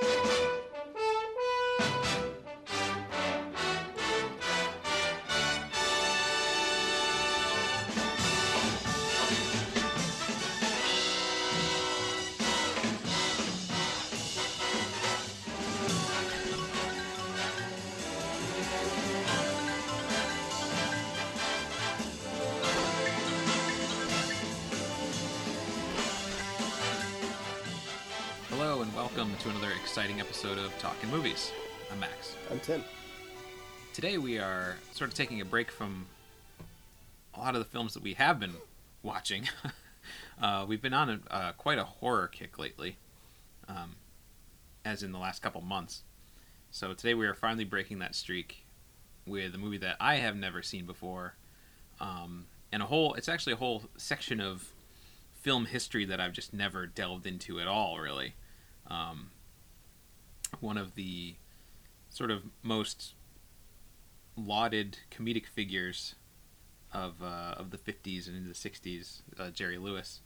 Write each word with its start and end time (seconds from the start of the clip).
Hello 0.00 0.47
exciting 29.88 30.20
episode 30.20 30.58
of 30.58 30.78
Talking 30.78 31.10
Movies. 31.10 31.50
I'm 31.90 31.98
Max. 31.98 32.36
I'm 32.50 32.60
Tim. 32.60 32.84
Today 33.94 34.18
we 34.18 34.38
are 34.38 34.76
sort 34.92 35.08
of 35.08 35.14
taking 35.14 35.40
a 35.40 35.46
break 35.46 35.70
from 35.70 36.04
a 37.34 37.40
lot 37.40 37.54
of 37.54 37.60
the 37.60 37.64
films 37.64 37.94
that 37.94 38.02
we 38.02 38.12
have 38.12 38.38
been 38.38 38.52
watching. 39.02 39.48
uh, 40.42 40.66
we've 40.68 40.82
been 40.82 40.92
on 40.92 41.08
a, 41.08 41.34
uh, 41.34 41.52
quite 41.52 41.78
a 41.78 41.84
horror 41.84 42.28
kick 42.28 42.58
lately, 42.58 42.98
um, 43.66 43.96
as 44.84 45.02
in 45.02 45.10
the 45.10 45.18
last 45.18 45.40
couple 45.40 45.62
months. 45.62 46.02
So 46.70 46.92
today 46.92 47.14
we 47.14 47.26
are 47.26 47.32
finally 47.32 47.64
breaking 47.64 47.98
that 48.00 48.14
streak 48.14 48.66
with 49.26 49.54
a 49.54 49.58
movie 49.58 49.78
that 49.78 49.96
I 49.98 50.16
have 50.16 50.36
never 50.36 50.62
seen 50.62 50.84
before, 50.84 51.32
um, 51.98 52.44
and 52.70 52.82
a 52.82 52.86
whole. 52.86 53.14
It's 53.14 53.28
actually 53.28 53.54
a 53.54 53.56
whole 53.56 53.84
section 53.96 54.38
of 54.38 54.68
film 55.40 55.64
history 55.64 56.04
that 56.04 56.20
I've 56.20 56.34
just 56.34 56.52
never 56.52 56.86
delved 56.86 57.26
into 57.26 57.58
at 57.58 57.66
all, 57.66 57.98
really. 57.98 58.34
Um, 58.88 59.30
one 60.60 60.76
of 60.76 60.94
the 60.94 61.36
sort 62.10 62.30
of 62.30 62.44
most 62.62 63.14
lauded 64.36 64.98
comedic 65.10 65.46
figures 65.46 66.14
of 66.92 67.22
uh, 67.22 67.54
of 67.56 67.70
the 67.70 67.78
50s 67.78 68.26
and 68.26 68.36
into 68.36 68.48
the 68.48 68.54
60s, 68.54 69.22
uh, 69.38 69.50
Jerry 69.50 69.78
Lewis. 69.78 70.20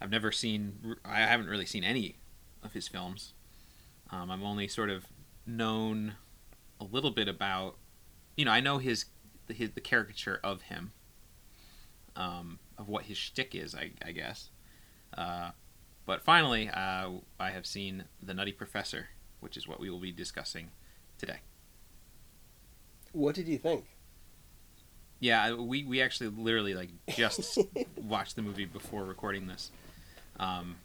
I've 0.00 0.10
never 0.10 0.32
seen, 0.32 0.96
I 1.04 1.18
haven't 1.18 1.48
really 1.48 1.66
seen 1.66 1.84
any 1.84 2.16
of 2.62 2.72
his 2.72 2.88
films. 2.88 3.34
Um, 4.10 4.30
I'm 4.30 4.42
only 4.42 4.66
sort 4.66 4.88
of 4.88 5.06
known 5.46 6.14
a 6.80 6.84
little 6.84 7.10
bit 7.10 7.28
about, 7.28 7.76
you 8.36 8.44
know, 8.44 8.50
I 8.50 8.60
know 8.60 8.78
his, 8.78 9.06
his 9.48 9.72
the 9.72 9.80
caricature 9.80 10.40
of 10.42 10.62
him, 10.62 10.92
um, 12.16 12.58
of 12.78 12.88
what 12.88 13.04
his 13.04 13.18
shtick 13.18 13.54
is, 13.54 13.74
I, 13.74 13.92
I 14.04 14.12
guess. 14.12 14.48
Uh, 15.16 15.50
but 16.06 16.22
finally, 16.22 16.70
uh, 16.70 17.10
I 17.38 17.50
have 17.50 17.66
seen 17.66 18.04
The 18.22 18.32
Nutty 18.32 18.52
Professor, 18.52 19.10
which 19.40 19.56
is 19.56 19.66
what 19.66 19.80
we 19.80 19.90
will 19.90 19.98
be 19.98 20.12
discussing 20.12 20.68
today. 21.18 21.38
What 23.12 23.34
did 23.34 23.48
you 23.48 23.58
think? 23.58 23.86
Yeah, 25.18 25.54
we, 25.54 25.84
we 25.84 26.00
actually 26.00 26.30
literally 26.30 26.74
like 26.74 26.90
just 27.10 27.58
watched 27.96 28.36
the 28.36 28.42
movie 28.42 28.64
before 28.64 29.04
recording 29.04 29.46
this. 29.46 29.70
Um, 30.38 30.76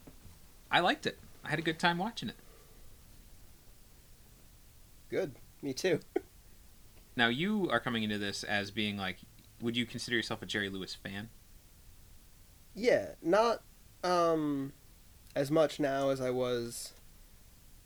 I 0.71 0.81
liked 0.81 1.05
it. 1.05 1.17
I 1.43 1.49
had 1.49 1.59
a 1.59 1.61
good 1.61 1.79
time 1.79 1.97
watching 1.97 2.29
it. 2.29 2.35
Good. 5.09 5.35
Me 5.61 5.73
too. 5.73 5.99
Now 7.17 7.29
you 7.29 7.69
are 7.69 7.79
coming 7.79 8.03
into 8.03 8.17
this 8.17 8.43
as 8.43 8.71
being 8.71 8.97
like, 8.97 9.19
would 9.61 9.77
you 9.77 9.85
consider 9.85 10.17
yourself 10.17 10.41
a 10.41 10.45
Jerry 10.45 10.67
Lewis 10.67 10.93
fan? 10.95 11.29
Yeah, 12.73 13.11
not 13.21 13.61
um 14.03 14.73
as 15.33 15.49
much 15.49 15.79
now 15.79 16.09
as 16.09 16.19
I 16.19 16.29
was 16.29 16.91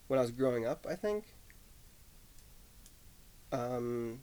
when 0.09 0.19
I 0.19 0.21
was 0.21 0.31
growing 0.31 0.65
up, 0.65 0.85
I 0.89 0.95
think. 0.95 1.23
Um 3.53 4.19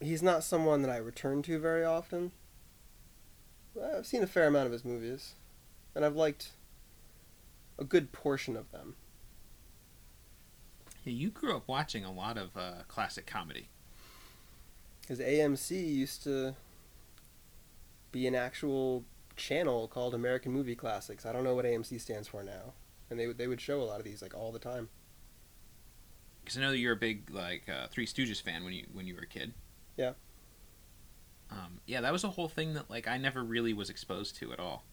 he's 0.00 0.22
not 0.22 0.44
someone 0.44 0.82
that 0.82 0.90
I 0.90 0.96
return 0.96 1.42
to 1.42 1.58
very 1.58 1.84
often. 1.84 2.32
I've 3.80 4.06
seen 4.06 4.22
a 4.22 4.26
fair 4.26 4.48
amount 4.48 4.66
of 4.66 4.72
his 4.72 4.84
movies, 4.84 5.34
and 5.94 6.04
I've 6.04 6.16
liked 6.16 6.50
a 7.78 7.84
good 7.84 8.12
portion 8.12 8.56
of 8.56 8.70
them. 8.70 8.96
Yeah, 11.04 11.12
you 11.12 11.30
grew 11.30 11.56
up 11.56 11.66
watching 11.66 12.04
a 12.04 12.12
lot 12.12 12.36
of 12.36 12.56
uh, 12.56 12.82
classic 12.88 13.26
comedy. 13.26 13.68
Because 15.00 15.18
AMC 15.18 15.70
used 15.70 16.22
to 16.24 16.54
be 18.12 18.26
an 18.26 18.34
actual 18.34 19.04
channel 19.36 19.88
called 19.88 20.14
American 20.14 20.52
Movie 20.52 20.76
Classics. 20.76 21.24
I 21.24 21.32
don't 21.32 21.44
know 21.44 21.54
what 21.54 21.64
AMC 21.64 22.00
stands 22.00 22.28
for 22.28 22.42
now, 22.42 22.74
and 23.12 23.20
they 23.20 23.26
would 23.28 23.38
they 23.38 23.46
would 23.46 23.60
show 23.60 23.80
a 23.80 23.84
lot 23.84 23.98
of 23.98 24.04
these 24.04 24.20
like 24.22 24.34
all 24.34 24.50
the 24.50 24.58
time. 24.58 24.88
Because 26.42 26.58
I 26.58 26.60
know 26.62 26.70
that 26.70 26.78
you're 26.78 26.94
a 26.94 26.96
big 26.96 27.30
like 27.30 27.68
uh, 27.68 27.86
Three 27.88 28.06
Stooges 28.06 28.42
fan 28.42 28.64
when 28.64 28.72
you 28.72 28.86
when 28.92 29.06
you 29.06 29.14
were 29.14 29.22
a 29.22 29.26
kid. 29.26 29.54
Yeah. 29.96 30.12
Um, 31.50 31.80
yeah, 31.86 32.00
that 32.00 32.12
was 32.12 32.24
a 32.24 32.30
whole 32.30 32.48
thing 32.48 32.74
that 32.74 32.90
like 32.90 33.06
I 33.06 33.18
never 33.18 33.44
really 33.44 33.72
was 33.74 33.90
exposed 33.90 34.36
to 34.38 34.52
at 34.52 34.58
all. 34.58 34.84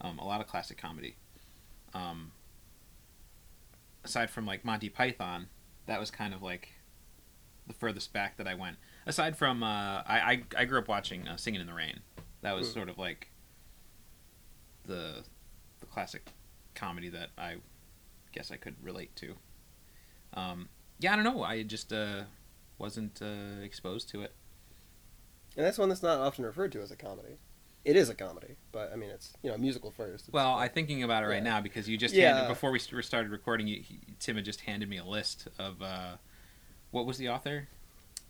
Um, 0.00 0.18
a 0.18 0.26
lot 0.26 0.40
of 0.40 0.46
classic 0.46 0.76
comedy. 0.76 1.16
Um, 1.94 2.32
aside 4.04 4.30
from 4.30 4.44
like 4.46 4.64
Monty 4.64 4.88
Python, 4.88 5.46
that 5.86 6.00
was 6.00 6.10
kind 6.10 6.34
of 6.34 6.42
like 6.42 6.68
the 7.66 7.74
furthest 7.74 8.12
back 8.12 8.36
that 8.38 8.48
I 8.48 8.54
went. 8.54 8.76
Aside 9.06 9.36
from 9.36 9.62
uh, 9.62 10.02
I, 10.06 10.42
I 10.56 10.60
I 10.62 10.64
grew 10.64 10.78
up 10.78 10.88
watching 10.88 11.28
uh, 11.28 11.36
Singing 11.36 11.60
in 11.60 11.66
the 11.66 11.74
Rain. 11.74 12.00
That 12.42 12.54
was 12.56 12.68
Hmm. 12.68 12.74
sort 12.74 12.88
of 12.88 12.98
like 12.98 13.30
the 14.84 15.22
the 15.80 15.86
classic 15.86 16.30
comedy 16.74 17.08
that 17.10 17.30
I 17.38 17.56
guess 18.32 18.50
I 18.50 18.56
could 18.56 18.76
relate 18.82 19.14
to. 19.16 19.34
Um, 20.34 20.68
yeah, 20.98 21.12
I 21.12 21.16
don't 21.16 21.24
know. 21.24 21.42
I 21.42 21.62
just 21.62 21.92
uh, 21.92 22.22
wasn't 22.78 23.20
uh, 23.22 23.62
exposed 23.62 24.08
to 24.10 24.22
it. 24.22 24.34
And 25.56 25.66
that's 25.66 25.78
one 25.78 25.88
that's 25.88 26.02
not 26.02 26.20
often 26.20 26.44
referred 26.44 26.72
to 26.72 26.80
as 26.80 26.90
a 26.90 26.96
comedy. 26.96 27.38
It 27.84 27.96
is 27.96 28.08
a 28.10 28.14
comedy, 28.14 28.56
but 28.72 28.92
I 28.92 28.96
mean 28.96 29.08
it's 29.10 29.32
you 29.42 29.50
know 29.50 29.56
musical 29.56 29.90
first. 29.90 30.28
It's- 30.28 30.32
Well, 30.32 30.54
I'm 30.54 30.68
thinking 30.70 31.02
about 31.02 31.24
it 31.24 31.26
right 31.26 31.36
Yeah. 31.42 31.50
now 31.54 31.60
because 31.60 31.88
you 31.88 31.96
just 31.96 32.14
Yeah. 32.14 32.34
handed, 32.34 32.48
before 32.48 32.70
we 32.70 32.78
started 32.78 33.30
recording, 33.30 33.66
you, 33.66 33.80
he, 33.82 34.00
Tim 34.18 34.36
had 34.36 34.44
just 34.44 34.60
handed 34.62 34.88
me 34.88 34.98
a 34.98 35.04
list 35.04 35.48
of 35.58 35.80
uh, 35.82 36.16
what 36.90 37.06
was 37.06 37.18
the 37.18 37.28
author? 37.28 37.68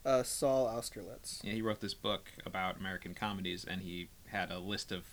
uh, 0.02 0.22
Saul 0.22 0.66
Austerlitz. 0.66 1.40
Yeah, 1.44 1.52
he 1.52 1.60
wrote 1.60 1.80
this 1.80 1.92
book 1.92 2.30
about 2.46 2.78
American 2.78 3.12
comedies, 3.12 3.66
and 3.66 3.82
he 3.82 4.08
had 4.28 4.50
a 4.50 4.58
list 4.58 4.92
of 4.92 5.04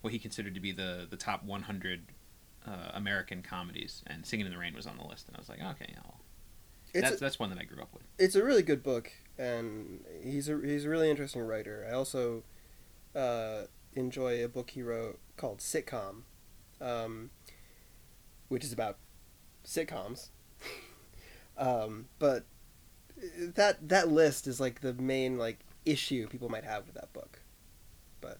what 0.00 0.12
he 0.12 0.18
considered 0.18 0.54
to 0.54 0.60
be 0.60 0.72
the 0.72 1.06
the 1.08 1.16
top 1.16 1.44
100 1.44 2.06
uh, 2.66 2.90
American 2.94 3.42
comedies, 3.42 4.02
and 4.06 4.26
Singing 4.26 4.46
in 4.46 4.52
the 4.52 4.58
Rain 4.58 4.74
was 4.74 4.86
on 4.86 4.96
the 4.96 5.04
list, 5.04 5.28
and 5.28 5.36
I 5.36 5.40
was 5.40 5.48
like, 5.48 5.60
okay, 5.60 5.94
I'll, 5.96 6.20
that's 6.94 7.16
a, 7.16 7.16
that's 7.16 7.38
one 7.38 7.50
that 7.50 7.58
I 7.58 7.64
grew 7.64 7.82
up 7.82 7.92
with. 7.92 8.02
it's 8.18 8.34
a 8.34 8.44
really 8.44 8.62
good 8.62 8.82
book, 8.82 9.12
and 9.38 10.04
he's 10.22 10.48
a 10.48 10.58
he's 10.62 10.84
a 10.84 10.88
really 10.88 11.10
interesting 11.10 11.42
writer. 11.42 11.86
I 11.88 11.94
also 11.94 12.42
uh, 13.14 13.62
enjoy 13.94 14.44
a 14.44 14.48
book 14.48 14.70
he 14.70 14.82
wrote 14.82 15.18
called 15.36 15.58
Sitcom, 15.58 16.22
um, 16.80 17.30
which 18.48 18.64
is 18.64 18.72
about 18.72 18.98
sitcoms. 19.64 20.28
um, 21.58 22.06
but 22.18 22.44
that 23.38 23.88
that 23.88 24.08
list 24.08 24.46
is 24.46 24.60
like 24.60 24.80
the 24.80 24.94
main 24.94 25.38
like 25.38 25.60
issue 25.84 26.26
people 26.28 26.48
might 26.48 26.64
have 26.64 26.86
with 26.86 26.94
that 26.94 27.12
book. 27.12 27.40
But 28.20 28.38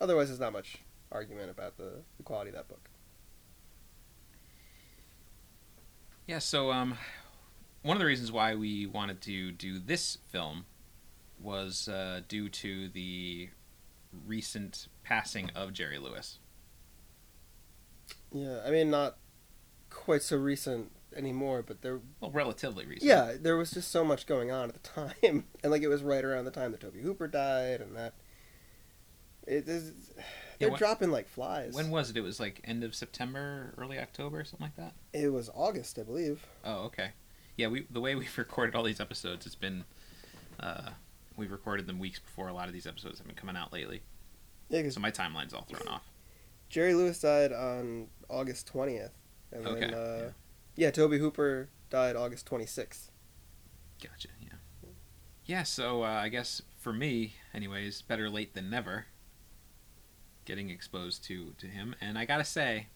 otherwise, 0.00 0.28
there's 0.28 0.40
not 0.40 0.52
much 0.52 0.78
argument 1.12 1.50
about 1.50 1.76
the, 1.76 2.02
the 2.16 2.22
quality 2.22 2.50
of 2.50 2.56
that 2.56 2.68
book. 2.68 2.88
Yeah, 6.26 6.40
so 6.40 6.72
um, 6.72 6.98
one 7.82 7.96
of 7.96 8.00
the 8.00 8.06
reasons 8.06 8.32
why 8.32 8.54
we 8.56 8.86
wanted 8.86 9.20
to 9.22 9.52
do 9.52 9.78
this 9.78 10.18
film 10.30 10.66
was 11.40 11.88
uh, 11.88 12.22
due 12.26 12.48
to 12.48 12.88
the 12.88 13.50
recent 14.26 14.88
passing 15.04 15.50
of 15.54 15.72
Jerry 15.72 15.98
Lewis. 15.98 16.38
Yeah, 18.32 18.60
I 18.66 18.70
mean 18.70 18.90
not 18.90 19.18
quite 19.88 20.22
so 20.22 20.36
recent 20.36 20.90
anymore, 21.14 21.62
but 21.62 21.82
there 21.82 22.00
Well, 22.20 22.30
relatively 22.30 22.86
recent. 22.86 23.08
Yeah, 23.08 23.34
there 23.40 23.56
was 23.56 23.70
just 23.70 23.90
so 23.90 24.04
much 24.04 24.26
going 24.26 24.50
on 24.50 24.68
at 24.68 24.82
the 24.82 24.90
time, 25.22 25.44
and 25.62 25.70
like 25.70 25.82
it 25.82 25.88
was 25.88 26.02
right 26.02 26.24
around 26.24 26.44
the 26.44 26.50
time 26.50 26.72
that 26.72 26.80
Tobe 26.80 26.96
Hooper 26.96 27.28
died, 27.28 27.80
and 27.80 27.96
that 27.96 28.14
it 29.46 29.68
is 29.68 29.92
they're 30.58 30.70
wh- 30.70 30.78
dropping 30.78 31.10
like 31.10 31.28
flies. 31.28 31.74
When 31.74 31.90
was 31.90 32.10
it? 32.10 32.16
It 32.16 32.22
was 32.22 32.38
like 32.40 32.60
end 32.64 32.84
of 32.84 32.94
September, 32.94 33.74
early 33.78 33.98
October, 33.98 34.44
something 34.44 34.66
like 34.66 34.76
that. 34.76 34.94
it 35.12 35.32
was 35.32 35.50
August, 35.54 35.98
I 35.98 36.02
believe. 36.02 36.44
Oh, 36.64 36.84
okay. 36.86 37.10
Yeah, 37.56 37.68
we 37.68 37.86
the 37.90 38.00
way 38.00 38.14
we've 38.14 38.36
recorded 38.38 38.74
all 38.74 38.82
these 38.82 39.00
episodes, 39.00 39.46
it's 39.46 39.54
been 39.54 39.84
uh, 40.60 40.90
we've 41.36 41.52
recorded 41.52 41.86
them 41.86 41.98
weeks 41.98 42.18
before 42.18 42.48
a 42.48 42.52
lot 42.54 42.68
of 42.68 42.72
these 42.74 42.86
episodes 42.86 43.18
have 43.18 43.26
been 43.26 43.36
coming 43.36 43.56
out 43.56 43.72
lately. 43.72 44.02
Yeah, 44.68 44.88
So 44.90 45.00
my 45.00 45.10
timeline's 45.10 45.54
all 45.54 45.62
thrown 45.62 45.86
off. 45.88 46.02
Jerry 46.68 46.94
Lewis 46.94 47.20
died 47.20 47.52
on 47.52 48.08
August 48.28 48.66
twentieth, 48.66 49.12
and 49.52 49.64
then 49.64 49.94
uh, 49.94 50.18
yeah. 50.76 50.86
yeah. 50.86 50.90
Tobe 50.90 51.12
Hooper 51.12 51.68
died 51.90 52.16
August 52.16 52.46
twenty 52.46 52.66
sixth. 52.66 53.10
Gotcha. 54.02 54.28
Yeah. 54.42 54.88
Yeah. 55.44 55.62
So 55.62 56.02
uh, 56.02 56.06
I 56.08 56.28
guess 56.28 56.60
for 56.80 56.92
me, 56.92 57.34
anyways, 57.54 58.02
better 58.02 58.28
late 58.28 58.54
than 58.54 58.68
never. 58.68 59.06
Getting 60.46 60.70
exposed 60.70 61.24
to 61.24 61.52
to 61.58 61.66
him, 61.66 61.94
and 62.00 62.16
I 62.18 62.24
gotta 62.24 62.44
say, 62.44 62.86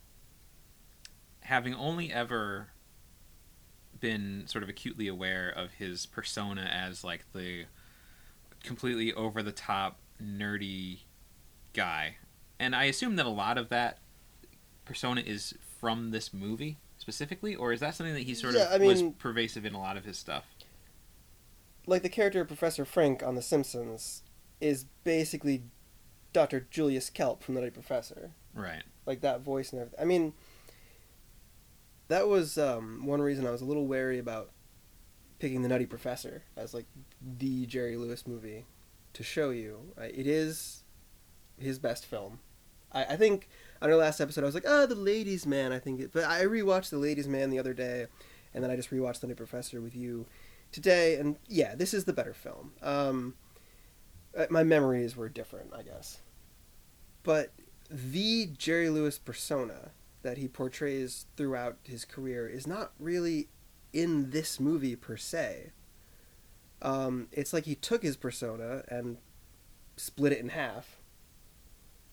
having 1.41 1.75
only 1.75 2.11
ever 2.11 2.69
been 3.99 4.43
sort 4.47 4.63
of 4.63 4.69
acutely 4.69 5.07
aware 5.07 5.49
of 5.49 5.73
his 5.73 6.05
persona 6.07 6.61
as 6.63 7.03
like 7.03 7.31
the 7.33 7.65
completely 8.63 9.13
over 9.13 9.43
the 9.43 9.51
top 9.51 9.99
nerdy 10.21 11.01
guy. 11.73 12.17
And 12.59 12.75
I 12.75 12.85
assume 12.85 13.15
that 13.17 13.25
a 13.25 13.29
lot 13.29 13.57
of 13.57 13.69
that 13.69 13.99
persona 14.85 15.21
is 15.21 15.53
from 15.79 16.11
this 16.11 16.33
movie 16.33 16.77
specifically, 16.97 17.55
or 17.55 17.73
is 17.73 17.79
that 17.81 17.95
something 17.95 18.13
that 18.13 18.23
he 18.23 18.33
sort 18.35 18.55
Yeah, 18.55 18.73
of 18.73 18.81
I 18.81 18.85
was 18.85 19.03
pervasive 19.19 19.65
in 19.65 19.73
a 19.73 19.79
lot 19.79 19.97
of 19.97 20.05
his 20.05 20.17
stuff? 20.17 20.45
like 21.87 22.03
the 22.03 22.09
character 22.09 22.41
of 22.41 22.47
Professor 22.47 22.85
Frink 22.85 23.23
on 23.23 23.35
The 23.35 23.41
Simpsons 23.41 24.21
is 24.59 24.85
basically 25.03 25.63
Dr. 26.33 26.67
Julius 26.69 27.09
Kelp 27.09 27.43
from 27.43 27.55
The 27.55 27.61
Nutty 27.61 27.71
Professor. 27.71 28.31
Right. 28.53 28.83
Like 29.05 29.21
that 29.21 29.41
voice 29.41 29.71
and 29.71 29.81
everything. 29.81 29.99
I 29.99 30.05
mean, 30.05 30.33
that 32.07 32.27
was 32.27 32.57
um, 32.57 33.05
one 33.05 33.21
reason 33.21 33.47
I 33.47 33.51
was 33.51 33.61
a 33.61 33.65
little 33.65 33.87
wary 33.87 34.19
about 34.19 34.51
picking 35.39 35.61
The 35.61 35.69
Nutty 35.69 35.85
Professor 35.85 36.43
as 36.55 36.73
like 36.73 36.85
the 37.21 37.65
Jerry 37.65 37.97
Lewis 37.97 38.27
movie 38.27 38.65
to 39.13 39.23
show 39.23 39.49
you. 39.49 39.93
I, 39.99 40.05
it 40.05 40.27
is 40.27 40.83
his 41.57 41.79
best 41.79 42.05
film. 42.05 42.39
I, 42.91 43.05
I 43.05 43.15
think 43.15 43.49
on 43.81 43.89
our 43.89 43.95
last 43.95 44.19
episode 44.19 44.43
I 44.43 44.45
was 44.45 44.55
like, 44.55 44.65
oh, 44.67 44.85
The 44.85 44.95
Ladies 44.95 45.45
Man. 45.45 45.71
I 45.71 45.79
think, 45.79 45.99
it, 45.99 46.11
but 46.13 46.25
I 46.25 46.43
rewatched 46.43 46.89
The 46.89 46.97
Ladies 46.97 47.27
Man 47.27 47.49
the 47.49 47.59
other 47.59 47.73
day, 47.73 48.07
and 48.53 48.63
then 48.63 48.71
I 48.71 48.75
just 48.75 48.91
rewatched 48.91 49.21
The 49.21 49.27
Nutty 49.27 49.37
Professor 49.37 49.81
with 49.81 49.95
you 49.95 50.27
today, 50.71 51.15
and 51.15 51.37
yeah, 51.47 51.75
this 51.75 51.93
is 51.93 52.05
the 52.05 52.13
better 52.13 52.33
film. 52.33 52.71
Um, 52.81 53.35
my 54.49 54.63
memories 54.63 55.15
were 55.15 55.29
different, 55.29 55.73
I 55.73 55.83
guess, 55.83 56.19
but 57.23 57.51
the 57.89 58.47
Jerry 58.57 58.89
Lewis 58.89 59.17
persona 59.17 59.91
that 60.23 60.37
he 60.37 60.47
portrays 60.47 61.25
throughout 61.35 61.77
his 61.83 62.05
career 62.05 62.47
is 62.47 62.65
not 62.65 62.91
really 62.99 63.47
in 63.91 64.29
this 64.29 64.59
movie 64.59 64.95
per 64.95 65.17
se. 65.17 65.71
Um, 66.81 67.27
it's 67.31 67.53
like 67.53 67.65
he 67.65 67.75
took 67.75 68.03
his 68.03 68.15
persona 68.17 68.83
and 68.87 69.17
split 69.97 70.31
it 70.31 70.39
in 70.39 70.49
half, 70.49 71.01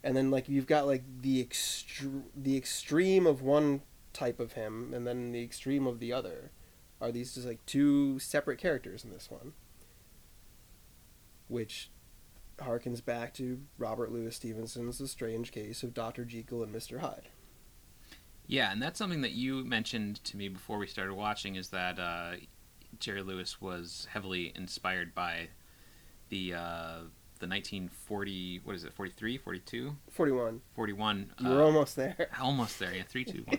and 0.03 0.17
then 0.17 0.31
like 0.31 0.49
you've 0.49 0.67
got 0.67 0.87
like 0.87 1.05
the 1.23 1.44
extre- 1.44 2.25
the 2.37 2.56
extreme 2.56 3.26
of 3.26 3.43
one 3.43 3.82
type 4.12 4.41
of 4.41 4.53
him, 4.53 4.93
and 4.93 5.06
then 5.06 5.32
the 5.32 5.43
extreme 5.43 5.87
of 5.87 6.00
the 6.00 6.12
other. 6.12 6.50
Are 7.00 7.12
these 7.12 7.35
just 7.35 7.47
like 7.47 7.64
two 7.64 8.19
separate 8.19 8.59
characters 8.59 9.05
in 9.05 9.11
this 9.11 9.31
one? 9.31 9.53
Which 11.47 11.91
harkens 12.58 13.05
back 13.05 13.34
to 13.34 13.60
Robert 13.78 14.12
Louis 14.12 14.34
Stevenson's 14.34 14.99
The 14.99 15.08
Strange 15.08 15.52
Case 15.52 15.82
of 15.82 15.94
Dr. 15.94 16.25
Jekyll 16.25 16.62
and 16.62 16.75
Mr. 16.75 16.99
Hyde. 17.00 17.28
Yeah, 18.46 18.72
and 18.72 18.82
that's 18.82 18.99
something 18.99 19.20
that 19.22 19.32
you 19.32 19.64
mentioned 19.64 20.22
to 20.25 20.37
me 20.37 20.49
before 20.49 20.78
we 20.78 20.87
started 20.87 21.14
watching 21.14 21.56
is 21.56 21.69
that 21.69 21.99
uh, 21.99 22.32
Jerry 22.99 23.22
Lewis 23.22 23.60
was 23.60 24.08
heavily 24.10 24.52
inspired 24.56 25.14
by 25.14 25.49
the 26.31 26.55
uh, 26.55 26.94
the 27.40 27.46
1940 27.46 28.62
what 28.64 28.75
is 28.75 28.84
it 28.84 28.93
43 28.93 29.38
42 29.38 29.96
41. 30.11 30.61
41 30.75 31.32
You 31.38 31.49
were 31.49 31.62
uh, 31.62 31.64
almost 31.64 31.94
there. 31.96 32.28
almost 32.40 32.78
there 32.78 32.94
yeah 32.94 33.02
3 33.06 33.25
2 33.25 33.44
1 33.46 33.58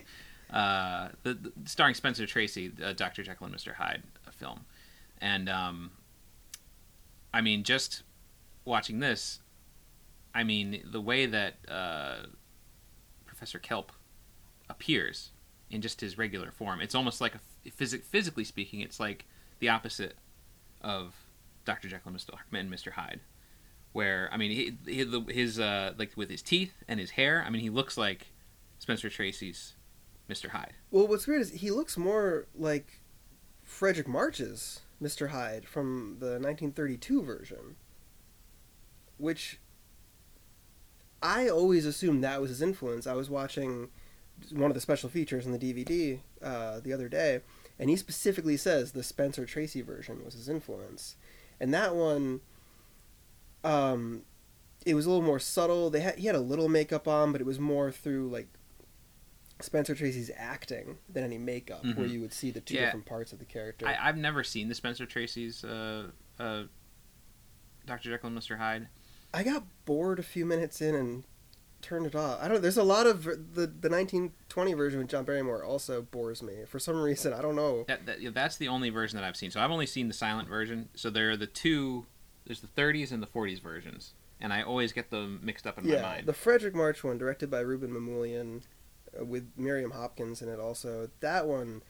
uh, 0.60 1.08
the, 1.22 1.34
the 1.34 1.52
starring 1.64 1.94
Spencer 1.94 2.26
Tracy 2.26 2.72
uh, 2.84 2.92
Dr. 2.92 3.22
Jekyll 3.22 3.46
and 3.46 3.54
Mr. 3.54 3.74
Hyde 3.74 4.02
a 4.26 4.32
film 4.32 4.60
and 5.20 5.48
um, 5.48 5.90
I 7.32 7.40
mean 7.40 7.62
just 7.64 8.02
watching 8.64 9.00
this 9.00 9.40
I 10.34 10.44
mean 10.44 10.82
the 10.84 11.00
way 11.00 11.26
that 11.26 11.54
uh, 11.68 12.26
Professor 13.26 13.58
Kelp 13.58 13.92
appears 14.68 15.30
in 15.70 15.80
just 15.80 16.00
his 16.00 16.18
regular 16.18 16.50
form. 16.50 16.80
It's 16.80 16.94
almost 16.94 17.20
like 17.20 17.34
a 17.34 17.70
physic 17.70 18.04
physically 18.04 18.44
speaking, 18.44 18.80
it's 18.80 19.00
like 19.00 19.26
the 19.58 19.68
opposite 19.68 20.16
of 20.80 21.14
Dr. 21.64 21.88
Jekyll 21.88 22.12
and 22.52 22.70
Mr. 22.70 22.92
Hyde. 22.92 23.20
Where 23.92 24.28
I 24.32 24.36
mean, 24.36 24.50
he, 24.52 24.76
he, 24.86 25.32
his 25.32 25.58
uh, 25.58 25.94
like 25.98 26.12
with 26.16 26.30
his 26.30 26.42
teeth 26.42 26.72
and 26.86 27.00
his 27.00 27.10
hair. 27.10 27.42
I 27.44 27.50
mean, 27.50 27.60
he 27.60 27.70
looks 27.70 27.98
like 27.98 28.28
Spencer 28.78 29.10
Tracy's 29.10 29.74
Mr. 30.28 30.50
Hyde. 30.50 30.74
Well, 30.90 31.08
what's 31.08 31.26
weird 31.26 31.40
is 31.40 31.50
he 31.50 31.72
looks 31.72 31.96
more 31.96 32.46
like 32.54 33.00
Fredric 33.66 34.06
March's 34.06 34.80
Mr. 35.02 35.30
Hyde 35.30 35.66
from 35.66 36.16
the 36.20 36.38
1932 36.38 37.22
version, 37.22 37.76
which 39.20 39.58
I 41.22 41.48
always 41.48 41.84
assumed 41.84 42.24
that 42.24 42.40
was 42.40 42.50
his 42.50 42.62
influence. 42.62 43.06
I 43.06 43.12
was 43.14 43.28
watching 43.28 43.88
one 44.50 44.70
of 44.70 44.74
the 44.74 44.80
special 44.80 45.10
features 45.10 45.44
in 45.46 45.52
the 45.52 45.58
DVD 45.58 46.20
uh, 46.42 46.80
the 46.80 46.92
other 46.92 47.08
day, 47.08 47.40
and 47.78 47.90
he 47.90 47.96
specifically 47.96 48.56
says 48.56 48.92
the 48.92 49.02
Spencer 49.02 49.44
Tracy 49.44 49.82
version 49.82 50.24
was 50.24 50.34
his 50.34 50.48
influence, 50.48 51.16
and 51.60 51.74
that 51.74 51.94
one, 51.94 52.40
um, 53.64 54.22
it 54.86 54.94
was 54.94 55.04
a 55.04 55.10
little 55.10 55.24
more 55.24 55.38
subtle. 55.38 55.90
They 55.90 56.00
had 56.00 56.18
he 56.18 56.26
had 56.26 56.34
a 56.36 56.40
little 56.40 56.68
makeup 56.68 57.06
on, 57.06 57.32
but 57.32 57.40
it 57.42 57.46
was 57.46 57.58
more 57.58 57.92
through 57.92 58.30
like 58.30 58.48
Spencer 59.60 59.94
Tracy's 59.94 60.30
acting 60.34 60.96
than 61.06 61.22
any 61.22 61.36
makeup, 61.36 61.84
where 61.84 62.06
Mhm. 62.08 62.10
you 62.12 62.20
would 62.22 62.32
see 62.32 62.50
the 62.50 62.62
two 62.62 62.74
Yeah. 62.76 62.86
different 62.86 63.04
parts 63.04 63.30
of 63.34 63.38
the 63.38 63.44
character. 63.44 63.86
I, 63.86 64.08
I've 64.08 64.16
never 64.16 64.42
seen 64.42 64.70
the 64.70 64.74
Spencer 64.74 65.04
Tracy's 65.04 65.62
uh, 65.64 66.10
uh, 66.38 66.62
Dr. 67.84 68.08
Jekyll 68.10 68.28
and 68.28 68.38
Mr. 68.38 68.56
Hyde. 68.56 68.88
I 69.32 69.42
got 69.42 69.64
bored 69.84 70.18
a 70.18 70.22
few 70.22 70.44
minutes 70.44 70.80
in 70.80 70.94
and 70.94 71.24
turned 71.82 72.06
it 72.06 72.14
off. 72.14 72.38
I 72.40 72.48
don't. 72.48 72.62
There's 72.62 72.76
a 72.76 72.82
lot 72.82 73.06
of 73.06 73.24
the 73.24 73.66
the 73.66 73.88
1920 73.88 74.72
version 74.74 74.98
with 75.00 75.08
John 75.08 75.24
Barrymore 75.24 75.64
also 75.64 76.02
bores 76.02 76.42
me 76.42 76.64
for 76.66 76.78
some 76.78 77.00
reason. 77.00 77.32
I 77.32 77.42
don't 77.42 77.56
know. 77.56 77.84
That, 77.88 78.06
that 78.06 78.34
that's 78.34 78.56
the 78.56 78.68
only 78.68 78.90
version 78.90 79.16
that 79.18 79.24
I've 79.24 79.36
seen. 79.36 79.50
So 79.50 79.60
I've 79.60 79.70
only 79.70 79.86
seen 79.86 80.08
the 80.08 80.14
silent 80.14 80.48
version. 80.48 80.88
So 80.94 81.10
there 81.10 81.30
are 81.30 81.36
the 81.36 81.46
two. 81.46 82.06
There's 82.46 82.60
the 82.60 82.68
30s 82.68 83.12
and 83.12 83.22
the 83.22 83.28
40s 83.28 83.62
versions, 83.62 84.14
and 84.40 84.52
I 84.52 84.62
always 84.62 84.92
get 84.92 85.10
them 85.10 85.40
mixed 85.42 85.66
up 85.66 85.78
in 85.78 85.88
my 85.88 86.00
mind. 86.00 86.26
the 86.26 86.32
Fredric 86.32 86.74
March 86.74 87.04
one, 87.04 87.16
directed 87.16 87.50
by 87.50 87.62
Rouben 87.62 87.90
Mamoulian, 87.90 88.62
uh, 89.18 89.24
with 89.24 89.50
Miriam 89.56 89.92
Hopkins 89.92 90.42
in 90.42 90.48
it. 90.48 90.58
Also, 90.58 91.10
that 91.20 91.46
one 91.46 91.82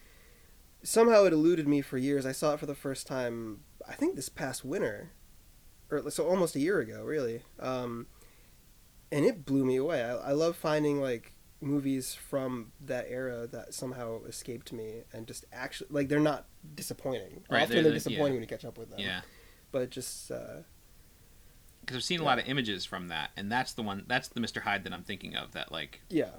somehow 0.82 1.24
it 1.24 1.32
eluded 1.32 1.66
me 1.68 1.80
for 1.80 1.98
years. 1.98 2.26
I 2.26 2.32
saw 2.32 2.54
it 2.54 2.60
for 2.60 2.66
the 2.66 2.74
first 2.74 3.06
time. 3.06 3.60
I 3.88 3.94
think 3.94 4.16
this 4.16 4.28
past 4.28 4.64
winter, 4.64 5.12
or 5.90 6.10
so 6.10 6.26
almost 6.28 6.54
a 6.56 6.60
year 6.60 6.78
ago, 6.80 7.02
really. 7.04 7.42
Um, 7.58 8.06
and 9.12 9.24
it 9.24 9.44
blew 9.44 9.64
me 9.64 9.76
away. 9.76 10.02
I, 10.04 10.14
I 10.16 10.32
love 10.32 10.56
finding 10.56 11.00
like 11.00 11.32
movies 11.60 12.14
from 12.14 12.72
that 12.80 13.06
era 13.08 13.46
that 13.46 13.74
somehow 13.74 14.22
escaped 14.24 14.72
me 14.72 15.02
and 15.12 15.26
just 15.26 15.44
actually 15.52 15.88
like 15.90 16.08
they're 16.08 16.18
not 16.20 16.46
disappointing. 16.74 17.42
Right, 17.50 17.62
Often 17.62 17.74
they're- 17.74 17.82
they're, 17.84 17.92
disappointing 17.92 18.26
yeah. 18.26 18.32
when 18.32 18.40
you 18.42 18.46
catch 18.46 18.64
up 18.64 18.78
with 18.78 18.90
them. 18.90 19.00
yeah, 19.00 19.20
But 19.72 19.90
just 19.90 20.30
uh, 20.30 20.62
because 21.80 21.96
I've 21.96 22.04
seen 22.04 22.20
a 22.20 22.24
lot 22.24 22.38
of 22.38 22.46
images 22.46 22.84
from 22.84 23.08
that, 23.08 23.30
and 23.36 23.50
that's 23.50 23.72
the 23.72 23.82
one. 23.82 24.04
That's 24.06 24.28
the 24.28 24.40
Mr. 24.40 24.62
Hyde 24.62 24.84
that 24.84 24.92
I'm 24.92 25.02
thinking 25.02 25.34
of. 25.34 25.52
That 25.52 25.72
like, 25.72 26.00
yeah, 26.08 26.30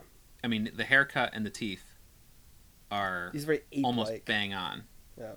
I 0.44 0.48
mean, 0.48 0.72
the 0.74 0.84
haircut 0.86 1.32
and 1.34 1.46
the 1.46 1.50
teeth 1.50 1.84
are 2.90 3.30
he's 3.34 3.44
very 3.46 3.62
ape-like. 3.72 3.86
almost 3.86 4.26
bang 4.26 4.54
on. 4.54 4.84
Yeah. 5.20 5.34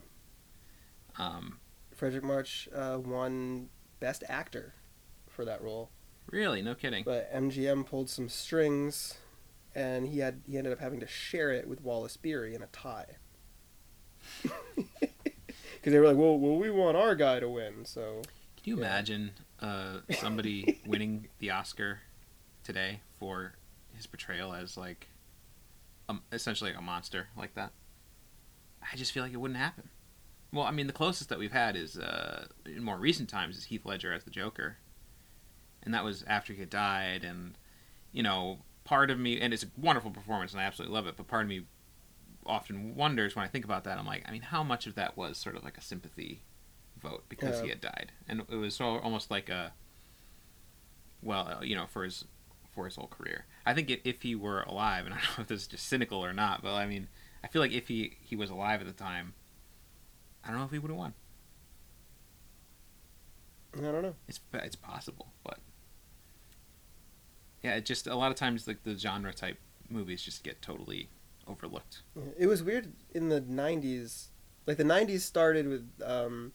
Um, 1.18 1.58
Fredric 1.98 2.22
March 2.22 2.68
uh, 2.74 2.98
won 3.04 3.68
Best 4.04 4.22
Actor 4.28 4.74
for 5.30 5.46
that 5.46 5.62
role, 5.62 5.88
really, 6.30 6.60
no 6.60 6.74
kidding. 6.74 7.04
but 7.04 7.32
MGM 7.34 7.86
pulled 7.86 8.10
some 8.10 8.28
strings, 8.28 9.14
and 9.74 10.06
he 10.06 10.18
had 10.18 10.42
he 10.46 10.58
ended 10.58 10.74
up 10.74 10.78
having 10.78 11.00
to 11.00 11.06
share 11.06 11.50
it 11.50 11.66
with 11.66 11.80
Wallace 11.80 12.18
Beery 12.18 12.54
in 12.54 12.62
a 12.62 12.66
tie. 12.66 13.16
Because 15.76 15.92
they 15.92 15.98
were 15.98 16.06
like, 16.06 16.16
"Well, 16.16 16.38
well, 16.38 16.56
we 16.56 16.70
want 16.70 16.96
our 16.96 17.14
guy 17.14 17.40
to 17.40 17.48
win." 17.48 17.84
So 17.84 18.22
Can 18.56 18.64
you 18.64 18.76
yeah. 18.78 18.86
imagine 18.86 19.30
uh, 19.60 19.98
somebody 20.18 20.80
winning 20.86 21.28
the 21.38 21.50
Oscar 21.50 22.00
today 22.62 23.00
for 23.18 23.52
his 23.94 24.06
portrayal 24.06 24.54
as 24.54 24.76
like, 24.78 25.08
um, 26.08 26.22
essentially 26.32 26.72
a 26.72 26.80
monster 26.80 27.28
like 27.36 27.54
that? 27.54 27.72
I 28.82 28.96
just 28.96 29.12
feel 29.12 29.22
like 29.22 29.32
it 29.32 29.36
wouldn't 29.38 29.60
happen. 29.60 29.88
Well, 30.54 30.64
I 30.64 30.70
mean, 30.70 30.86
the 30.86 30.92
closest 30.92 31.28
that 31.30 31.38
we've 31.38 31.52
had 31.52 31.74
is 31.74 31.98
uh, 31.98 32.46
in 32.64 32.84
more 32.84 32.96
recent 32.96 33.28
times 33.28 33.56
is 33.56 33.64
Heath 33.64 33.84
Ledger 33.84 34.12
as 34.12 34.22
the 34.22 34.30
Joker, 34.30 34.76
and 35.82 35.92
that 35.92 36.04
was 36.04 36.22
after 36.28 36.52
he 36.52 36.60
had 36.60 36.70
died. 36.70 37.24
And 37.24 37.58
you 38.12 38.22
know, 38.22 38.60
part 38.84 39.10
of 39.10 39.18
me, 39.18 39.40
and 39.40 39.52
it's 39.52 39.64
a 39.64 39.68
wonderful 39.76 40.12
performance, 40.12 40.52
and 40.52 40.60
I 40.60 40.64
absolutely 40.64 40.94
love 40.94 41.08
it. 41.08 41.16
But 41.16 41.26
part 41.26 41.42
of 41.42 41.48
me 41.48 41.64
often 42.46 42.94
wonders 42.94 43.34
when 43.34 43.44
I 43.44 43.48
think 43.48 43.64
about 43.64 43.82
that. 43.84 43.98
I'm 43.98 44.06
like, 44.06 44.22
I 44.28 44.30
mean, 44.30 44.42
how 44.42 44.62
much 44.62 44.86
of 44.86 44.94
that 44.94 45.16
was 45.16 45.38
sort 45.38 45.56
of 45.56 45.64
like 45.64 45.76
a 45.76 45.82
sympathy 45.82 46.42
vote 47.02 47.24
because 47.28 47.60
he 47.60 47.68
had 47.68 47.80
died, 47.80 48.12
and 48.28 48.42
it 48.48 48.56
was 48.56 48.76
so 48.76 48.98
almost 49.00 49.32
like 49.32 49.48
a, 49.48 49.72
well, 51.20 51.58
uh, 51.58 51.64
you 51.64 51.74
know, 51.74 51.86
for 51.88 52.04
his 52.04 52.26
for 52.72 52.84
his 52.84 52.94
whole 52.94 53.08
career. 53.08 53.46
I 53.66 53.74
think 53.74 53.90
if 54.04 54.22
he 54.22 54.36
were 54.36 54.62
alive, 54.62 55.04
and 55.04 55.14
I 55.14 55.18
don't 55.18 55.38
know 55.38 55.42
if 55.42 55.48
this 55.48 55.62
is 55.62 55.66
just 55.66 55.88
cynical 55.88 56.24
or 56.24 56.32
not, 56.32 56.62
but 56.62 56.74
I 56.74 56.86
mean, 56.86 57.08
I 57.42 57.48
feel 57.48 57.60
like 57.60 57.72
if 57.72 57.88
he 57.88 58.18
he 58.20 58.36
was 58.36 58.50
alive 58.50 58.80
at 58.80 58.86
the 58.86 58.92
time, 58.92 59.34
I 60.44 60.50
don't 60.50 60.58
know 60.58 60.64
if 60.64 60.70
he 60.70 60.78
would 60.78 60.90
have 60.90 60.98
won. 60.98 61.14
I 63.76 63.80
don't 63.80 64.02
know. 64.02 64.14
It's 64.28 64.40
it's 64.52 64.76
possible, 64.76 65.32
but 65.42 65.58
yeah, 67.62 67.74
it 67.76 67.84
just 67.84 68.06
a 68.06 68.14
lot 68.14 68.30
of 68.30 68.36
times 68.36 68.68
like 68.68 68.84
the 68.84 68.96
genre 68.96 69.32
type 69.32 69.58
movies 69.88 70.22
just 70.22 70.44
get 70.44 70.62
totally 70.62 71.08
overlooked. 71.48 72.02
It 72.38 72.46
was 72.46 72.62
weird 72.62 72.92
in 73.14 73.30
the 73.30 73.40
'90s. 73.40 74.26
Like 74.66 74.76
the 74.76 74.84
'90s 74.84 75.20
started 75.20 75.68
with 75.68 75.88
um, 76.04 76.52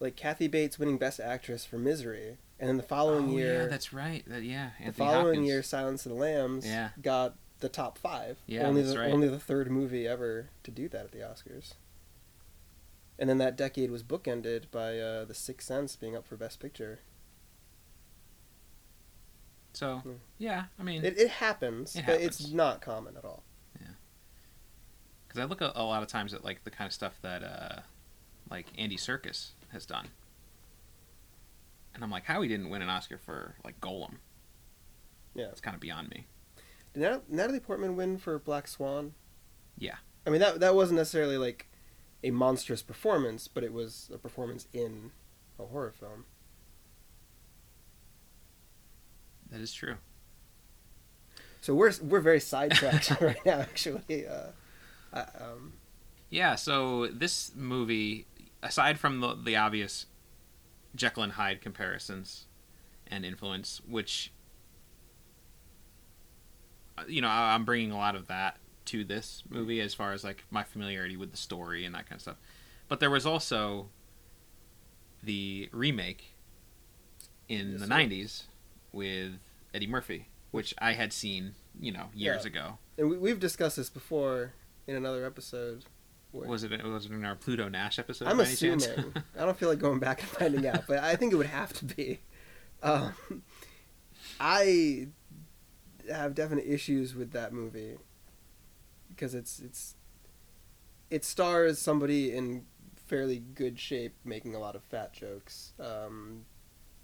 like 0.00 0.16
Kathy 0.16 0.48
Bates 0.48 0.78
winning 0.78 0.98
Best 0.98 1.20
Actress 1.20 1.64
for 1.64 1.78
Misery, 1.78 2.38
and 2.58 2.68
then 2.68 2.76
the 2.78 2.82
following 2.82 3.30
oh, 3.30 3.36
year, 3.38 3.62
yeah, 3.62 3.68
that's 3.68 3.92
right. 3.92 4.24
That, 4.26 4.42
yeah, 4.42 4.70
the 4.84 4.92
following 4.92 5.24
Hopkins. 5.26 5.46
year, 5.46 5.62
Silence 5.62 6.04
of 6.04 6.12
the 6.12 6.18
Lambs 6.18 6.66
Yeah. 6.66 6.90
got 7.00 7.36
the 7.60 7.68
top 7.68 7.96
five. 7.96 8.38
Yeah, 8.46 8.66
only 8.66 8.82
that's 8.82 8.94
the 8.94 9.00
right. 9.00 9.12
only 9.12 9.28
the 9.28 9.38
third 9.38 9.70
movie 9.70 10.06
ever 10.08 10.50
to 10.64 10.70
do 10.70 10.88
that 10.88 11.04
at 11.04 11.12
the 11.12 11.18
Oscars. 11.18 11.74
And 13.22 13.30
then 13.30 13.38
that 13.38 13.56
decade 13.56 13.92
was 13.92 14.02
bookended 14.02 14.64
by 14.72 14.98
uh, 14.98 15.24
The 15.24 15.32
Sixth 15.32 15.68
Sense 15.68 15.94
being 15.94 16.16
up 16.16 16.26
for 16.26 16.36
Best 16.36 16.58
Picture. 16.58 16.98
So 19.74 19.98
Hmm. 19.98 20.14
yeah, 20.38 20.64
I 20.76 20.82
mean, 20.82 21.04
It, 21.04 21.16
it 21.16 21.28
happens, 21.30 21.94
It 21.94 22.04
but 22.04 22.20
it's 22.20 22.50
not 22.50 22.80
common 22.80 23.16
at 23.16 23.24
all. 23.24 23.44
Yeah, 23.80 23.86
because 25.28 25.40
I 25.40 25.44
look 25.44 25.60
a, 25.60 25.70
a 25.76 25.84
lot 25.84 26.02
of 26.02 26.08
times 26.08 26.34
at 26.34 26.44
like 26.44 26.64
the 26.64 26.70
kind 26.72 26.86
of 26.88 26.92
stuff 26.92 27.14
that 27.22 27.44
uh, 27.44 27.80
like 28.50 28.66
Andy 28.76 28.96
Serkis 28.96 29.50
has 29.68 29.86
done, 29.86 30.08
and 31.94 32.02
I'm 32.02 32.10
like, 32.10 32.24
how 32.24 32.42
he 32.42 32.48
didn't 32.48 32.70
win 32.70 32.82
an 32.82 32.88
Oscar 32.90 33.18
for 33.18 33.54
like 33.64 33.80
Gollum? 33.80 34.16
Yeah. 35.36 35.46
it's 35.46 35.60
kind 35.60 35.74
of 35.76 35.80
beyond 35.80 36.10
me. 36.10 36.26
Did 36.92 37.00
Nat- 37.04 37.30
Natalie 37.30 37.60
Portman 37.60 37.94
win 37.96 38.18
for 38.18 38.36
Black 38.40 38.66
Swan? 38.66 39.14
Yeah. 39.78 39.96
I 40.26 40.30
mean 40.30 40.40
that 40.40 40.58
that 40.58 40.74
wasn't 40.74 40.98
necessarily 40.98 41.38
like 41.38 41.68
a 42.24 42.30
monstrous 42.30 42.82
performance, 42.82 43.48
but 43.48 43.64
it 43.64 43.72
was 43.72 44.10
a 44.14 44.18
performance 44.18 44.66
in 44.72 45.10
a 45.58 45.64
horror 45.66 45.92
film. 45.98 46.24
That 49.50 49.60
is 49.60 49.72
true. 49.72 49.96
So 51.60 51.74
we're 51.74 51.92
we're 52.02 52.20
very 52.20 52.40
sidetracked 52.40 53.10
right 53.20 53.44
now, 53.46 53.60
actually. 53.60 54.26
Uh, 54.26 54.48
I, 55.12 55.20
um, 55.20 55.74
Yeah, 56.30 56.54
so 56.54 57.06
this 57.08 57.52
movie, 57.54 58.26
aside 58.62 58.98
from 58.98 59.20
the, 59.20 59.34
the 59.34 59.56
obvious 59.56 60.06
Jekyll 60.96 61.22
and 61.22 61.32
Hyde 61.32 61.60
comparisons 61.60 62.46
and 63.06 63.24
influence, 63.26 63.80
which, 63.86 64.32
uh, 66.98 67.02
you 67.06 67.20
know, 67.20 67.28
I- 67.28 67.54
I'm 67.54 67.64
bringing 67.64 67.90
a 67.92 67.96
lot 67.96 68.16
of 68.16 68.26
that 68.28 68.56
to 68.86 69.04
this 69.04 69.42
movie 69.48 69.80
as 69.80 69.94
far 69.94 70.12
as 70.12 70.24
like 70.24 70.44
my 70.50 70.64
familiarity 70.64 71.16
with 71.16 71.30
the 71.30 71.36
story 71.36 71.84
and 71.84 71.94
that 71.94 72.06
kind 72.08 72.16
of 72.16 72.22
stuff. 72.22 72.36
But 72.88 73.00
there 73.00 73.10
was 73.10 73.24
also 73.26 73.88
the 75.22 75.68
remake 75.72 76.34
in 77.48 77.72
Yes, 77.72 77.80
the 77.80 77.86
sir. 77.86 77.92
90s 77.92 78.42
with 78.92 79.32
Eddie 79.72 79.86
Murphy, 79.86 80.28
which 80.50 80.74
I 80.78 80.92
had 80.92 81.12
seen, 81.12 81.54
you 81.80 81.92
know, 81.92 82.06
years 82.14 82.42
Yeah. 82.44 82.48
ago. 82.50 82.78
and 82.98 83.08
we, 83.10 83.16
we've 83.18 83.40
discussed 83.40 83.76
this 83.76 83.88
before 83.88 84.52
in 84.86 84.96
another 84.96 85.24
episode. 85.24 85.84
where- 86.32 86.48
Was 86.48 86.64
it 86.64 86.82
was 86.84 87.06
it 87.06 87.12
in 87.12 87.24
our 87.24 87.36
Pluto 87.36 87.68
Nash 87.68 87.98
episode? 87.98 88.26
I'm 88.28 88.36
by 88.38 88.44
any 88.46 88.56
chance? 88.56 88.86
assuming. 88.86 89.12
I 89.38 89.44
don't 89.44 89.56
feel 89.56 89.68
like 89.68 89.78
going 89.78 89.98
back 90.00 90.20
and 90.20 90.28
finding 90.30 90.66
out, 90.66 90.86
but 90.88 90.98
I 90.98 91.14
think 91.16 91.32
it 91.32 91.36
would 91.36 91.46
have 91.46 91.72
to 91.74 91.84
be. 91.84 92.20
Um, 92.82 93.12
I 94.40 95.08
have 96.10 96.34
definite 96.34 96.64
issues 96.66 97.14
with 97.14 97.30
that 97.32 97.52
movie 97.52 97.96
because 99.14 99.34
it's 99.34 99.60
it's 99.60 99.94
it 101.10 101.24
stars 101.24 101.78
somebody 101.78 102.32
in 102.32 102.64
fairly 102.96 103.38
good 103.54 103.78
shape 103.78 104.14
making 104.24 104.54
a 104.54 104.58
lot 104.58 104.74
of 104.74 104.82
fat 104.84 105.12
jokes. 105.12 105.72
Um, 105.78 106.44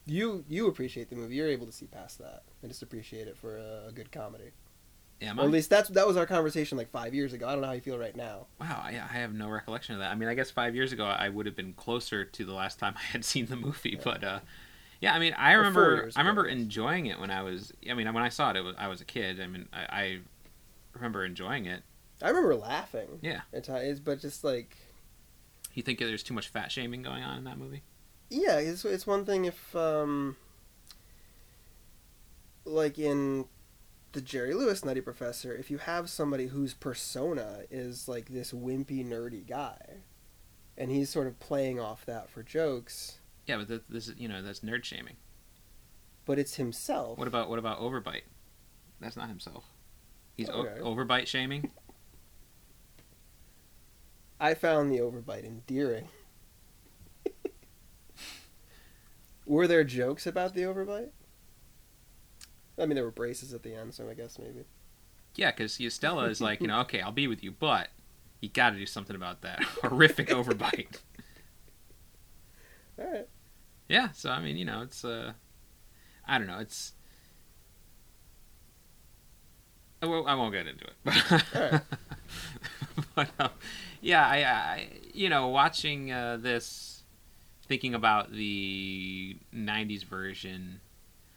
you 0.07 0.45
you 0.49 0.67
appreciate 0.69 1.11
the 1.11 1.17
movie. 1.17 1.35
You're 1.37 1.49
able 1.49 1.67
to 1.67 1.73
see 1.73 1.87
past 1.87 2.19
that 2.19 2.43
and 2.63 2.71
just 2.71 2.83
appreciate 2.83 3.29
it 3.29 3.37
for 3.37 3.57
a, 3.59 3.89
a 3.89 3.93
good 3.93 4.11
comedy. 4.11 4.53
Am 5.21 5.39
Or 5.41 5.43
at 5.43 5.51
least 5.51 5.69
that's 5.69 5.89
that 5.91 6.07
was 6.07 6.17
our 6.17 6.27
conversation 6.27 6.79
like 6.79 6.91
five 6.91 7.13
years 7.13 7.33
ago. 7.33 7.49
I 7.49 7.53
don't 7.53 7.61
know 7.61 7.67
how 7.67 7.73
you 7.75 7.81
feel 7.81 7.99
right 7.99 8.17
now. 8.17 8.47
Wow, 8.61 8.81
I, 8.85 8.91
I 8.91 9.19
have 9.19 9.35
no 9.35 9.49
recollection 9.49 9.95
of 9.95 10.01
that. 10.01 10.11
I 10.11 10.15
mean, 10.15 10.29
I 10.29 10.35
guess 10.35 10.51
five 10.51 10.75
years 10.75 10.93
ago 10.93 11.05
I 11.05 11.29
would 11.29 11.45
have 11.47 11.57
been 11.57 11.73
closer 11.75 12.25
to 12.25 12.45
the 12.45 12.53
last 12.55 12.79
time 12.79 12.95
I 12.99 13.03
had 13.13 13.25
seen 13.25 13.47
the 13.47 13.57
movie, 13.57 13.99
Yeah. 13.99 14.01
but 14.05 14.25
uh, 14.25 14.41
yeah, 15.01 15.15
I 15.15 15.19
mean, 15.19 15.35
I 15.35 15.53
Or 15.53 15.59
remember 15.59 16.11
I 16.17 16.21
remember 16.21 16.47
enjoying 16.47 17.07
it 17.07 17.19
when 17.21 17.31
I 17.31 17.43
was. 17.43 17.73
I 17.91 17.95
mean, 17.95 18.13
when 18.13 18.23
I 18.25 18.29
saw 18.31 18.51
it, 18.51 18.57
it 18.57 18.63
was, 18.63 18.77
I 18.79 18.89
was 18.89 19.01
a 19.01 19.05
kid. 19.05 19.41
I 19.41 19.47
mean, 19.47 19.69
I, 19.73 19.81
I 19.91 20.19
remember 20.95 21.25
enjoying 21.25 21.67
it. 21.67 21.83
I 22.23 22.29
remember 22.29 22.55
laughing 22.57 23.19
Yeah, 23.23 23.43
at 23.53 23.65
times, 23.65 24.01
but 24.01 24.21
just 24.21 24.43
like 24.45 24.77
you 25.75 25.83
think 25.83 25.99
there's 25.99 26.23
too 26.23 26.35
much 26.35 26.49
fat 26.49 26.73
shaming 26.73 27.03
going 27.03 27.23
on 27.23 27.39
in 27.39 27.45
that 27.45 27.59
movie? 27.59 27.83
Yeah, 28.31 28.59
it's 28.59 28.85
it's 28.85 29.07
one 29.07 29.25
thing 29.25 29.45
if 29.45 29.75
um 29.77 30.37
like 32.65 32.99
in 32.99 33.47
the 34.13 34.21
Jerry 34.21 34.55
Lewis 34.55 34.85
Nutty 34.85 35.01
Professor, 35.01 35.55
if 35.55 35.71
you 35.71 35.79
have 35.79 36.11
somebody 36.11 36.47
whose 36.49 36.75
persona 36.75 37.61
is 37.71 38.09
like 38.09 38.29
this 38.29 38.53
wimpy 38.53 39.05
nerdy 39.07 39.47
guy 39.47 39.79
and 40.77 40.91
he's 40.91 41.11
sort 41.11 41.27
of 41.27 41.39
playing 41.41 41.79
off 41.81 42.05
that 42.07 42.31
for 42.31 42.43
jokes, 42.43 43.19
Yeah, 43.47 43.59
but 43.59 43.69
th- 43.69 43.83
this 43.89 44.09
is 44.09 44.15
you 44.19 44.29
know 44.29 44.43
that's 44.43 44.61
nerd 44.61 44.85
shaming. 44.85 45.17
but 46.25 46.39
it's 46.39 46.57
himself. 46.57 47.19
What 47.19 47.29
about 47.29 47.49
what 47.49 47.59
about 47.59 47.81
Overbite? 47.81 48.23
That's 49.01 49.17
not 49.17 49.29
himself. 49.29 49.65
He's 50.37 50.49
o- 50.51 50.65
Overbite 50.83 51.27
shaming. 51.27 51.71
I 54.41 54.55
found 54.55 54.91
the 54.91 54.99
overbite 54.99 55.45
endearing. 55.45 56.09
Were 59.47 59.67
there 59.67 59.85
jokes 59.85 60.27
about 60.27 60.55
the 60.55 60.63
overbite? 60.63 61.11
I 62.81 62.87
mean, 62.87 62.95
there 62.95 63.05
were 63.05 63.11
braces 63.11 63.53
at 63.53 63.63
the 63.63 63.75
end, 63.75 63.95
so 63.95 64.09
I 64.09 64.15
guess 64.15 64.39
maybe. 64.39 64.65
Yeah, 65.35 65.51
because 65.51 65.79
Stella 65.93 66.25
is 66.27 66.41
like, 66.41 66.61
you 66.61 66.69
know, 66.69 66.81
okay, 66.83 67.01
I'll 67.01 67.13
be 67.13 67.27
with 67.27 67.43
you, 67.43 67.51
but 67.51 67.89
you 68.41 68.49
got 68.49 68.71
to 68.71 68.77
do 68.77 68.87
something 68.87 69.17
about 69.17 69.43
that 69.43 69.63
horrific 69.83 70.29
overbite. 70.29 70.99
All 72.99 73.11
right. 73.11 73.29
Yeah, 73.89 74.11
so 74.13 74.31
I 74.31 74.41
mean, 74.41 74.57
you 74.57 74.65
know, 74.65 74.83
it's 74.83 75.05
uh, 75.05 75.33
I 76.27 76.39
don't 76.39 76.47
know, 76.47 76.59
it's. 76.59 76.93
I 80.01 80.07
won't, 80.07 80.29
I 80.29 80.35
won't 80.35 80.53
get 80.53 80.67
into 80.69 80.85
it. 80.85 81.45
Alright. 81.57 81.83
but 83.15 83.29
um, 83.41 83.51
yeah, 84.01 84.27
I, 84.27 84.45
I, 84.45 84.89
you 85.13 85.29
know, 85.29 85.49
watching 85.49 86.13
uh, 86.13 86.39
this, 86.41 87.03
thinking 87.67 87.95
about 87.95 88.33
the 88.33 89.37
'90s 89.55 90.05
version, 90.05 90.81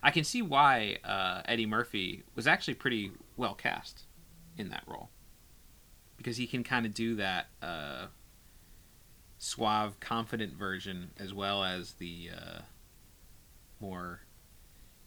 I 0.04 0.12
can 0.12 0.24
see 0.24 0.42
why 0.42 0.98
uh, 1.04 1.42
Eddie 1.46 1.66
Murphy 1.66 2.24
was 2.36 2.48
actually 2.48 2.76
pretty 2.76 3.12
well 3.38 3.54
cast 3.54 4.04
in 4.58 4.70
that 4.70 4.84
role, 4.88 5.10
because 6.18 6.38
he 6.38 6.48
can 6.48 6.64
kind 6.64 6.86
of 6.86 6.94
do 6.94 7.16
that. 7.16 7.48
Uh, 7.62 8.08
suave, 9.42 10.00
confident 10.00 10.54
version, 10.54 11.10
as 11.18 11.34
well 11.34 11.64
as 11.64 11.94
the 11.94 12.30
uh, 12.32 12.60
more 13.80 14.22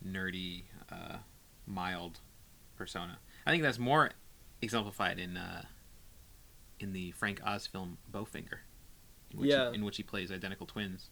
nerdy, 0.04 0.64
uh, 0.90 1.18
mild 1.66 2.18
persona. 2.76 3.18
I 3.46 3.52
think 3.52 3.62
that's 3.62 3.78
more 3.78 4.10
exemplified 4.60 5.20
in 5.20 5.36
uh, 5.36 5.62
in 6.80 6.92
the 6.92 7.10
Frank 7.12 7.40
Oz 7.44 7.66
film 7.66 7.98
Bowfinger, 8.12 8.58
in 9.30 9.38
which, 9.40 9.50
Yeah. 9.50 9.70
he, 9.70 9.76
in 9.76 9.84
which 9.84 9.96
he 9.96 10.02
plays 10.02 10.30
identical 10.32 10.66
twins. 10.66 11.10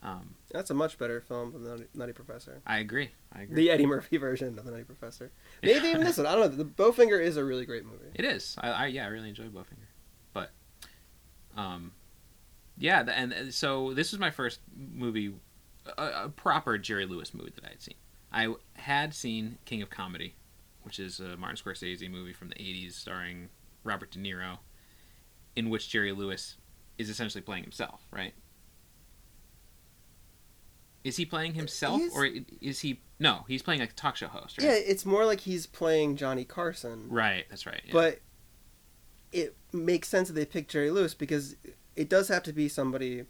Um, 0.00 0.36
That's 0.52 0.70
a 0.70 0.74
much 0.74 0.96
better 0.96 1.20
film 1.20 1.52
than 1.52 1.64
the 1.64 1.86
Nutty, 1.92 2.12
Professor. 2.12 2.62
I 2.64 2.78
agree. 2.78 3.10
I 3.32 3.42
agree. 3.42 3.56
The 3.56 3.70
Eddie 3.70 3.86
Murphy 3.86 4.16
version 4.18 4.56
of 4.58 4.64
the 4.64 4.70
Nutty 4.70 4.84
Professor. 4.84 5.32
Maybe 5.62 5.88
even 5.88 6.02
this 6.04 6.18
one. 6.18 6.26
I 6.26 6.36
don't 6.36 6.56
know. 6.56 6.56
The 6.56 6.64
Bowfinger 6.64 7.20
is 7.20 7.36
a 7.36 7.44
really 7.44 7.66
great 7.66 7.84
movie. 7.84 8.06
It 8.14 8.24
is. 8.24 8.54
I, 8.60 8.70
I 8.70 8.86
yeah, 8.86 9.04
I 9.06 9.08
really 9.08 9.28
enjoyed 9.28 9.52
Bowfinger, 9.52 9.88
but 10.32 10.50
um, 11.56 11.92
yeah, 12.76 13.00
and 13.12 13.52
so 13.52 13.92
this 13.92 14.12
was 14.12 14.20
my 14.20 14.30
first 14.30 14.60
movie, 14.76 15.34
a, 15.96 16.24
a 16.24 16.28
proper 16.28 16.78
Jerry 16.78 17.04
Lewis 17.06 17.34
movie 17.34 17.52
that 17.56 17.64
I 17.64 17.70
had 17.70 17.82
seen. 17.82 17.94
I 18.32 18.54
had 18.74 19.12
seen 19.14 19.58
King 19.64 19.82
of 19.82 19.90
Comedy, 19.90 20.36
which 20.82 21.00
is 21.00 21.18
a 21.18 21.36
Martin 21.36 21.56
Scorsese 21.56 22.08
movie 22.08 22.32
from 22.32 22.50
the 22.50 22.54
'80s 22.54 22.92
starring 22.92 23.48
Robert 23.82 24.12
De 24.12 24.20
Niro, 24.20 24.58
in 25.58 25.68
which 25.70 25.88
Jerry 25.88 26.12
Lewis 26.12 26.56
is 26.98 27.08
essentially 27.10 27.42
playing 27.42 27.64
himself, 27.64 28.00
right? 28.12 28.32
Is 31.04 31.16
he 31.16 31.24
playing 31.24 31.54
himself, 31.54 32.00
He's- 32.00 32.12
or 32.14 32.28
is 32.60 32.80
he? 32.80 33.00
No, 33.18 33.44
he's 33.48 33.62
playing 33.62 33.80
like 33.80 33.90
a 33.90 33.94
talk 33.94 34.16
show 34.16 34.28
host, 34.28 34.58
right? 34.58 34.64
Yeah, 34.66 34.72
it's 34.74 35.04
more 35.06 35.24
like 35.24 35.40
he's 35.40 35.66
playing 35.66 36.16
Johnny 36.16 36.44
Carson. 36.44 37.08
Right. 37.08 37.44
That's 37.48 37.66
right. 37.66 37.80
yeah. 37.86 37.92
But 37.92 38.20
it 39.32 39.56
makes 39.72 40.08
sense 40.08 40.28
that 40.28 40.34
they 40.34 40.44
picked 40.44 40.70
Jerry 40.70 40.90
Lewis 40.90 41.14
because 41.14 41.56
it 41.96 42.08
does 42.08 42.28
have 42.28 42.42
to 42.44 42.52
be 42.52 42.68
somebody 42.68 43.24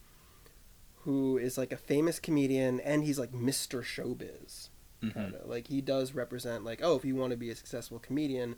who 1.02 1.38
is 1.38 1.56
like 1.56 1.72
a 1.72 1.76
famous 1.76 2.18
comedian 2.18 2.80
and 2.80 3.04
he's 3.04 3.18
like 3.18 3.32
Mr. 3.32 3.82
Showbiz. 3.82 4.68
Mhm. 5.02 5.14
kind 5.14 5.34
of 5.36 5.48
like 5.48 5.68
he 5.68 5.80
does 5.80 6.12
represent 6.12 6.64
like 6.64 6.80
oh 6.82 6.96
if 6.96 7.04
you 7.04 7.14
want 7.14 7.30
to 7.30 7.36
be 7.36 7.50
a 7.50 7.54
successful 7.54 8.00
comedian 8.00 8.56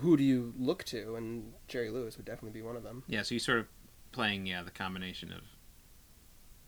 who 0.00 0.16
do 0.16 0.24
you 0.24 0.54
look 0.58 0.84
to? 0.84 1.16
And 1.16 1.52
jerry 1.68 1.90
lewis 1.90 2.16
would 2.16 2.26
definitely 2.26 2.58
be 2.58 2.64
one 2.64 2.76
of 2.76 2.82
them. 2.82 3.04
Yeah, 3.06 3.22
so 3.22 3.34
he's 3.34 3.44
sort 3.44 3.58
of 3.58 3.66
playing 4.12 4.46
yeah 4.46 4.62
the 4.62 4.70
combination 4.70 5.32
of 5.32 5.42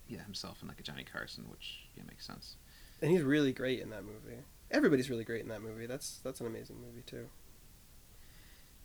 yeah 0.08 0.22
himself 0.25 0.58
and 0.60 0.68
like 0.68 0.80
a 0.80 0.82
Johnny 0.82 1.04
Carson, 1.10 1.44
which 1.50 1.88
yeah 1.96 2.02
makes 2.08 2.26
sense. 2.26 2.56
and 3.00 3.10
he's 3.10 3.22
really 3.22 3.52
great 3.52 3.80
in 3.80 3.90
that 3.90 4.04
movie. 4.04 4.42
Everybody's 4.70 5.10
really 5.10 5.25
great 5.25 5.42
in 5.42 5.49
that 5.49 5.62
movie. 5.62 5.87
That's 5.87 6.18
that's 6.22 6.40
an 6.40 6.46
amazing 6.46 6.76
movie 6.80 7.02
too. 7.06 7.28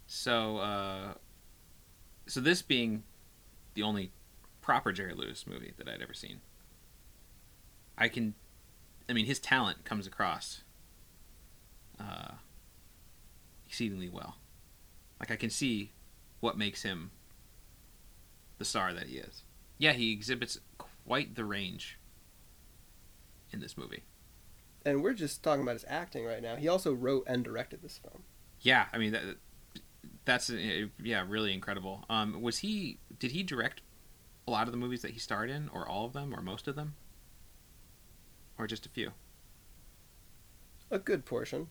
So 0.08 0.58
uh, 0.58 1.14
so 2.28 2.40
this 2.40 2.62
being 2.62 3.04
the 3.74 3.84
only 3.84 4.12
proper 4.62 4.92
Jerry 4.92 5.14
Lewis 5.14 5.46
movie 5.48 5.74
that 5.78 5.88
I'd 5.88 6.02
ever 6.02 6.14
seen, 6.14 6.42
I 7.98 8.08
can, 8.08 8.34
I 9.10 9.14
mean, 9.14 9.26
his 9.26 9.40
talent 9.40 9.84
comes 9.84 10.08
across 10.08 10.62
uh, 12.00 12.34
exceedingly 13.76 14.08
well. 14.08 14.38
Like 15.20 15.32
I 15.32 15.36
can 15.36 15.50
see 15.50 15.92
what 16.40 16.58
makes 16.58 16.84
him 16.84 17.12
the 18.58 18.64
star 18.64 18.94
that 18.94 19.08
he 19.08 19.18
is. 19.18 19.44
Yeah, 19.78 19.92
he 19.92 20.14
exhibits 20.14 20.62
quite 20.78 21.36
the 21.36 21.44
range 21.44 22.00
in 23.52 23.60
this 23.60 23.78
movie. 23.78 24.04
And 24.86 25.04
we're 25.04 25.14
just 25.14 25.44
talking 25.44 25.62
about 25.62 25.74
his 25.74 25.84
acting 25.90 26.24
right 26.24 26.42
now. 26.42 26.56
He 26.56 26.70
also 26.70 26.94
wrote 26.94 27.26
and 27.28 27.44
directed 27.44 27.82
this 27.82 27.98
film. 27.98 28.24
Yeah, 28.62 28.86
I 28.94 28.98
mean 28.98 29.12
that, 29.12 29.24
that's 30.24 30.50
uh, 30.50 30.86
yeah 31.04 31.26
really 31.28 31.54
incredible. 31.54 32.06
Um, 32.10 32.42
was 32.42 32.60
he 32.60 33.00
did 33.20 33.32
he 33.32 33.44
direct 33.44 33.82
a 34.48 34.52
lot 34.52 34.70
of 34.70 34.72
the 34.72 34.78
movies 34.78 35.02
that 35.02 35.12
he 35.12 35.20
starred 35.20 35.50
in, 35.50 35.68
or 35.74 35.86
all 35.86 36.06
of 36.06 36.14
them, 36.14 36.34
or 36.34 36.42
most 36.42 36.70
of 36.70 36.78
them, 36.78 36.96
or 38.58 38.68
just 38.68 38.86
a 38.86 38.90
few? 38.90 39.12
A 40.90 40.98
good 40.98 41.26
portion. 41.26 41.68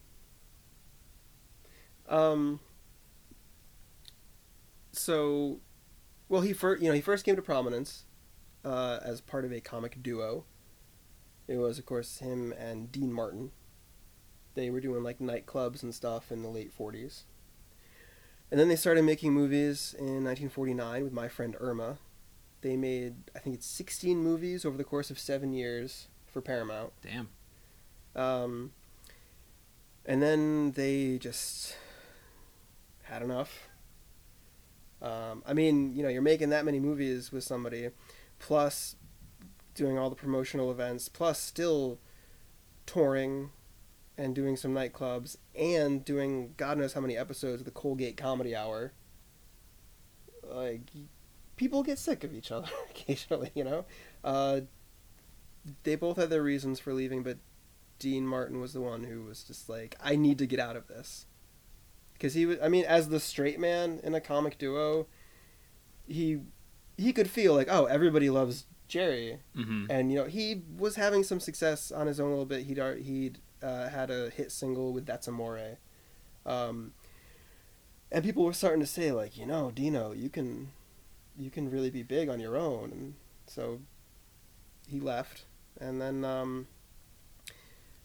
Um. 2.09 2.61
So, 4.93 5.61
well, 6.29 6.43
he 6.43 6.53
first 6.53 6.83
you 6.83 6.89
know 6.89 6.95
he 6.95 7.01
first 7.01 7.25
came 7.25 7.37
to 7.37 7.43
prominence 7.43 8.05
uh, 8.65 9.01
as 9.03 9.21
part 9.21 9.45
of 9.45 9.53
a 9.53 9.61
comic 9.61 10.03
duo. 10.03 10.45
It 11.47 11.59
was, 11.59 11.79
of 11.79 11.85
course, 11.85 12.19
him 12.19 12.53
and 12.59 12.91
Dean 12.91 13.13
Martin. 13.13 13.51
They 14.55 14.71
were 14.71 14.81
doing 14.81 15.03
like 15.03 15.19
nightclubs 15.19 15.83
and 15.83 15.95
stuff 15.95 16.31
in 16.31 16.43
the 16.43 16.49
late 16.49 16.77
'40s. 16.77 17.25
And 18.51 18.61
then 18.61 18.69
they 18.69 18.77
started 18.77 19.03
making 19.03 19.33
movies 19.33 19.95
in 19.99 20.23
1949 20.23 21.03
with 21.03 21.13
my 21.13 21.29
friend 21.29 21.57
Irma. 21.59 21.99
They 22.61 22.77
made, 22.77 23.15
I 23.35 23.41
think 23.41 23.57
it's 23.57 23.67
16 23.67 24.17
movies 24.17 24.65
over 24.65 24.77
the 24.77 24.85
course 24.85 25.11
of 25.11 25.19
seven 25.19 25.53
years 25.53 26.07
for 26.27 26.41
Paramount. 26.41 26.93
Damn. 27.03 27.29
Um, 28.15 28.73
and 30.07 30.23
then 30.23 30.73
they 30.73 31.19
just 31.19 31.77
had 33.05 33.23
enough. 33.23 33.69
Um, 35.01 35.43
I 35.47 35.53
mean, 35.53 35.95
you 35.95 36.03
know, 36.03 36.09
you're 36.09 36.23
making 36.23 36.51
that 36.51 36.65
many 36.65 36.81
movies 36.81 37.31
with 37.31 37.45
somebody, 37.45 37.91
plus 38.39 38.97
doing 39.75 39.99
all 39.99 40.09
the 40.09 40.17
promotional 40.17 40.71
events, 40.71 41.09
plus 41.09 41.39
still 41.39 41.99
touring 42.87 43.51
and 44.17 44.35
doing 44.35 44.57
some 44.57 44.73
nightclubs 44.73 45.37
and 45.59 46.05
doing 46.05 46.55
God 46.57 46.79
knows 46.79 46.93
how 46.93 47.01
many 47.01 47.17
episodes 47.17 47.61
of 47.61 47.65
the 47.65 47.71
Colgate 47.71 48.17
Comedy 48.17 48.55
Hour. 48.55 48.93
Like, 50.43 50.83
people 51.57 51.83
get 51.83 51.99
sick 51.99 52.25
of 52.25 52.33
each 52.35 52.53
other 52.53 52.69
occasionally, 52.91 53.51
you 53.55 53.65
know? 53.65 53.85
Uh, 54.23 54.61
they 55.83 55.97
both 55.97 56.17
had 56.17 56.31
their 56.31 56.43
reasons 56.43 56.79
for 56.79 56.93
leaving, 56.93 57.23
but 57.23 57.39
Dean 57.99 58.27
Martin 58.27 58.61
was 58.61 58.73
the 58.73 58.81
one 58.81 59.05
who 59.05 59.25
was 59.25 59.43
just 59.43 59.69
like, 59.69 59.97
I 60.03 60.17
need 60.17 60.39
to 60.39 60.47
get 60.47 60.61
out 60.61 60.77
of 60.77 60.89
this. 60.89 61.27
Because 62.15 62.35
he 62.35 62.47
was, 62.47 62.59
I 62.63 62.69
mean, 62.69 62.85
as 62.85 63.09
the 63.09 63.21
straight 63.21 63.61
man 63.61 64.01
in 64.03 64.15
a 64.15 64.21
comic 64.21 64.57
duo, 64.59 65.07
he 66.07 66.41
he 66.97 67.13
could 67.13 67.29
feel 67.29 67.55
like, 67.55 67.69
oh, 67.71 67.87
everybody 67.87 68.31
loves 68.31 68.67
Jerry, 68.89 69.39
mm-hmm. 69.57 69.87
and 69.91 70.11
you 70.11 70.19
know 70.19 70.25
he 70.25 70.63
was 70.77 70.97
having 70.97 71.25
some 71.25 71.41
success 71.41 71.91
on 71.91 72.07
his 72.07 72.21
own 72.21 72.29
a 72.29 72.31
little 72.31 72.45
bit. 72.47 72.65
He'd 72.65 72.79
he'd 73.03 73.39
uh, 73.63 73.89
had 73.89 74.11
a 74.11 74.31
hit 74.31 74.53
single 74.53 74.93
with 74.93 75.07
That's 75.07 75.27
Amore. 75.27 75.79
Um, 76.47 76.93
and 78.13 78.23
people 78.23 78.45
were 78.45 78.53
starting 78.53 78.81
to 78.81 78.87
say 78.87 79.11
like, 79.11 79.37
you 79.37 79.47
know, 79.47 79.71
Dino, 79.71 80.13
you 80.13 80.29
can, 80.29 80.71
you 81.37 81.51
can 81.51 81.71
really 81.71 81.91
be 81.91 82.03
big 82.03 82.29
on 82.29 82.39
your 82.39 82.57
own, 82.57 82.93
and 82.93 83.15
so 83.47 83.81
he 84.87 85.01
left, 85.01 85.47
and 85.81 86.01
then 86.01 86.25
um, 86.25 86.69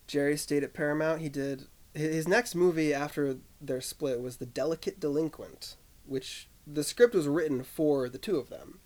Jerry 0.08 0.38
stayed 0.38 0.64
at 0.64 0.74
Paramount. 0.74 1.22
He 1.22 1.30
did 1.30 1.68
his 1.94 2.28
next 2.28 2.56
movie 2.56 2.94
after 2.94 3.38
their 3.62 3.82
split 3.82 4.22
was 4.22 4.38
The 4.38 4.46
Delicate 4.46 5.00
Delinquent, 5.00 5.76
which 6.06 6.48
the 6.66 6.84
script 6.84 7.16
was 7.16 7.28
written 7.28 7.64
for 7.64 8.10
the 8.10 8.18
two 8.18 8.38
of 8.38 8.50
them. 8.50 8.80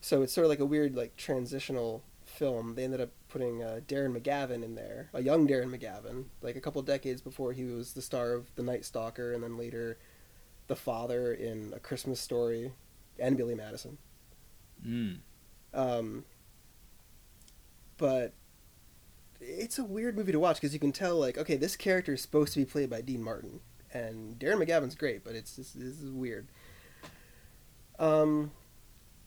So 0.00 0.22
it's 0.22 0.32
sort 0.32 0.44
of 0.44 0.50
like 0.50 0.60
a 0.60 0.66
weird 0.66 0.94
like 0.94 1.16
transitional 1.16 2.02
film. 2.24 2.74
They 2.74 2.84
ended 2.84 3.00
up 3.00 3.10
putting 3.28 3.62
uh, 3.62 3.80
Darren 3.86 4.16
McGavin 4.16 4.62
in 4.62 4.74
there, 4.74 5.10
a 5.12 5.22
young 5.22 5.48
Darren 5.48 5.76
McGavin, 5.76 6.26
like 6.42 6.56
a 6.56 6.60
couple 6.60 6.80
decades 6.82 7.20
before 7.20 7.52
he 7.52 7.64
was 7.64 7.92
the 7.92 8.02
star 8.02 8.32
of 8.32 8.54
The 8.54 8.62
Night 8.62 8.84
Stalker, 8.84 9.32
and 9.32 9.42
then 9.42 9.56
later 9.56 9.98
the 10.66 10.76
father 10.76 11.32
in 11.32 11.72
A 11.74 11.80
Christmas 11.80 12.20
Story, 12.20 12.72
and 13.18 13.36
Billy 13.36 13.54
Madison. 13.54 13.98
Mm. 14.86 15.18
Um, 15.74 16.24
but 17.96 18.34
it's 19.40 19.78
a 19.78 19.84
weird 19.84 20.16
movie 20.16 20.32
to 20.32 20.38
watch 20.38 20.56
because 20.56 20.72
you 20.72 20.80
can 20.80 20.92
tell, 20.92 21.18
like, 21.18 21.38
okay, 21.38 21.56
this 21.56 21.76
character 21.76 22.14
is 22.14 22.22
supposed 22.22 22.52
to 22.52 22.60
be 22.60 22.64
played 22.64 22.90
by 22.90 23.00
Dean 23.00 23.22
Martin, 23.22 23.60
and 23.92 24.38
Darren 24.38 24.62
McGavin's 24.62 24.94
great, 24.94 25.24
but 25.24 25.34
it's 25.34 25.56
this, 25.56 25.72
this 25.72 26.00
is 26.00 26.10
weird. 26.10 26.48
Um, 27.98 28.52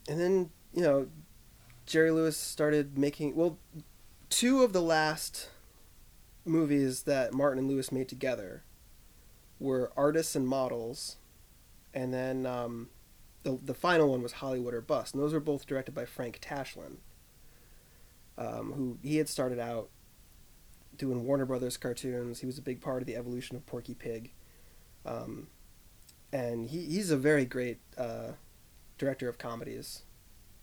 and 0.07 0.19
then 0.19 0.49
you 0.73 0.81
know, 0.81 1.07
Jerry 1.85 2.11
Lewis 2.11 2.37
started 2.37 2.97
making 2.97 3.35
well, 3.35 3.57
two 4.29 4.63
of 4.63 4.73
the 4.73 4.81
last 4.81 5.49
movies 6.45 7.03
that 7.03 7.33
Martin 7.33 7.59
and 7.59 7.69
Lewis 7.69 7.91
made 7.91 8.09
together 8.09 8.63
were 9.59 9.91
Artists 9.95 10.35
and 10.35 10.47
Models, 10.47 11.17
and 11.93 12.13
then 12.13 12.45
um, 12.45 12.89
the 13.43 13.59
the 13.63 13.73
final 13.73 14.09
one 14.09 14.21
was 14.21 14.33
Hollywood 14.33 14.73
or 14.73 14.81
Bust, 14.81 15.13
and 15.13 15.21
those 15.21 15.33
were 15.33 15.39
both 15.39 15.65
directed 15.65 15.93
by 15.93 16.05
Frank 16.05 16.39
Tashlin, 16.41 16.97
um, 18.37 18.73
who 18.73 18.97
he 19.03 19.17
had 19.17 19.29
started 19.29 19.59
out 19.59 19.89
doing 20.97 21.25
Warner 21.25 21.45
Brothers 21.45 21.77
cartoons. 21.77 22.39
He 22.39 22.45
was 22.45 22.57
a 22.57 22.61
big 22.61 22.81
part 22.81 23.01
of 23.01 23.07
the 23.07 23.15
evolution 23.15 23.55
of 23.55 23.65
Porky 23.65 23.93
Pig, 23.93 24.33
um, 25.05 25.47
and 26.31 26.69
he 26.69 26.85
he's 26.85 27.11
a 27.11 27.17
very 27.17 27.45
great 27.45 27.79
uh, 27.97 28.33
director 28.97 29.27
of 29.27 29.37
comedies 29.37 30.03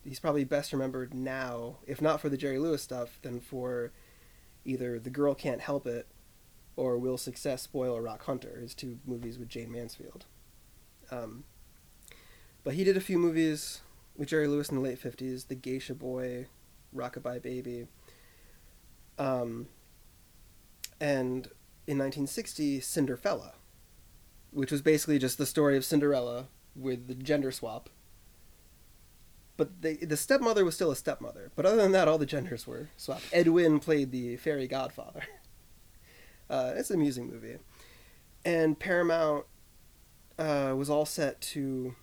he's 0.09 0.21
probably 0.21 0.45
best 0.45 0.73
remembered 0.73 1.15
now, 1.15 1.77
if 1.87 2.01
not 2.01 2.21
for 2.21 2.29
the 2.29 2.37
Jerry 2.37 2.59
Lewis 2.59 2.83
stuff, 2.83 3.19
then 3.23 3.41
for 3.41 3.93
either 4.65 4.99
The 4.99 5.11
Girl 5.11 5.35
Can't 5.35 5.61
Help 5.61 5.87
It 5.87 6.07
or 6.77 6.99
Will 6.99 7.19
Success 7.19 7.63
Spoil 7.63 7.97
a 7.97 8.01
Rock 8.01 8.25
Hunter, 8.25 8.59
his 8.61 8.75
two 8.75 8.99
movies 9.07 9.39
with 9.39 9.49
Jayne 9.49 9.73
Mansfield. 9.73 10.25
Um, 11.11 11.45
but 12.65 12.75
he 12.75 12.85
did 12.85 12.97
a 12.97 13.01
few 13.01 13.19
movies 13.19 13.81
with 14.17 14.29
Jerry 14.29 14.47
Lewis 14.47 14.69
in 14.69 14.77
the 14.77 14.83
late 14.83 15.03
50s 15.03 15.49
The 15.49 15.55
Geisha 15.55 15.95
Boy, 15.95 16.47
Rockabye 16.95 17.43
Baby. 17.43 17.87
Um, 19.19 19.69
and 21.01 21.47
in 21.87 21.99
1960, 21.99 22.81
Cinderfella, 22.81 23.53
which 24.51 24.73
was 24.73 24.83
basically 24.83 25.19
just 25.19 25.39
the 25.39 25.47
story 25.47 25.77
of 25.77 25.85
Cinderella 25.85 26.49
with 26.75 27.09
the 27.09 27.15
gender 27.15 27.51
swap 27.51 27.89
but 29.59 29.83
they, 29.83 29.97
the 29.97 30.17
stepmother 30.17 30.65
was 30.65 30.77
still 30.77 30.91
a 30.93 30.97
stepmother. 30.97 31.51
But 31.55 31.67
other 31.67 31.77
than 31.77 31.93
that, 31.93 32.09
all 32.09 32.17
the 32.17 32.25
genders 32.25 32.67
were 32.67 32.89
swapped. 32.97 33.25
Ed 33.33 33.49
Wynn 33.49 33.81
played 33.81 34.13
the 34.13 34.37
fairy 34.39 34.67
godfather. 34.67 35.25
Uh, 36.51 36.73
it's 36.79 36.89
an 36.89 36.97
amusing 36.97 37.31
movie, 37.31 37.59
and 38.43 38.79
Paramount 38.79 39.45
uh, 40.39 40.73
was 40.75 40.89
all 40.89 41.05
set 41.05 41.43
to 41.43 41.95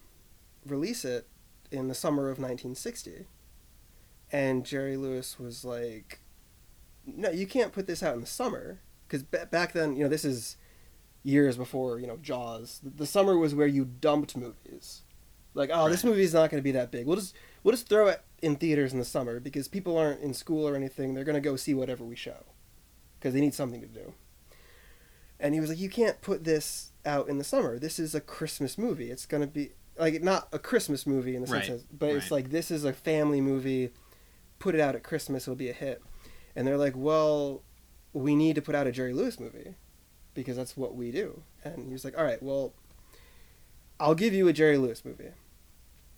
release 0.67 1.03
it 1.03 1.25
in 1.71 1.87
the 1.87 1.95
summer 1.95 2.25
of 2.25 2.37
1960. 2.37 3.25
And 4.31 4.63
Jerry 4.63 4.97
Lewis 4.97 5.39
was 5.39 5.65
like, 5.65 6.19
"No, 7.07 7.31
you 7.31 7.47
can't 7.47 7.73
put 7.73 7.87
this 7.87 8.03
out 8.03 8.13
in 8.13 8.21
the 8.21 8.27
summer 8.27 8.81
because 9.07 9.23
b- 9.23 9.39
back 9.49 9.73
then, 9.73 9.95
you 9.95 10.03
know, 10.03 10.09
this 10.09 10.23
is 10.23 10.57
years 11.25 11.57
before 11.57 11.99
you 11.99 12.07
know 12.07 12.17
Jaws. 12.17 12.79
The, 12.83 13.05
summer 13.05 13.37
was 13.37 13.53
where 13.53 13.67
you 13.67 13.85
dumped 13.85 14.37
movies." 14.37 15.01
Like, 15.53 15.69
oh, 15.73 15.83
right. 15.83 15.89
this 15.89 16.03
movie 16.03 16.23
is 16.23 16.33
not 16.33 16.49
going 16.51 16.59
to 16.59 16.63
be 16.63 16.71
that 16.71 16.91
big. 16.91 17.05
We'll 17.05 17.17
just 17.17 17.35
we'll 17.63 17.73
just 17.73 17.89
throw 17.89 18.07
it 18.07 18.21
in 18.41 18.55
theaters 18.55 18.93
in 18.93 18.99
the 18.99 19.05
summer 19.05 19.39
because 19.39 19.67
people 19.67 19.97
aren't 19.97 20.21
in 20.21 20.33
school 20.33 20.67
or 20.67 20.75
anything. 20.75 21.13
They're 21.13 21.23
going 21.23 21.35
to 21.35 21.41
go 21.41 21.55
see 21.55 21.73
whatever 21.73 22.03
we 22.03 22.15
show 22.15 22.45
because 23.19 23.33
they 23.33 23.41
need 23.41 23.53
something 23.53 23.81
to 23.81 23.87
do. 23.87 24.13
And 25.39 25.53
he 25.53 25.59
was 25.59 25.69
like, 25.69 25.79
you 25.79 25.89
can't 25.89 26.21
put 26.21 26.43
this 26.43 26.91
out 27.05 27.27
in 27.27 27.37
the 27.37 27.43
summer. 27.43 27.79
This 27.79 27.99
is 27.99 28.15
a 28.15 28.21
Christmas 28.21 28.77
movie. 28.77 29.11
It's 29.11 29.25
going 29.25 29.41
to 29.41 29.47
be 29.47 29.71
like 29.97 30.21
not 30.21 30.47
a 30.51 30.59
Christmas 30.59 31.07
movie 31.07 31.35
in 31.35 31.43
the 31.43 31.51
right. 31.51 31.65
sense, 31.65 31.81
of, 31.81 31.99
but 31.99 32.07
right. 32.07 32.15
it's 32.17 32.31
like 32.31 32.51
this 32.51 32.69
is 32.69 32.83
a 32.83 32.93
family 32.93 33.41
movie. 33.41 33.91
Put 34.59 34.75
it 34.75 34.81
out 34.81 34.95
at 34.95 35.03
Christmas, 35.03 35.43
it'll 35.43 35.55
be 35.55 35.69
a 35.69 35.73
hit. 35.73 36.01
And 36.55 36.65
they're 36.65 36.77
like, 36.77 36.93
well, 36.95 37.63
we 38.13 38.35
need 38.35 38.55
to 38.55 38.61
put 38.61 38.75
out 38.75 38.87
a 38.87 38.91
Jerry 38.91 39.13
Lewis 39.13 39.39
movie 39.39 39.75
because 40.35 40.55
that's 40.57 40.77
what 40.77 40.95
we 40.95 41.09
do. 41.09 41.41
And 41.63 41.87
he 41.87 41.93
was 41.93 42.05
like, 42.05 42.15
all 42.17 42.23
right, 42.23 42.41
well, 42.43 42.73
I'll 43.99 44.13
give 44.15 44.33
you 44.33 44.47
a 44.47 44.53
Jerry 44.53 44.77
Lewis 44.77 45.03
movie. 45.03 45.31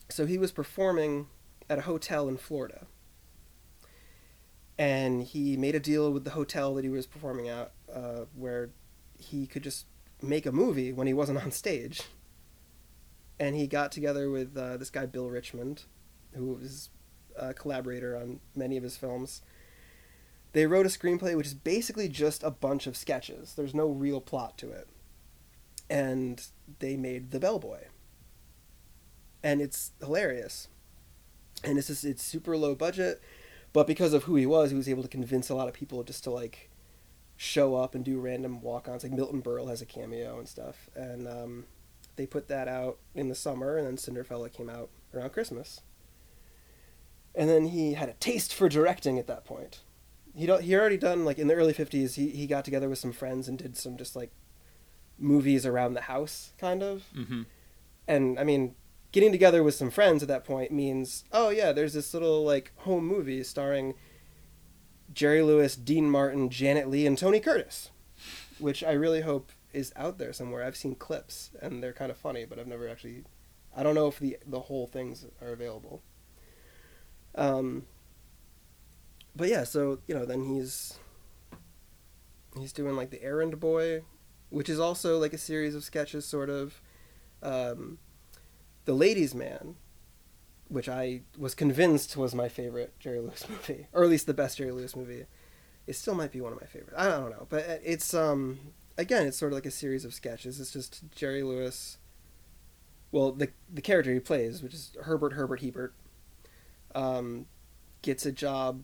So 0.09 0.25
he 0.25 0.37
was 0.37 0.51
performing 0.51 1.27
at 1.69 1.77
a 1.77 1.81
hotel 1.83 2.27
in 2.27 2.35
Florida. 2.37 2.87
And 4.77 5.23
he 5.23 5.55
made 5.57 5.75
a 5.75 5.79
deal 5.79 6.11
with 6.11 6.23
the 6.23 6.31
hotel 6.31 6.75
that 6.75 6.83
he 6.83 6.89
was 6.89 7.07
performing 7.07 7.47
at 7.47 7.71
where 8.35 8.69
he 9.17 9.47
could 9.47 9.63
just 9.63 9.85
make 10.21 10.45
a 10.45 10.51
movie 10.51 10.91
when 10.91 11.07
he 11.07 11.13
wasn't 11.13 11.41
on 11.43 11.51
stage. 11.51 12.01
and 13.39 13.55
he 13.55 13.67
got 13.67 13.91
together 13.91 14.29
with 14.29 14.57
uh, 14.57 14.77
this 14.77 14.89
guy 14.89 15.05
Bill 15.05 15.29
Richmond, 15.29 15.83
who 16.33 16.53
was 16.53 16.89
a 17.35 17.53
collaborator 17.53 18.15
on 18.15 18.39
many 18.55 18.77
of 18.77 18.83
his 18.83 18.97
films. 18.97 19.41
They 20.57 20.65
wrote 20.65 20.87
a 20.87 20.89
screenplay 20.89 21.37
which 21.37 21.45
is 21.45 21.53
basically 21.53 22.09
just 22.09 22.41
a 22.41 22.49
bunch 22.49 22.87
of 22.87 22.97
sketches. 22.97 23.53
There's 23.53 23.75
no 23.75 23.89
real 23.89 24.19
plot 24.19 24.57
to 24.57 24.71
it, 24.71 24.87
and 25.87 26.43
they 26.79 26.97
made 26.97 27.29
The 27.29 27.39
Bellboy. 27.39 27.81
And 29.43 29.61
it's 29.61 29.91
hilarious, 29.99 30.67
and 31.63 31.77
it's 31.77 31.89
just 31.89 32.03
it's 32.03 32.23
super 32.23 32.57
low 32.57 32.73
budget, 32.73 33.21
but 33.71 33.85
because 33.85 34.13
of 34.13 34.23
who 34.23 34.35
he 34.35 34.47
was, 34.47 34.71
he 34.71 34.75
was 34.75 34.89
able 34.89 35.03
to 35.03 35.07
convince 35.07 35.47
a 35.51 35.53
lot 35.53 35.67
of 35.67 35.75
people 35.75 36.01
just 36.01 36.23
to 36.23 36.31
like 36.31 36.71
show 37.35 37.75
up 37.75 37.93
and 37.93 38.03
do 38.03 38.19
random 38.19 38.59
walk-ons. 38.59 39.03
Like 39.03 39.13
Milton 39.13 39.43
Berle 39.43 39.69
has 39.69 39.83
a 39.83 39.85
cameo 39.85 40.39
and 40.39 40.49
stuff, 40.49 40.89
and 40.95 41.27
um, 41.27 41.65
they 42.15 42.25
put 42.25 42.47
that 42.47 42.67
out 42.67 42.97
in 43.13 43.29
the 43.29 43.35
summer, 43.35 43.77
and 43.77 43.85
then 43.85 43.97
Cinderfella 43.97 44.51
came 44.51 44.71
out 44.71 44.89
around 45.13 45.33
Christmas. 45.33 45.81
And 47.35 47.47
then 47.47 47.65
he 47.65 47.93
had 47.93 48.09
a 48.09 48.13
taste 48.13 48.55
for 48.55 48.67
directing 48.67 49.19
at 49.19 49.27
that 49.27 49.45
point. 49.45 49.81
He 50.37 50.45
he 50.45 50.75
already 50.75 50.97
done 50.97 51.25
like 51.25 51.39
in 51.39 51.47
the 51.47 51.55
early 51.55 51.73
fifties. 51.73 52.15
He 52.15 52.29
he 52.29 52.45
got 52.45 52.63
together 52.63 52.87
with 52.87 52.99
some 52.99 53.11
friends 53.11 53.47
and 53.47 53.57
did 53.57 53.75
some 53.75 53.97
just 53.97 54.15
like 54.15 54.31
movies 55.17 55.65
around 55.65 55.95
the 55.95 56.01
house, 56.01 56.53
kind 56.59 56.83
of. 56.83 57.05
Mm-hmm. 57.15 57.43
And 58.07 58.39
I 58.39 58.43
mean, 58.43 58.75
getting 59.11 59.31
together 59.31 59.63
with 59.63 59.73
some 59.73 59.89
friends 59.89 60.21
at 60.21 60.29
that 60.29 60.45
point 60.45 60.71
means, 60.71 61.23
oh 61.31 61.49
yeah, 61.49 61.71
there's 61.71 61.93
this 61.93 62.13
little 62.13 62.43
like 62.43 62.71
home 62.77 63.05
movie 63.05 63.43
starring 63.43 63.95
Jerry 65.11 65.41
Lewis, 65.41 65.75
Dean 65.75 66.09
Martin, 66.09 66.49
Janet 66.51 66.87
Leigh, 66.87 67.07
and 67.07 67.17
Tony 67.17 67.39
Curtis, 67.39 67.89
which 68.59 68.83
I 68.83 68.91
really 68.91 69.21
hope 69.21 69.51
is 69.73 69.91
out 69.95 70.19
there 70.19 70.33
somewhere. 70.33 70.63
I've 70.63 70.77
seen 70.77 70.93
clips 70.93 71.49
and 71.61 71.81
they're 71.81 71.93
kind 71.93 72.11
of 72.11 72.17
funny, 72.17 72.45
but 72.45 72.59
I've 72.59 72.67
never 72.67 72.87
actually. 72.87 73.23
I 73.75 73.81
don't 73.81 73.95
know 73.95 74.07
if 74.07 74.19
the 74.19 74.37
the 74.45 74.61
whole 74.61 74.85
things 74.85 75.25
are 75.41 75.49
available. 75.49 76.03
Um. 77.33 77.87
But 79.37 79.49
yeah, 79.49 79.63
so 79.63 79.99
you 80.07 80.15
know, 80.15 80.25
then 80.25 80.43
he's 80.43 80.97
he's 82.57 82.73
doing 82.73 82.95
like 82.95 83.11
the 83.11 83.21
Errand 83.21 83.59
Boy, 83.59 84.01
which 84.49 84.67
is 84.67 84.79
also 84.79 85.19
like 85.19 85.31
a 85.31 85.37
series 85.37 85.75
of 85.75 85.83
sketches, 85.83 86.25
sort 86.25 86.49
of. 86.49 86.81
Um, 87.43 87.99
the 88.85 88.95
Ladies' 88.95 89.35
Man, 89.35 89.75
which 90.69 90.89
I 90.89 91.21
was 91.37 91.53
convinced 91.53 92.17
was 92.17 92.33
my 92.33 92.49
favorite 92.49 92.97
Jerry 92.99 93.19
Lewis 93.19 93.45
movie, 93.49 93.87
or 93.93 94.03
at 94.03 94.09
least 94.09 94.25
the 94.25 94.33
best 94.33 94.57
Jerry 94.57 94.71
Lewis 94.71 94.95
movie. 94.95 95.25
It 95.85 95.95
still 95.95 96.15
might 96.15 96.31
be 96.31 96.41
one 96.41 96.51
of 96.51 96.59
my 96.59 96.65
favorites. 96.65 96.95
I 96.97 97.07
don't 97.07 97.29
know, 97.29 97.45
but 97.47 97.81
it's 97.83 98.15
um 98.15 98.59
again, 98.97 99.27
it's 99.27 99.37
sort 99.37 99.51
of 99.51 99.57
like 99.57 99.67
a 99.67 99.71
series 99.71 100.03
of 100.03 100.15
sketches. 100.15 100.59
It's 100.59 100.73
just 100.73 101.03
Jerry 101.15 101.43
Lewis. 101.43 101.99
Well, 103.11 103.33
the 103.33 103.49
the 103.71 103.81
character 103.81 104.11
he 104.11 104.19
plays, 104.19 104.63
which 104.63 104.73
is 104.73 104.97
Herbert 105.03 105.33
Herbert 105.33 105.61
Hebert, 105.61 105.93
um, 106.95 107.45
gets 108.01 108.25
a 108.25 108.31
job 108.31 108.81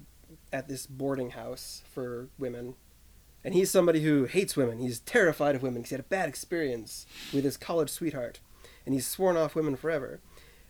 at 0.52 0.68
this 0.68 0.86
boarding 0.86 1.32
house 1.32 1.84
for 1.90 2.30
women, 2.38 2.76
and 3.44 3.54
he's 3.54 3.72
somebody 3.72 4.02
who 4.02 4.26
hates 4.26 4.56
women. 4.56 4.80
He's 4.80 5.00
terrified 5.00 5.56
of 5.56 5.64
women. 5.64 5.84
He's 5.84 5.92
had 5.92 6.00
a 6.00 6.04
bad 6.04 6.30
experience 6.30 7.06
with 7.34 7.44
his 7.44 7.58
college 7.58 7.90
sweetheart, 7.90 8.40
and 8.86 8.94
he's 8.94 9.08
sworn 9.08 9.38
off 9.38 9.56
women 9.56 9.76
forever. 9.76 10.20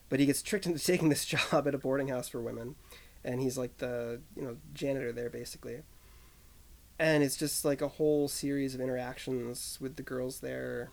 But 0.09 0.19
he 0.19 0.25
gets 0.25 0.41
tricked 0.41 0.65
into 0.65 0.79
taking 0.85 1.09
this 1.09 1.25
job 1.25 1.67
at 1.67 1.75
a 1.75 1.77
boarding 1.77 2.07
house 2.07 2.29
for 2.29 2.41
women, 2.41 2.75
and 3.23 3.41
he's 3.41 3.57
like 3.57 3.77
the 3.77 4.21
you 4.35 4.43
know 4.43 4.57
janitor 4.73 5.11
there 5.11 5.29
basically 5.29 5.81
and 6.99 7.23
it's 7.23 7.37
just 7.37 7.65
like 7.65 7.81
a 7.81 7.87
whole 7.87 8.27
series 8.27 8.75
of 8.75 8.81
interactions 8.81 9.77
with 9.81 9.95
the 9.95 10.03
girls 10.03 10.39
there. 10.39 10.91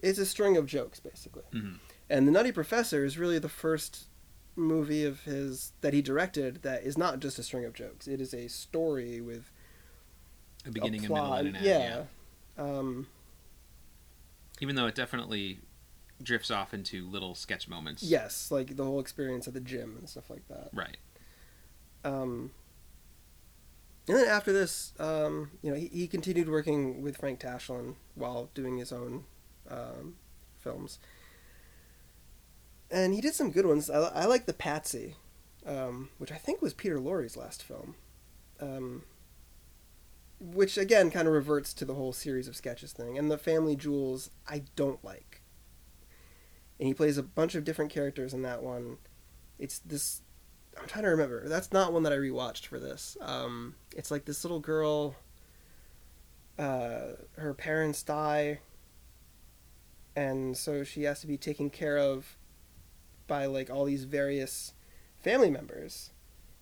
It's 0.00 0.18
a 0.18 0.26
string 0.26 0.56
of 0.56 0.66
jokes, 0.66 1.00
basically. 1.00 1.42
Mm-hmm. 1.52 1.74
And 2.08 2.26
the 2.28 2.32
Nutty 2.32 2.52
Professor 2.52 3.04
is 3.04 3.18
really 3.18 3.38
the 3.38 3.48
first 3.48 4.06
movie 4.58 5.04
of 5.04 5.22
his 5.22 5.72
that 5.80 5.94
he 5.94 6.02
directed 6.02 6.62
that 6.62 6.82
is 6.82 6.98
not 6.98 7.20
just 7.20 7.38
a 7.38 7.42
string 7.42 7.64
of 7.64 7.72
jokes. 7.72 8.06
It 8.06 8.20
is 8.20 8.34
a 8.34 8.48
story 8.48 9.20
with 9.20 9.50
a 10.66 10.70
beginning, 10.70 11.04
a, 11.04 11.08
plot. 11.08 11.40
a 11.40 11.44
middle, 11.44 11.46
and 11.46 11.48
an 11.48 11.56
end. 11.56 11.64
Yeah. 11.66 12.04
yeah. 12.58 12.78
Um, 12.78 13.06
Even 14.60 14.76
though 14.76 14.86
it 14.86 14.94
definitely 14.94 15.60
drifts 16.22 16.50
off 16.50 16.74
into 16.74 17.08
little 17.08 17.34
sketch 17.34 17.68
moments. 17.68 18.02
Yes, 18.02 18.50
like 18.50 18.76
the 18.76 18.84
whole 18.84 19.00
experience 19.00 19.46
at 19.46 19.54
the 19.54 19.60
gym 19.60 19.96
and 19.98 20.08
stuff 20.08 20.28
like 20.30 20.46
that. 20.48 20.70
Right. 20.72 20.96
Um, 22.04 22.50
and 24.08 24.16
then 24.16 24.26
after 24.26 24.52
this, 24.52 24.92
um, 24.98 25.50
you 25.62 25.70
know, 25.70 25.76
he, 25.76 25.86
he 25.88 26.06
continued 26.06 26.48
working 26.48 27.02
with 27.02 27.18
Frank 27.18 27.40
Tashlin 27.40 27.94
while 28.14 28.50
doing 28.54 28.78
his 28.78 28.92
own 28.92 29.24
um, 29.70 30.16
films. 30.58 30.98
And 32.90 33.14
he 33.14 33.20
did 33.20 33.34
some 33.34 33.50
good 33.50 33.66
ones. 33.66 33.90
I, 33.90 33.98
I 33.98 34.24
like 34.24 34.46
The 34.46 34.54
Patsy, 34.54 35.14
um, 35.66 36.10
which 36.18 36.32
I 36.32 36.36
think 36.36 36.62
was 36.62 36.74
Peter 36.74 36.98
Lorre's 36.98 37.36
last 37.36 37.62
film. 37.62 37.94
Um, 38.60 39.02
which, 40.40 40.78
again, 40.78 41.10
kind 41.10 41.28
of 41.28 41.34
reverts 41.34 41.74
to 41.74 41.84
the 41.84 41.94
whole 41.94 42.12
series 42.12 42.48
of 42.48 42.56
sketches 42.56 42.92
thing. 42.92 43.18
And 43.18 43.30
The 43.30 43.38
Family 43.38 43.76
Jewels, 43.76 44.30
I 44.48 44.62
don't 44.76 45.04
like. 45.04 45.42
And 46.78 46.86
he 46.86 46.94
plays 46.94 47.18
a 47.18 47.22
bunch 47.22 47.54
of 47.54 47.64
different 47.64 47.90
characters 47.90 48.32
in 48.32 48.42
that 48.42 48.62
one. 48.62 48.98
It's 49.58 49.80
this 49.80 50.22
I'm 50.80 50.86
trying 50.86 51.04
to 51.04 51.10
remember. 51.10 51.48
That's 51.48 51.72
not 51.72 51.92
one 51.92 52.02
that 52.04 52.12
I 52.12 52.16
rewatched 52.16 52.66
for 52.66 52.78
this. 52.78 53.16
Um, 53.20 53.74
it's 53.96 54.10
like 54.10 54.24
this 54.24 54.44
little 54.44 54.60
girl. 54.60 55.16
Uh, 56.58 57.12
her 57.36 57.54
parents 57.54 58.02
die, 58.02 58.58
and 60.16 60.56
so 60.56 60.82
she 60.82 61.04
has 61.04 61.20
to 61.20 61.26
be 61.28 61.36
taken 61.36 61.70
care 61.70 61.96
of 61.96 62.36
by 63.28 63.46
like 63.46 63.70
all 63.70 63.84
these 63.84 64.04
various 64.04 64.72
family 65.20 65.50
members, 65.50 66.10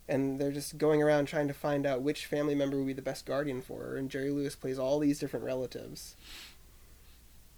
and 0.06 0.38
they're 0.38 0.52
just 0.52 0.76
going 0.76 1.02
around 1.02 1.26
trying 1.26 1.48
to 1.48 1.54
find 1.54 1.86
out 1.86 2.02
which 2.02 2.26
family 2.26 2.54
member 2.54 2.76
would 2.76 2.86
be 2.86 2.92
the 2.92 3.00
best 3.00 3.24
guardian 3.24 3.62
for 3.62 3.80
her. 3.80 3.96
And 3.96 4.10
Jerry 4.10 4.30
Lewis 4.30 4.54
plays 4.54 4.78
all 4.78 4.98
these 4.98 5.18
different 5.18 5.46
relatives, 5.46 6.16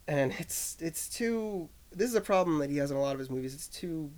and 0.07 0.33
it's 0.39 0.77
it's 0.81 1.09
too. 1.09 1.69
This 1.91 2.11
is 2.11 2.15
a 2.15 2.21
problem 2.21 2.59
that 2.59 2.71
he 2.71 2.77
has 2.77 2.93
in 2.93 2.97
a 2.97 3.01
lot 3.01 3.15
of 3.15 3.19
his 3.19 3.31
movies. 3.31 3.55
It's 3.55 3.67
too 3.67 4.13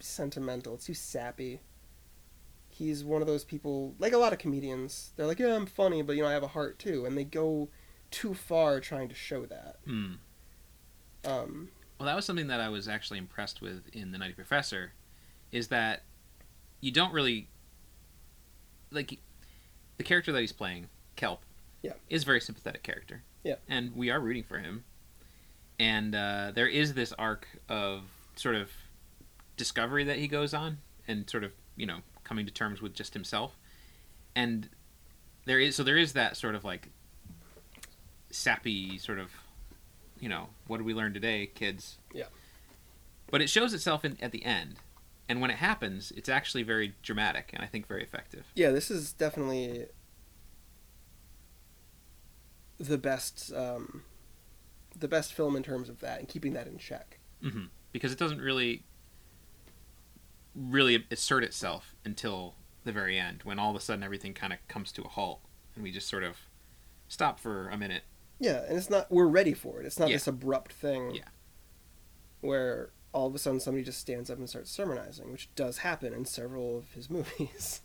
sentimental. 0.00 0.74
It's 0.74 0.86
too 0.86 0.94
sappy 0.94 1.60
he's 2.72 3.04
one 3.04 3.20
of 3.20 3.28
those 3.28 3.44
people 3.44 3.94
like 3.98 4.12
a 4.12 4.18
lot 4.18 4.32
of 4.32 4.38
comedians 4.38 5.12
they're 5.16 5.26
like 5.26 5.38
yeah 5.38 5.54
i'm 5.54 5.66
funny 5.66 6.00
but 6.02 6.16
you 6.16 6.22
know 6.22 6.28
i 6.28 6.32
have 6.32 6.42
a 6.42 6.48
heart 6.48 6.78
too 6.78 7.04
and 7.04 7.16
they 7.16 7.24
go 7.24 7.68
too 8.10 8.34
far 8.34 8.80
trying 8.80 9.08
to 9.08 9.14
show 9.14 9.44
that 9.44 9.76
mm. 9.86 10.16
um, 11.24 11.68
well 12.02 12.08
that 12.08 12.16
was 12.16 12.24
something 12.24 12.48
that 12.48 12.60
i 12.60 12.68
was 12.68 12.88
actually 12.88 13.18
impressed 13.18 13.60
with 13.60 13.88
in 13.92 14.10
the 14.10 14.18
nutty 14.18 14.32
professor 14.32 14.92
is 15.52 15.68
that 15.68 16.02
you 16.80 16.90
don't 16.90 17.12
really 17.12 17.48
like 18.90 19.18
the 19.96 20.04
character 20.04 20.32
that 20.32 20.40
he's 20.40 20.52
playing 20.52 20.88
kelp 21.16 21.44
yeah. 21.82 21.92
is 22.08 22.22
a 22.22 22.26
very 22.26 22.40
sympathetic 22.40 22.82
character. 22.82 23.22
Yeah. 23.44 23.56
And 23.68 23.94
we 23.94 24.10
are 24.10 24.20
rooting 24.20 24.44
for 24.44 24.58
him. 24.58 24.84
And 25.78 26.14
uh, 26.14 26.52
there 26.54 26.68
is 26.68 26.94
this 26.94 27.12
arc 27.18 27.46
of 27.68 28.02
sort 28.36 28.54
of 28.54 28.70
discovery 29.56 30.04
that 30.04 30.18
he 30.18 30.28
goes 30.28 30.54
on 30.54 30.78
and 31.06 31.28
sort 31.28 31.44
of 31.44 31.52
you 31.76 31.86
know 31.86 31.98
coming 32.24 32.46
to 32.46 32.52
terms 32.52 32.80
with 32.80 32.94
just 32.94 33.14
himself. 33.14 33.56
And 34.36 34.68
there 35.44 35.58
is 35.58 35.74
so 35.74 35.82
there 35.82 35.98
is 35.98 36.12
that 36.12 36.36
sort 36.36 36.54
of 36.54 36.64
like 36.64 36.88
sappy 38.30 38.96
sort 38.98 39.18
of 39.18 39.30
you 40.22 40.28
know 40.28 40.48
what 40.68 40.78
did 40.78 40.86
we 40.86 40.94
learn 40.94 41.12
today 41.12 41.50
kids? 41.52 41.98
Yeah. 42.14 42.26
But 43.30 43.42
it 43.42 43.50
shows 43.50 43.74
itself 43.74 44.04
in, 44.04 44.16
at 44.22 44.30
the 44.30 44.44
end. 44.44 44.76
And 45.28 45.40
when 45.40 45.50
it 45.50 45.56
happens 45.56 46.12
it's 46.16 46.28
actually 46.28 46.62
very 46.62 46.94
dramatic 47.02 47.50
and 47.52 47.62
i 47.62 47.66
think 47.66 47.86
very 47.86 48.02
effective. 48.02 48.44
Yeah 48.54 48.70
this 48.70 48.90
is 48.90 49.12
definitely 49.12 49.86
the 52.78 52.98
best 52.98 53.52
um, 53.52 54.02
the 54.98 55.08
best 55.08 55.32
film 55.32 55.56
in 55.56 55.62
terms 55.62 55.88
of 55.88 56.00
that 56.00 56.18
and 56.20 56.28
keeping 56.28 56.52
that 56.54 56.66
in 56.66 56.78
check. 56.78 57.18
Mm-hmm. 57.42 57.64
because 57.90 58.12
it 58.12 58.18
doesn't 58.18 58.40
really 58.40 58.84
really 60.54 61.04
assert 61.10 61.42
itself 61.42 61.96
until 62.04 62.54
the 62.84 62.92
very 62.92 63.18
end 63.18 63.40
when 63.42 63.58
all 63.58 63.70
of 63.70 63.76
a 63.76 63.80
sudden 63.80 64.04
everything 64.04 64.32
kind 64.32 64.52
of 64.52 64.60
comes 64.68 64.92
to 64.92 65.02
a 65.02 65.08
halt 65.08 65.40
and 65.74 65.82
we 65.82 65.90
just 65.90 66.08
sort 66.08 66.22
of 66.22 66.36
stop 67.08 67.40
for 67.40 67.68
a 67.70 67.76
minute 67.76 68.04
yeah 68.42 68.64
and 68.68 68.76
it's 68.76 68.90
not 68.90 69.10
we're 69.10 69.26
ready 69.28 69.54
for 69.54 69.80
it. 69.80 69.86
It's 69.86 69.98
not 69.98 70.08
Yeah. 70.10 70.16
this 70.16 70.26
abrupt 70.26 70.72
thing 70.72 71.14
Yeah. 71.14 71.28
where 72.40 72.90
all 73.12 73.26
of 73.28 73.34
a 73.34 73.38
sudden 73.38 73.60
somebody 73.60 73.84
just 73.84 74.00
stands 74.00 74.28
up 74.30 74.38
and 74.38 74.48
starts 74.48 74.70
sermonizing 74.70 75.30
which 75.30 75.48
does 75.54 75.78
happen 75.78 76.12
in 76.12 76.24
several 76.24 76.76
of 76.78 76.90
his 76.92 77.08
movies. 77.16 77.80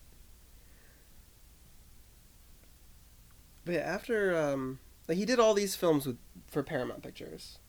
But 3.65 3.73
yeah 3.75 3.81
after 3.81 4.35
um 4.37 4.79
like 5.07 5.17
he 5.17 5.25
did 5.25 5.39
all 5.39 5.53
these 5.53 5.75
films 5.75 6.05
with 6.05 6.17
for 6.47 6.63
paramount 6.63 7.03
pictures 7.03 7.59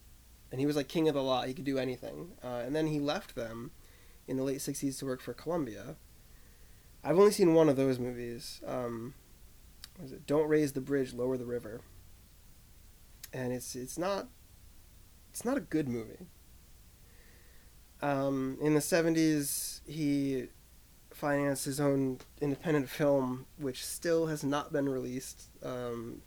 and 0.51 0.61
he 0.61 0.66
was 0.66 0.77
like 0.77 0.88
king 0.88 1.09
of 1.09 1.14
the 1.14 1.22
lot. 1.22 1.46
He 1.46 1.53
could 1.55 1.64
do 1.66 1.77
anything. 1.79 2.33
Uh, 2.42 2.62
and 2.64 2.74
then 2.74 2.87
he 2.87 2.98
left 3.01 3.35
them 3.35 3.70
in 4.27 4.38
the 4.38 4.42
late 4.42 4.61
60s 4.61 4.98
to 4.98 5.05
work 5.05 5.20
for 5.20 5.35
columbia. 5.35 5.96
I've 7.05 7.18
only 7.18 7.33
seen 7.33 7.53
one 7.53 7.68
of 7.68 7.77
those 7.77 7.98
movies. 7.98 8.61
Um 8.66 9.14
what 9.96 10.07
is 10.07 10.12
it? 10.12 10.27
Don't 10.27 10.48
raise 10.48 10.72
the 10.72 10.81
bridge 10.81 11.12
lower 11.12 11.37
the 11.37 11.44
river 11.44 11.81
and 13.33 13.53
it's 13.53 13.75
it's 13.75 13.99
not 13.99 14.29
it's 15.31 15.45
not 15.45 15.57
a 15.57 15.61
good 15.61 15.88
movie 15.88 16.27
Um, 18.01 18.59
in 18.61 18.75
the 18.75 18.81
70s, 18.81 19.81
he 19.87 20.47
financed 21.11 21.64
his 21.64 21.81
own 21.81 22.19
independent 22.41 22.88
film, 22.88 23.47
which 23.57 23.85
still 23.85 24.27
has 24.29 24.45
not 24.45 24.73
been 24.73 24.88
released. 24.88 25.49
Um, 25.64 26.23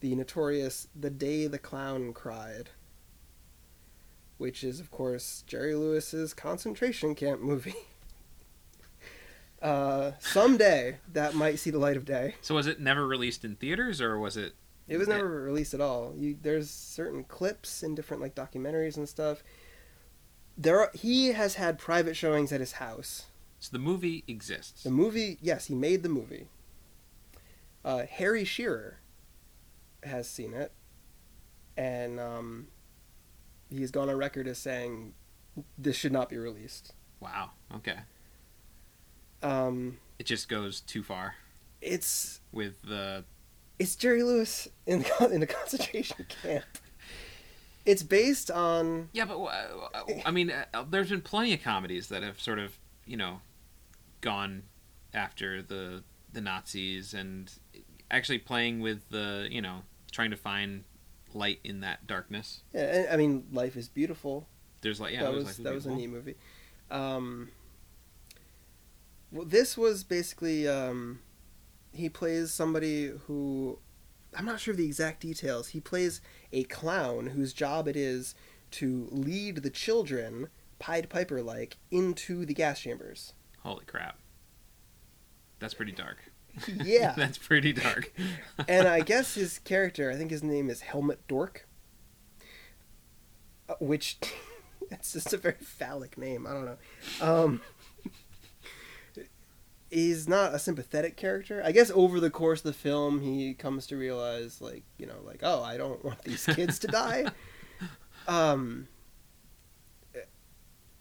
the 0.00 0.16
notorious 0.16 0.88
The 0.98 1.10
Day 1.10 1.46
the 1.46 1.58
Clown 1.60 2.12
Cried, 2.12 2.70
which 4.38 4.64
is, 4.64 4.80
of 4.80 4.90
course, 4.90 5.44
Jerry 5.46 5.76
Lewis's 5.76 6.34
concentration 6.34 7.14
camp 7.14 7.40
movie. 7.40 7.76
uh, 9.62 10.12
someday 10.18 10.98
that 11.12 11.34
might 11.34 11.60
see 11.60 11.70
the 11.70 11.78
light 11.78 11.96
of 11.96 12.04
day. 12.04 12.34
So 12.40 12.56
was 12.56 12.66
it 12.66 12.80
never 12.80 13.06
released 13.06 13.44
in 13.44 13.54
theaters, 13.54 14.00
or 14.00 14.18
was 14.18 14.36
it? 14.36 14.54
It 14.92 14.98
was 14.98 15.08
never 15.08 15.42
released 15.42 15.74
at 15.74 15.80
all. 15.80 16.12
You, 16.16 16.36
there's 16.40 16.70
certain 16.70 17.24
clips 17.24 17.82
in 17.82 17.94
different 17.94 18.22
like 18.22 18.34
documentaries 18.34 18.96
and 18.96 19.08
stuff. 19.08 19.42
There, 20.56 20.80
are, 20.80 20.90
he 20.94 21.28
has 21.28 21.54
had 21.54 21.78
private 21.78 22.14
showings 22.14 22.52
at 22.52 22.60
his 22.60 22.72
house. 22.72 23.26
So 23.58 23.70
the 23.72 23.78
movie 23.78 24.22
exists. 24.28 24.82
The 24.82 24.90
movie, 24.90 25.38
yes, 25.40 25.66
he 25.66 25.74
made 25.74 26.02
the 26.02 26.08
movie. 26.08 26.48
Uh, 27.84 28.04
Harry 28.04 28.44
Shearer 28.44 28.98
has 30.02 30.28
seen 30.28 30.52
it, 30.52 30.72
and 31.76 32.20
um, 32.20 32.66
he's 33.70 33.90
gone 33.90 34.10
on 34.10 34.16
record 34.16 34.46
as 34.46 34.58
saying 34.58 35.14
this 35.78 35.96
should 35.96 36.12
not 36.12 36.28
be 36.28 36.36
released. 36.36 36.92
Wow. 37.18 37.50
Okay. 37.76 37.96
Um, 39.42 39.98
It 40.18 40.26
just 40.26 40.48
goes 40.48 40.80
too 40.80 41.02
far 41.02 41.36
it's 41.82 42.40
with 42.52 42.80
the. 42.82 43.24
It's 43.82 43.96
Jerry 43.96 44.22
Lewis 44.22 44.68
in 44.86 45.00
the, 45.00 45.28
in 45.32 45.40
the 45.40 45.46
concentration 45.58 46.24
camp. 46.42 46.64
It's 47.84 48.04
based 48.04 48.48
on 48.48 49.08
Yeah, 49.12 49.24
but 49.24 49.44
I 50.24 50.30
mean, 50.30 50.52
uh, 50.52 50.84
there's 50.88 51.10
been 51.10 51.20
plenty 51.20 51.52
of 51.52 51.62
comedies 51.62 52.08
that 52.08 52.22
have 52.22 52.40
sort 52.40 52.60
of, 52.60 52.78
you 53.06 53.16
know, 53.16 53.40
gone 54.20 54.62
after 55.12 55.62
the 55.62 56.04
the 56.32 56.40
Nazis 56.40 57.12
and 57.12 57.52
actually 58.10 58.38
playing 58.38 58.80
with 58.80 59.08
the, 59.10 59.48
you 59.50 59.60
know, 59.60 59.82
trying 60.12 60.30
to 60.30 60.36
find 60.36 60.84
light 61.34 61.58
in 61.64 61.80
that 61.80 62.06
darkness. 62.06 62.60
yeah, 62.72 63.08
I 63.10 63.16
mean, 63.16 63.48
Life 63.52 63.76
is 63.76 63.88
Beautiful. 63.88 64.46
There's 64.80 65.00
like, 65.00 65.12
yeah, 65.12 65.24
that 65.24 65.32
was 65.32 65.44
like 65.44 65.56
that 65.56 65.74
was 65.74 65.86
a 65.86 65.90
neat 65.90 66.08
movie. 66.08 66.36
Um, 66.90 67.50
well, 69.32 69.44
this 69.44 69.76
was 69.76 70.04
basically 70.04 70.68
um, 70.68 71.20
he 71.92 72.08
plays 72.08 72.52
somebody 72.52 73.12
who 73.26 73.78
I'm 74.34 74.44
not 74.44 74.60
sure 74.60 74.72
of 74.72 74.78
the 74.78 74.86
exact 74.86 75.20
details. 75.20 75.68
He 75.68 75.80
plays 75.80 76.20
a 76.52 76.64
clown 76.64 77.28
whose 77.28 77.52
job 77.52 77.86
it 77.86 77.96
is 77.96 78.34
to 78.72 79.08
lead 79.10 79.56
the 79.56 79.70
children, 79.70 80.48
Pied 80.78 81.10
Piper 81.10 81.42
like, 81.42 81.76
into 81.90 82.46
the 82.46 82.54
gas 82.54 82.80
chambers. 82.80 83.34
Holy 83.60 83.84
crap. 83.84 84.18
That's 85.58 85.74
pretty 85.74 85.92
dark. 85.92 86.18
Yeah, 86.84 87.14
That's 87.16 87.38
pretty 87.38 87.72
dark. 87.72 88.12
and 88.68 88.86
I 88.86 89.00
guess 89.00 89.36
his 89.36 89.58
character, 89.60 90.10
I 90.10 90.16
think 90.16 90.30
his 90.30 90.42
name 90.42 90.68
is 90.68 90.82
Helmut 90.82 91.26
Doork, 91.26 91.66
uh, 93.70 93.74
which 93.80 94.18
it's 94.90 95.14
just 95.14 95.32
a 95.32 95.38
very 95.38 95.56
phallic 95.60 96.18
name. 96.18 96.46
I 96.46 96.52
don't 96.52 96.64
know. 96.66 96.76
Um, 97.22 97.62
he's 99.92 100.28
not 100.28 100.54
a 100.54 100.58
sympathetic 100.58 101.16
character. 101.16 101.62
I 101.64 101.72
guess 101.72 101.90
over 101.94 102.20
the 102.20 102.30
course 102.30 102.60
of 102.60 102.64
the 102.64 102.72
film, 102.72 103.20
he 103.20 103.54
comes 103.54 103.86
to 103.88 103.96
realize, 103.96 104.60
like, 104.60 104.84
you 104.98 105.06
know, 105.06 105.18
like, 105.24 105.40
oh, 105.42 105.62
I 105.62 105.76
don't 105.76 106.04
want 106.04 106.22
these 106.22 106.44
kids 106.46 106.78
to 106.80 106.86
die. 106.88 107.26
Um, 108.28 108.86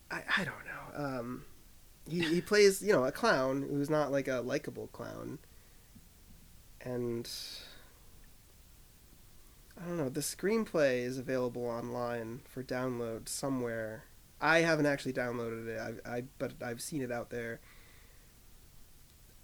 I 0.09 0.23
I 0.37 0.43
don't 0.43 0.65
know. 0.65 1.19
Um, 1.19 1.45
he 2.09 2.21
he 2.21 2.41
plays, 2.41 2.81
you 2.81 2.91
know, 2.91 3.05
a 3.05 3.11
clown 3.11 3.61
who's 3.61 3.91
not 3.91 4.11
like 4.11 4.27
a 4.27 4.41
likable 4.41 4.87
clown 4.87 5.37
and 6.83 7.29
I 9.79 9.87
don't 9.87 9.97
know. 9.97 10.09
The 10.09 10.21
screenplay 10.21 11.03
is 11.03 11.17
available 11.17 11.65
online 11.65 12.41
for 12.45 12.63
download 12.63 13.27
somewhere. 13.27 14.03
I 14.39 14.59
haven't 14.59 14.85
actually 14.85 15.13
downloaded 15.13 15.67
it. 15.67 16.01
I, 16.05 16.17
I 16.17 16.23
but 16.37 16.53
I've 16.61 16.81
seen 16.81 17.01
it 17.01 17.11
out 17.11 17.29
there. 17.29 17.59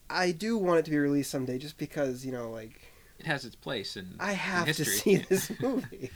I 0.10 0.32
do 0.32 0.58
want 0.58 0.80
it 0.80 0.86
to 0.86 0.92
be 0.92 0.98
released 0.98 1.32
someday, 1.32 1.58
just 1.58 1.78
because 1.78 2.26
you 2.26 2.32
know, 2.32 2.50
like 2.52 2.92
It 3.20 3.26
has 3.26 3.46
its 3.46 3.56
place 3.56 3.98
in 3.98 4.16
I 4.20 4.34
have 4.34 4.68
to 4.76 4.86
see 4.86 5.18
this 5.30 5.52
movie. 5.62 6.12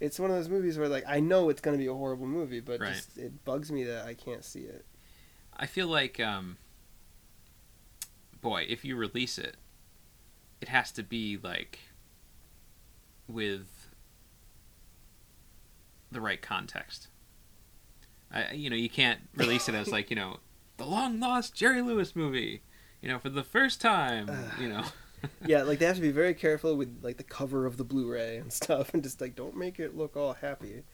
it's 0.00 0.18
one 0.18 0.30
of 0.30 0.36
those 0.36 0.48
movies 0.48 0.78
where 0.78 0.88
like 0.88 1.04
I 1.08 1.20
know 1.20 1.48
it's 1.48 1.60
going 1.60 1.76
to 1.76 1.82
be 1.82 1.88
a 1.88 1.94
horrible 1.94 2.26
movie, 2.26 2.60
but 2.60 2.80
Right. 2.80 2.94
just 2.94 3.16
it 3.18 3.44
bugs 3.44 3.70
me 3.72 3.84
that 3.84 4.06
I 4.06 4.14
can't 4.14 4.44
see 4.44 4.60
it. 4.60 4.84
I 5.56 5.66
feel 5.66 5.86
like, 5.86 6.18
um, 6.18 6.56
boy, 8.40 8.66
if 8.68 8.84
you 8.84 8.96
release 8.96 9.38
it, 9.38 9.56
it 10.60 10.68
has 10.68 10.90
to 10.92 11.02
be 11.02 11.38
like 11.42 11.78
with 13.28 13.88
the 16.10 16.20
right 16.20 16.40
context. 16.42 17.08
I, 18.32 18.52
you 18.52 18.68
know, 18.68 18.76
you 18.76 18.88
can't 18.90 19.20
release 19.36 19.68
it 19.68 19.74
as 19.74 19.92
like 19.92 20.10
you 20.10 20.16
know, 20.16 20.38
the 20.76 20.84
long 20.86 21.20
lost 21.20 21.54
Jerry 21.54 21.82
Lewis 21.82 22.14
movie. 22.16 22.62
You 23.04 23.10
know, 23.10 23.18
for 23.18 23.28
the 23.28 23.44
first 23.44 23.82
time. 23.82 24.30
you 24.58 24.66
know, 24.66 24.82
yeah, 25.46 25.62
like 25.62 25.78
they 25.78 25.84
have 25.84 25.96
to 25.96 26.00
be 26.00 26.10
very 26.10 26.32
careful 26.32 26.74
with 26.74 27.00
like 27.02 27.18
the 27.18 27.22
cover 27.22 27.66
of 27.66 27.76
the 27.76 27.84
Blu-ray 27.84 28.38
and 28.38 28.50
stuff, 28.50 28.94
and 28.94 29.02
just 29.02 29.20
like 29.20 29.36
don't 29.36 29.54
make 29.56 29.78
it 29.78 29.94
look 29.94 30.16
all 30.16 30.32
happy. 30.32 30.84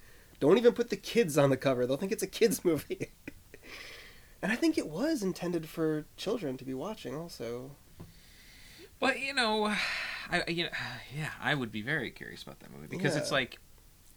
Don't 0.41 0.59
even 0.59 0.73
put 0.73 0.91
the 0.91 0.97
kids 0.97 1.39
on 1.39 1.51
the 1.51 1.57
cover; 1.57 1.87
they'll 1.87 1.97
think 1.97 2.11
it's 2.11 2.23
a 2.23 2.27
kids 2.27 2.65
movie. 2.65 3.11
and 4.43 4.51
I 4.51 4.57
think 4.57 4.77
it 4.77 4.89
was 4.89 5.23
intended 5.23 5.69
for 5.69 6.07
children 6.17 6.57
to 6.57 6.65
be 6.65 6.75
watching, 6.75 7.15
also. 7.15 7.77
But 8.99 9.21
you 9.21 9.33
know, 9.33 9.67
I 10.33 10.43
you 10.49 10.65
know, 10.65 10.71
yeah, 11.17 11.31
I 11.41 11.55
would 11.55 11.71
be 11.71 11.83
very 11.83 12.11
curious 12.11 12.43
about 12.43 12.59
that 12.59 12.73
movie 12.73 12.89
because 12.89 13.15
it's 13.15 13.31
like, 13.31 13.61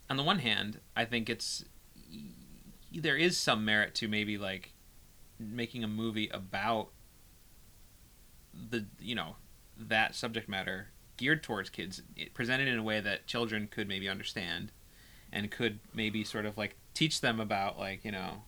on 0.09 0.17
the 0.17 0.23
one 0.23 0.39
hand, 0.39 0.79
I 0.95 1.05
think 1.05 1.29
it's 1.29 1.63
there 2.91 3.17
is 3.17 3.37
some 3.37 3.63
merit 3.63 3.93
to 3.95 4.07
maybe 4.07 4.39
like 4.39 4.73
making 5.39 5.83
a 5.83 5.87
movie 5.87 6.29
about 6.29 6.89
the 8.69 8.85
you 8.99 9.15
know 9.15 9.35
that 9.77 10.15
subject 10.15 10.47
matter 10.47 10.89
geared 11.17 11.43
towards 11.43 11.69
kids, 11.69 12.01
it, 12.15 12.33
presented 12.33 12.67
in 12.67 12.77
a 12.77 12.83
way 12.83 12.99
that 12.99 13.27
children 13.27 13.67
could 13.69 13.87
maybe 13.87 14.09
understand, 14.09 14.71
and 15.31 15.51
could 15.51 15.79
maybe 15.93 16.23
sort 16.23 16.45
of 16.45 16.57
like 16.57 16.75
teach 16.93 17.21
them 17.21 17.39
about 17.39 17.77
like 17.77 18.03
you 18.03 18.11
know 18.11 18.43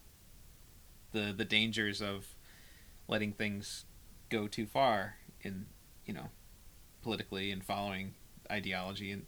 the 1.12 1.34
the 1.36 1.46
dangers 1.46 2.02
of 2.02 2.28
letting 3.08 3.32
things 3.32 3.86
go 4.30 4.48
too 4.48 4.66
far 4.66 5.16
in 5.42 5.66
you 6.06 6.14
know 6.14 6.30
politically 7.04 7.52
and 7.52 7.64
following 7.64 8.14
ideology 8.50 9.12
and 9.12 9.26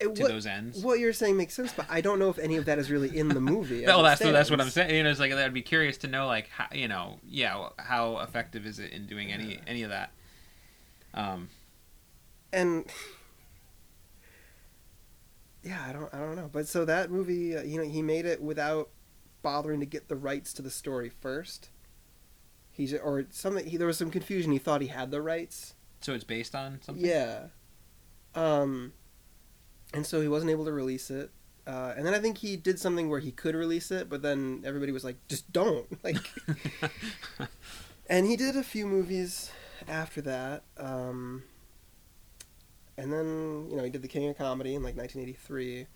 It- 0.00 0.14
to 0.14 0.22
what, 0.22 0.30
those 0.30 0.46
ends. 0.46 0.82
what 0.82 0.98
you're 0.98 1.12
saying 1.12 1.36
makes 1.36 1.52
sense, 1.54 1.72
but 1.74 1.84
I 1.90 2.00
don't 2.00 2.18
know 2.18 2.30
if 2.30 2.38
any 2.38 2.56
of 2.56 2.64
that 2.64 2.78
is 2.78 2.90
really 2.90 3.16
in 3.16 3.28
the 3.28 3.40
movie. 3.40 3.82
Well, 3.86 4.02
that's 4.02 4.22
what, 4.22 4.32
that's 4.32 4.50
what 4.50 4.60
I'm 4.60 4.70
saying. 4.70 4.94
You 4.94 5.02
know, 5.02 5.10
it's 5.10 5.20
like 5.20 5.32
I'd 5.32 5.52
be 5.52 5.62
curious 5.62 5.98
to 5.98 6.08
know, 6.08 6.26
like, 6.26 6.48
how, 6.48 6.66
you 6.72 6.88
know, 6.88 7.18
yeah, 7.28 7.68
how 7.78 8.18
effective 8.18 8.66
is 8.66 8.78
it 8.78 8.92
in 8.92 9.06
doing 9.06 9.32
any 9.32 9.58
any 9.66 9.82
of 9.82 9.90
that? 9.90 10.12
Um, 11.12 11.48
and 12.52 12.86
yeah, 15.62 15.84
I 15.86 15.92
don't, 15.92 16.12
I 16.14 16.18
don't 16.18 16.36
know. 16.36 16.48
But 16.50 16.68
so 16.68 16.84
that 16.84 17.10
movie, 17.10 17.56
uh, 17.56 17.62
you 17.62 17.78
know, 17.78 17.88
he 17.88 18.02
made 18.02 18.24
it 18.24 18.42
without 18.42 18.88
bothering 19.42 19.80
to 19.80 19.86
get 19.86 20.08
the 20.08 20.16
rights 20.16 20.52
to 20.54 20.62
the 20.62 20.70
story 20.70 21.10
first. 21.10 21.70
He's 22.72 22.94
or 22.94 23.26
something. 23.30 23.66
He, 23.66 23.76
there 23.76 23.86
was 23.86 23.98
some 23.98 24.10
confusion. 24.10 24.52
He 24.52 24.58
thought 24.58 24.80
he 24.80 24.86
had 24.88 25.10
the 25.10 25.20
rights. 25.20 25.74
so 26.00 26.14
it's 26.14 26.24
based 26.24 26.54
on 26.54 26.80
something. 26.82 27.04
Yeah. 27.04 27.46
Um, 28.34 28.92
and 29.92 30.06
so 30.06 30.20
he 30.20 30.28
wasn't 30.28 30.50
able 30.50 30.64
to 30.64 30.72
release 30.72 31.10
it. 31.10 31.30
Uh, 31.66 31.94
and 31.96 32.06
then 32.06 32.14
I 32.14 32.18
think 32.18 32.38
he 32.38 32.56
did 32.56 32.78
something 32.78 33.08
where 33.08 33.20
he 33.20 33.32
could 33.32 33.54
release 33.54 33.90
it, 33.90 34.08
but 34.08 34.22
then 34.22 34.62
everybody 34.64 34.92
was 34.92 35.04
like, 35.04 35.16
"Just 35.28 35.52
don't!" 35.52 35.86
Like, 36.04 36.16
and 38.08 38.26
he 38.26 38.36
did 38.36 38.56
a 38.56 38.62
few 38.62 38.86
movies 38.86 39.50
after 39.88 40.20
that. 40.22 40.64
Um, 40.76 41.44
and 42.96 43.12
then 43.12 43.68
you 43.70 43.76
know 43.76 43.84
he 43.84 43.90
did 43.90 44.02
the 44.02 44.08
King 44.08 44.28
of 44.28 44.38
Comedy 44.38 44.74
in 44.74 44.82
like 44.82 44.96
1983, 44.96 45.86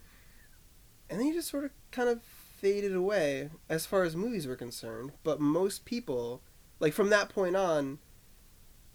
and 1.09 1.19
then 1.19 1.25
he 1.25 1.33
just 1.33 1.49
sort 1.49 1.65
of 1.65 1.71
kind 1.91 2.09
of 2.09 2.21
faded 2.21 2.95
away 2.95 3.49
as 3.69 3.85
far 3.85 4.03
as 4.03 4.15
movies 4.15 4.47
were 4.47 4.55
concerned. 4.55 5.11
But 5.23 5.39
most 5.39 5.85
people, 5.85 6.41
like 6.79 6.93
from 6.93 7.09
that 7.09 7.29
point 7.29 7.55
on, 7.55 7.99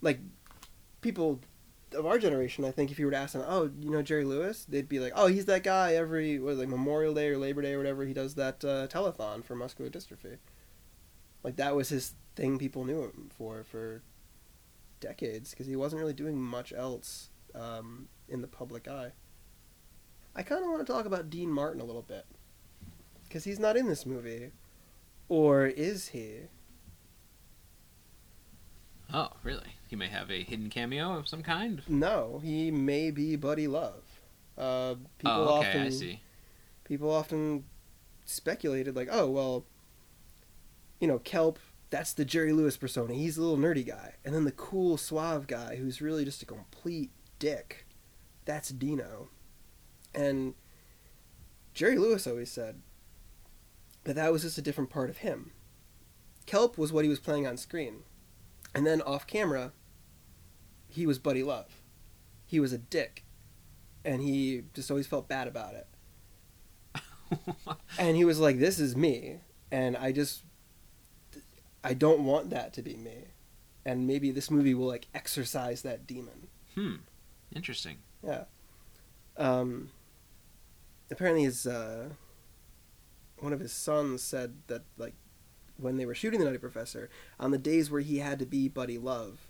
like 0.01 0.21
people 1.01 1.41
of 1.95 2.07
our 2.07 2.19
generation, 2.19 2.65
I 2.65 2.71
think 2.71 2.91
if 2.91 2.99
you 2.99 3.07
were 3.07 3.11
to 3.11 3.17
ask 3.17 3.33
them, 3.33 3.45
oh, 3.47 3.71
you 3.81 3.91
know 3.91 4.03
Jerry 4.03 4.25
Lewis, 4.25 4.65
they'd 4.69 4.89
be 4.89 5.01
like, 5.01 5.13
oh, 5.17 5.27
he's 5.27 5.47
that 5.47 5.63
guy 5.63 5.95
every 5.95 6.39
what, 6.39 6.57
like 6.57 6.69
Memorial 6.69 7.15
Day 7.15 7.29
or 7.29 7.39
Labor 7.39 7.63
Day 7.63 7.73
or 7.73 7.79
whatever. 7.79 8.05
He 8.05 8.15
does 8.15 8.35
that 8.35 8.65
uh, 8.65 8.87
telethon 8.89 9.45
for 9.45 9.55
muscular 9.55 9.91
dystrophy. 9.91 10.39
Like 11.43 11.57
that 11.57 11.75
was 11.75 11.89
his 11.89 12.15
thing. 12.37 12.59
People 12.59 12.85
knew 12.85 13.03
him 13.03 13.31
for 13.37 13.65
for 13.65 14.03
decades 15.01 15.51
because 15.51 15.67
he 15.67 15.77
wasn't 15.77 16.01
really 16.01 16.13
doing 16.13 16.41
much 16.41 16.73
else 16.73 17.31
um, 17.55 18.09
in 18.29 18.43
the 18.43 18.49
public 18.49 18.87
eye. 18.87 19.13
I 20.35 20.43
kind 20.43 20.63
of 20.63 20.71
want 20.71 20.87
to 20.87 20.93
talk 20.93 21.07
about 21.07 21.31
Dean 21.31 21.51
Martin 21.51 21.81
a 21.81 21.85
little 21.85 22.03
bit 22.03 22.25
because 23.25 23.45
he's 23.45 23.59
not 23.59 23.77
in 23.77 23.89
this 23.89 24.07
movie. 24.07 24.53
Or 25.29 25.67
is 25.67 26.09
he? 26.09 26.49
Oh, 29.13 29.31
really? 29.43 29.77
He 29.89 29.97
may 29.97 30.09
have 30.09 30.31
a 30.31 30.43
hidden 30.43 30.71
cameo 30.71 31.17
of 31.17 31.29
some 31.29 31.43
kind. 31.43 31.83
No, 31.89 32.41
he 32.43 32.71
may 32.71 33.11
be 33.11 33.37
Buddy 33.37 33.67
Love. 33.67 34.05
Uh, 34.57 34.95
people 35.19 35.33
oh, 35.33 35.59
okay, 35.59 35.69
often 35.69 35.83
I 35.83 35.89
see. 35.91 36.21
people 36.85 37.11
often 37.11 37.65
speculated 38.25 38.95
like, 38.95 39.09
oh 39.11 39.29
well, 39.31 39.65
you 41.01 41.09
know, 41.09 41.19
Kelp. 41.19 41.59
That's 41.89 42.13
the 42.13 42.25
Jerry 42.25 42.53
Lewis 42.53 42.77
persona. 42.77 43.15
He's 43.15 43.37
a 43.37 43.43
little 43.43 43.57
nerdy 43.57 43.85
guy, 43.85 44.15
and 44.25 44.33
then 44.33 44.45
the 44.45 44.53
cool, 44.53 44.97
suave 44.97 45.49
guy 45.49 45.75
who's 45.75 46.01
really 46.01 46.25
just 46.25 46.43
a 46.43 46.47
complete 46.47 47.11
dick. 47.41 47.85
That's 48.45 48.69
Dino, 48.69 49.29
and 50.15 50.55
Jerry 51.75 51.99
Lewis 51.99 52.27
always 52.27 52.51
said 52.51 52.81
that 54.05 54.15
that 54.15 54.33
was 54.33 54.43
just 54.43 54.59
a 54.59 54.63
different 54.63 54.91
part 54.91 55.11
of 55.11 55.19
him. 55.19 55.51
Kelp 56.47 56.79
was 56.79 56.93
what 56.93 57.05
he 57.05 57.09
was 57.09 57.19
playing 57.19 57.47
on 57.47 57.57
screen, 57.57 58.03
and 58.75 58.87
then 58.87 59.01
off 59.03 59.27
camera, 59.27 59.73
he 60.89 61.07
was 61.07 61.19
Buddy 61.19 61.43
Love. 61.43 61.83
He 62.47 62.59
was 62.61 62.73
a 62.73 62.79
dick, 62.79 63.25
and 64.05 64.23
he 64.23 64.63
just 64.75 64.91
always 64.91 65.07
felt 65.07 65.29
bad 65.29 65.47
about 65.49 65.75
it 65.75 65.87
and 67.99 68.17
he 68.17 68.25
was 68.25 68.39
like 68.39 68.59
this 68.59 68.79
is 68.79 68.97
me 68.97 69.37
and 69.71 69.97
i 69.97 70.13
just 70.13 70.43
i 71.85 71.95
don't 71.95 72.25
want 72.25 72.51
that 72.51 72.73
to 72.73 72.83
be 72.83 72.97
me 72.97 73.27
and 73.85 74.07
maybe 74.07 74.31
this 74.31 74.51
movie 74.51 74.75
will 74.75 74.87
like 74.87 75.07
exercise 75.15 75.83
that 75.83 76.07
demon 76.07 76.49
hmm. 76.75 76.97
Interesting. 77.55 77.99
yeah 78.25 78.45
um 79.37 79.91
apparently 81.11 81.45
his 81.45 81.67
uh 81.67 82.09
one 83.39 83.53
of 83.53 83.61
his 83.61 83.73
sons 83.73 84.23
said 84.23 84.55
that 84.67 84.83
like 84.99 85.15
when 85.81 85.97
they 85.97 86.07
were 86.07 86.15
shooting 86.15 86.39
the 86.41 86.45
nutty 86.47 86.59
professor 86.59 87.09
on 87.39 87.51
the 87.51 87.59
days 87.59 87.91
where 87.91 88.01
he 88.01 88.19
had 88.19 88.39
to 88.39 88.47
be 88.47 88.69
buddy 88.69 88.99
love 88.99 89.47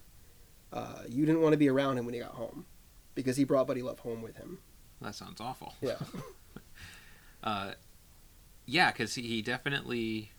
uh 0.72 1.02
you 1.08 1.26
didn't 1.26 1.42
want 1.42 1.52
to 1.52 1.58
be 1.58 1.68
around 1.68 1.98
him 1.98 2.04
when 2.04 2.14
he 2.14 2.20
got 2.20 2.32
home 2.32 2.64
because 3.14 3.36
he 3.36 3.44
brought 3.44 3.66
buddy 3.66 3.82
love 3.82 3.98
home 4.00 4.22
with 4.22 4.36
him 4.36 4.58
That 5.00 5.14
sounds 5.14 5.40
awful. 5.40 5.74
yeah 5.80 5.96
Uh, 7.42 7.72
yeah, 8.66 8.92
because 8.92 9.14
he, 9.14 9.22
he 9.22 9.40
definitely. 9.40 10.30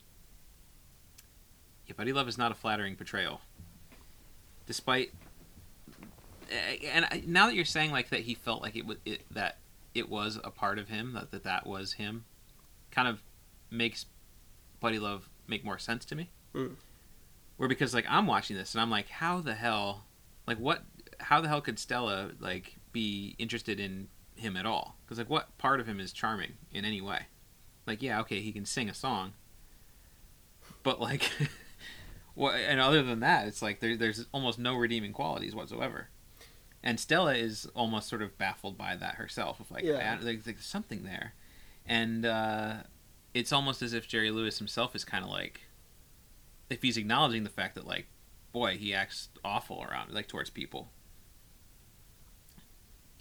Yeah, 1.87 1.93
Buddy 1.97 2.13
Love 2.13 2.27
is 2.27 2.37
not 2.37 2.51
a 2.51 2.53
flattering 2.53 2.95
portrayal. 2.95 3.41
Despite, 4.67 5.11
and 6.93 7.05
I, 7.05 7.23
now 7.25 7.47
that 7.47 7.55
you're 7.55 7.65
saying 7.65 7.91
like 7.91 8.09
that, 8.09 8.19
he 8.19 8.35
felt 8.35 8.61
like 8.61 8.75
it 8.75 8.85
was 8.85 8.97
it, 9.03 9.23
that 9.31 9.57
it 9.95 10.09
was 10.09 10.39
a 10.43 10.51
part 10.51 10.77
of 10.77 10.89
him 10.89 11.13
that 11.13 11.31
that 11.31 11.43
that 11.43 11.65
was 11.65 11.93
him, 11.93 12.25
kind 12.91 13.07
of 13.07 13.23
makes 13.71 14.05
Buddy 14.79 14.99
Love 14.99 15.27
make 15.51 15.63
more 15.63 15.77
sense 15.77 16.03
to 16.05 16.15
me. 16.15 16.31
Mm. 16.55 16.75
Where 17.57 17.69
because 17.69 17.93
like 17.93 18.05
I'm 18.09 18.25
watching 18.25 18.55
this 18.57 18.73
and 18.73 18.81
I'm 18.81 18.89
like, 18.89 19.09
how 19.09 19.39
the 19.39 19.53
hell, 19.53 20.05
like 20.47 20.57
what, 20.57 20.83
how 21.19 21.39
the 21.41 21.47
hell 21.47 21.61
could 21.61 21.77
Stella 21.77 22.31
like 22.39 22.77
be 22.91 23.35
interested 23.37 23.79
in 23.79 24.07
him 24.35 24.57
at 24.57 24.65
all? 24.65 24.95
Because 25.05 25.19
like 25.19 25.29
what 25.29 25.55
part 25.59 25.79
of 25.79 25.85
him 25.87 25.99
is 25.99 26.11
charming 26.11 26.53
in 26.73 26.83
any 26.85 27.01
way? 27.01 27.27
Like 27.85 28.01
yeah, 28.01 28.19
okay, 28.21 28.41
he 28.41 28.51
can 28.51 28.65
sing 28.65 28.89
a 28.89 28.93
song, 28.95 29.33
but 30.83 30.99
like, 30.99 31.29
what? 32.35 32.55
And 32.55 32.79
other 32.79 33.03
than 33.03 33.19
that, 33.19 33.47
it's 33.47 33.61
like 33.61 33.79
there, 33.79 33.95
there's 33.95 34.25
almost 34.31 34.57
no 34.57 34.75
redeeming 34.75 35.13
qualities 35.13 35.53
whatsoever. 35.53 36.07
And 36.83 36.99
Stella 36.99 37.35
is 37.35 37.67
almost 37.75 38.09
sort 38.09 38.23
of 38.23 38.37
baffled 38.39 38.75
by 38.77 38.95
that 38.95 39.15
herself. 39.15 39.59
Of 39.59 39.69
like, 39.69 39.83
Yeah. 39.83 40.17
I- 40.19 40.23
like, 40.23 40.43
there's 40.43 40.65
something 40.65 41.03
there, 41.03 41.33
and 41.85 42.25
uh, 42.25 42.73
it's 43.33 43.51
almost 43.51 43.81
as 43.81 43.93
if 43.93 44.07
Jerry 44.07 44.31
Lewis 44.31 44.57
himself 44.59 44.95
is 44.95 45.03
kind 45.05 45.23
of 45.23 45.29
like, 45.29 45.61
if 46.69 46.81
he's 46.81 46.97
acknowledging 46.97 47.43
the 47.43 47.49
fact 47.49 47.75
that 47.75 47.85
like, 47.87 48.07
boy, 48.51 48.77
he 48.77 48.93
acts 48.93 49.29
awful 49.43 49.83
around 49.83 50.11
like 50.13 50.27
towards 50.27 50.49
people. 50.49 50.89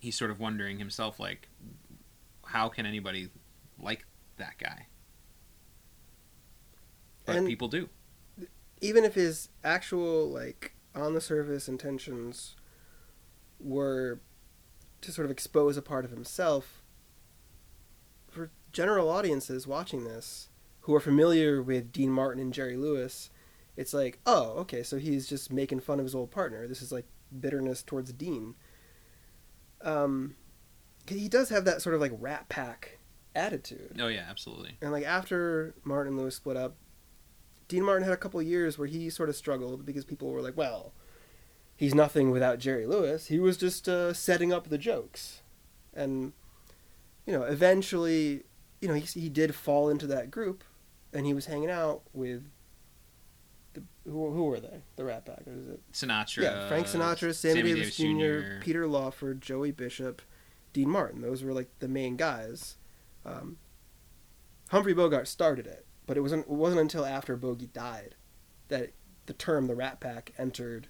He's 0.01 0.17
sort 0.17 0.31
of 0.31 0.41
wondering 0.41 0.79
himself 0.79 1.21
like, 1.21 1.49
how 2.47 2.69
can 2.69 2.87
anybody 2.87 3.29
like 3.79 4.07
that 4.39 4.57
guy? 4.59 4.87
But 7.27 7.37
And- 7.37 7.47
people 7.47 7.69
do. 7.69 7.89
even 8.81 9.05
if 9.05 9.15
his 9.15 9.51
actual 9.63 10.29
like 10.31 10.73
on 10.95 11.15
the 11.15 11.21
surface 11.21 11.69
intentions 11.69 12.57
were 13.61 14.21
to 15.03 15.13
sort 15.13 15.27
of 15.27 15.31
expose 15.31 15.77
a 15.77 15.83
part 15.83 16.05
of 16.05 16.11
himself 16.11 16.80
general 18.73 19.09
audiences 19.09 19.67
watching 19.67 20.05
this 20.05 20.49
who 20.83 20.95
are 20.95 21.01
familiar 21.01 21.61
with 21.63 21.93
Dean 21.93 22.11
Martin 22.11 22.43
and 22.43 22.53
Jerry 22.53 22.77
Lewis 22.77 23.31
it's 23.77 23.95
like 23.95 24.19
oh 24.27 24.51
okay 24.59 24.83
so 24.83 24.99
he's 24.99 25.29
just 25.29 25.53
making 25.53 25.81
fun 25.81 25.99
of 25.99 26.05
his 26.05 26.15
old 26.15 26.31
partner 26.31 26.67
this 26.67 26.83
is 26.83 26.93
like 26.93 27.07
bitterness 27.39 27.83
towards 27.83 28.13
Dean 28.13 28.55
um 29.83 30.35
he 31.07 31.29
does 31.29 31.49
have 31.49 31.65
that 31.65 31.81
sort 31.83 31.95
of 31.95 32.01
like 32.01 32.13
rat 32.19 32.49
pack 32.49 32.99
attitude 33.35 33.97
Oh 34.01 34.09
yeah, 34.09 34.27
absolutely. 34.29 34.77
and 34.83 34.93
like 34.93 35.05
after 35.05 35.75
Martin 35.85 36.13
and 36.15 36.21
Lewis 36.23 36.37
split 36.37 36.57
up, 36.57 36.77
Dean 37.69 37.85
Martin 37.85 38.05
had 38.05 38.13
a 38.13 38.17
couple 38.17 38.41
of 38.41 38.47
years 38.47 38.79
where 38.79 38.89
he 38.89 39.09
sort 39.11 39.29
of 39.29 39.37
struggled 39.37 39.87
because 39.87 40.05
people 40.05 40.31
were 40.31 40.43
like, 40.43 40.57
"Well, 40.57 40.93
he's 41.77 41.95
nothing 41.95 42.31
without 42.33 42.59
Jerry 42.59 42.87
Lewis. 42.87 43.27
He 43.29 43.39
was 43.39 43.57
just 43.57 43.89
uh, 43.89 44.13
setting 44.13 44.53
up 44.53 44.69
the 44.69 44.79
jokes," 44.79 45.43
and 45.95 46.33
you 47.27 47.33
know, 47.33 47.45
eventually, 47.45 48.43
you 48.81 48.89
know, 48.89 48.95
he 48.95 49.01
he 49.21 49.29
did 49.29 49.55
fall 49.55 49.89
into 49.89 50.07
that 50.09 50.31
group, 50.31 50.65
and 51.13 51.27
he 51.27 51.35
was 51.35 51.47
hanging 51.47 51.71
out 51.71 52.03
with. 52.13 52.45
The, 53.73 53.83
who, 54.05 54.33
who 54.33 54.45
were 54.45 54.59
they? 54.59 54.83
The 54.97 55.05
Rat 55.05 55.25
Pack, 55.25 55.47
or 55.47 55.53
is 55.53 55.69
it? 55.69 55.81
Sinatra. 55.93 56.43
yeah, 56.43 56.67
Frank 56.69 56.89
Sinatra, 56.89 57.33
Sammy, 57.35 57.63
Davis, 57.63 57.97
Jr., 57.97 58.61
Peter 58.61 58.87
Lawford, 58.89 59.41
Joey 59.41 59.71
Bishop, 59.71 60.23
Dean 60.73 60.91
Martin. 60.91 61.21
Those 61.21 61.45
were 61.45 61.53
like 61.53 61.69
the 61.79 61.87
main 61.87 62.17
guys. 62.17 62.77
Um, 63.25 63.59
Humphrey 64.71 64.93
Bogart 64.95 65.29
started 65.29 65.67
it, 65.67 65.87
but 66.07 66.17
it 66.17 66.21
wasn't 66.21 66.47
it 66.47 66.53
wasn't 66.53 66.81
until 66.81 67.05
after 67.05 67.37
Bogey 67.37 67.69
died 67.69 68.17
that 68.69 68.93
the 69.27 69.33
term 69.35 69.67
the 69.67 69.77
Rat 69.77 70.01
Pack 70.01 70.33
entered 70.39 70.89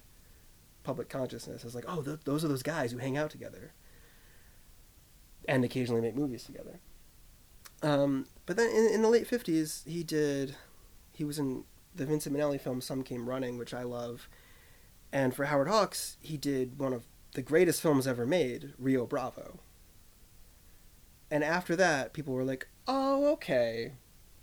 public 0.83 1.09
consciousness 1.09 1.63
as 1.63 1.75
like, 1.75 1.85
oh, 1.87 2.01
th- 2.01 2.21
those 2.23 2.43
are 2.43 2.47
those 2.47 2.63
guys 2.63 2.91
who 2.91 2.97
hang 2.97 3.17
out 3.17 3.29
together 3.29 3.73
and 5.47 5.63
occasionally 5.63 6.01
make 6.01 6.15
movies 6.15 6.43
together. 6.43 6.79
Um, 7.83 8.27
but 8.45 8.57
then 8.57 8.69
in, 8.69 8.93
in 8.93 9.01
the 9.01 9.09
late 9.09 9.27
fifties, 9.27 9.83
he 9.87 10.03
did. 10.03 10.55
He 11.13 11.23
was 11.23 11.39
in 11.39 11.63
the 11.95 12.05
Vincent 12.05 12.35
Minnelli 12.35 12.59
film 12.59 12.81
"Some 12.81 13.03
Came 13.03 13.29
Running," 13.29 13.57
which 13.57 13.73
I 13.73 13.83
love, 13.83 14.27
and 15.11 15.33
for 15.33 15.45
Howard 15.45 15.67
Hawks, 15.67 16.17
he 16.19 16.37
did 16.37 16.79
one 16.79 16.93
of 16.93 17.05
the 17.33 17.41
greatest 17.41 17.81
films 17.81 18.07
ever 18.07 18.25
made, 18.25 18.73
Rio 18.77 19.05
Bravo. 19.05 19.59
And 21.29 21.43
after 21.43 21.75
that, 21.77 22.13
people 22.13 22.33
were 22.33 22.43
like, 22.43 22.67
"Oh, 22.87 23.31
okay, 23.33 23.93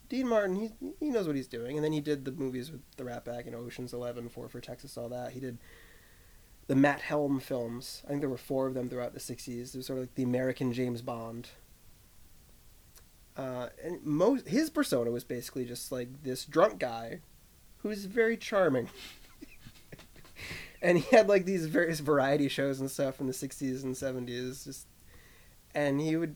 Dean 0.09 0.29
Martin, 0.29 0.57
he 0.57 0.70
he 0.98 1.11
knows 1.11 1.27
what 1.27 1.37
he's 1.37 1.48
doing." 1.48 1.77
And 1.77 1.85
then 1.85 1.92
he 1.92 2.01
did 2.01 2.24
the 2.24 2.33
movies 2.33 2.70
with 2.70 2.81
the 2.96 3.05
Rat 3.05 3.24
Pack 3.24 3.46
and 3.46 3.55
Ocean's 3.55 3.92
Eleven, 3.92 4.29
Four 4.29 4.48
for 4.48 4.61
Texas, 4.61 4.96
all 4.96 5.09
that. 5.11 5.33
He 5.33 5.40
did 5.40 5.59
the 6.66 6.77
Matt 6.77 7.01
Helm 7.01 7.40
films. 7.40 8.03
I 8.05 8.09
think 8.09 8.20
there 8.20 8.31
were 8.31 8.37
four 8.37 8.66
of 8.66 8.74
them 8.74 8.88
throughout 8.88 9.14
the 9.14 9.20
'60s. 9.20 9.74
It 9.74 9.77
was 9.77 9.87
sort 9.87 9.98
of 9.98 10.05
like 10.05 10.14
the 10.14 10.22
American 10.22 10.72
James 10.72 11.03
Bond. 11.03 11.51
Uh, 13.38 13.68
and 13.85 14.05
most 14.05 14.48
his 14.48 14.68
persona 14.68 15.12
was 15.12 15.22
basically 15.22 15.64
just 15.64 15.92
like 15.92 16.24
this 16.24 16.44
drunk 16.44 16.81
guy, 16.81 17.20
who's 17.79 18.05
very 18.05 18.37
charming. 18.37 18.88
and 20.83 20.98
he 20.98 21.16
had 21.16 21.29
like 21.29 21.44
these 21.44 21.66
various 21.66 22.01
variety 22.01 22.48
shows 22.48 22.81
and 22.81 22.90
stuff 22.90 23.20
in 23.20 23.29
the 23.29 23.33
'60s 23.33 23.85
and 23.85 23.94
'70s, 23.94 24.64
just 24.64 24.89
and 25.72 26.01
he 26.01 26.16
would 26.16 26.34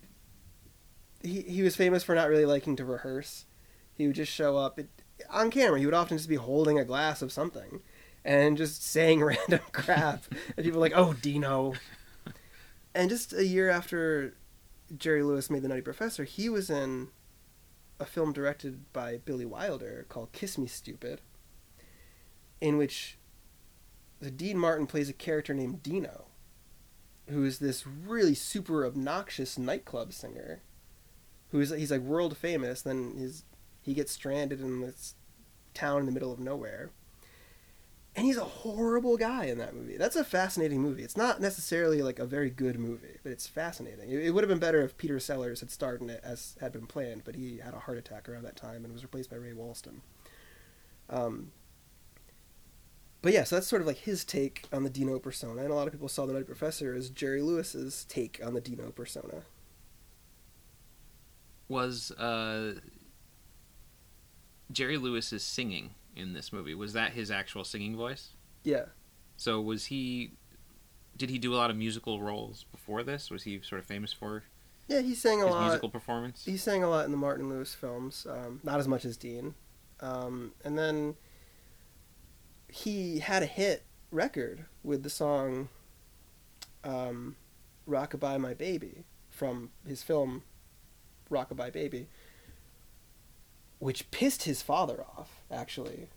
he 1.25 1.43
he 1.43 1.63
was 1.63 1.75
famous 1.75 2.05
for 2.05 2.15
not 2.15 2.29
really 2.29 2.47
liking 2.47 2.77
to 2.77 2.85
rehearse. 2.85 3.47
He 3.95 4.07
would 4.07 4.17
just 4.17 4.33
show 4.33 4.57
up 4.57 4.79
it, 4.79 4.89
on 5.29 5.51
camera. 5.51 5.81
He 5.81 5.87
would 5.87 5.95
often 5.95 6.17
just 6.17 6.29
be 6.29 6.37
holding 6.37 6.79
a 6.79 6.85
glass 6.85 7.21
of 7.21 7.33
something 7.33 7.81
and 8.25 8.57
just 8.57 8.85
saying 8.89 9.25
random 9.25 9.61
crap, 9.73 10.23
and 10.57 10.65
people 10.65 10.79
were 10.79 10.87
like, 10.87 10.97
"Oh, 10.97 11.15
Dino." 11.15 11.75
And 12.95 13.09
just 13.09 13.33
a 13.33 13.47
year 13.47 13.71
after 13.71 14.35
Jerry 14.97 15.23
Lewis 15.23 15.51
made 15.51 15.63
The 15.63 15.69
Nutty 15.69 15.81
Professor, 15.81 16.25
he 16.25 16.49
was 16.49 16.69
in 16.71 17.09
a 17.99 18.05
film 18.05 18.33
directed 18.33 18.93
by 18.93 19.19
Billy 19.19 19.45
Wilder 19.45 20.07
called 20.09 20.33
Kiss 20.33 20.59
Me 20.59 20.67
Stupid, 20.67 21.21
in 22.61 22.77
which 22.77 23.17
the 24.21 24.31
Dean 24.31 24.59
Martin 24.59 24.87
plays 24.87 25.09
a 25.09 25.15
character 25.15 25.55
named 25.55 25.83
Dino, 25.83 26.27
who 27.29 27.45
is 27.45 27.59
this 27.59 27.87
really 27.87 28.35
super 28.35 28.85
obnoxious 28.85 29.59
nightclub 29.59 30.13
singer, 30.13 30.63
who 31.51 31.61
is 31.61 31.71
he's 31.71 31.91
like 31.91 32.01
world 32.01 32.37
famous. 32.37 32.83
Then 32.83 33.17
his 33.17 33.45
he 33.81 33.95
gets 33.95 34.13
stranded 34.13 34.61
in 34.61 34.81
this 34.81 35.15
town 35.75 36.01
in 36.01 36.07
the 36.07 36.13
middle 36.13 36.33
of 36.33 36.39
nowhere, 36.39 36.91
and 38.15 38.27
he's 38.27 38.37
a 38.37 38.45
horrible 38.45 39.17
guy 39.17 39.47
in 39.47 39.59
that 39.59 39.75
movie. 39.75 39.97
That's 39.97 40.17
a 40.17 40.25
fascinating 40.25 40.83
movie. 40.83 41.03
It's 41.03 41.17
not 41.17 41.41
necessarily 41.41 42.03
like 42.03 42.19
a 42.19 42.27
very 42.27 42.51
good 42.51 42.79
movie, 42.79 43.19
but 43.23 43.33
it's 43.33 43.47
fascinating. 43.47 44.11
It, 44.11 44.31
would 44.31 44.45
have 44.45 44.51
been 44.51 44.59
better 44.59 44.83
if 44.83 44.99
Peter 44.99 45.19
Sellers 45.19 45.61
had 45.61 45.71
starred 45.71 46.03
in 46.03 46.11
it 46.11 46.21
as 46.23 46.57
had 46.61 46.73
been 46.73 46.87
planned, 46.87 47.23
but 47.25 47.37
he 47.37 47.59
had 47.59 47.73
a 47.73 47.79
heart 47.79 47.97
attack 47.97 48.29
around 48.29 48.43
that 48.43 48.57
time 48.57 48.85
and 48.85 48.93
was 48.93 49.03
replaced 49.03 49.31
by 49.31 49.37
Ray 49.37 49.53
Walston. 49.53 50.01
Um, 51.09 51.53
but 53.23 53.33
yeah, 53.33 53.45
so 53.45 53.57
that's 53.57 53.67
sort 53.67 53.81
of 53.81 53.89
like 53.89 53.99
his 53.99 54.25
take 54.25 54.67
on 54.73 54.85
the 54.85 54.91
Dino 54.91 55.19
persona, 55.19 55.63
and 55.63 55.71
a 55.71 55.75
lot 55.75 55.87
of 55.87 55.93
people 55.93 56.09
saw 56.09 56.27
the 56.27 56.35
Nutty 56.35 56.45
Professor 56.45 56.95
as 56.95 57.09
Jerry 57.09 57.41
Lewis's 57.41 58.05
take 58.11 58.41
on 58.45 58.53
the 58.53 58.61
Dino 58.61 58.91
persona. 58.91 59.43
Was 61.69 62.11
uh, 62.13 62.75
Jerry 64.71 64.99
Lewis's 64.99 65.43
singing 65.43 65.95
in 66.17 66.33
this 66.33 66.53
movie 66.53 66.75
was 66.75 66.93
that 66.93 67.13
his 67.13 67.31
actual 67.31 67.65
singing 67.65 67.97
voice? 67.97 68.31
Yeah. 68.65 68.87
So 69.37 69.61
was 69.61 69.87
he? 69.87 70.33
Did 71.17 71.31
he 71.31 71.39
do 71.39 71.55
a 71.55 71.57
lot 71.57 71.71
of 71.71 71.77
musical 71.77 72.21
roles 72.21 72.65
before 72.73 73.03
this? 73.03 73.31
Was 73.31 73.43
he 73.43 73.61
sort 73.63 73.81
of 73.81 73.87
famous 73.87 74.13
for 74.13 74.45
Yeah, 74.89 75.01
he 75.01 75.15
sang 75.15 75.43
a 75.43 75.47
his 75.47 75.55
lot. 75.55 75.65
musical 75.67 75.91
performance? 75.91 76.45
He 76.45 76.57
sang 76.57 76.83
a 76.83 76.89
lot 76.89 77.05
in 77.05 77.11
the 77.11 77.17
Martin 77.19 77.49
Lewis 77.49 77.75
films, 77.75 78.27
um, 78.29 78.61
not 78.63 78.79
as 78.81 78.89
much 78.89 79.05
as 79.05 79.17
Dean. 79.17 79.55
Um, 80.01 80.53
and 80.65 80.79
then 80.79 81.17
he 82.69 83.19
had 83.21 83.43
a 83.43 83.47
hit 83.47 83.85
record 84.11 84.65
with 84.83 85.03
the 85.03 85.11
song 85.11 85.69
um, 86.85 87.37
Rockabye 87.89 88.41
My 88.41 88.55
Baby 88.55 89.05
from 89.29 89.71
his 89.87 90.03
film 90.03 90.43
Rockabye 91.31 91.73
Baby, 91.73 92.09
which 93.83 94.09
pissed 94.13 94.45
his 94.45 94.63
father 94.63 95.05
off, 95.17 95.43
actually. 95.51 96.09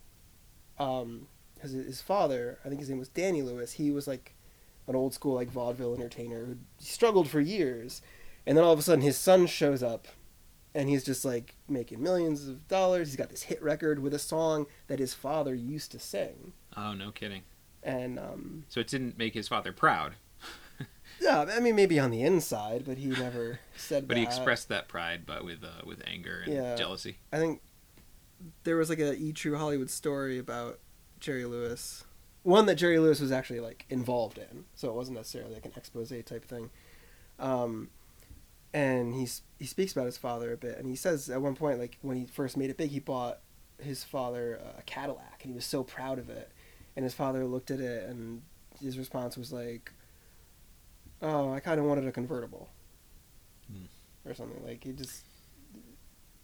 Because 0.77 1.71
his 1.71 1.99
father, 1.99 2.59
I 2.63 2.69
think 2.69 2.79
his 2.79 2.89
name 2.89 2.99
was 2.99 3.07
Danny 3.07 3.41
Lewis, 3.41 3.73
he 3.73 3.89
was 3.89 4.05
like 4.05 4.35
an 4.87 4.95
old 4.95 5.15
school 5.15 5.33
like 5.33 5.49
vaudeville 5.49 5.95
entertainer 5.95 6.45
who 6.45 6.57
struggled 6.77 7.27
for 7.27 7.41
years. 7.41 8.03
And 8.45 8.55
then 8.55 8.63
all 8.63 8.71
of 8.71 8.77
a 8.77 8.83
sudden 8.83 9.01
his 9.01 9.17
son 9.17 9.47
shows 9.47 9.81
up 9.81 10.07
and 10.75 10.89
he's 10.89 11.03
just 11.03 11.25
like 11.25 11.55
making 11.67 12.03
millions 12.03 12.47
of 12.47 12.67
dollars. 12.67 13.07
He's 13.07 13.15
got 13.15 13.29
this 13.31 13.41
hit 13.41 13.63
record 13.63 13.97
with 13.97 14.13
a 14.13 14.19
song 14.19 14.67
that 14.85 14.99
his 14.99 15.15
father 15.15 15.55
used 15.55 15.91
to 15.93 15.99
sing. 15.99 16.53
Oh, 16.77 16.93
no 16.93 17.09
kidding. 17.09 17.41
And 17.81 18.19
um, 18.19 18.65
So 18.69 18.79
it 18.79 18.87
didn't 18.87 19.17
make 19.17 19.33
his 19.33 19.47
father 19.47 19.71
proud, 19.71 20.13
yeah, 21.21 21.45
I 21.49 21.59
mean 21.59 21.75
maybe 21.75 21.99
on 21.99 22.11
the 22.11 22.21
inside, 22.21 22.83
but 22.85 22.97
he 22.97 23.07
never 23.07 23.59
said 23.75 24.07
but 24.07 24.15
that. 24.15 24.19
he 24.19 24.25
expressed 24.25 24.69
that 24.69 24.87
pride, 24.87 25.21
but 25.25 25.43
with 25.45 25.63
uh, 25.63 25.85
with 25.85 26.01
anger 26.07 26.41
and 26.45 26.53
Yeah. 26.53 26.75
jealousy. 26.75 27.17
I 27.31 27.37
think 27.37 27.61
there 28.63 28.75
was 28.77 28.89
like 28.89 28.99
a 28.99 29.13
E 29.15 29.31
True 29.33 29.57
Hollywood 29.57 29.89
story 29.89 30.37
about 30.37 30.79
Jerry 31.19 31.45
Lewis. 31.45 32.03
One 32.43 32.67
that 32.67 32.75
Jerry 32.75 32.99
Lewis 32.99 33.19
was 33.19 33.31
actually 33.31 33.59
like 33.59 33.85
involved 33.89 34.37
in, 34.37 34.65
so 34.75 34.89
it 34.89 34.93
wasn't 34.95 35.17
necessarily 35.17 35.53
like 35.53 35.65
an 35.65 35.71
expose 35.75 36.09
type 36.25 36.45
thing. 36.45 36.69
Um, 37.39 37.89
and 38.73 39.13
he's 39.15 39.41
he 39.57 39.65
speaks 39.65 39.93
about 39.93 40.05
his 40.05 40.17
father 40.17 40.51
a 40.53 40.57
bit, 40.57 40.77
and 40.77 40.87
he 40.87 40.95
says 40.95 41.29
at 41.29 41.41
one 41.41 41.55
point, 41.55 41.79
like 41.79 41.97
when 42.01 42.17
he 42.17 42.25
first 42.25 42.55
made 42.57 42.69
it 42.69 42.77
big, 42.77 42.91
he 42.91 42.99
bought 42.99 43.39
his 43.81 44.03
father 44.03 44.59
a 44.77 44.81
Cadillac, 44.83 45.39
and 45.43 45.51
he 45.51 45.55
was 45.55 45.65
so 45.65 45.83
proud 45.83 46.19
of 46.19 46.29
it. 46.29 46.51
And 46.95 47.03
his 47.03 47.13
father 47.13 47.45
looked 47.45 47.71
at 47.71 47.79
it, 47.79 48.07
and 48.07 48.41
his 48.79 48.97
response 48.97 49.37
was 49.37 49.51
like, 49.51 49.91
"Oh, 51.21 51.51
I 51.53 51.59
kind 51.59 51.79
of 51.79 51.85
wanted 51.85 52.07
a 52.07 52.11
convertible." 52.11 52.69
Hmm. 53.71 53.85
Or 54.29 54.33
something 54.33 54.63
like 54.65 54.85
you 54.85 54.93
just 54.93 55.23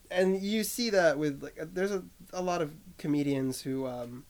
and 0.10 0.42
you 0.42 0.64
see 0.64 0.90
that 0.90 1.18
with 1.18 1.42
like 1.42 1.58
there's 1.74 1.92
a, 1.92 2.04
a 2.34 2.42
lot 2.42 2.62
of 2.62 2.74
comedians 2.98 3.62
who 3.62 3.88
um, 3.88 4.26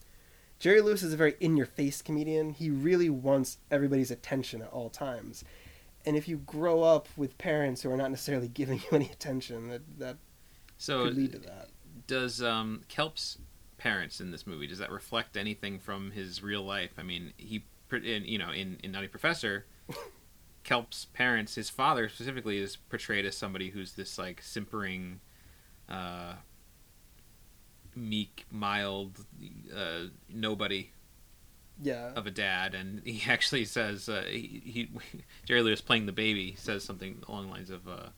Jerry 0.59 0.81
Lewis 0.81 1.03
is 1.03 1.13
a 1.13 1.17
very 1.17 1.35
in 1.39 1.57
your 1.57 1.65
face 1.65 2.01
comedian. 2.01 2.51
He 2.51 2.69
really 2.69 3.09
wants 3.09 3.57
everybody's 3.69 4.11
attention 4.11 4.61
at 4.61 4.69
all 4.69 4.89
times. 4.89 5.43
And 6.05 6.15
if 6.17 6.27
you 6.27 6.37
grow 6.37 6.81
up 6.83 7.07
with 7.15 7.37
parents 7.37 7.81
who 7.81 7.91
are 7.91 7.97
not 7.97 8.09
necessarily 8.11 8.47
giving 8.53 8.79
you 8.79 8.89
any 8.97 9.09
attention, 9.11 9.69
that 9.69 9.81
that 9.99 10.17
So 10.77 11.05
could 11.05 11.15
lead 11.17 11.31
to 11.33 11.39
that. 11.39 11.69
does 12.07 12.41
um, 12.41 12.83
Kelp's 12.87 13.37
parents 13.77 14.21
in 14.21 14.29
this 14.31 14.45
movie 14.45 14.67
does 14.67 14.77
that 14.77 14.91
reflect 14.91 15.35
anything 15.35 15.79
from 15.79 16.11
his 16.11 16.43
real 16.43 16.63
life? 16.63 16.91
I 16.97 17.03
mean, 17.03 17.33
he 17.37 17.63
in, 17.91 18.25
you 18.25 18.37
know 18.37 18.51
in 18.51 18.77
in 18.83 18.91
Nutty 18.91 19.07
Professor, 19.07 19.65
Kelp's 20.63 21.05
parents, 21.13 21.55
his 21.55 21.69
father 21.69 22.07
specifically, 22.09 22.57
is 22.59 22.75
portrayed 22.75 23.25
as 23.25 23.35
somebody 23.37 23.69
who's 23.71 23.93
this 23.93 24.17
like 24.17 24.41
simpering, 24.41 25.19
uh, 25.89 26.33
meek, 27.95 28.45
mild, 28.51 29.25
uh, 29.75 30.03
nobody 30.29 30.91
Yeah. 31.81 32.11
of 32.15 32.27
a 32.27 32.31
dad, 32.31 32.73
and 32.75 33.01
he 33.05 33.23
actually 33.31 33.65
says 33.65 34.07
uh, 34.07 34.23
he, 34.27 34.61
he 34.63 34.89
Jerry 35.45 35.61
Lewis 35.61 35.81
playing 35.81 36.05
the 36.05 36.11
baby 36.11 36.55
says 36.57 36.83
something 36.83 37.23
along 37.27 37.47
the 37.47 37.51
lines 37.51 37.69
of 37.69 37.87
uh, 37.87 38.09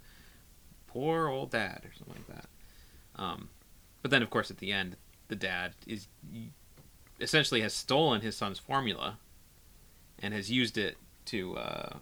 "poor 0.87 1.27
old 1.27 1.51
dad" 1.51 1.81
or 1.85 1.93
something 1.97 2.15
like 2.27 2.27
that. 2.35 2.49
Um, 3.21 3.49
but 4.01 4.11
then, 4.11 4.21
of 4.21 4.29
course, 4.29 4.51
at 4.51 4.57
the 4.57 4.71
end, 4.71 4.97
the 5.29 5.35
dad 5.35 5.73
is 5.87 6.07
essentially 7.21 7.61
has 7.61 7.73
stolen 7.73 8.21
his 8.21 8.35
son's 8.35 8.59
formula 8.59 9.17
and 10.19 10.33
has 10.33 10.51
used 10.51 10.77
it 10.77 10.97
to 11.25 11.55
uh, 11.57 11.97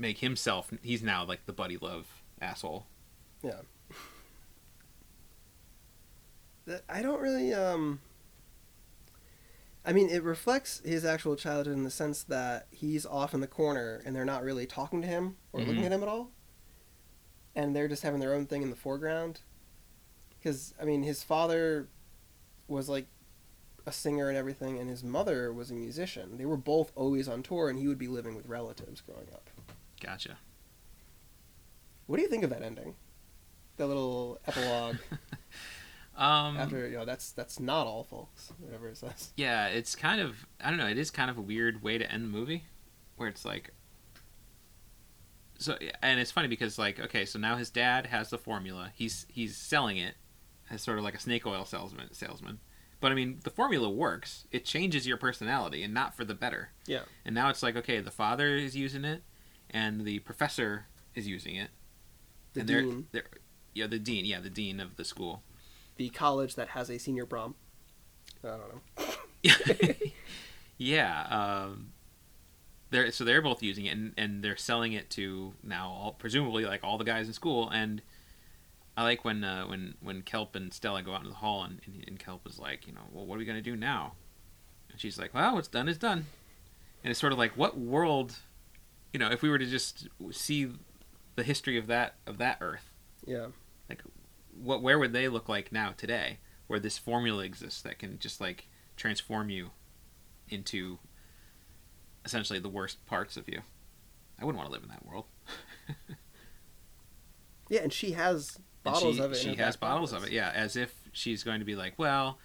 make 0.00 0.18
himself. 0.18 0.70
He's 0.82 1.02
now 1.02 1.24
like 1.24 1.46
the 1.46 1.52
buddy 1.52 1.76
love 1.76 2.06
asshole. 2.40 2.86
Yeah. 3.42 3.60
That 6.66 6.82
I 6.88 7.02
don't 7.02 7.20
really 7.20 7.52
um 7.54 8.00
I 9.84 9.92
mean 9.92 10.10
it 10.10 10.22
reflects 10.22 10.80
his 10.84 11.04
actual 11.04 11.36
childhood 11.36 11.74
in 11.74 11.84
the 11.84 11.90
sense 11.90 12.22
that 12.24 12.66
he's 12.70 13.06
off 13.06 13.34
in 13.34 13.40
the 13.40 13.46
corner 13.46 14.02
and 14.04 14.14
they're 14.14 14.24
not 14.24 14.42
really 14.42 14.66
talking 14.66 15.00
to 15.02 15.08
him 15.08 15.36
or 15.52 15.60
looking 15.60 15.82
Mhm. 15.82 15.86
at 15.86 15.92
him 15.92 16.02
at 16.02 16.08
all. 16.08 16.30
And 17.54 17.74
they're 17.74 17.88
just 17.88 18.02
having 18.02 18.20
their 18.20 18.34
own 18.34 18.46
thing 18.46 18.62
in 18.62 18.70
the 18.70 18.76
foreground. 18.76 19.40
Cuz 20.42 20.74
I 20.80 20.84
mean 20.84 21.02
his 21.02 21.22
father 21.22 21.88
was 22.68 22.88
like 22.88 23.06
a 23.86 23.92
singer 23.92 24.28
and 24.28 24.36
everything 24.36 24.78
and 24.78 24.90
his 24.90 25.02
mother 25.02 25.52
was 25.52 25.70
a 25.70 25.74
musician. 25.74 26.36
They 26.36 26.44
were 26.44 26.58
both 26.58 26.92
always 26.94 27.26
on 27.28 27.42
tour 27.42 27.70
and 27.70 27.78
he 27.78 27.88
would 27.88 27.98
be 27.98 28.08
living 28.08 28.34
with 28.36 28.46
relatives 28.46 29.00
growing 29.00 29.28
up. 29.32 29.48
Gotcha. 30.00 30.38
What 32.06 32.16
do 32.16 32.22
you 32.22 32.28
think 32.28 32.44
of 32.44 32.50
that 32.50 32.62
ending? 32.62 32.94
That 33.76 33.86
little 33.86 34.38
epilogue 34.46 34.96
Um, 36.20 36.58
after 36.58 36.86
you 36.86 36.98
know 36.98 37.06
that's 37.06 37.32
that's 37.32 37.58
not 37.58 37.86
all 37.86 38.04
folks 38.04 38.52
whatever 38.58 38.88
it 38.88 38.98
says 38.98 39.32
yeah, 39.36 39.68
it's 39.68 39.96
kind 39.96 40.20
of 40.20 40.46
I 40.62 40.68
don't 40.68 40.78
know. 40.78 40.86
It 40.86 40.98
is 40.98 41.10
kind 41.10 41.30
of 41.30 41.38
a 41.38 41.40
weird 41.40 41.82
way 41.82 41.96
to 41.96 42.12
end 42.12 42.24
the 42.24 42.28
movie, 42.28 42.64
where 43.16 43.28
it's 43.28 43.44
like. 43.44 43.70
So 45.58 45.78
and 46.02 46.20
it's 46.20 46.30
funny 46.30 46.48
because 46.48 46.78
like 46.78 47.00
okay, 47.00 47.24
so 47.24 47.38
now 47.38 47.56
his 47.56 47.70
dad 47.70 48.06
has 48.06 48.28
the 48.28 48.36
formula. 48.36 48.90
He's 48.94 49.24
he's 49.30 49.56
selling 49.56 49.96
it 49.96 50.14
as 50.70 50.82
sort 50.82 50.98
of 50.98 51.04
like 51.04 51.14
a 51.14 51.20
snake 51.20 51.46
oil 51.46 51.64
salesman. 51.64 52.12
Salesman, 52.12 52.60
but 53.00 53.12
I 53.12 53.14
mean 53.14 53.40
the 53.42 53.50
formula 53.50 53.88
works. 53.88 54.46
It 54.50 54.66
changes 54.66 55.06
your 55.06 55.16
personality 55.16 55.82
and 55.82 55.94
not 55.94 56.14
for 56.14 56.26
the 56.26 56.34
better. 56.34 56.70
Yeah. 56.86 57.02
And 57.24 57.34
now 57.34 57.48
it's 57.48 57.62
like 57.62 57.76
okay, 57.76 58.00
the 58.00 58.10
father 58.10 58.56
is 58.56 58.76
using 58.76 59.06
it, 59.06 59.22
and 59.70 60.04
the 60.04 60.18
professor 60.20 60.86
is 61.14 61.26
using 61.26 61.56
it. 61.56 61.70
the 62.54 62.60
and 62.60 62.68
they're, 62.68 62.82
dean 62.82 63.06
they're 63.12 63.24
yeah 63.74 63.86
the 63.86 63.98
dean 63.98 64.24
yeah 64.24 64.40
the 64.40 64.50
dean 64.50 64.80
of 64.80 64.96
the 64.96 65.04
school. 65.04 65.42
the 65.96 66.08
college 66.10 66.54
that 66.54 66.68
has 66.68 66.90
a 66.90 66.98
senior 66.98 67.26
prom 67.26 67.54
i 68.44 68.48
don't 68.48 68.74
know 68.74 69.04
yeah. 70.78 71.26
Um, 71.30 71.92
they're 72.90 73.12
so 73.12 73.24
they're 73.24 73.42
both 73.42 73.62
using 73.62 73.86
it, 73.86 73.96
and, 73.96 74.12
and 74.16 74.42
they're 74.42 74.56
selling 74.56 74.92
it 74.92 75.10
to 75.10 75.54
now 75.62 75.88
all, 75.88 76.12
presumably 76.12 76.64
like 76.64 76.82
all 76.82 76.98
the 76.98 77.04
guys 77.04 77.26
in 77.26 77.32
school. 77.32 77.70
And 77.70 78.02
I 78.96 79.04
like 79.04 79.24
when 79.24 79.44
uh, 79.44 79.64
when 79.66 79.94
when 80.00 80.22
Kelp 80.22 80.56
and 80.56 80.72
Stella 80.72 81.02
go 81.02 81.12
out 81.12 81.20
into 81.20 81.30
the 81.30 81.36
hall, 81.36 81.62
and, 81.64 81.80
and, 81.86 82.04
and 82.06 82.18
Kelp 82.18 82.46
is 82.48 82.58
like, 82.58 82.86
you 82.86 82.92
know, 82.92 83.02
well, 83.12 83.26
what 83.26 83.36
are 83.36 83.38
we 83.38 83.44
gonna 83.44 83.62
do 83.62 83.76
now? 83.76 84.14
And 84.90 85.00
she's 85.00 85.18
like, 85.18 85.32
well, 85.32 85.54
what's 85.54 85.68
done 85.68 85.88
is 85.88 85.98
done. 85.98 86.26
And 87.02 87.10
it's 87.10 87.20
sort 87.20 87.32
of 87.32 87.38
like, 87.38 87.52
what 87.56 87.78
world, 87.78 88.36
you 89.12 89.18
know, 89.18 89.30
if 89.30 89.42
we 89.42 89.48
were 89.48 89.58
to 89.58 89.66
just 89.66 90.08
see 90.30 90.70
the 91.36 91.42
history 91.42 91.78
of 91.78 91.86
that 91.88 92.16
of 92.26 92.38
that 92.38 92.58
Earth, 92.60 92.94
yeah. 93.26 93.46
like 93.88 94.02
what 94.60 94.82
where 94.82 94.98
would 94.98 95.12
they 95.12 95.28
look 95.28 95.48
like 95.48 95.72
now 95.72 95.92
today 95.96 96.38
where 96.66 96.80
this 96.80 96.98
formula 96.98 97.44
exists 97.44 97.82
that 97.82 97.98
can 97.98 98.18
just 98.18 98.40
like 98.40 98.68
transform 98.96 99.50
you 99.50 99.70
into 100.48 100.98
essentially 102.24 102.58
the 102.58 102.68
worst 102.68 103.04
parts 103.06 103.36
of 103.36 103.48
you? 103.48 103.60
I 104.40 104.44
wouldn't 104.44 104.58
want 104.58 104.68
to 104.68 104.72
live 104.72 104.82
in 104.82 104.88
that 104.88 105.04
world. 105.04 105.26
Yeah 107.70 107.82
and 107.82 107.92
she 107.92 108.12
has 108.12 108.58
bottles 108.82 109.16
she, 109.16 109.22
of 109.22 109.32
it 109.32 109.36
she 109.36 109.54
has 109.54 109.76
bottles 109.76 110.12
of 110.12 110.24
it 110.24 110.32
yeah 110.32 110.50
as 110.54 110.76
if 110.76 110.92
she's 111.12 111.42
going 111.42 111.60
to 111.60 111.64
be 111.64 111.76
like 111.76 111.94
well 111.96 112.38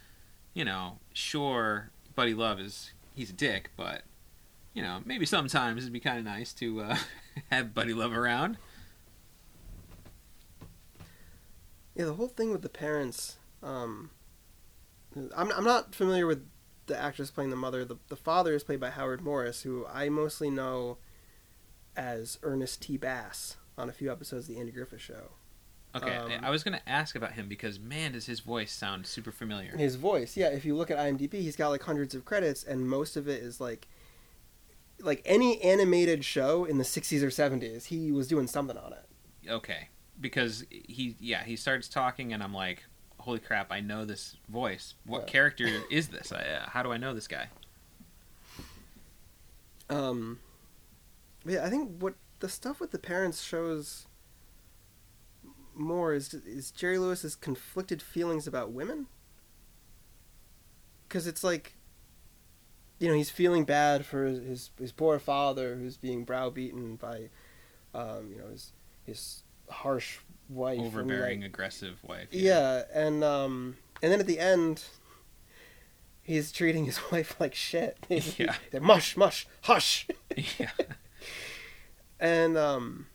you 0.54 0.64
know 0.64 0.98
sure 1.12 1.90
buddy 2.14 2.32
love 2.32 2.60
is 2.60 2.92
he's 3.14 3.30
a 3.30 3.34
dick 3.34 3.70
but 3.76 4.02
you 4.76 4.82
know 4.82 5.00
maybe 5.06 5.24
sometimes 5.24 5.82
it'd 5.82 5.92
be 5.92 5.98
kind 5.98 6.18
of 6.18 6.24
nice 6.24 6.52
to 6.52 6.82
uh, 6.82 6.96
have 7.50 7.74
buddy 7.74 7.94
love 7.94 8.12
around 8.12 8.58
yeah 11.96 12.04
the 12.04 12.14
whole 12.14 12.28
thing 12.28 12.52
with 12.52 12.62
the 12.62 12.68
parents 12.68 13.36
um 13.62 14.10
i'm, 15.34 15.50
I'm 15.50 15.64
not 15.64 15.94
familiar 15.94 16.26
with 16.26 16.46
the 16.86 16.96
actress 16.96 17.30
playing 17.30 17.50
the 17.50 17.56
mother 17.56 17.84
the, 17.84 17.96
the 18.08 18.16
father 18.16 18.54
is 18.54 18.62
played 18.62 18.78
by 18.78 18.90
howard 18.90 19.22
morris 19.22 19.62
who 19.62 19.86
i 19.92 20.10
mostly 20.10 20.50
know 20.50 20.98
as 21.96 22.38
ernest 22.42 22.82
t 22.82 22.98
bass 22.98 23.56
on 23.78 23.88
a 23.88 23.92
few 23.92 24.12
episodes 24.12 24.46
of 24.46 24.54
the 24.54 24.60
andy 24.60 24.72
griffith 24.72 25.00
show 25.00 25.30
Okay, 25.94 26.14
Um, 26.14 26.30
I 26.42 26.50
was 26.50 26.62
gonna 26.62 26.82
ask 26.86 27.16
about 27.16 27.32
him 27.32 27.48
because 27.48 27.80
man, 27.80 28.12
does 28.12 28.26
his 28.26 28.40
voice 28.40 28.70
sound 28.70 29.06
super 29.06 29.32
familiar. 29.32 29.74
His 29.78 29.96
voice, 29.96 30.36
yeah. 30.36 30.48
If 30.48 30.66
you 30.66 30.76
look 30.76 30.90
at 30.90 30.98
IMDb, 30.98 31.34
he's 31.34 31.56
got 31.56 31.68
like 31.68 31.82
hundreds 31.84 32.14
of 32.14 32.26
credits, 32.26 32.62
and 32.62 32.86
most 32.86 33.16
of 33.16 33.28
it 33.28 33.42
is 33.42 33.62
like, 33.62 33.88
like 35.00 35.22
any 35.24 35.60
animated 35.62 36.24
show 36.24 36.64
in 36.64 36.78
the 36.78 36.84
'60s 36.84 37.22
or 37.22 37.28
'70s, 37.28 37.86
he 37.86 38.10
was 38.12 38.28
doing 38.28 38.46
something 38.46 38.76
on 38.76 38.92
it. 38.92 39.06
Okay, 39.48 39.88
because 40.20 40.64
he 40.70 41.16
yeah 41.20 41.44
he 41.44 41.56
starts 41.56 41.88
talking 41.88 42.32
and 42.32 42.42
I'm 42.42 42.54
like, 42.54 42.84
holy 43.20 43.38
crap, 43.38 43.70
I 43.70 43.80
know 43.80 44.04
this 44.04 44.36
voice. 44.48 44.94
What 45.04 45.22
Yeah. 45.22 45.26
character 45.26 45.68
is 45.90 46.08
this? 46.08 46.32
I, 46.32 46.42
uh, 46.42 46.68
how 46.70 46.82
do 46.82 46.92
I 46.92 46.96
know 46.96 47.14
this 47.14 47.28
guy? 47.28 47.48
Um, 49.88 50.40
yeah, 51.44 51.64
I 51.64 51.70
think 51.70 52.02
what 52.02 52.14
the 52.40 52.48
stuff 52.48 52.80
with 52.80 52.90
the 52.90 52.98
parents 52.98 53.42
shows 53.42 54.06
more 55.74 56.12
is 56.14 56.32
is 56.34 56.70
Jerry 56.70 56.98
Lewis's 56.98 57.36
conflicted 57.36 58.02
feelings 58.02 58.46
about 58.46 58.72
women. 58.72 59.06
Because 61.06 61.28
it's 61.28 61.44
like, 61.44 61.75
you 62.98 63.08
know, 63.08 63.14
he's 63.14 63.30
feeling 63.30 63.64
bad 63.64 64.04
for 64.06 64.24
his, 64.24 64.38
his 64.40 64.70
his 64.78 64.92
poor 64.92 65.18
father 65.18 65.76
who's 65.76 65.96
being 65.96 66.24
browbeaten 66.24 66.96
by, 66.96 67.28
um, 67.94 68.30
you 68.30 68.38
know, 68.38 68.48
his 68.50 68.72
his 69.04 69.42
harsh 69.70 70.18
wife, 70.48 70.80
Overbearing, 70.80 71.40
like- 71.40 71.48
aggressive 71.48 71.98
wife. 72.02 72.28
yeah, 72.30 72.82
and 72.94 73.22
um, 73.24 73.76
and 74.02 74.10
then 74.12 74.20
at 74.20 74.26
the 74.26 74.38
end, 74.38 74.84
he's 76.22 76.52
treating 76.52 76.84
his 76.86 76.98
wife 77.12 77.36
like 77.40 77.54
shit. 77.54 77.98
Yeah. 78.38 78.54
mush, 78.80 79.16
mush, 79.16 79.46
hush. 79.62 80.06
yeah. 80.58 80.70
And 82.18 82.56
um, 82.56 83.08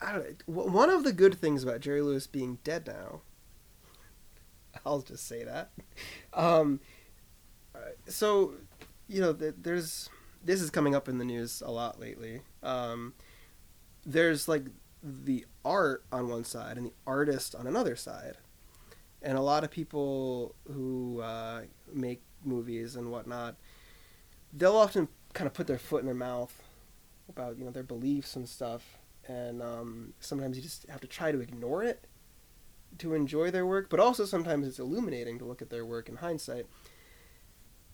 I 0.00 0.10
don't 0.12 0.48
know. 0.48 0.62
One 0.64 0.90
of 0.90 1.04
the 1.04 1.12
good 1.12 1.36
things 1.38 1.62
about 1.62 1.78
Jerry 1.80 2.02
Lewis 2.02 2.26
being 2.26 2.58
dead 2.64 2.88
now, 2.88 3.20
I'll 4.84 5.00
just 5.00 5.28
say 5.28 5.44
that. 5.44 5.70
Um, 6.34 6.80
so, 8.08 8.54
you 9.08 9.20
know, 9.20 9.32
th- 9.32 9.54
there's 9.58 10.08
this 10.44 10.60
is 10.60 10.70
coming 10.70 10.94
up 10.94 11.08
in 11.08 11.18
the 11.18 11.24
news 11.24 11.62
a 11.64 11.70
lot 11.70 11.98
lately. 11.98 12.40
Um, 12.62 13.14
there's 14.04 14.48
like 14.48 14.66
the 15.02 15.44
art 15.64 16.04
on 16.12 16.28
one 16.28 16.44
side 16.44 16.76
and 16.76 16.86
the 16.86 16.92
artist 17.06 17.54
on 17.54 17.66
another 17.66 17.96
side, 17.96 18.36
and 19.22 19.36
a 19.36 19.42
lot 19.42 19.64
of 19.64 19.70
people 19.70 20.54
who 20.72 21.20
uh, 21.20 21.62
make 21.92 22.22
movies 22.44 22.96
and 22.96 23.10
whatnot, 23.10 23.56
they'll 24.52 24.76
often 24.76 25.08
kind 25.34 25.46
of 25.46 25.54
put 25.54 25.66
their 25.66 25.78
foot 25.78 26.00
in 26.00 26.06
their 26.06 26.14
mouth 26.14 26.62
about 27.28 27.58
you 27.58 27.64
know 27.64 27.70
their 27.70 27.82
beliefs 27.82 28.36
and 28.36 28.48
stuff. 28.48 28.98
And 29.28 29.60
um, 29.60 30.12
sometimes 30.20 30.56
you 30.56 30.62
just 30.62 30.88
have 30.88 31.00
to 31.00 31.08
try 31.08 31.32
to 31.32 31.40
ignore 31.40 31.82
it 31.82 32.06
to 32.98 33.14
enjoy 33.14 33.50
their 33.50 33.66
work. 33.66 33.90
But 33.90 33.98
also 33.98 34.24
sometimes 34.24 34.66
it's 34.66 34.78
illuminating 34.78 35.38
to 35.40 35.44
look 35.44 35.60
at 35.60 35.70
their 35.70 35.84
work 35.84 36.08
in 36.08 36.16
hindsight 36.16 36.66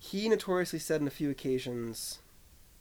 he 0.02 0.28
notoriously 0.28 0.80
said 0.80 1.00
on 1.00 1.06
a 1.06 1.10
few 1.10 1.30
occasions 1.30 2.18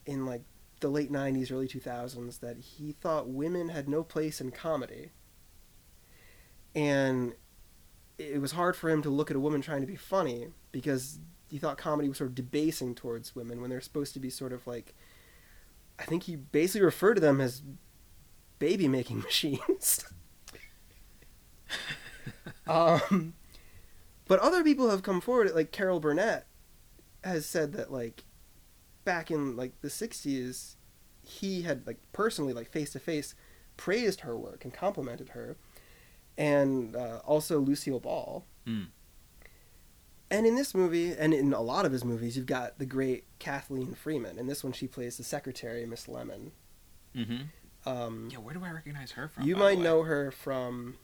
in 0.07 0.25
like 0.25 0.41
the 0.79 0.89
late 0.89 1.11
90s 1.11 1.51
early 1.51 1.67
2000s 1.67 2.39
that 2.39 2.57
he 2.57 2.93
thought 2.93 3.29
women 3.29 3.69
had 3.69 3.87
no 3.87 4.01
place 4.01 4.41
in 4.41 4.49
comedy 4.49 5.11
and 6.73 7.35
it 8.17 8.41
was 8.41 8.53
hard 8.53 8.75
for 8.75 8.89
him 8.89 9.03
to 9.03 9.09
look 9.11 9.29
at 9.29 9.37
a 9.37 9.39
woman 9.39 9.61
trying 9.61 9.81
to 9.81 9.87
be 9.87 9.95
funny 9.95 10.47
because 10.71 11.19
he 11.47 11.59
thought 11.59 11.77
comedy 11.77 12.09
was 12.09 12.17
sort 12.17 12.31
of 12.31 12.33
debasing 12.35 12.95
towards 12.95 13.35
women 13.35 13.61
when 13.61 13.69
they're 13.69 13.81
supposed 13.81 14.15
to 14.15 14.19
be 14.19 14.31
sort 14.31 14.51
of 14.51 14.65
like 14.65 14.95
I 15.99 16.05
think 16.05 16.23
he 16.23 16.35
basically 16.35 16.83
referred 16.83 17.15
to 17.15 17.21
them 17.21 17.39
as 17.39 17.61
baby 18.57 18.87
making 18.87 19.19
machines. 19.21 20.03
um, 22.67 23.35
but 24.27 24.39
other 24.39 24.63
people 24.63 24.89
have 24.89 25.03
come 25.03 25.21
forward, 25.21 25.53
like 25.53 25.71
Carol 25.71 25.99
Burnett 25.99 26.47
has 27.23 27.45
said 27.45 27.73
that 27.73 27.91
like 27.91 28.23
back 29.05 29.29
in 29.31 29.55
like 29.55 29.79
the 29.81 29.87
'60s, 29.89 30.75
he 31.23 31.63
had 31.63 31.85
like 31.87 31.99
personally 32.13 32.53
like 32.53 32.69
face 32.69 32.91
to 32.91 32.99
face 32.99 33.35
praised 33.77 34.21
her 34.21 34.37
work 34.37 34.63
and 34.63 34.73
complimented 34.73 35.29
her, 35.29 35.57
and 36.37 36.95
uh, 36.95 37.19
also 37.25 37.59
Lucille 37.59 37.99
Ball. 37.99 38.45
Hmm. 38.65 38.83
And 40.29 40.47
in 40.47 40.55
this 40.55 40.73
movie, 40.73 41.11
and 41.11 41.33
in 41.33 41.51
a 41.51 41.61
lot 41.61 41.85
of 41.85 41.91
his 41.91 42.05
movies, 42.05 42.37
you've 42.37 42.45
got 42.45 42.79
the 42.79 42.85
great 42.85 43.25
Kathleen 43.39 43.93
Freeman. 43.93 44.37
In 44.39 44.47
this 44.47 44.63
one, 44.63 44.71
she 44.71 44.87
plays 44.87 45.17
the 45.17 45.23
secretary, 45.25 45.85
Miss 45.85 46.07
Lemon. 46.07 46.53
Mm-hmm. 47.13 47.89
Um, 47.89 48.29
Yeah, 48.31 48.37
where 48.37 48.53
do 48.53 48.63
I 48.63 48.71
recognize 48.71 49.11
her 49.11 49.27
from? 49.27 49.43
you 49.45 49.57
might 49.57 49.77
know 49.79 50.03
her 50.03 50.31
from. 50.31 50.95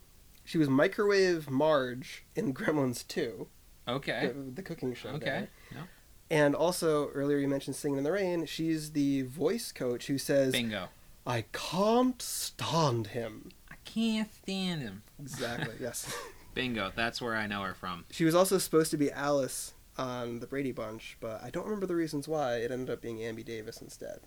She 0.45 0.57
was 0.57 0.69
Microwave 0.69 1.49
Marge 1.49 2.23
in 2.37 2.53
Gremlins 2.53 3.05
2, 3.05 3.47
Okay. 3.89 4.31
the, 4.33 4.51
the 4.51 4.61
cooking 4.61 4.93
show. 4.93 5.09
Okay. 5.09 5.49
there. 5.71 5.83
And 6.29 6.55
also, 6.55 7.09
earlier 7.09 7.37
you 7.37 7.47
mentioned 7.47 7.75
Singing 7.75 7.99
in 7.99 8.03
the 8.03 8.11
Rain. 8.11 8.45
She's 8.45 8.91
the 8.91 9.21
voice 9.23 9.71
coach 9.71 10.07
who 10.07 10.17
says, 10.17 10.51
Bingo. 10.51 10.89
I 11.25 11.45
can't 11.53 12.21
stand 12.21 13.07
him. 13.07 13.51
I 13.71 13.75
can't 13.85 14.33
stand 14.33 14.81
him. 14.81 15.03
Exactly, 15.19 15.75
yes. 15.81 16.13
Bingo. 16.53 16.91
That's 16.95 17.21
where 17.21 17.35
I 17.35 17.47
know 17.47 17.61
her 17.63 17.73
from. 17.73 18.05
She 18.11 18.25
was 18.25 18.35
also 18.35 18.57
supposed 18.57 18.91
to 18.91 18.97
be 18.97 19.11
Alice 19.11 19.73
on 19.97 20.39
the 20.39 20.47
Brady 20.47 20.71
Bunch, 20.71 21.17
but 21.19 21.41
I 21.43 21.49
don't 21.49 21.65
remember 21.65 21.85
the 21.85 21.95
reasons 21.95 22.27
why. 22.27 22.57
It 22.57 22.71
ended 22.71 22.89
up 22.89 23.01
being 23.01 23.23
Ann 23.23 23.35
B. 23.35 23.43
Davis 23.43 23.81
instead. 23.81 24.19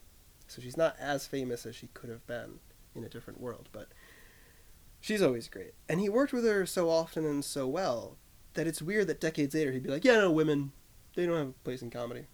So 0.49 0.61
she's 0.61 0.77
not 0.77 0.97
as 0.99 1.27
famous 1.27 1.65
as 1.65 1.77
she 1.77 1.89
could 1.95 2.11
have 2.11 2.27
been 2.27 2.59
in 2.95 3.05
a 3.05 3.09
different 3.09 3.41
world, 3.41 3.69
but 3.73 3.89
she's 5.01 5.23
always 5.23 5.49
great. 5.49 5.75
And 5.89 6.01
he 6.01 6.09
worked 6.09 6.33
with 6.33 6.45
her 6.45 6.67
so 6.67 6.91
often 6.91 7.25
and 7.25 7.45
so 7.45 7.69
well 7.69 8.17
that 8.55 8.67
it's 8.67 8.83
weird 8.83 9.07
that 9.07 9.21
decades 9.21 9.55
later 9.55 9.71
he'd 9.71 9.85
be 9.85 9.91
like, 9.91 10.05
"Yeah, 10.05 10.17
no, 10.17 10.31
women, 10.31 10.73
they 11.15 11.27
don't 11.27 11.37
have 11.37 11.49
a 11.49 11.65
place 11.65 11.83
in 11.83 11.91
comedy." 11.91 12.27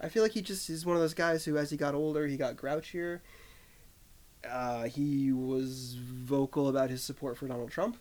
I 0.00 0.08
feel 0.08 0.22
like 0.22 0.32
he 0.32 0.42
just 0.42 0.70
is 0.70 0.86
one 0.86 0.96
of 0.96 1.02
those 1.02 1.14
guys 1.14 1.44
who, 1.44 1.56
as 1.58 1.70
he 1.70 1.76
got 1.76 1.94
older, 1.94 2.26
he 2.26 2.36
got 2.36 2.56
grouchier. 2.56 3.20
Uh, 4.48 4.84
he 4.84 5.32
was 5.32 5.96
vocal 6.00 6.68
about 6.68 6.90
his 6.90 7.02
support 7.02 7.36
for 7.36 7.48
Donald 7.48 7.70
Trump. 7.70 7.96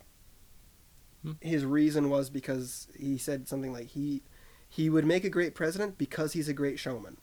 Hmm. 1.24 1.32
His 1.41 1.66
reason 1.66 2.10
was 2.10 2.30
because 2.30 2.88
he 2.97 3.18
said 3.18 3.47
something 3.47 3.74
like 3.74 3.88
he 3.88 4.22
he 4.70 4.89
would 4.89 5.05
make 5.05 5.24
a 5.24 5.30
great 5.30 5.55
president 5.55 5.97
because 5.97 6.34
he's 6.34 6.47
a 6.47 6.53
great 6.53 6.78
showman. 6.78 7.18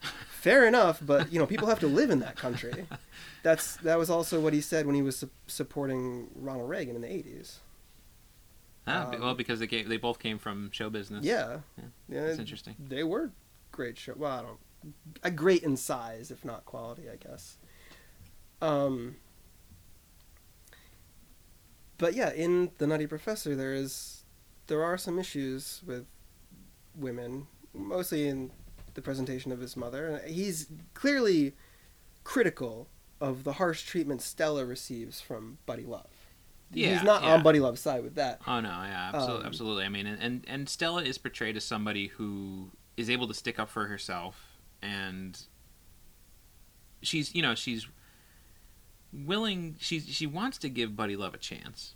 Fair 0.28 0.66
enough, 0.66 1.00
but 1.04 1.32
you 1.32 1.40
know 1.40 1.46
people 1.46 1.66
have 1.68 1.80
to 1.80 1.88
live 1.88 2.10
in 2.10 2.20
that 2.20 2.36
country. 2.36 2.86
That's 3.42 3.76
that 3.78 3.98
was 3.98 4.10
also 4.10 4.40
what 4.40 4.52
he 4.52 4.60
said 4.60 4.86
when 4.86 4.94
he 4.94 5.02
was 5.02 5.16
su- 5.16 5.30
supporting 5.48 6.28
Ronald 6.36 6.70
Reagan 6.70 6.94
in 6.94 7.02
the 7.02 7.12
eighties. 7.12 7.58
Ah, 8.86 9.10
Um, 9.10 9.20
well, 9.20 9.34
because 9.34 9.60
they 9.60 9.66
came, 9.66 9.88
they 9.88 9.96
both 9.96 10.18
came 10.18 10.38
from 10.38 10.70
show 10.72 10.90
business. 10.90 11.24
Yeah, 11.24 11.60
Yeah, 11.78 11.84
yeah, 12.08 12.26
That's 12.26 12.38
interesting. 12.38 12.74
they 12.78 13.04
were 13.04 13.30
great 13.70 13.96
show. 13.96 14.14
Well, 14.16 14.30
I 14.32 14.42
don't 14.42 14.58
a 15.22 15.30
great 15.30 15.62
in 15.62 15.76
size, 15.76 16.30
if 16.32 16.44
not 16.44 16.64
quality, 16.64 17.04
I 17.08 17.16
guess. 17.16 17.58
Um, 18.60 19.16
but 21.98 22.14
yeah, 22.14 22.32
in 22.32 22.72
the 22.78 22.86
Nutty 22.86 23.06
Professor, 23.06 23.54
there 23.54 23.74
is 23.74 24.24
there 24.66 24.82
are 24.82 24.96
some 24.98 25.18
issues 25.18 25.82
with 25.86 26.06
women, 26.96 27.46
mostly 27.74 28.28
in 28.28 28.50
the 28.94 29.02
presentation 29.02 29.52
of 29.52 29.60
his 29.60 29.76
mother. 29.76 30.06
And 30.08 30.30
He's 30.30 30.66
clearly 30.94 31.54
critical 32.24 32.88
of 33.20 33.44
the 33.44 33.54
harsh 33.54 33.84
treatment 33.84 34.22
Stella 34.22 34.64
receives 34.64 35.20
from 35.20 35.58
Buddy 35.66 35.84
Love. 35.84 36.21
Yeah, 36.72 36.94
He's 36.94 37.02
not 37.02 37.22
yeah. 37.22 37.34
on 37.34 37.42
Buddy 37.42 37.60
Love's 37.60 37.80
side 37.80 38.02
with 38.02 38.14
that. 38.16 38.40
Oh 38.46 38.60
no, 38.60 38.68
yeah, 38.68 39.10
absolutely, 39.12 39.40
Um, 39.42 39.46
absolutely. 39.46 39.84
I 39.84 39.88
mean, 39.88 40.06
and, 40.06 40.44
and 40.48 40.68
Stella 40.68 41.02
is 41.02 41.18
portrayed 41.18 41.56
as 41.56 41.64
somebody 41.64 42.08
who 42.08 42.70
is 42.96 43.08
able 43.10 43.28
to 43.28 43.34
stick 43.34 43.58
up 43.58 43.68
for 43.68 43.86
herself, 43.86 44.56
and 44.80 45.38
she's 47.02 47.34
you 47.34 47.42
know 47.42 47.54
she's 47.54 47.86
willing. 49.12 49.76
She 49.80 50.00
she 50.00 50.26
wants 50.26 50.58
to 50.58 50.68
give 50.68 50.96
Buddy 50.96 51.16
Love 51.16 51.34
a 51.34 51.38
chance, 51.38 51.94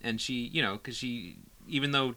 and 0.00 0.20
she 0.20 0.34
you 0.34 0.62
know 0.62 0.74
because 0.74 0.96
she 0.96 1.38
even 1.68 1.90
though 1.92 2.14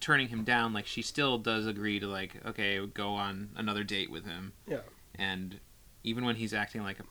turning 0.00 0.28
him 0.28 0.44
down, 0.44 0.72
like 0.72 0.86
she 0.86 1.02
still 1.02 1.38
does 1.38 1.66
agree 1.66 1.98
to 2.00 2.06
like 2.06 2.34
okay 2.46 2.84
go 2.86 3.10
on 3.14 3.50
another 3.56 3.84
date 3.84 4.10
with 4.10 4.24
him. 4.24 4.52
Yeah. 4.66 4.80
and 5.14 5.60
even 6.04 6.24
when 6.24 6.36
he's 6.36 6.54
acting 6.54 6.82
like 6.84 7.00
a 7.00 7.04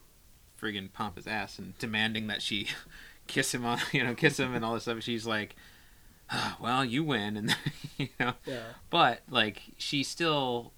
friggin' 0.60 0.90
pompous 0.92 1.26
ass 1.26 1.58
and 1.58 1.76
demanding 1.78 2.26
that 2.26 2.40
she 2.42 2.66
kiss 3.28 3.54
him 3.54 3.64
on 3.64 3.78
you 3.92 4.02
know 4.02 4.14
kiss 4.14 4.38
him 4.38 4.54
and 4.54 4.64
all 4.64 4.74
this 4.74 4.82
stuff 4.84 5.00
she's 5.02 5.26
like 5.26 5.54
ah, 6.30 6.56
well 6.60 6.84
you 6.84 7.04
win 7.04 7.36
and 7.40 7.56
you 7.96 8.08
know 8.18 8.32
Yeah. 8.46 8.60
but 8.90 9.22
like 9.30 9.62
she 9.78 10.02
still 10.02 10.72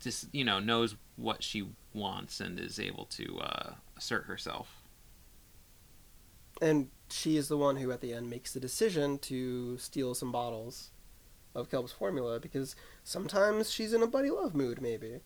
just 0.00 0.28
you 0.32 0.44
know 0.44 0.58
knows 0.58 0.96
what 1.16 1.42
she 1.42 1.68
wants 1.94 2.40
and 2.40 2.58
is 2.58 2.80
able 2.80 3.04
to 3.06 3.38
uh, 3.40 3.74
assert 3.96 4.24
herself 4.26 4.82
And 6.60 6.88
she 7.10 7.36
is 7.36 7.48
the 7.48 7.56
one 7.58 7.76
who, 7.76 7.90
at 7.90 8.00
the 8.00 8.14
end, 8.14 8.30
makes 8.30 8.52
the 8.54 8.60
decision 8.60 9.18
to 9.18 9.76
steal 9.78 10.14
some 10.14 10.30
bottles 10.32 10.90
of 11.54 11.68
Kelp's 11.70 11.92
formula 11.92 12.38
because 12.40 12.74
sometimes 13.04 13.70
she's 13.70 13.92
in 13.92 14.02
a 14.02 14.06
buddy 14.06 14.30
love 14.30 14.54
mood, 14.54 14.80
maybe. 14.80 15.20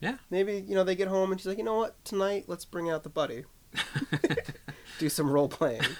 Yeah. 0.00 0.16
Maybe, 0.28 0.62
you 0.66 0.74
know, 0.74 0.84
they 0.84 0.96
get 0.96 1.08
home 1.08 1.30
and 1.30 1.40
she's 1.40 1.46
like, 1.46 1.58
you 1.58 1.64
know 1.64 1.76
what, 1.76 2.04
tonight, 2.04 2.44
let's 2.48 2.64
bring 2.66 2.90
out 2.90 3.04
the 3.04 3.08
buddy. 3.08 3.44
do 4.98 5.08
some 5.08 5.30
role 5.30 5.48
playing. 5.48 5.82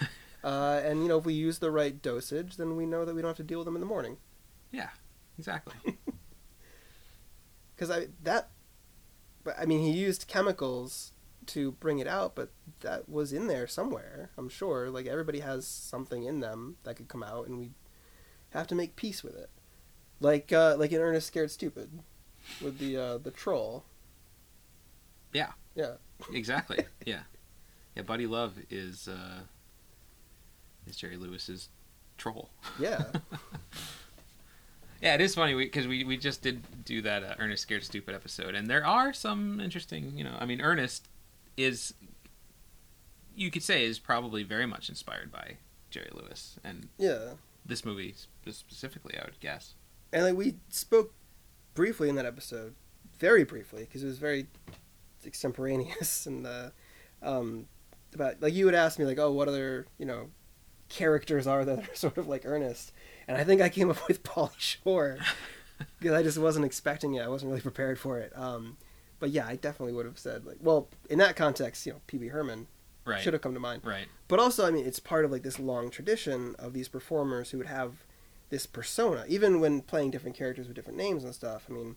Uh, 0.43 0.81
and 0.85 1.01
you 1.01 1.09
know, 1.09 1.17
if 1.17 1.25
we 1.25 1.33
use 1.33 1.59
the 1.59 1.71
right 1.71 2.01
dosage, 2.01 2.55
then 2.55 2.77
we 2.77 2.85
know 2.85 3.03
that 3.03 3.13
we 3.13 3.21
don't 3.21 3.29
have 3.29 3.35
to 3.37 3.43
deal 3.43 3.59
with 3.59 3.65
them 3.65 3.75
in 3.75 3.81
the 3.81 3.87
morning. 3.87 4.17
yeah, 4.71 4.89
exactly. 5.37 5.97
Because 7.75 7.91
I 7.91 8.07
that, 8.23 8.49
but 9.43 9.55
I 9.59 9.65
mean, 9.65 9.81
he 9.81 9.91
used 9.91 10.27
chemicals 10.27 11.11
to 11.47 11.71
bring 11.73 11.99
it 11.99 12.07
out, 12.07 12.35
but 12.35 12.51
that 12.81 13.07
was 13.09 13.33
in 13.33 13.47
there 13.47 13.67
somewhere. 13.67 14.29
I'm 14.37 14.49
sure. 14.49 14.89
Like 14.89 15.05
everybody 15.05 15.39
has 15.41 15.67
something 15.67 16.23
in 16.23 16.39
them 16.39 16.77
that 16.83 16.95
could 16.95 17.07
come 17.07 17.23
out, 17.23 17.47
and 17.47 17.59
we 17.59 17.71
have 18.51 18.67
to 18.67 18.75
make 18.75 18.95
peace 18.95 19.23
with 19.23 19.35
it. 19.35 19.49
Like 20.19 20.51
uh, 20.51 20.75
like 20.77 20.91
in 20.91 21.01
Ernest 21.01 21.27
Scared 21.27 21.51
Stupid, 21.51 21.91
with 22.61 22.79
the 22.79 22.97
uh, 22.97 23.17
the 23.17 23.31
troll. 23.31 23.85
Yeah. 25.33 25.51
Yeah. 25.75 25.93
exactly. 26.33 26.79
Yeah, 27.05 27.21
yeah. 27.97 28.03
Buddy 28.03 28.27
Love 28.27 28.53
is 28.69 29.07
uh, 29.07 29.41
is 30.87 30.95
Jerry 30.95 31.17
Lewis's 31.17 31.69
troll. 32.17 32.49
Yeah. 32.79 33.03
Yeah, 35.01 35.13
it 35.13 35.21
is 35.21 35.35
funny 35.35 35.53
because 35.53 35.87
we, 35.87 36.03
we 36.03 36.17
just 36.17 36.41
did 36.41 36.63
do 36.83 37.01
that 37.03 37.23
uh, 37.23 37.35
Ernest 37.37 37.61
Scared 37.61 37.83
Stupid 37.83 38.15
episode, 38.15 38.55
and 38.55 38.67
there 38.67 38.85
are 38.85 39.13
some 39.13 39.59
interesting, 39.59 40.17
you 40.17 40.23
know, 40.23 40.35
I 40.39 40.45
mean, 40.45 40.59
Ernest 40.59 41.07
is, 41.55 41.93
you 43.35 43.51
could 43.51 43.61
say, 43.61 43.85
is 43.85 43.99
probably 43.99 44.43
very 44.43 44.65
much 44.65 44.89
inspired 44.89 45.31
by 45.31 45.57
Jerry 45.91 46.09
Lewis, 46.13 46.57
and 46.63 46.89
yeah. 46.97 47.33
this 47.63 47.85
movie 47.85 48.15
specifically, 48.49 49.15
I 49.19 49.25
would 49.25 49.39
guess. 49.39 49.75
And 50.11 50.23
like 50.23 50.35
we 50.35 50.55
spoke 50.69 51.13
briefly 51.75 52.09
in 52.09 52.15
that 52.15 52.25
episode, 52.25 52.73
very 53.19 53.43
briefly, 53.43 53.81
because 53.81 54.01
it 54.01 54.07
was 54.07 54.17
very 54.17 54.47
extemporaneous 55.25 56.25
and 56.25 56.47
uh, 56.47 56.69
um, 57.21 57.67
about 58.19 58.41
like 58.41 58.53
you 58.53 58.65
would 58.65 58.75
ask 58.75 58.97
me 58.99 59.05
like, 59.05 59.19
oh, 59.19 59.31
what 59.31 59.47
other 59.47 59.87
you 59.97 60.05
know 60.05 60.29
characters 60.89 61.47
are 61.47 61.65
that 61.65 61.79
are 61.79 61.89
sort 61.95 62.17
of 62.17 62.27
like 62.27 62.43
Ernest, 62.45 62.91
and 63.27 63.37
I 63.37 63.43
think 63.43 63.61
I 63.61 63.69
came 63.69 63.89
up 63.89 63.97
with 64.07 64.23
Pauly 64.23 64.57
Shore 64.57 65.17
because 65.99 66.13
I 66.15 66.23
just 66.23 66.37
wasn't 66.37 66.65
expecting 66.65 67.13
it. 67.15 67.21
I 67.21 67.27
wasn't 67.27 67.49
really 67.49 67.61
prepared 67.61 67.99
for 67.99 68.17
it. 68.19 68.31
Um, 68.37 68.77
but 69.19 69.29
yeah, 69.31 69.47
I 69.47 69.55
definitely 69.55 69.93
would 69.93 70.05
have 70.05 70.19
said 70.19 70.45
like, 70.45 70.57
well, 70.61 70.89
in 71.09 71.17
that 71.19 71.35
context, 71.35 71.85
you 71.85 71.93
know, 71.93 72.01
Pee 72.07 72.17
Wee 72.17 72.27
Herman 72.27 72.67
Right. 73.05 73.21
should 73.21 73.31
have 73.31 73.41
come 73.41 73.53
to 73.53 73.59
mind. 73.59 73.83
Right. 73.85 74.07
But 74.27 74.39
also, 74.39 74.67
I 74.67 74.69
mean, 74.71 74.85
it's 74.85 74.99
part 74.99 75.23
of 75.23 75.31
like 75.31 75.41
this 75.41 75.59
long 75.59 75.89
tradition 75.89 76.55
of 76.59 76.73
these 76.73 76.89
performers 76.89 77.51
who 77.51 77.57
would 77.57 77.67
have 77.67 78.03
this 78.49 78.65
persona, 78.65 79.23
even 79.29 79.61
when 79.61 79.79
playing 79.79 80.11
different 80.11 80.35
characters 80.35 80.67
with 80.67 80.75
different 80.75 80.97
names 80.97 81.23
and 81.23 81.33
stuff. 81.33 81.67
I 81.69 81.73
mean, 81.73 81.95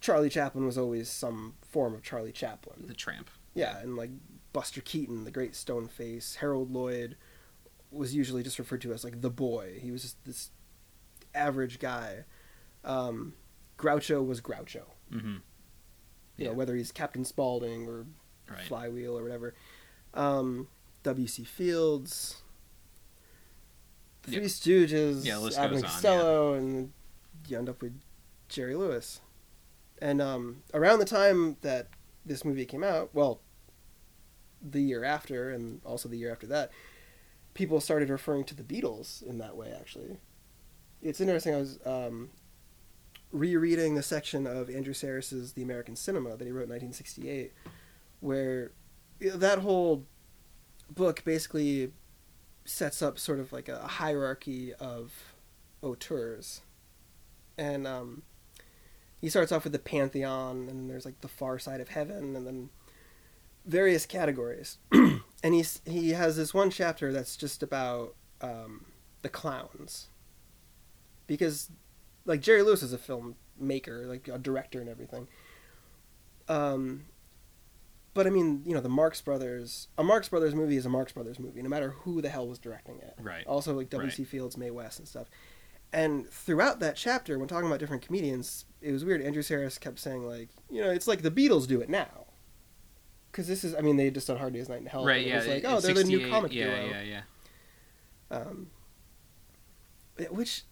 Charlie 0.00 0.30
Chaplin 0.30 0.64
was 0.66 0.78
always 0.78 1.08
some 1.10 1.54
form 1.62 1.94
of 1.94 2.02
Charlie 2.02 2.32
Chaplin. 2.32 2.86
The 2.86 2.94
Tramp. 2.94 3.30
Yeah, 3.54 3.78
and 3.78 3.94
like 3.94 4.10
Buster 4.52 4.80
Keaton, 4.80 5.24
the 5.24 5.30
Great 5.30 5.54
Stone 5.54 5.88
Face, 5.88 6.36
Harold 6.36 6.70
Lloyd 6.72 7.16
was 7.90 8.14
usually 8.14 8.42
just 8.42 8.58
referred 8.58 8.80
to 8.82 8.92
as 8.92 9.04
like 9.04 9.20
the 9.20 9.30
boy. 9.30 9.78
He 9.80 9.90
was 9.90 10.02
just 10.02 10.24
this 10.24 10.50
average 11.34 11.78
guy. 11.78 12.24
Um, 12.84 13.34
Groucho 13.78 14.26
was 14.26 14.40
Groucho. 14.40 14.82
Mm-hmm. 15.12 15.36
You 16.36 16.46
know, 16.46 16.52
whether 16.54 16.74
he's 16.74 16.90
Captain 16.92 17.24
Spaulding 17.24 17.86
or 17.86 18.06
Right. 18.50 18.60
Flywheel 18.66 19.16
or 19.18 19.22
whatever. 19.22 19.54
Um, 20.14 20.68
W.C. 21.04 21.44
Fields, 21.44 22.42
The 24.22 24.32
Three 24.32 24.40
Yeah. 24.42 24.48
Stooges, 24.48 25.24
Yeah, 25.24 25.36
Abbott 25.62 25.76
and 25.76 25.84
Costello, 25.84 26.54
and 26.54 26.92
you 27.48 27.56
end 27.56 27.68
up 27.68 27.80
with 27.80 27.98
Jerry 28.48 28.74
Lewis. 28.74 29.20
And 30.00 30.20
um, 30.20 30.62
around 30.74 30.98
the 30.98 31.04
time 31.04 31.56
that 31.62 31.88
this 32.26 32.44
movie 32.44 32.66
came 32.66 32.82
out, 32.84 33.10
well, 33.14 33.40
the 34.62 34.82
year 34.82 35.04
after, 35.04 35.50
and 35.50 35.80
also 35.84 36.08
the 36.08 36.16
year 36.16 36.30
after 36.30 36.46
that, 36.46 36.70
people 37.54 37.80
started 37.80 38.08
referring 38.08 38.44
to 38.44 38.54
the 38.54 38.62
Beatles 38.62 39.22
in 39.22 39.38
that 39.38 39.56
way. 39.56 39.74
Actually, 39.78 40.18
it's 41.02 41.20
interesting. 41.20 41.54
I 41.54 41.58
was 41.58 41.78
um, 41.84 42.30
rereading 43.32 43.94
the 43.94 44.02
section 44.02 44.46
of 44.46 44.70
Andrew 44.70 44.94
Sarris's 44.94 45.52
*The 45.52 45.62
American 45.62 45.96
Cinema* 45.96 46.36
that 46.36 46.44
he 46.44 46.50
wrote 46.50 46.64
in 46.64 46.70
1968, 46.70 47.52
where 48.20 48.72
that 49.20 49.60
whole 49.60 50.04
book 50.90 51.24
basically 51.24 51.92
sets 52.64 53.02
up 53.02 53.18
sort 53.18 53.40
of 53.40 53.52
like 53.52 53.68
a 53.68 53.86
hierarchy 53.86 54.72
of 54.74 55.34
auteurs, 55.82 56.62
and 57.58 57.86
um, 57.86 58.22
he 59.20 59.28
starts 59.28 59.52
off 59.52 59.64
with 59.64 59.72
the 59.72 59.78
pantheon, 59.78 60.68
and 60.68 60.88
there's 60.88 61.04
like 61.04 61.20
the 61.20 61.28
far 61.28 61.58
side 61.58 61.80
of 61.80 61.88
heaven, 61.88 62.36
and 62.36 62.46
then 62.46 62.70
various 63.64 64.06
categories. 64.06 64.78
and 64.92 65.54
he's 65.54 65.80
he 65.84 66.10
has 66.10 66.36
this 66.36 66.54
one 66.54 66.70
chapter 66.70 67.12
that's 67.12 67.36
just 67.36 67.62
about 67.62 68.14
um, 68.40 68.86
the 69.22 69.28
clowns, 69.28 70.08
because 71.26 71.70
like 72.24 72.40
Jerry 72.40 72.62
Lewis 72.62 72.82
is 72.82 72.92
a 72.92 72.98
filmmaker, 72.98 74.06
like 74.06 74.28
a 74.28 74.38
director 74.38 74.80
and 74.80 74.88
everything. 74.88 75.28
Um, 76.48 77.06
but 78.14 78.26
I 78.26 78.30
mean, 78.30 78.62
you 78.66 78.74
know, 78.74 78.80
the 78.80 78.88
Marx 78.88 79.20
Brothers, 79.20 79.88
a 79.96 80.04
Marx 80.04 80.28
Brothers 80.28 80.54
movie 80.54 80.76
is 80.76 80.84
a 80.84 80.90
Marx 80.90 81.12
Brothers 81.12 81.38
movie, 81.38 81.62
no 81.62 81.68
matter 81.68 81.90
who 81.90 82.20
the 82.20 82.28
hell 82.28 82.46
was 82.46 82.58
directing 82.58 82.98
it. 82.98 83.14
Right. 83.18 83.46
Also, 83.46 83.74
like 83.74 83.90
W.C. 83.90 84.24
Fields, 84.24 84.56
Mae 84.56 84.70
West, 84.70 84.98
and 84.98 85.08
stuff. 85.08 85.28
And 85.94 86.28
throughout 86.28 86.80
that 86.80 86.96
chapter, 86.96 87.38
when 87.38 87.48
talking 87.48 87.66
about 87.66 87.78
different 87.78 88.02
comedians, 88.02 88.64
it 88.80 88.92
was 88.92 89.04
weird. 89.04 89.22
Andrew 89.22 89.42
Sarris 89.42 89.78
kept 89.78 89.98
saying 89.98 90.26
like, 90.26 90.48
you 90.70 90.80
know, 90.80 90.90
it's 90.90 91.06
like 91.06 91.22
the 91.22 91.30
Beatles 91.30 91.66
do 91.66 91.80
it 91.80 91.88
now. 91.88 92.21
Because 93.32 93.48
this 93.48 93.64
is, 93.64 93.74
I 93.74 93.80
mean, 93.80 93.96
they 93.96 94.10
just 94.10 94.26
done 94.26 94.36
Hard 94.36 94.52
Day's 94.52 94.68
Night 94.68 94.80
in 94.80 94.86
Help. 94.86 95.06
Right. 95.06 95.26
Yeah. 95.26 95.38
It's 95.38 95.48
like, 95.48 95.64
oh, 95.66 95.80
they're 95.80 95.94
the 95.94 96.04
new 96.04 96.28
comic 96.28 96.52
yeah, 96.52 96.66
duo. 96.66 96.90
Yeah. 96.90 97.02
Yeah. 97.02 97.22
Um, 98.30 98.70
which 100.30 100.64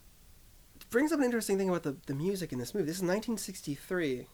brings 0.91 1.11
up 1.13 1.19
an 1.19 1.25
interesting 1.25 1.57
thing 1.57 1.69
about 1.71 1.83
the, 1.85 1.97
the 2.07 2.15
music 2.15 2.53
in 2.53 2.59
this 2.59 2.75
movie. 2.75 2.87
This 2.87 2.97
is 2.97 3.03
1963. 3.03 4.27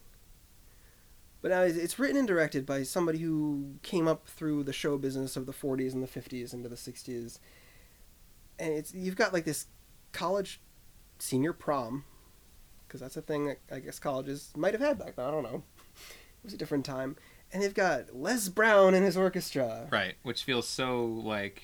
But 1.41 1.51
now 1.51 1.61
it's- 1.63 1.77
it's 1.77 1.97
written 1.99 2.17
and 2.17 2.27
directed 2.27 2.65
by 2.65 2.83
somebody 2.83 3.19
who 3.19 3.75
came 3.81 4.07
up 4.07 4.27
through 4.27 4.63
the 4.63 4.73
show 4.73 4.97
business 4.97 5.37
of 5.37 5.45
the 5.45 5.53
40s 5.53 5.93
and 5.93 6.03
the 6.03 6.07
50s 6.07 6.53
into 6.53 6.67
the 6.67 6.75
60s. 6.75 7.39
And 8.59 8.73
it's 8.73 8.93
you've 8.93 9.15
got 9.15 9.33
like 9.33 9.45
this 9.45 9.67
college 10.11 10.59
senior 11.19 11.53
prom, 11.53 12.05
because 12.87 12.99
that's 12.99 13.15
a 13.17 13.21
thing 13.21 13.45
that 13.47 13.59
I 13.71 13.79
guess 13.79 13.99
colleges 13.99 14.51
might 14.57 14.73
have 14.73 14.81
had 14.81 14.97
back 14.99 15.15
then. 15.15 15.25
I 15.25 15.31
don't 15.31 15.43
know. 15.43 15.63
It 16.39 16.43
was 16.43 16.53
a 16.53 16.57
different 16.57 16.85
time. 16.85 17.17
And 17.53 17.63
they've 17.63 17.73
got 17.73 18.15
Les 18.15 18.49
Brown 18.49 18.93
and 18.93 19.05
his 19.05 19.15
orchestra. 19.15 19.87
Right. 19.91 20.15
Which 20.23 20.43
feels 20.43 20.67
so 20.67 21.05
like, 21.05 21.61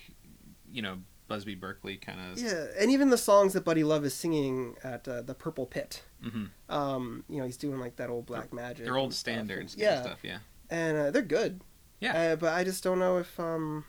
you 0.72 0.82
know, 0.82 1.00
Busby 1.28 1.56
Berkeley 1.56 1.98
kind 1.98 2.20
of. 2.32 2.40
Yeah, 2.40 2.66
and 2.80 2.92
even 2.92 3.10
the 3.10 3.18
songs 3.18 3.54
that 3.54 3.64
Buddy 3.64 3.84
Love 3.84 4.06
is 4.06 4.14
singing 4.14 4.76
at 4.84 5.08
uh, 5.08 5.22
the 5.22 5.34
Purple 5.34 5.66
Pit. 5.66 6.04
hmm 6.22 6.46
Um, 6.70 7.24
you 7.28 7.40
know, 7.40 7.46
he's 7.46 7.58
doing 7.58 7.80
like 7.80 7.96
that 7.98 8.10
old 8.10 8.26
black 8.26 8.54
magic. 8.54 8.86
They're 8.86 8.98
old 8.98 9.14
standards. 9.14 9.74
kind 9.76 9.82
yeah, 9.82 10.00
of 10.00 10.06
Stuff. 10.06 10.20
Yeah. 10.24 10.38
and 10.70 10.98
uh, 10.98 11.12
they're 11.12 11.22
good. 11.22 11.62
Yeah. 12.00 12.18
Uh, 12.34 12.36
but 12.36 12.54
I 12.54 12.64
just 12.64 12.84
don't 12.84 13.00
know 13.00 13.18
if 13.18 13.40
um, 13.40 13.86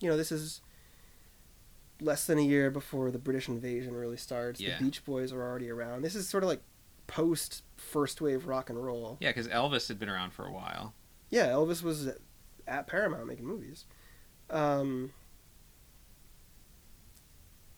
you 0.00 0.08
know, 0.08 0.16
this 0.16 0.30
is 0.32 0.60
less 2.00 2.26
than 2.26 2.38
a 2.38 2.42
year 2.42 2.70
before 2.70 3.10
the 3.10 3.18
British 3.18 3.48
invasion 3.48 3.94
really 3.94 4.16
starts. 4.16 4.60
Yeah. 4.60 4.78
The 4.78 4.84
Beach 4.84 5.04
Boys 5.04 5.32
are 5.32 5.42
already 5.42 5.70
around. 5.70 6.02
This 6.02 6.14
is 6.14 6.28
sort 6.28 6.42
of 6.42 6.48
like 6.48 6.60
post 7.06 7.62
first 7.76 8.20
wave 8.20 8.46
rock 8.46 8.70
and 8.70 8.82
roll. 8.82 9.16
Yeah, 9.20 9.30
because 9.30 9.48
Elvis 9.48 9.88
had 9.88 9.98
been 9.98 10.08
around 10.08 10.32
for 10.32 10.46
a 10.46 10.52
while. 10.52 10.94
Yeah, 11.34 11.48
Elvis 11.48 11.82
was 11.82 12.08
at 12.68 12.86
Paramount 12.86 13.26
making 13.26 13.44
movies. 13.44 13.86
Um, 14.50 15.12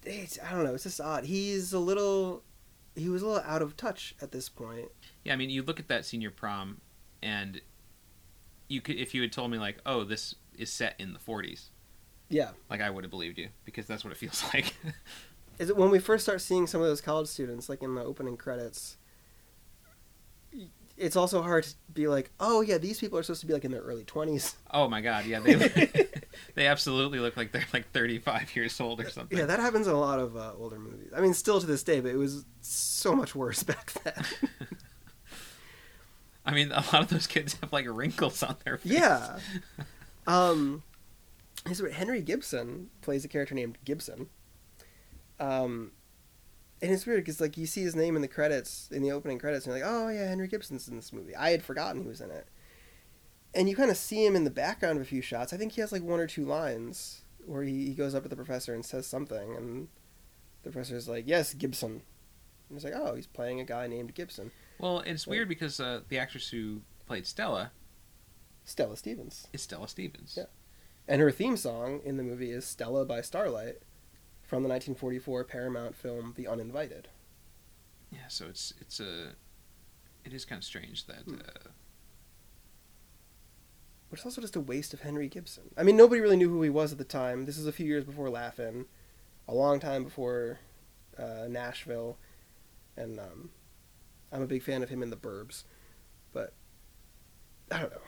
it's, 0.04 0.38
I 0.46 0.52
don't 0.52 0.64
know. 0.64 0.74
It's 0.74 0.82
just 0.82 1.00
odd. 1.00 1.24
He's 1.24 1.72
a 1.72 1.78
little. 1.78 2.42
He 2.94 3.08
was 3.08 3.22
a 3.22 3.26
little 3.26 3.42
out 3.44 3.62
of 3.62 3.74
touch 3.74 4.14
at 4.20 4.30
this 4.30 4.50
point. 4.50 4.88
Yeah, 5.24 5.32
I 5.32 5.36
mean, 5.36 5.48
you 5.48 5.62
look 5.62 5.80
at 5.80 5.88
that 5.88 6.04
senior 6.04 6.30
prom, 6.30 6.82
and 7.22 7.62
you 8.68 8.82
could, 8.82 8.96
if 8.96 9.14
you 9.14 9.22
had 9.22 9.32
told 9.32 9.50
me 9.50 9.56
like, 9.58 9.78
oh, 9.86 10.04
this 10.04 10.34
is 10.58 10.70
set 10.70 10.94
in 10.98 11.14
the 11.14 11.18
'40s, 11.18 11.70
Yeah. 12.28 12.50
like 12.68 12.82
I 12.82 12.90
would 12.90 13.04
have 13.04 13.10
believed 13.10 13.38
you 13.38 13.48
because 13.64 13.86
that's 13.86 14.04
what 14.04 14.12
it 14.12 14.18
feels 14.18 14.44
like. 14.54 14.74
Is 15.58 15.70
it 15.70 15.78
when 15.78 15.88
we 15.90 15.98
first 15.98 16.24
start 16.24 16.42
seeing 16.42 16.66
some 16.66 16.82
of 16.82 16.86
those 16.86 17.00
college 17.00 17.28
students, 17.28 17.70
like 17.70 17.82
in 17.82 17.94
the 17.94 18.04
opening 18.04 18.36
credits? 18.36 18.98
It's 20.96 21.16
also 21.16 21.42
hard 21.42 21.64
to 21.64 21.74
be 21.92 22.08
like, 22.08 22.30
oh 22.40 22.62
yeah, 22.62 22.78
these 22.78 22.98
people 22.98 23.18
are 23.18 23.22
supposed 23.22 23.42
to 23.42 23.46
be 23.46 23.52
like 23.52 23.64
in 23.64 23.70
their 23.70 23.82
early 23.82 24.04
twenties. 24.04 24.56
oh 24.70 24.88
my 24.88 25.00
god, 25.00 25.26
yeah, 25.26 25.40
they 25.40 25.54
they 26.54 26.66
absolutely 26.66 27.18
look 27.18 27.36
like 27.36 27.52
they're 27.52 27.66
like 27.72 27.90
35 27.92 28.56
years 28.56 28.80
old 28.80 29.00
or 29.00 29.10
something. 29.10 29.36
Yeah, 29.36 29.44
that 29.46 29.60
happens 29.60 29.86
in 29.86 29.92
a 29.92 30.00
lot 30.00 30.18
of 30.18 30.36
uh, 30.36 30.52
older 30.58 30.78
movies. 30.78 31.10
I 31.14 31.20
mean, 31.20 31.34
still 31.34 31.60
to 31.60 31.66
this 31.66 31.82
day, 31.82 32.00
but 32.00 32.10
it 32.10 32.16
was 32.16 32.44
so 32.60 33.14
much 33.14 33.34
worse 33.34 33.62
back 33.64 33.92
then. 34.04 34.24
I 36.46 36.52
mean, 36.54 36.70
a 36.70 36.76
lot 36.92 37.02
of 37.02 37.08
those 37.08 37.26
kids 37.26 37.56
have 37.60 37.72
like 37.72 37.86
wrinkles 37.88 38.42
on 38.42 38.56
their 38.64 38.78
face. 38.78 38.92
yeah. 38.92 39.38
Um, 40.26 40.82
Henry 41.92 42.22
Gibson 42.22 42.90
plays 43.00 43.24
a 43.24 43.28
character 43.28 43.54
named 43.54 43.78
Gibson. 43.84 44.28
Um, 45.40 45.90
and 46.82 46.92
it's 46.92 47.06
weird 47.06 47.20
because 47.24 47.40
like 47.40 47.56
you 47.56 47.66
see 47.66 47.82
his 47.82 47.96
name 47.96 48.16
in 48.16 48.22
the 48.22 48.28
credits 48.28 48.88
in 48.92 49.02
the 49.02 49.12
opening 49.12 49.38
credits, 49.38 49.66
and 49.66 49.74
you're 49.76 49.84
like, 49.84 49.92
oh 49.94 50.08
yeah, 50.08 50.28
Henry 50.28 50.48
Gibson's 50.48 50.88
in 50.88 50.96
this 50.96 51.12
movie. 51.12 51.34
I 51.36 51.50
had 51.50 51.62
forgotten 51.62 52.02
he 52.02 52.08
was 52.08 52.20
in 52.20 52.30
it. 52.30 52.46
and 53.54 53.68
you 53.68 53.76
kind 53.76 53.90
of 53.90 53.96
see 53.96 54.24
him 54.26 54.36
in 54.36 54.44
the 54.44 54.50
background 54.50 54.98
of 54.98 55.02
a 55.02 55.08
few 55.08 55.22
shots. 55.22 55.52
I 55.52 55.56
think 55.56 55.72
he 55.72 55.80
has 55.80 55.92
like 55.92 56.02
one 56.02 56.20
or 56.20 56.26
two 56.26 56.44
lines 56.44 57.22
where 57.46 57.62
he, 57.62 57.86
he 57.86 57.94
goes 57.94 58.14
up 58.14 58.22
to 58.24 58.28
the 58.28 58.36
professor 58.36 58.74
and 58.74 58.84
says 58.84 59.06
something, 59.06 59.54
and 59.56 59.88
the 60.62 60.70
professor's 60.70 61.08
like, 61.08 61.24
"Yes, 61.26 61.54
Gibson." 61.54 62.02
And 62.68 62.76
he's 62.78 62.84
like, 62.84 62.94
"Oh, 62.96 63.14
he's 63.14 63.26
playing 63.28 63.60
a 63.60 63.64
guy 63.64 63.86
named 63.86 64.14
Gibson." 64.14 64.50
Well, 64.78 65.00
it's 65.00 65.26
Right. 65.26 65.32
weird 65.36 65.48
because 65.48 65.80
uh, 65.80 66.00
the 66.08 66.18
actress 66.18 66.48
who 66.50 66.82
played 67.06 67.26
Stella 67.26 67.70
Stella 68.64 68.96
Stevens. 68.96 69.46
is 69.52 69.62
Stella 69.62 69.88
Stevens. 69.88 70.34
Yeah. 70.36 70.46
And 71.08 71.22
her 71.22 71.30
theme 71.30 71.56
song 71.56 72.00
in 72.04 72.16
the 72.16 72.24
movie 72.24 72.50
is 72.50 72.64
Stella 72.64 73.04
by 73.04 73.20
Starlight 73.20 73.76
from 74.46 74.62
the 74.62 74.68
1944 74.68 75.44
Paramount 75.44 75.94
film 75.96 76.32
The 76.36 76.46
Uninvited. 76.46 77.08
Yeah, 78.12 78.28
so 78.28 78.46
it's 78.46 78.72
it's 78.80 79.00
a 79.00 79.32
it 80.24 80.32
is 80.32 80.44
kind 80.44 80.58
of 80.58 80.64
strange 80.64 81.06
that 81.06 81.22
Hmm. 81.26 81.34
uh, 81.36 81.70
Which 84.08 84.20
is 84.20 84.24
also 84.26 84.40
just 84.40 84.56
a 84.56 84.60
waste 84.60 84.94
of 84.94 85.00
Henry 85.00 85.28
Gibson. 85.28 85.64
I 85.76 85.82
mean, 85.82 85.96
nobody 85.96 86.20
really 86.20 86.36
knew 86.36 86.48
who 86.48 86.62
he 86.62 86.70
was 86.70 86.92
at 86.92 86.98
the 86.98 87.04
time. 87.04 87.44
This 87.44 87.58
is 87.58 87.66
a 87.66 87.72
few 87.72 87.86
years 87.86 88.04
before 88.04 88.30
Laugh-In, 88.30 88.86
a 89.48 89.54
long 89.54 89.80
time 89.80 90.04
before 90.04 90.60
uh, 91.18 91.46
Nashville, 91.48 92.16
and 92.96 93.18
um, 93.18 93.50
I'm 94.32 94.42
a 94.42 94.46
big 94.46 94.62
fan 94.62 94.82
of 94.84 94.88
him 94.90 95.02
in 95.02 95.10
The 95.10 95.16
Burbs. 95.16 95.64
But 96.32 96.52
I 97.70 97.80
don't 97.80 97.90
know. 97.90 98.00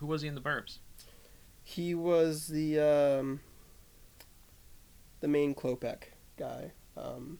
who 0.00 0.06
was 0.06 0.20
he 0.22 0.28
in 0.28 0.34
the 0.34 0.40
Burbs? 0.42 0.78
He 1.62 1.94
was 1.94 2.48
the 2.48 2.78
um, 2.78 3.40
the 5.20 5.28
main 5.28 5.54
Klopek 5.54 6.02
guy. 6.36 6.72
Um, 6.96 7.38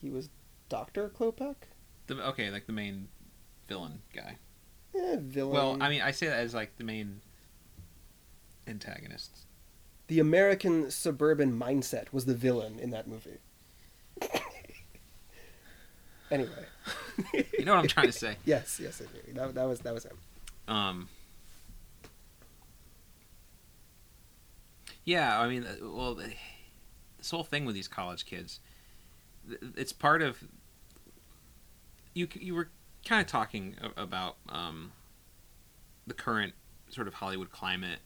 he 0.00 0.10
was 0.10 0.28
Doctor 0.68 1.08
Klopek. 1.08 1.56
The 2.06 2.26
okay, 2.28 2.50
like 2.50 2.66
the 2.66 2.72
main 2.72 3.08
villain 3.68 4.00
guy. 4.14 4.36
Eh, 4.94 5.16
villain. 5.20 5.52
Well, 5.52 5.76
I 5.80 5.88
mean, 5.88 6.02
I 6.02 6.10
say 6.10 6.26
that 6.26 6.38
as 6.38 6.54
like 6.54 6.76
the 6.76 6.84
main 6.84 7.20
antagonist. 8.66 9.46
the 10.08 10.20
American 10.20 10.90
suburban 10.90 11.58
mindset 11.58 12.12
was 12.12 12.26
the 12.26 12.34
villain 12.34 12.78
in 12.78 12.90
that 12.90 13.06
movie. 13.08 13.38
anyway. 16.30 16.50
You 17.32 17.64
know 17.64 17.74
what 17.74 17.80
I'm 17.80 17.88
trying 17.88 18.06
to 18.06 18.12
say? 18.12 18.36
Yes, 18.44 18.80
yes, 18.82 19.00
I 19.00 19.04
do. 19.04 19.32
That, 19.34 19.54
that 19.54 19.64
was 19.64 19.80
that 19.80 19.94
was 19.94 20.04
him. 20.04 20.18
Um. 20.68 21.08
Yeah, 25.04 25.38
I 25.38 25.48
mean, 25.48 25.64
uh, 25.64 25.76
well, 25.82 26.14
this 26.14 27.30
whole 27.30 27.44
thing 27.44 27.64
with 27.64 27.74
these 27.74 27.88
college 27.88 28.24
kids, 28.24 28.60
it's 29.76 29.92
part 29.92 30.22
of. 30.22 30.42
You 32.14 32.28
you 32.34 32.54
were 32.54 32.70
kind 33.04 33.20
of 33.20 33.26
talking 33.26 33.76
about 33.96 34.36
um, 34.48 34.92
the 36.06 36.14
current 36.14 36.54
sort 36.88 37.08
of 37.08 37.14
Hollywood 37.14 37.50
climate, 37.50 37.98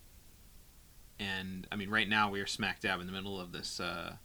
and 1.20 1.66
I 1.70 1.76
mean, 1.76 1.90
right 1.90 2.08
now 2.08 2.30
we 2.30 2.40
are 2.40 2.46
smack 2.46 2.80
dab 2.80 3.00
in 3.00 3.06
the 3.06 3.12
middle 3.12 3.40
of 3.40 3.52
this. 3.52 3.78
Uh, 3.78 4.16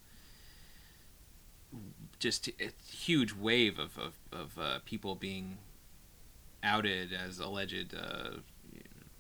just 2.20 2.50
huge 2.88 3.34
wave 3.34 3.78
of 3.78 3.98
of, 4.00 4.14
of 4.32 4.60
uh, 4.60 4.80
people 4.86 5.16
being 5.16 5.58
outed 6.64 7.12
as 7.12 7.40
alleged 7.40 7.94
uh, 7.94 8.38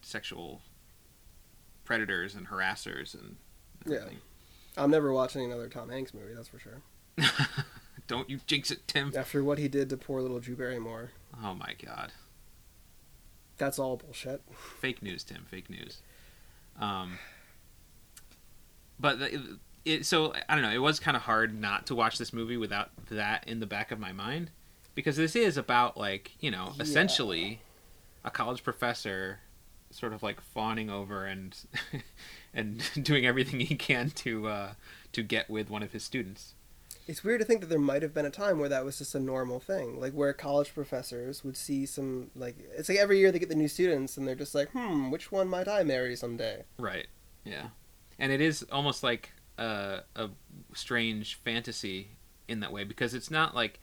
sexual 0.01 0.61
predators 1.85 2.35
and 2.35 2.47
harassers 2.47 3.13
and 3.13 3.35
everything. 3.85 4.17
I'm 4.77 4.89
never 4.91 5.11
watching 5.13 5.43
another 5.45 5.67
Tom 5.69 5.89
Hanks 5.89 6.13
movie. 6.13 6.33
That's 6.33 6.47
for 6.47 6.59
sure. 6.59 6.81
Don't 8.07 8.29
you 8.29 8.39
jinx 8.47 8.71
it, 8.71 8.87
Tim. 8.87 9.11
After 9.15 9.43
what 9.43 9.59
he 9.59 9.67
did 9.67 9.89
to 9.89 9.97
poor 9.97 10.21
little 10.21 10.39
Drew 10.39 10.55
Barrymore, 10.55 11.11
Oh 11.43 11.53
my 11.53 11.73
god. 11.85 12.11
that's 13.57 13.77
all 13.79 13.97
bullshit. 13.97 14.41
Fake 14.81 15.01
news, 15.01 15.23
Tim. 15.23 15.45
Fake 15.49 15.69
news. 15.69 15.99
Um, 16.79 17.17
but 18.99 19.19
the, 19.19 19.57
it, 19.85 20.05
so 20.05 20.33
I 20.49 20.55
don't 20.55 20.63
know. 20.63 20.71
It 20.71 20.79
was 20.81 20.99
kind 20.99 21.15
of 21.17 21.23
hard 21.23 21.59
not 21.59 21.87
to 21.87 21.95
watch 21.95 22.17
this 22.17 22.33
movie 22.33 22.57
without 22.57 22.89
that 23.09 23.47
in 23.47 23.59
the 23.59 23.65
back 23.65 23.91
of 23.91 23.99
my 23.99 24.11
mind, 24.11 24.49
because 24.95 25.15
this 25.17 25.35
is 25.35 25.55
about 25.57 25.97
like 25.97 26.31
you 26.39 26.49
know 26.51 26.73
Yeah. 26.77 26.83
essentially 26.83 27.61
a 28.23 28.31
college 28.31 28.63
professor 28.63 29.39
sort 29.93 30.13
of 30.13 30.23
like 30.23 30.41
fawning 30.41 30.89
over 30.89 31.25
and 31.25 31.55
and 32.53 32.83
doing 33.01 33.25
everything 33.25 33.59
he 33.59 33.75
can 33.75 34.09
to 34.11 34.47
uh, 34.47 34.73
to 35.11 35.23
get 35.23 35.49
with 35.49 35.69
one 35.69 35.83
of 35.83 35.91
his 35.91 36.03
students. 36.03 36.53
It's 37.05 37.23
weird 37.23 37.41
to 37.41 37.45
think 37.45 37.59
that 37.59 37.67
there 37.67 37.79
might 37.79 38.01
have 38.01 38.13
been 38.13 38.25
a 38.25 38.29
time 38.29 38.59
where 38.59 38.69
that 38.69 38.85
was 38.85 38.97
just 38.97 39.13
a 39.13 39.19
normal 39.19 39.59
thing, 39.59 39.99
like 39.99 40.13
where 40.13 40.31
college 40.31 40.73
professors 40.73 41.43
would 41.43 41.57
see 41.57 41.85
some 41.85 42.31
like 42.35 42.55
it's 42.77 42.87
like 42.87 42.97
every 42.97 43.19
year 43.19 43.31
they 43.31 43.39
get 43.39 43.49
the 43.49 43.55
new 43.55 43.67
students 43.67 44.17
and 44.17 44.27
they're 44.27 44.35
just 44.35 44.55
like, 44.55 44.69
hmm, 44.69 45.11
which 45.11 45.31
one 45.31 45.47
might 45.47 45.67
I 45.67 45.83
marry 45.83 46.15
someday? 46.15 46.63
Right. 46.77 47.07
Yeah. 47.43 47.67
And 48.19 48.31
it 48.31 48.39
is 48.39 48.65
almost 48.71 49.03
like 49.03 49.33
a, 49.57 49.99
a 50.15 50.29
strange 50.73 51.35
fantasy 51.35 52.09
in 52.47 52.61
that 52.61 52.71
way 52.71 52.83
because 52.83 53.13
it's 53.13 53.31
not 53.31 53.53
like 53.55 53.81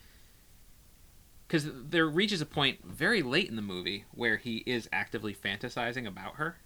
because 1.50 1.68
there 1.88 2.06
reaches 2.08 2.40
a 2.40 2.46
point 2.46 2.78
very 2.86 3.22
late 3.22 3.48
in 3.48 3.56
the 3.56 3.62
movie 3.62 4.04
where 4.12 4.36
he 4.36 4.58
is 4.66 4.88
actively 4.92 5.34
fantasizing 5.34 6.06
about 6.06 6.36
her, 6.36 6.58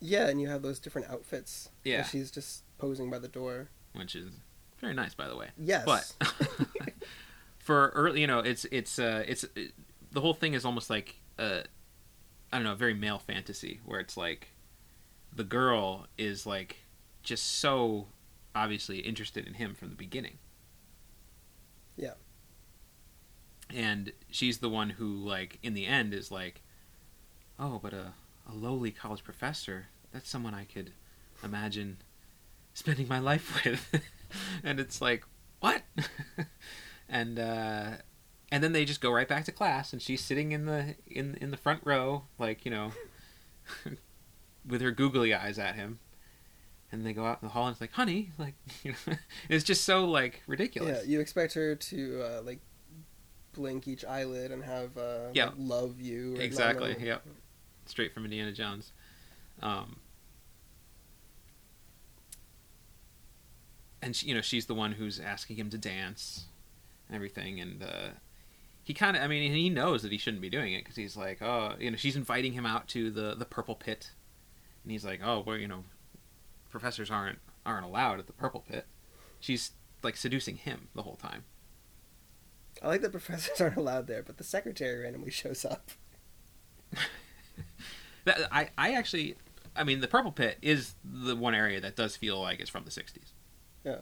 Yeah, 0.00 0.26
and 0.26 0.40
you 0.40 0.48
have 0.48 0.62
those 0.62 0.80
different 0.80 1.08
outfits. 1.08 1.68
Yeah. 1.84 2.02
she's 2.02 2.32
just 2.32 2.64
posing 2.76 3.08
by 3.08 3.20
the 3.20 3.28
door. 3.28 3.68
which 3.92 4.16
is 4.16 4.32
very 4.80 4.94
nice, 4.94 5.14
by 5.14 5.28
the 5.28 5.36
way. 5.36 5.50
Yes, 5.56 5.84
But 5.84 6.12
for 7.58 7.90
early, 7.90 8.20
you 8.20 8.26
know, 8.26 8.40
it's 8.40 8.64
it's 8.72 8.98
uh, 8.98 9.22
it's 9.28 9.44
it, 9.54 9.74
the 10.10 10.20
whole 10.20 10.34
thing 10.34 10.54
is 10.54 10.64
almost 10.64 10.90
like 10.90 11.20
uh, 11.38 11.60
I 12.52 12.56
don't 12.56 12.64
know, 12.64 12.72
a 12.72 12.76
very 12.76 12.94
male 12.94 13.20
fantasy 13.20 13.78
where 13.84 14.00
it's 14.00 14.16
like 14.16 14.48
the 15.32 15.44
girl 15.44 16.06
is 16.18 16.46
like 16.46 16.78
just 17.22 17.46
so 17.60 18.08
obviously 18.56 18.98
interested 18.98 19.46
in 19.46 19.54
him 19.54 19.74
from 19.74 19.90
the 19.90 19.94
beginning. 19.94 20.38
Yeah. 21.96 22.14
And 23.74 24.12
she's 24.30 24.58
the 24.58 24.68
one 24.68 24.90
who 24.90 25.06
like 25.06 25.58
in 25.62 25.74
the 25.74 25.86
end 25.86 26.12
is 26.14 26.30
like, 26.30 26.62
oh, 27.58 27.78
but 27.82 27.92
a 27.92 28.14
a 28.48 28.54
lowly 28.54 28.90
college 28.90 29.22
professor, 29.22 29.86
that's 30.12 30.28
someone 30.28 30.54
I 30.54 30.64
could 30.64 30.92
imagine 31.42 31.98
spending 32.74 33.08
my 33.08 33.18
life 33.18 33.64
with. 33.64 34.02
and 34.64 34.80
it's 34.80 35.00
like, 35.00 35.24
what? 35.60 35.82
and 37.08 37.38
uh 37.38 37.90
and 38.52 38.64
then 38.64 38.72
they 38.72 38.84
just 38.84 39.00
go 39.00 39.12
right 39.12 39.28
back 39.28 39.44
to 39.44 39.52
class 39.52 39.92
and 39.92 40.02
she's 40.02 40.20
sitting 40.20 40.52
in 40.52 40.66
the 40.66 40.96
in 41.06 41.36
in 41.40 41.50
the 41.50 41.56
front 41.56 41.82
row 41.84 42.24
like, 42.38 42.64
you 42.64 42.70
know, 42.70 42.92
with 44.66 44.80
her 44.80 44.90
googly 44.90 45.32
eyes 45.34 45.58
at 45.58 45.76
him. 45.76 46.00
And 46.92 47.06
they 47.06 47.12
go 47.12 47.24
out 47.24 47.38
in 47.40 47.46
the 47.46 47.52
hall 47.52 47.66
and 47.68 47.74
it's 47.74 47.80
like, 47.80 47.92
"Honey, 47.92 48.30
like, 48.36 48.54
you 48.82 48.90
know, 49.06 49.14
it's 49.48 49.62
just 49.62 49.84
so 49.84 50.06
like 50.06 50.42
ridiculous." 50.48 51.04
yeah, 51.04 51.08
you 51.08 51.20
expect 51.20 51.54
her 51.54 51.76
to 51.76 52.22
uh, 52.24 52.42
like 52.42 52.58
blink 53.60 53.86
each 53.86 54.04
eyelid 54.04 54.50
and 54.52 54.64
have 54.64 54.96
uh, 54.96 55.28
Yeah. 55.34 55.46
like, 55.46 55.54
love 55.58 56.00
you. 56.00 56.36
or- 56.36 56.40
Exactly. 56.40 56.96
no. 56.98 57.18
Straight 57.86 58.14
from 58.14 58.24
Indiana 58.24 58.52
Jones. 58.52 58.92
Um, 59.62 59.98
and 64.02 64.16
she, 64.16 64.26
you 64.28 64.34
know, 64.34 64.40
she's 64.40 64.66
the 64.66 64.74
one 64.74 64.92
who's 64.92 65.20
asking 65.20 65.56
him 65.56 65.70
to 65.70 65.78
dance 65.78 66.46
and 67.08 67.14
everything, 67.16 67.60
and 67.60 67.82
uh, 67.82 68.08
he 68.82 68.94
kind 68.94 69.16
of, 69.16 69.22
I 69.22 69.26
mean, 69.26 69.52
he 69.52 69.68
knows 69.68 70.02
that 70.02 70.12
he 70.12 70.18
shouldn't 70.18 70.40
be 70.40 70.48
doing 70.50 70.72
it 70.72 70.82
because 70.84 70.96
he's 70.96 71.16
like, 71.16 71.42
oh, 71.42 71.74
you 71.78 71.90
know, 71.90 71.96
she's 71.96 72.16
inviting 72.16 72.52
him 72.54 72.64
out 72.64 72.88
to 72.88 73.10
the 73.10 73.34
the 73.34 73.44
purple 73.44 73.74
pit, 73.74 74.12
and 74.84 74.90
he's 74.92 75.04
like, 75.04 75.20
oh, 75.22 75.42
well, 75.46 75.56
you 75.58 75.68
know, 75.68 75.84
professors 76.70 77.10
aren't 77.10 77.38
aren't 77.66 77.84
allowed 77.84 78.18
at 78.20 78.26
the 78.26 78.32
purple 78.32 78.64
pit. 78.66 78.86
She's 79.40 79.72
like 80.02 80.16
seducing 80.16 80.56
him 80.56 80.88
the 80.94 81.02
whole 81.02 81.16
time. 81.16 81.44
I 82.82 82.88
like 82.88 83.02
that 83.02 83.12
professors 83.12 83.60
aren't 83.60 83.76
allowed 83.76 84.06
there, 84.06 84.22
but 84.22 84.38
the 84.38 84.44
secretary 84.44 85.02
randomly 85.02 85.30
shows 85.30 85.64
up. 85.64 85.90
That, 88.24 88.48
I, 88.52 88.68
I 88.76 88.92
actually, 88.92 89.36
I 89.74 89.82
mean, 89.84 90.00
the 90.00 90.08
Purple 90.08 90.32
Pit 90.32 90.58
is 90.60 90.94
the 91.02 91.34
one 91.34 91.54
area 91.54 91.80
that 91.80 91.96
does 91.96 92.16
feel 92.16 92.40
like 92.40 92.60
it's 92.60 92.68
from 92.68 92.84
the 92.84 92.90
'60s. 92.90 93.32
Yeah. 93.84 94.00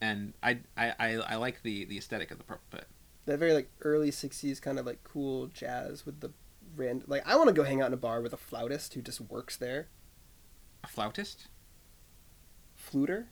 And 0.00 0.34
I, 0.42 0.58
I, 0.76 0.94
I, 0.98 1.14
I 1.16 1.36
like 1.36 1.62
the 1.62 1.84
the 1.84 1.98
aesthetic 1.98 2.30
of 2.30 2.38
the 2.38 2.44
Purple 2.44 2.64
Pit. 2.70 2.86
That 3.26 3.38
very 3.38 3.52
like 3.52 3.70
early 3.82 4.10
'60s 4.10 4.62
kind 4.62 4.78
of 4.78 4.86
like 4.86 5.02
cool 5.04 5.48
jazz 5.48 6.06
with 6.06 6.20
the 6.20 6.30
random. 6.76 7.06
Like 7.08 7.26
I 7.26 7.36
want 7.36 7.48
to 7.48 7.54
go 7.54 7.64
hang 7.64 7.80
out 7.82 7.88
in 7.88 7.92
a 7.94 7.98
bar 7.98 8.20
with 8.20 8.32
a 8.32 8.38
flautist 8.38 8.94
who 8.94 9.02
just 9.02 9.20
works 9.20 9.56
there. 9.56 9.88
A 10.84 10.86
flautist? 10.86 11.48
Fluter. 12.78 13.26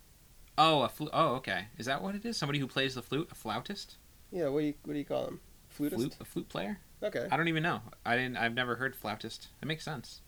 Oh, 0.58 0.82
a 0.82 0.88
flute. 0.88 1.10
Oh, 1.12 1.36
okay. 1.36 1.68
Is 1.78 1.86
that 1.86 2.02
what 2.02 2.16
it 2.16 2.24
is? 2.24 2.36
Somebody 2.36 2.58
who 2.58 2.66
plays 2.66 2.96
the 2.96 3.02
flute? 3.02 3.28
A 3.30 3.34
flautist? 3.34 3.96
Yeah. 4.30 4.48
What 4.48 4.60
do 4.60 4.66
you 4.66 4.74
what 4.84 4.92
do 4.94 4.98
you 4.98 5.04
call 5.04 5.26
him? 5.26 5.40
Flutist. 5.70 5.96
Flute? 5.96 6.16
A 6.20 6.24
flute 6.24 6.48
player? 6.48 6.78
Okay. 7.02 7.28
I 7.30 7.36
don't 7.36 7.48
even 7.48 7.62
know. 7.62 7.80
I 8.04 8.16
didn't. 8.16 8.36
I've 8.36 8.54
never 8.54 8.76
heard 8.76 8.96
flautist. 8.96 9.48
It 9.62 9.66
makes 9.66 9.84
sense. 9.84 10.22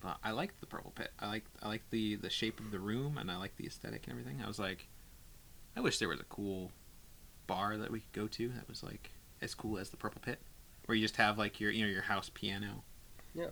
But 0.00 0.18
I 0.22 0.30
like 0.32 0.60
the 0.60 0.66
Purple 0.66 0.92
Pit. 0.94 1.10
I 1.18 1.26
like 1.26 1.44
I 1.62 1.68
like 1.68 1.82
the 1.90 2.16
the 2.16 2.30
shape 2.30 2.60
of 2.60 2.70
the 2.70 2.78
room, 2.78 3.18
and 3.18 3.30
I 3.30 3.36
like 3.36 3.56
the 3.56 3.66
aesthetic 3.66 4.06
and 4.06 4.12
everything. 4.18 4.40
I 4.42 4.46
was 4.46 4.58
like, 4.58 4.86
I 5.76 5.80
wish 5.80 5.98
there 5.98 6.08
was 6.08 6.20
a 6.20 6.24
cool 6.24 6.70
bar 7.46 7.76
that 7.78 7.90
we 7.90 8.00
could 8.00 8.12
go 8.12 8.26
to 8.28 8.48
that 8.50 8.68
was 8.68 8.82
like 8.82 9.10
as 9.40 9.54
cool 9.54 9.78
as 9.78 9.90
the 9.90 9.96
Purple 9.96 10.20
Pit, 10.24 10.40
where 10.84 10.94
you 10.96 11.02
just 11.02 11.16
have 11.16 11.38
like 11.38 11.58
your 11.60 11.70
you 11.70 11.84
know 11.84 11.90
your 11.90 12.02
house 12.02 12.30
piano. 12.32 12.84
Yeah. 13.34 13.46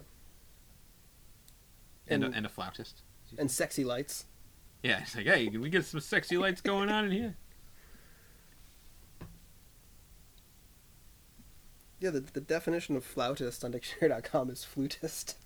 and, 2.08 2.22
And- 2.24 2.34
a, 2.34 2.36
and 2.38 2.46
a 2.46 2.48
flautist. 2.48 3.02
and 3.38 3.50
sexy 3.50 3.84
lights. 3.84 4.26
Yeah, 4.82 5.00
it's 5.00 5.16
like, 5.16 5.26
hey, 5.26 5.48
can 5.48 5.62
we 5.62 5.70
get 5.70 5.84
some 5.86 6.00
sexy 6.00 6.36
lights 6.36 6.60
going 6.60 6.90
on 6.90 7.06
in 7.06 7.10
here? 7.10 7.36
Yeah, 12.04 12.10
the, 12.10 12.20
the 12.20 12.42
definition 12.42 12.96
of 12.96 13.02
flautist 13.04 13.64
on 13.64 13.70
dictionary.com 13.70 14.50
is 14.50 14.62
flutist. 14.62 15.36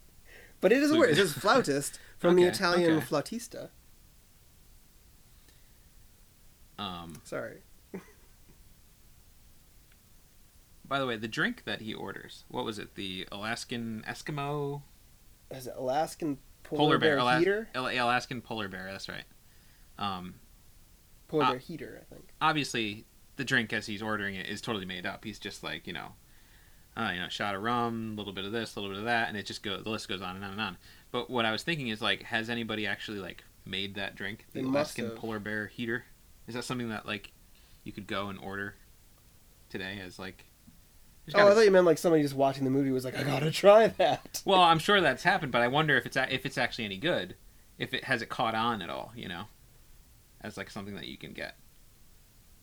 but 0.60 0.70
it 0.70 0.80
is 0.80 0.92
a 0.92 0.96
word. 0.96 1.10
It 1.10 1.18
is 1.18 1.32
flautist 1.32 1.98
from 2.18 2.36
the 2.36 2.44
Italian 2.44 2.98
okay. 2.98 3.04
flautista. 3.04 3.70
Um, 6.78 7.20
Sorry. 7.24 7.62
by 10.86 11.00
the 11.00 11.06
way, 11.06 11.16
the 11.16 11.26
drink 11.26 11.64
that 11.64 11.80
he 11.80 11.92
orders, 11.92 12.44
what 12.46 12.64
was 12.64 12.78
it? 12.78 12.94
The 12.94 13.26
Alaskan 13.32 14.04
Eskimo 14.08 14.82
Is 15.50 15.66
it 15.66 15.74
Alaskan 15.76 16.38
polar, 16.62 16.78
polar, 16.78 16.98
bear, 16.98 17.16
bear, 17.16 17.38
heater? 17.40 17.68
Al- 17.74 17.88
Alaskan 17.88 18.40
polar 18.40 18.68
bear. 18.68 18.86
That's 18.88 19.08
right. 19.08 19.24
Um, 19.98 20.34
Polar 21.26 21.44
Ah. 21.44 21.50
bear 21.50 21.58
heater, 21.58 22.00
I 22.00 22.14
think. 22.14 22.28
obviously, 22.40 23.04
the 23.36 23.44
drink 23.44 23.72
as 23.72 23.86
he's 23.86 24.02
ordering 24.02 24.34
it 24.34 24.46
is 24.48 24.60
totally 24.60 24.84
made 24.86 25.06
up. 25.06 25.24
He's 25.24 25.38
just 25.38 25.62
like 25.62 25.86
you 25.86 25.92
know, 25.92 26.12
uh, 26.96 27.10
you 27.14 27.20
know, 27.20 27.28
shot 27.28 27.54
of 27.54 27.62
rum, 27.62 28.12
a 28.14 28.18
little 28.18 28.32
bit 28.32 28.44
of 28.44 28.52
this, 28.52 28.76
a 28.76 28.80
little 28.80 28.94
bit 28.94 29.00
of 29.00 29.06
that, 29.06 29.28
and 29.28 29.36
it 29.36 29.46
just 29.46 29.62
go. 29.62 29.78
The 29.80 29.90
list 29.90 30.08
goes 30.08 30.22
on 30.22 30.36
and 30.36 30.44
on 30.44 30.52
and 30.52 30.60
on. 30.60 30.76
But 31.10 31.30
what 31.30 31.44
I 31.44 31.52
was 31.52 31.62
thinking 31.62 31.88
is 31.88 32.00
like, 32.02 32.22
has 32.24 32.48
anybody 32.50 32.86
actually 32.86 33.18
like 33.20 33.44
made 33.64 33.94
that 33.94 34.14
drink? 34.16 34.46
The 34.52 34.60
Alaskan 34.62 35.06
have. 35.06 35.16
polar 35.16 35.38
bear 35.38 35.66
heater. 35.68 36.04
Is 36.46 36.54
that 36.54 36.64
something 36.64 36.88
that 36.90 37.06
like 37.06 37.32
you 37.84 37.92
could 37.92 38.06
go 38.06 38.28
and 38.28 38.38
order 38.38 38.74
today 39.70 40.00
as 40.04 40.18
like? 40.18 40.44
Oh, 41.28 41.32
gotta- 41.38 41.50
I 41.52 41.54
thought 41.54 41.64
you 41.64 41.70
meant 41.70 41.86
like 41.86 41.98
somebody 41.98 42.22
just 42.22 42.34
watching 42.34 42.64
the 42.64 42.70
movie 42.70 42.90
was 42.90 43.04
like, 43.04 43.16
I 43.16 43.22
gotta 43.22 43.50
try 43.50 43.86
that. 43.88 44.42
Well, 44.44 44.60
I'm 44.60 44.78
sure 44.78 45.00
that's 45.00 45.22
happened, 45.22 45.52
but 45.52 45.62
I 45.62 45.68
wonder 45.68 45.96
if 45.96 46.04
it's 46.04 46.16
a- 46.16 46.32
if 46.32 46.44
it's 46.44 46.58
actually 46.58 46.84
any 46.84 46.98
good. 46.98 47.34
If 47.78 47.92
it 47.94 48.04
has 48.04 48.22
it 48.22 48.28
caught 48.28 48.54
on 48.54 48.82
at 48.82 48.90
all, 48.90 49.10
you 49.16 49.26
know, 49.26 49.44
as 50.42 50.56
like 50.56 50.70
something 50.70 50.94
that 50.96 51.08
you 51.08 51.16
can 51.16 51.32
get. 51.32 51.56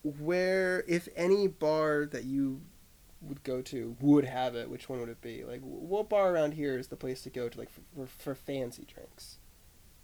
Where, 0.04 0.84
if 0.88 1.08
any 1.16 1.48
bar 1.48 2.06
that 2.08 2.24
you 2.24 2.62
would 3.22 3.44
go 3.44 3.62
to 3.62 3.96
would 4.00 4.26
have 4.26 4.56
it, 4.56 4.70
which 4.70 4.90
one 4.90 5.00
would 5.00 5.10
it 5.10 5.22
be? 5.22 5.44
Like, 5.44 5.62
what 5.62 6.10
bar 6.10 6.34
around 6.34 6.54
here 6.54 6.78
is 6.78 6.88
the 6.88 6.96
place 6.96 7.22
to 7.24 7.30
go 7.30 7.50
to, 7.50 7.60
like, 7.60 7.70
for, 7.70 8.08
for 8.08 8.36
fancy 8.36 8.86
drinks? 8.86 9.38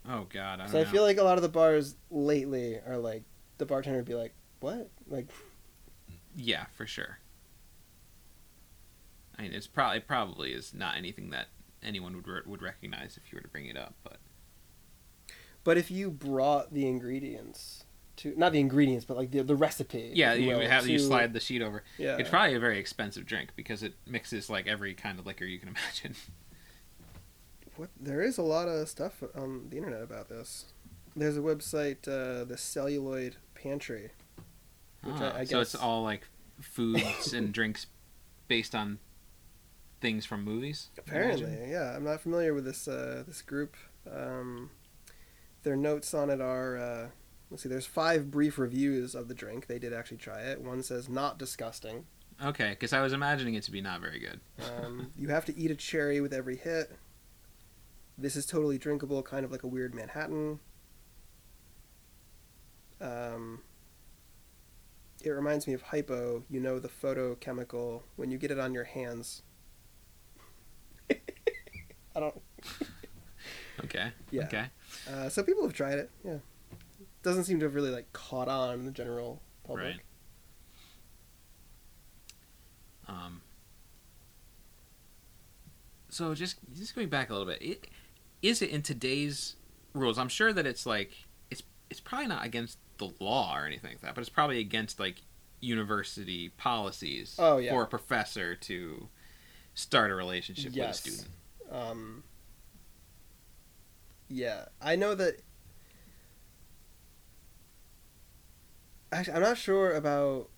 Oh 0.08 0.26
God, 0.28 0.60
I 0.60 0.68
don't 0.68 0.72
So 0.72 0.80
I 0.80 0.84
know. 0.84 0.90
feel 0.90 1.02
like 1.02 1.18
a 1.18 1.22
lot 1.22 1.36
of 1.38 1.42
the 1.42 1.48
bars 1.48 1.96
lately 2.10 2.76
are 2.86 2.98
like, 2.98 3.24
the 3.58 3.66
bartender 3.66 3.98
would 3.98 4.06
be 4.06 4.14
like, 4.14 4.34
what? 4.60 4.90
Like, 5.08 5.28
yeah, 6.34 6.66
for 6.76 6.86
sure. 6.86 7.18
I 9.38 9.42
mean, 9.42 9.52
it's 9.52 9.66
probably 9.66 10.00
probably 10.00 10.52
is 10.52 10.74
not 10.74 10.96
anything 10.96 11.30
that 11.30 11.48
anyone 11.82 12.14
would 12.16 12.26
re- 12.28 12.42
would 12.44 12.62
recognize 12.62 13.16
if 13.16 13.32
you 13.32 13.36
were 13.36 13.42
to 13.42 13.48
bring 13.48 13.66
it 13.66 13.76
up, 13.76 13.94
but 14.02 14.18
but 15.64 15.76
if 15.78 15.90
you 15.90 16.10
brought 16.10 16.72
the 16.72 16.86
ingredients 16.86 17.84
to, 18.18 18.34
not 18.36 18.52
the 18.52 18.60
ingredients, 18.60 19.04
but 19.04 19.16
like 19.16 19.30
the, 19.30 19.42
the 19.42 19.56
recipe. 19.56 20.12
yeah, 20.14 20.32
if 20.34 20.40
you 20.40 20.48
will, 20.48 20.60
have 20.60 20.86
you 20.86 20.98
slide 20.98 21.32
the 21.32 21.40
sheet 21.40 21.62
over. 21.62 21.82
Yeah. 21.98 22.16
It's 22.18 22.30
probably 22.30 22.54
a 22.54 22.60
very 22.60 22.78
expensive 22.78 23.26
drink 23.26 23.50
because 23.56 23.82
it 23.82 23.94
mixes 24.06 24.48
like 24.50 24.66
every 24.66 24.94
kind 24.94 25.18
of 25.18 25.26
liquor 25.26 25.44
you 25.44 25.58
can 25.58 25.68
imagine. 25.74 26.14
What 27.76 27.90
there 28.00 28.22
is 28.22 28.38
a 28.38 28.42
lot 28.42 28.68
of 28.68 28.88
stuff 28.88 29.22
on 29.34 29.68
the 29.70 29.76
internet 29.76 30.02
about 30.02 30.28
this. 30.28 30.66
There's 31.14 31.36
a 31.36 31.40
website, 31.40 32.06
uh, 32.08 32.44
the 32.44 32.56
Celluloid 32.58 33.36
Pantry. 33.54 34.10
Which 35.02 35.16
I- 35.16 35.30
Ah, 35.30 35.36
I 35.38 35.44
so 35.44 35.60
it's 35.60 35.74
all 35.74 36.02
like 36.02 36.26
foods 36.60 37.32
and 37.32 37.52
drinks 37.52 37.86
based 38.48 38.74
on 38.74 38.98
things 40.00 40.24
from 40.26 40.44
movies. 40.44 40.88
Apparently, 40.98 41.70
yeah. 41.70 41.94
I'm 41.96 42.04
not 42.04 42.20
familiar 42.20 42.52
with 42.54 42.64
this 42.64 42.88
uh, 42.88 43.22
this 43.26 43.42
group. 43.42 43.76
Um, 44.10 44.70
their 45.62 45.76
notes 45.76 46.14
on 46.14 46.30
it 46.30 46.40
are 46.40 46.76
uh, 46.78 47.06
let's 47.50 47.62
see. 47.62 47.68
There's 47.68 47.86
five 47.86 48.30
brief 48.30 48.58
reviews 48.58 49.14
of 49.14 49.28
the 49.28 49.34
drink. 49.34 49.66
They 49.66 49.78
did 49.78 49.92
actually 49.92 50.18
try 50.18 50.40
it. 50.40 50.60
One 50.60 50.82
says 50.82 51.08
not 51.08 51.38
disgusting. 51.38 52.04
Okay, 52.44 52.70
because 52.70 52.92
I 52.92 53.00
was 53.00 53.12
imagining 53.12 53.54
it 53.54 53.64
to 53.64 53.72
be 53.72 53.80
not 53.80 54.00
very 54.00 54.20
good. 54.20 54.40
Um, 54.64 55.10
you 55.16 55.28
have 55.28 55.44
to 55.46 55.56
eat 55.58 55.70
a 55.70 55.74
cherry 55.74 56.20
with 56.20 56.32
every 56.32 56.56
hit. 56.56 56.92
This 58.16 58.36
is 58.36 58.46
totally 58.46 58.78
drinkable, 58.78 59.22
kind 59.22 59.44
of 59.44 59.50
like 59.50 59.64
a 59.64 59.66
weird 59.66 59.94
Manhattan. 59.94 60.60
Um, 63.00 63.60
it 65.24 65.30
reminds 65.30 65.66
me 65.66 65.72
of 65.74 65.82
hypo. 65.82 66.44
You 66.48 66.60
know 66.60 66.78
the 66.78 66.88
photochemical 66.88 68.02
when 68.16 68.30
you 68.30 68.38
get 68.38 68.50
it 68.50 68.58
on 68.58 68.72
your 68.74 68.84
hands. 68.84 69.42
I 71.10 72.20
don't. 72.20 72.40
Okay. 73.84 74.10
Yeah. 74.30 74.44
Okay. 74.44 74.66
Uh, 75.10 75.28
so 75.28 75.42
people 75.42 75.62
have 75.62 75.72
tried 75.72 75.98
it. 75.98 76.10
Yeah, 76.24 76.38
doesn't 77.22 77.44
seem 77.44 77.58
to 77.60 77.66
have 77.66 77.74
really 77.74 77.90
like 77.90 78.12
caught 78.12 78.48
on 78.48 78.74
in 78.74 78.84
the 78.84 78.90
general 78.90 79.42
public. 79.64 79.84
Right. 79.84 80.00
Um, 83.08 83.40
so 86.08 86.34
just 86.34 86.56
just 86.74 86.94
going 86.94 87.08
back 87.08 87.30
a 87.30 87.32
little 87.32 87.46
bit, 87.46 87.62
it, 87.62 87.86
is 88.42 88.62
it 88.62 88.70
in 88.70 88.82
today's 88.82 89.56
rules? 89.94 90.18
I'm 90.18 90.28
sure 90.28 90.52
that 90.52 90.66
it's 90.66 90.84
like 90.86 91.12
it's 91.50 91.62
it's 91.90 92.00
probably 92.00 92.26
not 92.28 92.44
against 92.44 92.78
the 92.98 93.10
law 93.20 93.56
or 93.56 93.66
anything 93.66 93.90
like 93.92 94.00
that, 94.02 94.14
but 94.14 94.20
it's 94.20 94.30
probably 94.30 94.58
against 94.60 95.00
like 95.00 95.22
university 95.60 96.50
policies 96.50 97.34
Oh, 97.38 97.56
yeah. 97.58 97.70
for 97.70 97.82
a 97.82 97.86
professor 97.86 98.54
to 98.54 99.08
start 99.74 100.10
a 100.10 100.14
relationship 100.14 100.72
Yes. 100.74 101.04
with 101.04 101.14
a 101.14 101.16
student. 101.16 101.34
Um, 101.72 102.22
yeah, 104.28 104.66
I 104.80 104.96
know 104.96 105.14
that. 105.14 105.40
Actually, 109.10 109.34
I'm 109.34 109.42
not 109.42 109.58
sure 109.58 109.92
about 109.92 110.48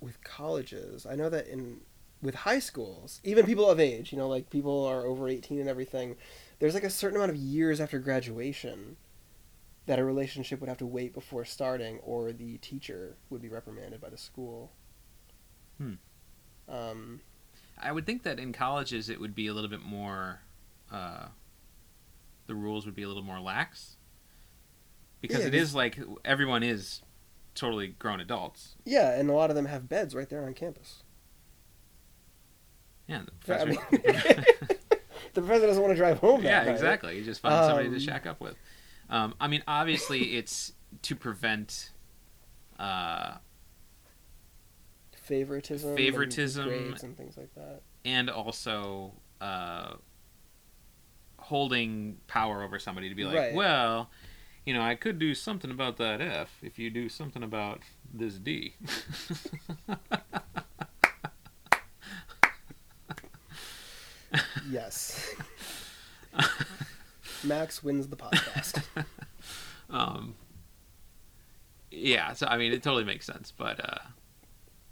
with 0.00 0.22
colleges. 0.24 1.06
I 1.06 1.14
know 1.14 1.28
that 1.28 1.46
in 1.46 1.80
with 2.20 2.34
high 2.34 2.58
schools, 2.58 3.20
even 3.22 3.46
people 3.46 3.70
of 3.70 3.78
age, 3.78 4.12
you 4.12 4.18
know, 4.18 4.28
like 4.28 4.50
people 4.50 4.84
are 4.84 5.06
over 5.06 5.28
18 5.28 5.60
and 5.60 5.68
everything, 5.68 6.16
there's 6.58 6.74
like 6.74 6.84
a 6.84 6.90
certain 6.90 7.16
amount 7.16 7.30
of 7.30 7.36
years 7.36 7.80
after 7.80 7.98
graduation 7.98 8.96
that 9.86 9.98
a 9.98 10.04
relationship 10.04 10.60
would 10.60 10.68
have 10.68 10.78
to 10.78 10.86
wait 10.86 11.14
before 11.14 11.44
starting, 11.44 11.98
or 12.00 12.32
the 12.32 12.58
teacher 12.58 13.16
would 13.30 13.40
be 13.40 13.48
reprimanded 13.48 14.00
by 14.00 14.08
the 14.10 14.18
school. 14.18 14.72
Hmm. 15.78 15.94
Um, 16.68 17.20
I 17.80 17.92
would 17.92 18.04
think 18.04 18.24
that 18.24 18.38
in 18.38 18.52
colleges 18.52 19.08
it 19.08 19.20
would 19.20 19.34
be 19.34 19.46
a 19.46 19.54
little 19.54 19.70
bit 19.70 19.80
more. 19.80 20.40
Uh, 20.92 21.28
the 22.46 22.54
rules 22.54 22.84
would 22.84 22.94
be 22.94 23.02
a 23.02 23.08
little 23.08 23.22
more 23.22 23.40
lax 23.40 23.96
because 25.20 25.40
Yeah, 25.40 25.48
it 25.48 25.54
is 25.54 25.74
like 25.74 25.98
everyone 26.24 26.62
is 26.62 27.02
totally 27.58 27.88
grown 27.88 28.20
adults. 28.20 28.76
yeah, 28.84 29.18
and 29.18 29.28
a 29.28 29.32
lot 29.32 29.50
of 29.50 29.56
them 29.56 29.66
have 29.66 29.88
beds 29.88 30.14
right 30.14 30.28
there 30.28 30.44
on 30.44 30.54
campus. 30.54 31.02
Yeah, 33.06 33.22
the 33.46 33.52
Yeah, 33.54 33.62
I 33.62 33.64
mean- 33.64 33.78
the 35.34 35.40
professor 35.42 35.66
doesn't 35.66 35.82
want 35.82 35.92
to 35.92 35.96
drive 35.96 36.18
home. 36.18 36.42
Yeah, 36.42 36.64
night. 36.64 36.68
exactly. 36.72 37.16
You 37.18 37.24
just 37.24 37.40
find 37.40 37.64
somebody 37.64 37.88
to 37.88 37.94
Um, 37.94 38.00
shack 38.00 38.26
up 38.26 38.40
with. 38.40 38.54
Um, 39.10 39.34
I 39.40 39.48
mean, 39.48 39.62
obviously, 39.66 40.36
it's 40.36 40.72
to 41.02 41.16
prevent. 41.16 41.90
Uh, 42.78 43.36
Favoritism, 45.12 45.90
and 45.90 45.98
Favoritism. 45.98 46.64
grades 46.68 47.02
and 47.02 47.16
things 47.16 47.36
like 47.36 47.54
that. 47.54 47.82
and 48.04 48.30
also 48.30 49.12
uh, 49.42 49.92
holding 51.38 52.16
power 52.26 52.62
over 52.62 52.78
somebody 52.78 53.08
to 53.10 53.14
be 53.14 53.24
like, 53.24 53.36
Right. 53.36 53.54
well, 53.54 54.10
you 54.68 54.74
know, 54.74 54.82
I 54.82 54.96
could 54.96 55.18
do 55.18 55.34
something 55.34 55.70
about 55.70 55.96
that 55.96 56.20
F 56.20 56.58
if 56.62 56.78
you 56.78 56.90
do 56.90 57.08
something 57.08 57.42
about 57.42 57.80
this 58.12 58.34
D. 58.34 58.74
Yes. 64.70 65.34
Max 67.42 67.82
wins 67.82 68.08
the 68.08 68.16
podcast. 68.16 68.82
um, 69.88 70.34
yeah, 71.90 72.34
so 72.34 72.46
I 72.46 72.58
mean, 72.58 72.72
it 72.72 72.82
totally 72.82 73.04
makes 73.04 73.24
sense, 73.24 73.50
but 73.50 73.82
uh, 73.82 74.00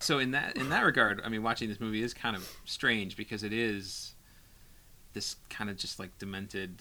so 0.01 0.19
in 0.19 0.31
that 0.31 0.57
in 0.57 0.71
that 0.71 0.87
regard, 0.87 1.21
I 1.23 1.29
mean, 1.29 1.43
watching 1.43 1.69
this 1.69 1.81
movie 1.81 2.03
is 2.03 2.15
kind 2.15 2.35
of 2.35 2.51
strange 2.65 3.15
because 3.15 3.43
it 3.43 3.53
is 3.53 4.15
this 5.13 5.37
kind 5.51 5.69
of 5.69 5.77
just 5.77 5.99
like 5.99 6.17
demented 6.17 6.81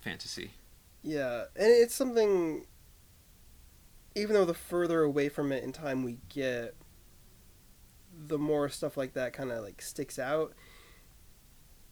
fantasy. 0.00 0.52
Yeah, 1.02 1.44
and 1.56 1.66
it's 1.66 1.94
something. 1.94 2.66
Even 4.14 4.34
though 4.34 4.44
the 4.44 4.54
further 4.54 5.02
away 5.02 5.28
from 5.28 5.52
it 5.52 5.62
in 5.62 5.72
time 5.72 6.02
we 6.02 6.18
get, 6.28 6.74
the 8.26 8.38
more 8.38 8.68
stuff 8.68 8.96
like 8.96 9.14
that 9.14 9.32
kind 9.32 9.52
of 9.52 9.62
like 9.62 9.80
sticks 9.80 10.18
out. 10.18 10.54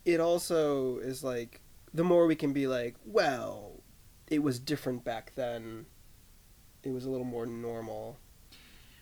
It 0.05 0.21
also 0.21 0.99
is 0.99 1.23
like 1.23 1.61
the 1.95 2.05
more 2.05 2.27
we 2.27 2.35
can 2.35 2.53
be 2.53 2.67
like, 2.67 2.97
well, 3.05 3.83
it 4.29 4.43
was 4.43 4.59
different 4.59 5.05
back 5.05 5.33
then. 5.35 5.87
It 6.83 6.91
was 6.91 7.05
a 7.05 7.11
little 7.11 7.27
more 7.27 7.47
normal. 7.47 8.19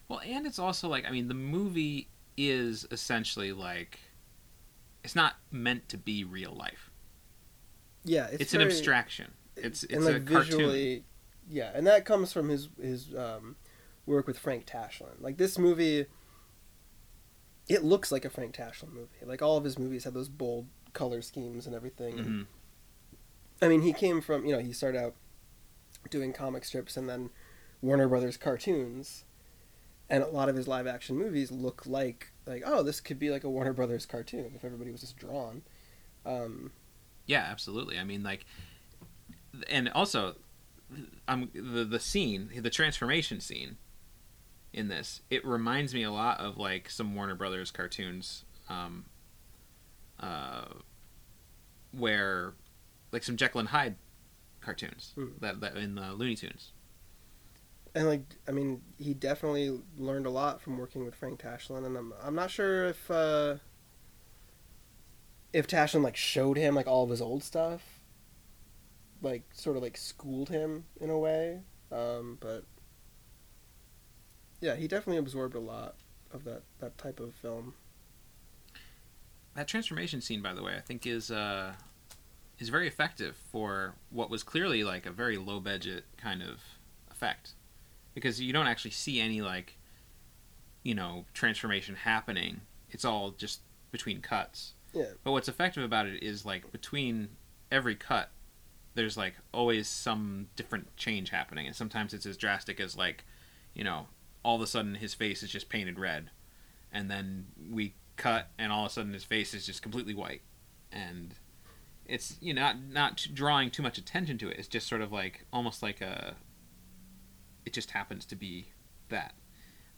Well, 0.09 0.21
and 0.25 0.47
it's 0.47 0.59
also 0.59 0.89
like 0.89 1.07
I 1.07 1.11
mean, 1.11 1.29
the 1.29 1.35
movie 1.35 2.09
is 2.37 2.87
essentially 2.91 3.53
like 3.53 4.01
it's 5.03 5.15
not 5.15 5.35
meant 5.51 5.89
to 5.91 5.99
be 5.99 6.25
real 6.25 6.53
life. 6.53 6.91
Yeah, 8.05 8.27
it's, 8.27 8.43
It's, 8.43 8.55
an 8.55 8.61
abstraction. 8.61 9.33
It's 9.57 9.85
it's 9.85 9.95
and 9.95 10.05
like 10.05 10.17
a 10.17 10.21
cartoon. 10.21 10.59
visually, 10.59 11.05
yeah, 11.49 11.71
and 11.75 11.87
that 11.87 12.05
comes 12.05 12.33
from 12.33 12.49
his 12.49 12.69
his 12.81 13.15
um, 13.15 13.57
work 14.07 14.27
with 14.27 14.39
Frank 14.39 14.67
Tashlin. 14.67 15.21
Like 15.21 15.37
this 15.37 15.59
movie, 15.59 16.07
it 17.69 17.85
looks 17.85 18.11
like 18.13 18.25
a 18.25 18.31
Frank 18.31 18.55
Tashlin 18.55 18.93
movie. 18.93 19.25
Like 19.25 19.43
all 19.43 19.57
of 19.57 19.65
his 19.65 19.79
movies 19.79 20.05
have 20.05 20.15
those 20.15 20.29
bold 20.29 20.67
color 20.93 21.23
schemes 21.23 21.67
and 21.67 21.75
everything. 21.75 22.17
Mhm. 22.19 22.47
I 23.63 23.69
mean, 23.69 23.83
he 23.83 23.93
came 23.93 24.21
from 24.21 24.45
you 24.45 24.53
know 24.53 24.59
he 24.61 24.73
started 24.73 24.99
out 25.01 25.15
doing 26.11 26.33
comic 26.33 26.65
strips 26.65 26.97
and 26.97 27.09
then 27.09 27.31
Warner 27.81 28.09
Brothers 28.09 28.37
cartoons, 28.37 29.25
and 30.11 30.23
a 30.23 30.27
lot 30.29 30.49
of 30.49 30.57
his 30.57 30.67
live 30.69 30.87
action 30.87 31.17
movies 31.17 31.51
look 31.51 31.87
like 31.87 32.33
like 32.47 32.63
oh 32.67 32.83
this 32.83 33.01
could 33.01 33.19
be 33.19 33.31
like 33.31 33.45
a 33.45 33.51
Warner 33.51 33.73
Brothers 33.73 34.05
cartoon 34.07 34.53
if 34.55 34.65
everybody 34.65 34.91
was 34.91 35.01
just 35.01 35.17
drawn. 35.17 35.63
Um, 36.27 36.73
Yeah, 37.27 37.47
absolutely. 37.51 37.99
I 37.99 38.05
mean, 38.05 38.23
like, 38.23 38.47
and 39.69 39.89
also, 39.91 40.37
um, 41.29 41.51
the 41.55 41.85
the 41.85 42.01
scene, 42.01 42.51
the 42.61 42.71
transformation 42.71 43.41
scene 43.41 43.77
in 44.73 44.89
this, 44.89 45.23
it 45.31 45.45
reminds 45.45 45.95
me 45.95 46.03
a 46.03 46.11
lot 46.11 46.41
of 46.41 46.57
like 46.57 46.91
some 46.91 47.15
Warner 47.15 47.35
Brothers 47.35 47.71
cartoons, 47.71 48.45
um, 48.69 49.05
uh, 50.21 50.65
where, 51.93 52.55
like 53.13 53.23
some 53.23 53.37
Jekyll 53.37 53.61
and 53.61 53.69
Hyde 53.69 53.97
cartoons 54.61 55.13
Hmm. 55.15 55.27
that 55.41 55.61
that 55.61 55.77
in 55.77 55.95
the 55.95 56.13
Looney 56.15 56.37
Tunes. 56.37 56.73
and 57.95 58.09
like 58.09 58.23
I 58.49 58.51
mean, 58.51 58.83
he 58.99 59.15
definitely 59.15 59.79
learned 59.99 60.27
a 60.27 60.31
lot 60.31 60.61
from 60.61 60.79
working 60.79 61.05
with 61.05 61.15
Frank 61.15 61.41
Tashlin, 61.41 61.85
and 61.87 61.97
I'm 61.97 62.13
I'm 62.23 62.35
not 62.35 62.51
sure 62.51 62.87
if 62.87 63.11
uh, 63.11 63.57
if 65.53 65.67
Tashlin 65.69 66.03
like 66.03 66.17
showed 66.17 66.57
him 66.57 66.75
like 66.75 66.87
all 66.89 67.05
of 67.05 67.11
his 67.11 67.21
old 67.21 67.45
stuff, 67.45 67.94
like 69.25 69.43
sort 69.53 69.77
of 69.77 69.83
like 69.83 69.97
schooled 69.97 70.49
him 70.49 70.85
in 71.01 71.11
a 71.11 71.19
way, 71.19 71.61
um, 71.91 72.39
but 72.41 72.65
yeah, 74.61 74.77
he 74.77 74.87
definitely 74.87 75.19
absorbed 75.19 75.55
a 75.55 75.61
lot 75.61 75.97
of 76.33 76.45
that 76.45 76.63
that 76.79 76.97
type 76.99 77.19
of 77.21 77.35
film. 77.35 77.75
That 79.55 79.69
transformation 79.69 80.21
scene, 80.21 80.43
by 80.43 80.53
the 80.53 80.63
way, 80.63 80.75
I 80.77 80.81
think 80.81 81.07
is 81.07 81.31
uh, 81.31 81.75
is 82.59 82.69
very 82.69 82.87
effective 82.87 83.37
for 83.51 83.95
what 84.11 84.31
was 84.31 84.43
clearly 84.43 84.85
like 84.85 85.07
a 85.07 85.11
very 85.11 85.37
low 85.37 85.61
budget 85.61 86.05
kind 86.17 86.43
of 86.43 86.61
effect, 87.11 87.55
because 88.15 88.41
you 88.41 88.53
don't 88.53 88.67
actually 88.67 88.91
see 88.91 89.21
any 89.21 89.41
like, 89.41 89.79
you 90.83 90.95
know, 90.95 91.25
transformation 91.35 91.95
happening. 91.95 92.61
It's 92.91 93.05
all 93.05 93.31
just 93.33 93.61
between 93.91 94.21
cuts. 94.21 94.75
Yeah. 94.93 95.07
But 95.23 95.33
what's 95.33 95.49
effective 95.49 95.83
about 95.83 96.07
it 96.07 96.23
is 96.23 96.45
like 96.45 96.71
between 96.71 97.29
every 97.71 97.97
cut, 97.97 98.31
there's 98.95 99.17
like 99.17 99.35
always 99.53 99.89
some 99.89 100.49
different 100.57 100.97
change 100.97 101.31
happening, 101.31 101.67
and 101.67 101.75
sometimes 101.77 102.15
it's 102.15 102.27
as 102.27 102.37
drastic 102.37 102.81
as 102.81 102.97
like, 102.97 103.25
you 103.75 103.85
know, 103.85 104.07
all 104.43 104.57
of 104.57 104.63
a 104.63 104.67
sudden 104.67 104.95
his 104.97 105.15
face 105.15 105.43
is 105.43 105.51
just 105.51 105.69
painted 105.69 105.99
red, 105.99 106.31
and 106.93 107.11
then 107.11 107.47
we 107.71 107.95
cut, 108.17 108.49
and 108.59 108.71
all 108.73 108.85
of 108.85 108.91
a 108.91 108.95
sudden 108.95 109.13
his 109.13 109.25
face 109.25 109.55
is 109.55 109.67
just 109.67 109.83
completely 109.83 110.15
white, 110.15 110.43
and 110.93 111.35
it's 112.07 112.37
you 112.41 112.53
know 112.55 112.63
not 112.63 112.77
not 112.93 113.27
drawing 113.35 113.71
too 113.71 113.83
much 113.83 113.99
attention 113.99 114.39
to 114.39 114.49
it. 114.49 114.59
It's 114.59 114.69
just 114.69 114.87
sort 114.87 115.01
of 115.01 115.11
like 115.13 115.45
almost 115.53 115.83
like 115.83 116.01
a. 116.01 116.35
It 117.65 117.73
just 117.73 117.93
happens 117.93 118.25
to 118.27 118.37
be 118.37 118.69
that, 119.09 119.35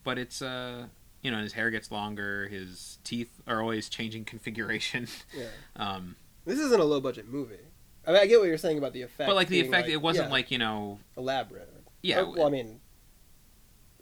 but 0.05 0.19
it's 0.19 0.41
uh 0.41 0.87
you 1.23 1.31
know 1.31 1.39
his 1.39 1.55
hair 1.55 1.71
gets 1.71 1.91
longer, 1.91 2.47
his 2.49 2.99
teeth 3.05 3.41
are 3.47 3.61
always 3.61 3.89
changing 3.89 4.25
configuration. 4.33 5.09
Yeah, 5.37 5.47
Um, 5.75 6.17
this 6.45 6.59
isn't 6.61 6.81
a 6.81 6.85
low 6.85 7.01
budget 7.01 7.27
movie. 7.29 7.59
I 8.07 8.13
mean, 8.13 8.21
I 8.21 8.27
get 8.27 8.39
what 8.39 8.49
you're 8.49 8.59
saying 8.59 8.79
about 8.79 8.93
the 8.93 9.03
effect, 9.03 9.29
but 9.29 9.35
like 9.35 9.49
the 9.49 9.61
effect, 9.61 9.89
it 9.89 10.01
wasn't 10.01 10.29
yeah, 10.29 10.33
like 10.33 10.51
you 10.51 10.59
know 10.59 11.01
elaborate. 11.17 11.69
yeah. 12.03 12.21
Uh, 12.21 12.31
well, 12.31 12.47
I 12.47 12.51
mean, 12.51 12.81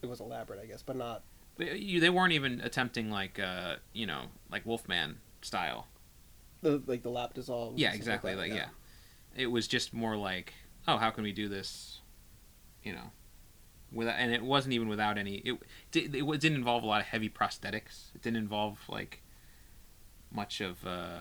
it 0.02 0.08
was 0.08 0.20
elaborate, 0.20 0.60
I 0.60 0.66
guess, 0.66 0.82
but 0.82 0.96
not. 0.96 1.22
you, 1.58 2.00
they 2.00 2.10
weren't 2.10 2.32
even 2.32 2.60
attempting 2.60 3.10
like 3.10 3.38
uh 3.38 3.76
you 3.92 4.06
know 4.06 4.26
like 4.50 4.66
Wolfman 4.66 5.18
style. 5.42 5.86
The, 6.62 6.82
like 6.86 7.02
the 7.02 7.10
lap 7.10 7.34
dissolves. 7.34 7.78
Yeah, 7.78 7.92
exactly. 7.94 8.34
that, 8.34 8.40
Like 8.40 8.52
yeah. 8.52 8.68
it 9.36 9.46
was 9.46 9.66
just 9.68 9.92
more 9.92 10.16
like 10.16 10.54
oh 10.86 10.96
how 10.98 11.10
can 11.10 11.24
we 11.24 11.32
do 11.32 11.48
this, 11.48 12.00
you 12.82 12.92
know, 12.92 13.10
without 13.92 14.16
and 14.18 14.32
it 14.32 14.42
wasn't 14.42 14.74
even 14.74 14.88
without 14.88 15.16
any 15.16 15.36
it 15.36 15.58
it, 15.94 16.14
it 16.14 16.40
didn't 16.40 16.58
involve 16.58 16.82
a 16.82 16.86
lot 16.86 17.00
of 17.00 17.06
heavy 17.06 17.30
prosthetics. 17.30 18.14
It 18.14 18.22
didn't 18.22 18.38
involve 18.38 18.78
like 18.88 19.22
much 20.30 20.60
of 20.60 20.86
uh 20.86 21.20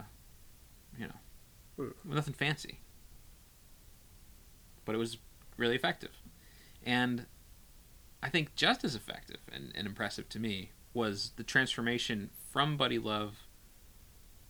you 0.98 1.08
know. 1.08 1.14
Nothing 2.04 2.34
fancy, 2.34 2.80
but 4.86 4.96
it 4.96 4.98
was 4.98 5.18
really 5.58 5.76
effective, 5.76 6.12
and 6.84 7.26
I 8.24 8.30
think 8.30 8.56
just 8.56 8.84
as 8.84 8.96
effective 8.96 9.42
and, 9.52 9.72
and 9.76 9.86
impressive 9.86 10.30
to 10.30 10.40
me 10.40 10.72
was 10.94 11.32
the 11.36 11.44
transformation 11.44 12.30
from 12.52 12.78
Buddy 12.78 12.98
Love 12.98 13.48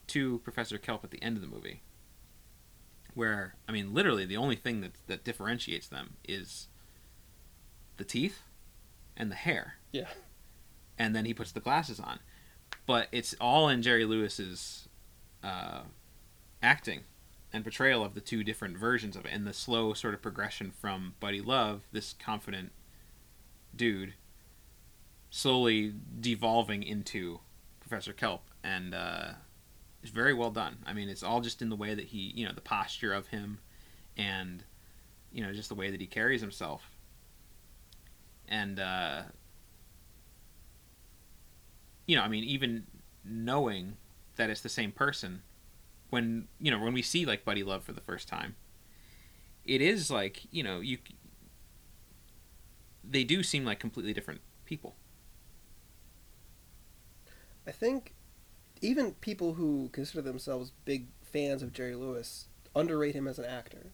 to 0.07 0.39
Professor 0.39 0.77
Kelp 0.77 1.03
at 1.03 1.11
the 1.11 1.21
end 1.23 1.37
of 1.37 1.41
the 1.41 1.47
movie. 1.47 1.81
Where 3.15 3.55
I 3.67 3.71
mean, 3.71 3.93
literally, 3.93 4.25
the 4.25 4.37
only 4.37 4.55
thing 4.55 4.81
that 4.81 4.91
that 5.07 5.23
differentiates 5.23 5.87
them 5.87 6.15
is 6.23 6.67
the 7.97 8.03
teeth 8.03 8.41
and 9.15 9.31
the 9.31 9.35
hair. 9.35 9.75
Yeah. 9.91 10.07
And 10.97 11.15
then 11.15 11.25
he 11.25 11.33
puts 11.33 11.51
the 11.51 11.59
glasses 11.59 11.99
on, 11.99 12.19
but 12.85 13.07
it's 13.11 13.35
all 13.41 13.69
in 13.69 13.81
Jerry 13.81 14.05
Lewis's 14.05 14.87
uh, 15.43 15.81
acting 16.61 17.01
and 17.53 17.63
portrayal 17.63 18.03
of 18.03 18.15
the 18.15 18.21
two 18.21 18.43
different 18.43 18.77
versions 18.77 19.15
of 19.15 19.25
it, 19.25 19.31
and 19.31 19.45
the 19.45 19.53
slow 19.53 19.93
sort 19.93 20.15
of 20.15 20.21
progression 20.21 20.71
from 20.71 21.13
Buddy 21.19 21.39
Love, 21.39 21.83
this 21.91 22.13
confident 22.13 22.71
dude, 23.75 24.15
slowly 25.29 25.93
devolving 26.19 26.81
into 26.81 27.39
Professor 27.79 28.11
Kelp, 28.11 28.41
and 28.63 28.95
uh, 28.95 29.33
it's 30.01 30.11
very 30.11 30.33
well 30.33 30.49
done. 30.49 30.77
I 30.85 30.93
mean, 30.93 31.09
it's 31.09 31.21
all 31.21 31.41
just 31.41 31.61
in 31.61 31.69
the 31.69 31.75
way 31.75 31.93
that 31.93 32.05
he, 32.05 32.33
you 32.35 32.45
know, 32.45 32.53
the 32.53 32.61
posture 32.61 33.13
of 33.13 33.27
him, 33.27 33.59
and 34.17 34.63
you 35.31 35.43
know, 35.43 35.53
just 35.53 35.69
the 35.69 35.75
way 35.75 35.91
that 35.91 36.01
he 36.01 36.07
carries 36.07 36.41
himself, 36.41 36.89
and 38.47 38.79
uh, 38.79 39.21
you 42.07 42.15
know, 42.15 42.23
I 42.23 42.27
mean, 42.27 42.43
even 42.43 42.85
knowing 43.23 43.97
that 44.35 44.49
it's 44.49 44.61
the 44.61 44.69
same 44.69 44.91
person, 44.91 45.43
when 46.13 46.47
you 46.59 46.69
know, 46.69 46.79
when 46.79 46.93
we 46.93 47.01
see 47.01 47.25
like 47.25 47.43
Buddy 47.43 47.63
Love 47.63 47.83
for 47.83 47.91
the 47.91 47.99
first 47.99 48.27
time, 48.27 48.55
it 49.65 49.81
is 49.81 50.11
like 50.11 50.43
you 50.51 50.61
know, 50.61 50.79
you 50.79 50.99
they 53.03 53.23
do 53.23 53.41
seem 53.41 53.65
like 53.65 53.79
completely 53.79 54.13
different 54.13 54.41
people. 54.63 54.95
I 57.65 57.71
think 57.71 58.13
even 58.79 59.13
people 59.13 59.55
who 59.55 59.89
consider 59.91 60.21
themselves 60.21 60.71
big 60.85 61.07
fans 61.23 61.63
of 61.63 61.73
Jerry 61.73 61.95
Lewis 61.95 62.45
underrate 62.75 63.15
him 63.15 63.27
as 63.27 63.39
an 63.39 63.45
actor 63.45 63.87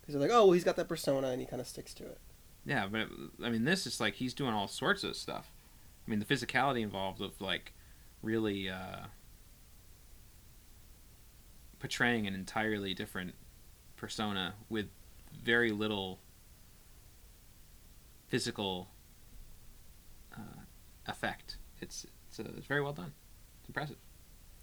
because 0.00 0.14
they're 0.14 0.22
like, 0.22 0.30
oh, 0.30 0.44
well, 0.44 0.52
he's 0.52 0.64
got 0.64 0.76
that 0.76 0.88
persona 0.88 1.28
and 1.28 1.40
he 1.40 1.46
kind 1.46 1.60
of 1.60 1.68
sticks 1.68 1.92
to 1.94 2.04
it. 2.04 2.18
Yeah, 2.64 2.86
but 2.90 3.08
I 3.44 3.50
mean, 3.50 3.64
this 3.64 3.86
is 3.86 4.00
like 4.00 4.14
he's 4.14 4.32
doing 4.32 4.54
all 4.54 4.68
sorts 4.68 5.04
of 5.04 5.16
stuff. 5.16 5.50
I 6.06 6.10
mean, 6.10 6.18
the 6.18 6.24
physicality 6.24 6.80
involved 6.80 7.20
of 7.20 7.38
like 7.42 7.74
really 8.22 8.70
uh, 8.70 9.06
portraying 11.82 12.28
an 12.28 12.34
entirely 12.34 12.94
different 12.94 13.34
persona 13.96 14.54
with 14.68 14.86
very 15.42 15.72
little 15.72 16.20
physical 18.28 18.88
uh, 20.32 20.60
effect. 21.08 21.56
It's 21.80 22.06
it's, 22.28 22.38
uh, 22.38 22.44
it's 22.56 22.68
very 22.68 22.82
well 22.82 22.92
done. 22.92 23.12
It's 23.58 23.68
impressive. 23.68 23.96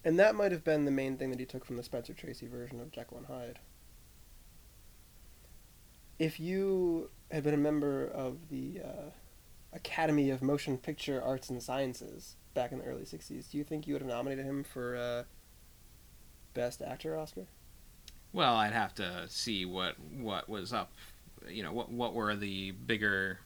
And 0.05 0.17
that 0.17 0.33
might 0.33 0.53
have 0.53 0.63
been 0.63 0.85
the 0.85 0.91
main 0.91 1.17
thing 1.17 1.29
that 1.31 1.41
he 1.41 1.45
took 1.45 1.65
from 1.65 1.75
the 1.75 1.83
Spencer 1.83 2.13
Tracy 2.13 2.47
version 2.47 2.79
of 2.79 2.89
Jekyll 2.89 3.17
and 3.17 3.25
Hyde. 3.25 3.59
If 6.17 6.39
you 6.39 7.09
had 7.31 7.43
been 7.43 7.53
a 7.53 7.57
member 7.57 8.07
of 8.07 8.47
the 8.47 8.79
uh, 8.81 9.09
Academy 9.73 10.29
of 10.29 10.41
Motion 10.41 10.77
Picture 10.77 11.21
Arts 11.21 11.49
and 11.49 11.61
Sciences 11.61 12.37
back 12.53 12.71
in 12.71 12.77
the 12.77 12.85
early 12.85 13.03
60s, 13.03 13.51
do 13.51 13.57
you 13.57 13.65
think 13.65 13.87
you 13.87 13.93
would 13.93 14.01
have 14.01 14.09
nominated 14.09 14.45
him 14.45 14.63
for 14.63 14.95
uh, 14.95 15.23
Best 16.59 16.81
Actor 16.81 17.17
Oscar? 17.17 17.47
Well, 18.33 18.55
I'd 18.55 18.73
have 18.73 18.93
to 18.95 19.23
see 19.29 19.63
what 19.63 19.95
what 19.97 20.49
was 20.49 20.73
up. 20.73 20.91
You 21.47 21.63
know, 21.63 21.71
what 21.71 21.89
what 21.89 22.13
were 22.13 22.35
the 22.35 22.71
bigger 22.71 23.39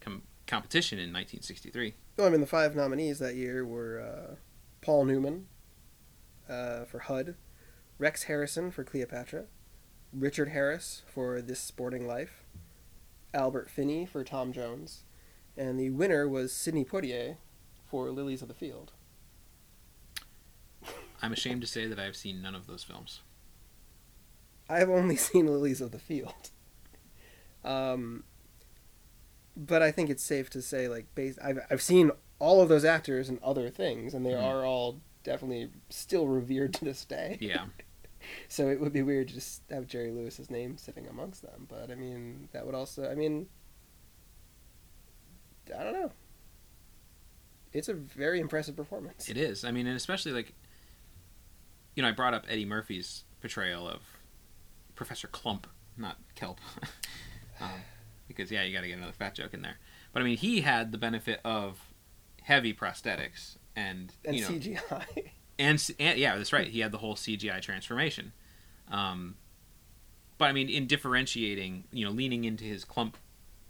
com- 0.00 0.22
competition 0.48 0.98
in 0.98 1.12
1963? 1.12 1.94
Well, 2.16 2.26
I 2.26 2.30
mean, 2.30 2.40
the 2.40 2.48
five 2.48 2.74
nominees 2.74 3.20
that 3.20 3.36
year 3.36 3.64
were 3.64 4.00
uh, 4.00 4.34
Paul 4.80 5.04
Newman 5.04 5.46
uh, 6.48 6.84
for 6.84 6.98
HUD, 6.98 7.36
Rex 7.96 8.24
Harrison 8.24 8.72
for 8.72 8.82
Cleopatra, 8.82 9.44
Richard 10.12 10.48
Harris 10.48 11.02
for 11.06 11.40
This 11.40 11.60
Sporting 11.60 12.08
Life, 12.08 12.42
Albert 13.32 13.70
Finney 13.70 14.04
for 14.04 14.24
Tom 14.24 14.52
Jones, 14.52 15.04
and 15.56 15.78
the 15.78 15.90
winner 15.90 16.28
was 16.28 16.52
Sidney 16.52 16.84
Poitier 16.84 17.36
for 17.88 18.10
Lilies 18.10 18.42
of 18.42 18.48
the 18.48 18.54
Field. 18.54 18.90
I'm 21.22 21.32
ashamed 21.32 21.60
to 21.62 21.66
say 21.66 21.86
that 21.86 21.98
I've 21.98 22.16
seen 22.16 22.40
none 22.42 22.54
of 22.54 22.66
those 22.66 22.82
films. 22.84 23.20
I've 24.68 24.90
only 24.90 25.16
seen 25.28 25.46
Lilies 25.46 25.80
of 25.80 25.90
the 25.90 25.98
Field. 25.98 26.50
Um, 27.64 28.24
but 29.56 29.82
I 29.82 29.90
think 29.90 30.10
it's 30.10 30.22
safe 30.22 30.48
to 30.50 30.62
say, 30.62 30.88
like, 30.88 31.12
base, 31.14 31.38
I've 31.42 31.58
I've 31.70 31.82
seen 31.82 32.10
all 32.38 32.60
of 32.62 32.68
those 32.68 32.84
actors 32.84 33.28
and 33.28 33.40
other 33.42 33.68
things, 33.70 34.14
and 34.14 34.24
they 34.24 34.30
Mhm. 34.30 34.42
are 34.44 34.64
all 34.64 35.00
definitely 35.24 35.70
still 35.90 36.28
revered 36.28 36.72
to 36.74 36.84
this 36.84 37.04
day. 37.04 37.38
Yeah. 37.40 37.66
So 38.48 38.68
it 38.68 38.78
would 38.80 38.92
be 38.92 39.00
weird 39.00 39.28
to 39.28 39.34
just 39.34 39.62
have 39.70 39.86
Jerry 39.86 40.10
Lewis's 40.10 40.50
name 40.50 40.76
sitting 40.76 41.06
amongst 41.06 41.40
them. 41.40 41.66
But 41.66 41.90
I 41.90 41.94
mean, 41.94 42.48
that 42.52 42.66
would 42.66 42.74
also, 42.74 43.10
I 43.10 43.14
mean, 43.14 43.46
I 45.78 45.82
don't 45.82 45.92
know. 45.94 46.10
It's 47.72 47.88
a 47.88 47.94
very 47.94 48.40
impressive 48.40 48.76
performance. 48.76 49.28
It 49.30 49.36
is. 49.38 49.64
I 49.64 49.70
mean, 49.70 49.86
and 49.86 49.96
especially 49.96 50.32
like, 50.32 50.52
you 51.98 52.02
know, 52.02 52.08
I 52.08 52.12
brought 52.12 52.32
up 52.32 52.46
Eddie 52.48 52.64
Murphy's 52.64 53.24
portrayal 53.40 53.88
of 53.88 54.02
Professor 54.94 55.26
Klump, 55.26 55.64
not 55.96 56.16
Kelp, 56.36 56.60
um, 57.60 57.70
because 58.28 58.52
yeah, 58.52 58.62
you 58.62 58.72
got 58.72 58.82
to 58.82 58.86
get 58.86 58.98
another 58.98 59.10
fat 59.12 59.34
joke 59.34 59.52
in 59.52 59.62
there. 59.62 59.78
But 60.12 60.22
I 60.22 60.24
mean, 60.24 60.36
he 60.36 60.60
had 60.60 60.92
the 60.92 60.98
benefit 60.98 61.40
of 61.44 61.80
heavy 62.42 62.72
prosthetics 62.72 63.56
and, 63.74 64.12
and 64.24 64.36
you 64.36 64.42
know 64.42 64.48
CGI. 64.50 65.04
and, 65.58 65.90
and 65.98 66.18
yeah, 66.20 66.36
that's 66.36 66.52
right. 66.52 66.68
He 66.68 66.78
had 66.78 66.92
the 66.92 66.98
whole 66.98 67.16
CGI 67.16 67.60
transformation. 67.60 68.30
Um, 68.92 69.34
but 70.38 70.44
I 70.44 70.52
mean, 70.52 70.68
in 70.68 70.86
differentiating, 70.86 71.82
you 71.92 72.04
know, 72.04 72.12
leaning 72.12 72.44
into 72.44 72.62
his 72.62 72.84
Klump 72.84 73.14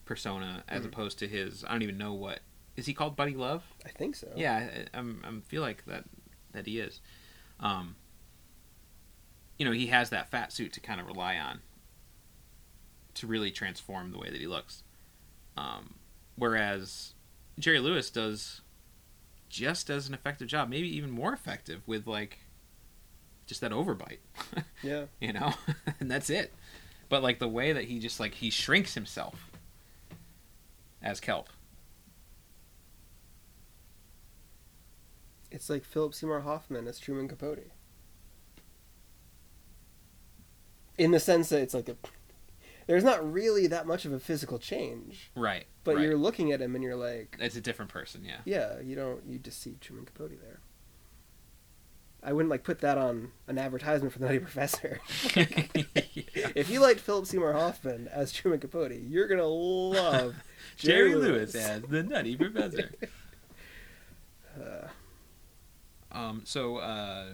persona 0.04 0.64
as 0.68 0.82
Mhm. 0.82 0.88
opposed 0.88 1.18
to 1.20 1.28
his, 1.28 1.64
I 1.64 1.72
don't 1.72 1.82
even 1.82 1.96
know 1.96 2.12
what 2.12 2.40
is 2.76 2.84
he 2.84 2.92
called, 2.92 3.16
Buddy 3.16 3.34
Love. 3.34 3.64
I 3.86 3.88
think 3.88 4.16
so. 4.16 4.28
Yeah, 4.36 4.68
I, 4.94 4.98
I'm, 4.98 5.22
I'm 5.26 5.40
feel 5.40 5.62
like 5.62 5.86
that 5.86 6.04
that 6.52 6.66
he 6.66 6.78
is. 6.78 7.00
Um, 7.58 7.96
you 9.58 9.64
know, 9.66 9.72
he 9.72 9.86
has 9.88 10.10
that 10.10 10.30
fat 10.30 10.52
suit 10.52 10.72
to 10.74 10.80
kind 10.80 11.00
of 11.00 11.06
rely 11.06 11.36
on 11.36 11.60
to 13.14 13.26
really 13.26 13.50
transform 13.50 14.12
the 14.12 14.18
way 14.18 14.30
that 14.30 14.40
he 14.40 14.46
looks. 14.46 14.82
Um, 15.56 15.94
whereas 16.36 17.14
Jerry 17.58 17.80
Lewis 17.80 18.10
does 18.10 18.60
just 19.48 19.90
as 19.90 20.06
an 20.06 20.14
effective 20.14 20.46
job, 20.46 20.68
maybe 20.68 20.88
even 20.96 21.10
more 21.10 21.32
effective 21.32 21.80
with 21.86 22.06
like 22.06 22.38
just 23.46 23.60
that 23.62 23.72
overbite, 23.72 24.18
Yeah. 24.82 25.06
you 25.20 25.32
know, 25.32 25.54
and 26.00 26.10
that's 26.10 26.30
it. 26.30 26.52
But 27.08 27.22
like 27.22 27.38
the 27.38 27.48
way 27.48 27.72
that 27.72 27.84
he 27.84 27.98
just 27.98 28.20
like 28.20 28.34
he 28.34 28.50
shrinks 28.50 28.94
himself 28.94 29.50
as 31.02 31.18
Kelp. 31.18 31.48
It's 35.50 35.70
like 35.70 35.84
Philip 35.84 36.14
Seymour 36.14 36.40
Hoffman 36.40 36.86
as 36.86 36.98
Truman 36.98 37.26
Capote. 37.26 37.70
In 40.98 41.12
the 41.12 41.20
sense 41.20 41.48
that 41.50 41.60
it's 41.62 41.74
like 41.74 41.88
a. 41.88 41.96
There's 42.86 43.04
not 43.04 43.32
really 43.32 43.66
that 43.68 43.86
much 43.86 44.04
of 44.06 44.12
a 44.12 44.18
physical 44.18 44.58
change, 44.58 45.30
Right. 45.36 45.66
but 45.84 45.96
right. 45.96 46.04
you're 46.04 46.16
looking 46.16 46.52
at 46.52 46.60
him 46.62 46.74
and 46.74 46.82
you're 46.82 46.96
like, 46.96 47.36
it's 47.38 47.54
a 47.54 47.60
different 47.60 47.90
person, 47.90 48.24
yeah. 48.24 48.38
yeah, 48.46 48.80
you 48.80 48.96
don't. 48.96 49.20
You 49.26 49.38
just 49.38 49.60
see 49.62 49.76
Truman 49.80 50.06
Capote 50.06 50.40
there. 50.40 50.60
I 52.22 52.32
wouldn't 52.32 52.50
like 52.50 52.64
put 52.64 52.80
that 52.80 52.96
on 52.98 53.30
an 53.46 53.58
advertisement 53.58 54.12
for 54.12 54.18
the 54.18 54.24
Nutty 54.26 54.38
Professor. 54.40 55.00
If 56.54 56.70
you 56.70 56.80
liked 56.80 56.98
Philip 57.00 57.26
Seymour 57.26 57.52
Hoffman 57.52 58.08
as 58.08 58.32
Truman 58.32 58.58
Capote, 58.58 58.92
you're 58.92 59.28
gonna 59.28 59.44
love 59.46 60.34
Jerry 60.76 61.10
Jerry 61.10 61.14
Lewis 61.14 61.54
Lewis. 61.54 61.66
as 61.66 61.82
the 61.82 62.02
Nutty 62.02 62.36
Professor. 62.36 62.90
Uh, 64.60 64.88
um, 66.10 66.42
so 66.44 66.78
uh, 66.78 67.26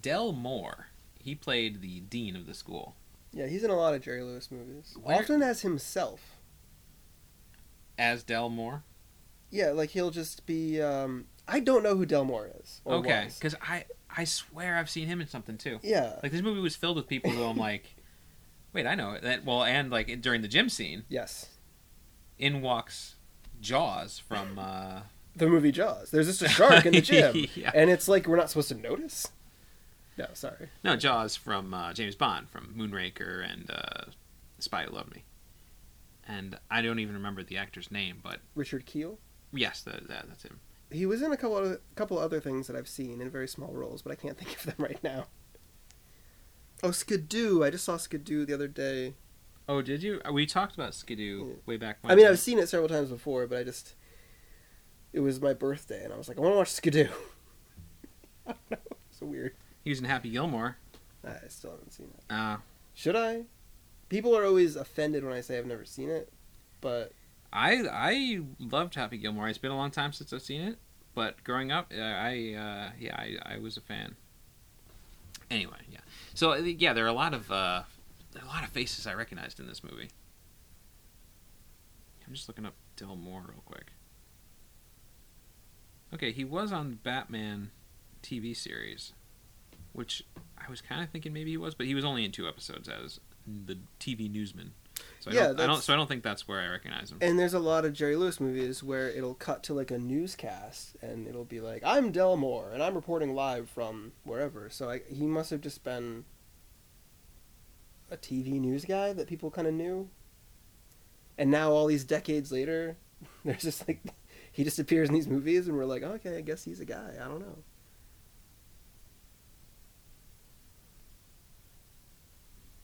Del 0.00 0.32
Moore, 0.32 0.86
he 1.22 1.34
played 1.34 1.80
the 1.80 2.00
dean 2.00 2.36
of 2.36 2.46
the 2.46 2.54
school 2.54 2.96
yeah, 3.34 3.46
he's 3.46 3.64
in 3.64 3.70
a 3.70 3.76
lot 3.76 3.94
of 3.94 4.02
Jerry 4.02 4.22
Lewis 4.22 4.50
movies. 4.50 4.94
Where- 5.02 5.16
Often 5.16 5.42
as 5.42 5.62
himself. 5.62 6.20
as 7.98 8.22
Del 8.22 8.48
Moore. 8.50 8.82
Yeah, 9.50 9.70
like 9.70 9.90
he'll 9.90 10.10
just 10.10 10.44
be. 10.46 10.80
Um, 10.80 11.26
I 11.48 11.60
don't 11.60 11.82
know 11.82 11.96
who 11.96 12.06
Del 12.06 12.24
Delmore 12.24 12.50
is. 12.62 12.80
Okay, 12.86 13.28
because 13.34 13.54
I 13.62 13.84
I 14.14 14.24
swear 14.24 14.76
I've 14.76 14.90
seen 14.90 15.08
him 15.08 15.20
in 15.20 15.28
something 15.28 15.56
too. 15.58 15.78
Yeah. 15.82 16.18
Like 16.22 16.32
this 16.32 16.42
movie 16.42 16.60
was 16.60 16.76
filled 16.76 16.96
with 16.96 17.06
people 17.06 17.30
who 17.30 17.42
I'm 17.44 17.56
like, 17.70 17.96
wait, 18.72 18.86
I 18.86 18.94
know 18.94 19.18
that. 19.22 19.44
Well, 19.44 19.62
and 19.64 19.90
like 19.90 20.20
during 20.20 20.42
the 20.42 20.48
gym 20.48 20.68
scene, 20.68 21.04
yes. 21.08 21.48
in 22.38 22.60
walks 22.62 23.16
Jaws 23.60 24.18
from. 24.18 24.58
Uh, 24.58 25.00
The 25.36 25.46
movie 25.48 25.72
Jaws. 25.72 26.10
There's 26.10 26.26
just 26.26 26.42
a 26.42 26.48
shark 26.48 26.84
in 26.86 26.92
the 26.92 27.00
gym, 27.02 27.46
Yeah. 27.54 27.70
and 27.74 27.88
it's 27.90 28.08
like 28.08 28.26
we're 28.26 28.36
not 28.36 28.48
supposed 28.50 28.68
to 28.68 28.74
notice. 28.74 29.28
No, 30.18 30.26
sorry. 30.34 30.68
no, 30.84 30.96
Jaws 30.96 31.36
from 31.36 31.72
uh, 31.72 31.92
James 31.94 32.14
Bond 32.14 32.48
from 32.50 32.74
Moonraker 32.76 33.42
and 33.50 33.70
uh, 33.70 34.04
Spy 34.58 34.84
Who 34.84 34.94
Loved 34.94 35.14
Me. 35.14 35.24
And 36.26 36.58
I 36.70 36.82
don't 36.82 36.98
even 36.98 37.14
remember 37.14 37.42
the 37.42 37.56
actor's 37.56 37.90
name, 37.90 38.18
but 38.22 38.40
Richard 38.54 38.86
Kiel. 38.86 39.18
yes, 39.52 39.82
that, 39.82 40.06
that 40.08 40.26
that's 40.28 40.42
him. 40.44 40.60
He 40.90 41.06
was 41.06 41.22
in 41.22 41.32
a 41.32 41.36
couple 41.36 41.56
of 41.56 41.80
couple 41.94 42.18
other 42.18 42.38
things 42.40 42.66
that 42.66 42.76
I've 42.76 42.88
seen 42.88 43.20
in 43.20 43.30
very 43.30 43.48
small 43.48 43.72
roles, 43.72 44.02
but 44.02 44.12
I 44.12 44.14
can't 44.14 44.36
think 44.38 44.54
of 44.56 44.64
them 44.64 44.74
right 44.78 45.02
now. 45.02 45.26
Oh, 46.82 46.90
Skidoo! 46.90 47.64
I 47.64 47.70
just 47.70 47.84
saw 47.84 47.96
Skidoo 47.96 48.44
the 48.44 48.52
other 48.54 48.68
day. 48.68 49.14
Oh, 49.68 49.80
did 49.82 50.02
you? 50.02 50.20
We 50.32 50.44
talked 50.46 50.74
about 50.74 50.92
Skidoo 50.94 51.46
Yeah. 51.48 51.54
way 51.64 51.76
back 51.76 51.98
when. 52.02 52.12
I 52.12 52.14
mean, 52.16 52.26
I've 52.26 52.38
seen 52.40 52.58
it 52.58 52.68
several 52.68 52.88
times 52.88 53.08
before, 53.10 53.46
but 53.46 53.58
I 53.58 53.62
just 53.64 53.94
it 55.12 55.20
was 55.20 55.40
my 55.40 55.54
birthday, 55.54 56.04
and 56.04 56.12
I 56.12 56.16
was 56.18 56.28
like, 56.28 56.38
I 56.38 56.40
want 56.40 56.52
to 56.54 56.58
watch 56.58 56.70
Skidoo. 56.72 57.08
I 58.46 58.52
don't 58.52 58.70
know. 58.70 58.76
It's 59.08 59.18
so 59.18 59.26
weird. 59.26 59.54
He 59.82 59.90
was 59.90 59.98
in 59.98 60.04
Happy 60.04 60.30
Gilmore. 60.30 60.76
I 61.24 61.48
still 61.48 61.72
haven't 61.72 61.92
seen 61.92 62.08
it. 62.16 62.32
Uh, 62.32 62.58
Should 62.94 63.16
I? 63.16 63.44
People 64.08 64.36
are 64.36 64.44
always 64.44 64.76
offended 64.76 65.24
when 65.24 65.32
I 65.32 65.40
say 65.40 65.58
I've 65.58 65.66
never 65.66 65.84
seen 65.84 66.10
it, 66.10 66.32
but 66.80 67.12
I 67.52 67.86
I 67.90 68.40
loved 68.58 68.94
Happy 68.94 69.18
Gilmore. 69.18 69.48
It's 69.48 69.58
been 69.58 69.70
a 69.70 69.76
long 69.76 69.90
time 69.90 70.12
since 70.12 70.32
I've 70.32 70.42
seen 70.42 70.60
it, 70.60 70.78
but 71.14 71.42
growing 71.44 71.72
up, 71.72 71.92
uh, 71.96 72.00
I 72.00 72.54
uh, 72.56 72.90
yeah 72.98 73.16
I, 73.16 73.36
I 73.54 73.58
was 73.58 73.76
a 73.76 73.80
fan. 73.80 74.16
Anyway, 75.50 75.78
yeah. 75.90 76.00
So 76.34 76.52
uh, 76.52 76.56
yeah, 76.56 76.92
there 76.92 77.04
are 77.04 77.08
a 77.08 77.12
lot 77.12 77.34
of 77.34 77.50
uh, 77.50 77.82
a 78.40 78.46
lot 78.46 78.64
of 78.64 78.70
faces 78.70 79.06
I 79.06 79.14
recognized 79.14 79.60
in 79.60 79.66
this 79.66 79.82
movie. 79.82 80.08
I'm 82.26 82.34
just 82.34 82.48
looking 82.48 82.64
up 82.66 82.74
Del 82.96 83.16
Moore 83.16 83.44
real 83.48 83.62
quick. 83.64 83.92
Okay, 86.14 86.32
he 86.32 86.44
was 86.44 86.72
on 86.72 86.90
the 86.90 86.96
Batman 86.96 87.70
TV 88.22 88.56
series, 88.56 89.12
which 89.92 90.22
I 90.58 90.70
was 90.70 90.80
kind 90.80 91.02
of 91.02 91.10
thinking 91.10 91.32
maybe 91.32 91.50
he 91.50 91.56
was, 91.56 91.74
but 91.74 91.86
he 91.86 91.94
was 91.94 92.04
only 92.04 92.24
in 92.24 92.32
two 92.32 92.46
episodes 92.48 92.88
as 92.88 93.20
the 93.46 93.78
TV 94.00 94.30
newsman. 94.30 94.72
So 95.20 95.30
I 95.30 95.34
Yeah, 95.34 95.46
don't, 95.48 95.60
I 95.60 95.66
don't. 95.66 95.82
So 95.82 95.92
I 95.92 95.96
don't 95.96 96.06
think 96.06 96.22
that's 96.22 96.46
where 96.46 96.60
I 96.60 96.68
recognize 96.68 97.10
him. 97.10 97.18
and 97.20 97.38
there's 97.38 97.54
a 97.54 97.58
lot 97.58 97.84
of 97.84 97.92
Jerry 97.92 98.14
Lewis 98.16 98.38
movies 98.40 98.82
where 98.82 99.08
it'll 99.08 99.34
cut 99.34 99.62
to 99.64 99.74
like 99.74 99.90
a 99.90 99.98
newscast, 99.98 100.96
and 101.02 101.26
it'll 101.26 101.44
be 101.44 101.60
like, 101.60 101.82
"I'm 101.84 102.12
Del 102.12 102.36
Moore, 102.36 102.70
and 102.72 102.82
I'm 102.82 102.94
reporting 102.94 103.34
live 103.34 103.68
from 103.68 104.12
wherever." 104.22 104.68
So 104.70 104.90
I, 104.90 105.00
he 105.08 105.26
must 105.26 105.50
have 105.50 105.60
just 105.60 105.82
been 105.82 106.24
a 108.10 108.16
TV 108.16 108.60
news 108.60 108.84
guy 108.84 109.12
that 109.12 109.26
people 109.26 109.50
kind 109.50 109.66
of 109.66 109.74
knew. 109.74 110.08
And 111.38 111.50
now, 111.50 111.72
all 111.72 111.86
these 111.86 112.04
decades 112.04 112.52
later, 112.52 112.96
there's 113.44 113.62
just 113.62 113.88
like 113.88 114.02
he 114.52 114.62
just 114.62 114.78
appears 114.78 115.08
in 115.08 115.14
these 115.14 115.28
movies, 115.28 115.66
and 115.66 115.76
we're 115.76 115.84
like, 115.86 116.02
"Okay, 116.02 116.36
I 116.36 116.42
guess 116.42 116.62
he's 116.64 116.80
a 116.80 116.84
guy." 116.84 117.14
I 117.20 117.24
don't 117.26 117.40
know. 117.40 117.58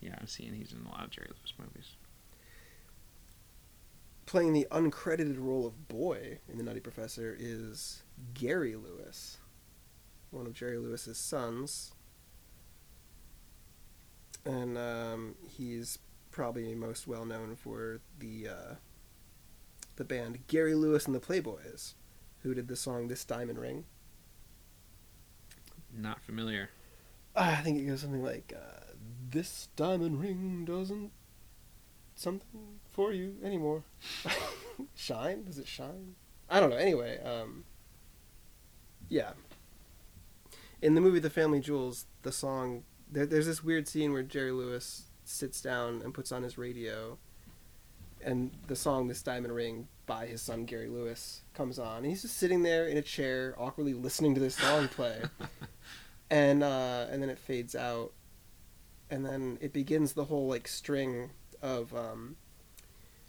Yeah, 0.01 0.15
I'm 0.21 0.27
seeing 0.27 0.55
he's 0.55 0.73
in 0.73 0.87
a 0.87 0.91
lot 0.91 1.05
of 1.05 1.11
Jerry 1.11 1.29
Lewis 1.29 1.53
movies. 1.59 1.97
playing 4.27 4.53
the 4.53 4.67
uncredited 4.71 5.37
role 5.39 5.67
of 5.67 5.89
Boy 5.89 6.39
in 6.49 6.59
The 6.59 6.63
Nutty 6.65 6.81
Professor 6.81 7.35
is 7.39 8.03
Gary 8.35 8.77
Lewis, 8.77 9.39
one 10.31 10.47
of 10.47 10.53
Jerry 10.53 10.79
Lewis's 10.79 11.17
sons. 11.19 11.93
And 14.45 14.77
um, 14.79 15.35
he's 15.47 15.99
probably 16.31 16.75
most 16.75 17.07
well 17.07 17.25
known 17.25 17.57
for 17.57 18.01
the 18.19 18.49
uh, 18.49 18.75
the 19.97 20.05
band 20.05 20.47
Gary 20.47 20.75
Lewis 20.75 21.07
and 21.07 21.15
the 21.15 21.21
Playboys, 21.21 21.95
who 22.43 22.55
did 22.55 22.69
the 22.69 22.77
song 22.77 23.09
"This 23.09 23.25
Diamond 23.25 23.59
Ring." 23.59 23.85
Not 25.95 26.21
familiar. 26.23 26.71
I 27.35 27.57
think 27.57 27.79
it 27.79 27.85
goes 27.87 28.01
something 28.01 28.23
like, 28.23 28.53
uh, 28.57 28.88
"This 29.31 29.69
diamond 29.77 30.21
ring 30.21 30.65
doesn't 30.65 31.13
something 32.15 32.81
for 32.85 33.13
you 33.13 33.37
anymore." 33.43 33.85
shine? 34.95 35.45
Does 35.45 35.59
it 35.59 35.67
shine? 35.67 36.15
I 36.49 36.61
don't 36.61 36.71
know. 36.71 36.77
Anyway, 36.77 37.19
um, 37.23 37.65
yeah. 39.09 39.33
In 40.81 40.95
the 40.95 41.01
movie 41.01 41.19
The 41.19 41.31
Family 41.31 41.61
Jewels, 41.61 42.07
the 42.23 42.33
song 42.33 42.85
there, 43.11 43.27
there's 43.27 43.47
this 43.47 43.65
weird 43.65 43.89
scene 43.89 44.13
where 44.13 44.23
Jerry 44.23 44.53
Lewis 44.53 45.05
sits 45.25 45.61
down 45.61 46.03
and 46.03 46.15
puts 46.15 46.33
on 46.33 46.43
his 46.43 46.57
radio, 46.57 47.19
and 48.23 48.51
the 48.67 48.77
song 48.77 49.09
"This 49.09 49.23
Diamond 49.23 49.55
Ring" 49.55 49.89
by 50.07 50.27
his 50.27 50.41
son 50.41 50.65
Gary 50.65 50.89
Lewis 50.89 51.43
comes 51.55 51.79
on, 51.79 51.99
and 51.99 52.07
he's 52.07 52.23
just 52.23 52.37
sitting 52.37 52.63
there 52.63 52.87
in 52.87 52.97
a 52.97 53.03
chair, 53.03 53.55
awkwardly 53.59 53.95
listening 53.95 54.35
to 54.35 54.41
this 54.41 54.57
song 54.57 54.89
play 54.89 55.23
and 56.31 56.63
uh, 56.63 57.07
and 57.11 57.23
then 57.23 57.31
it 57.31 57.39
fades 57.39 57.75
out, 57.75 58.13
and 59.11 59.25
then 59.25 59.59
it 59.61 59.73
begins 59.73 60.13
the 60.13 60.25
whole 60.25 60.49
like 60.49 60.69
string 60.69 61.31
of 61.63 61.95
um, 61.95 62.37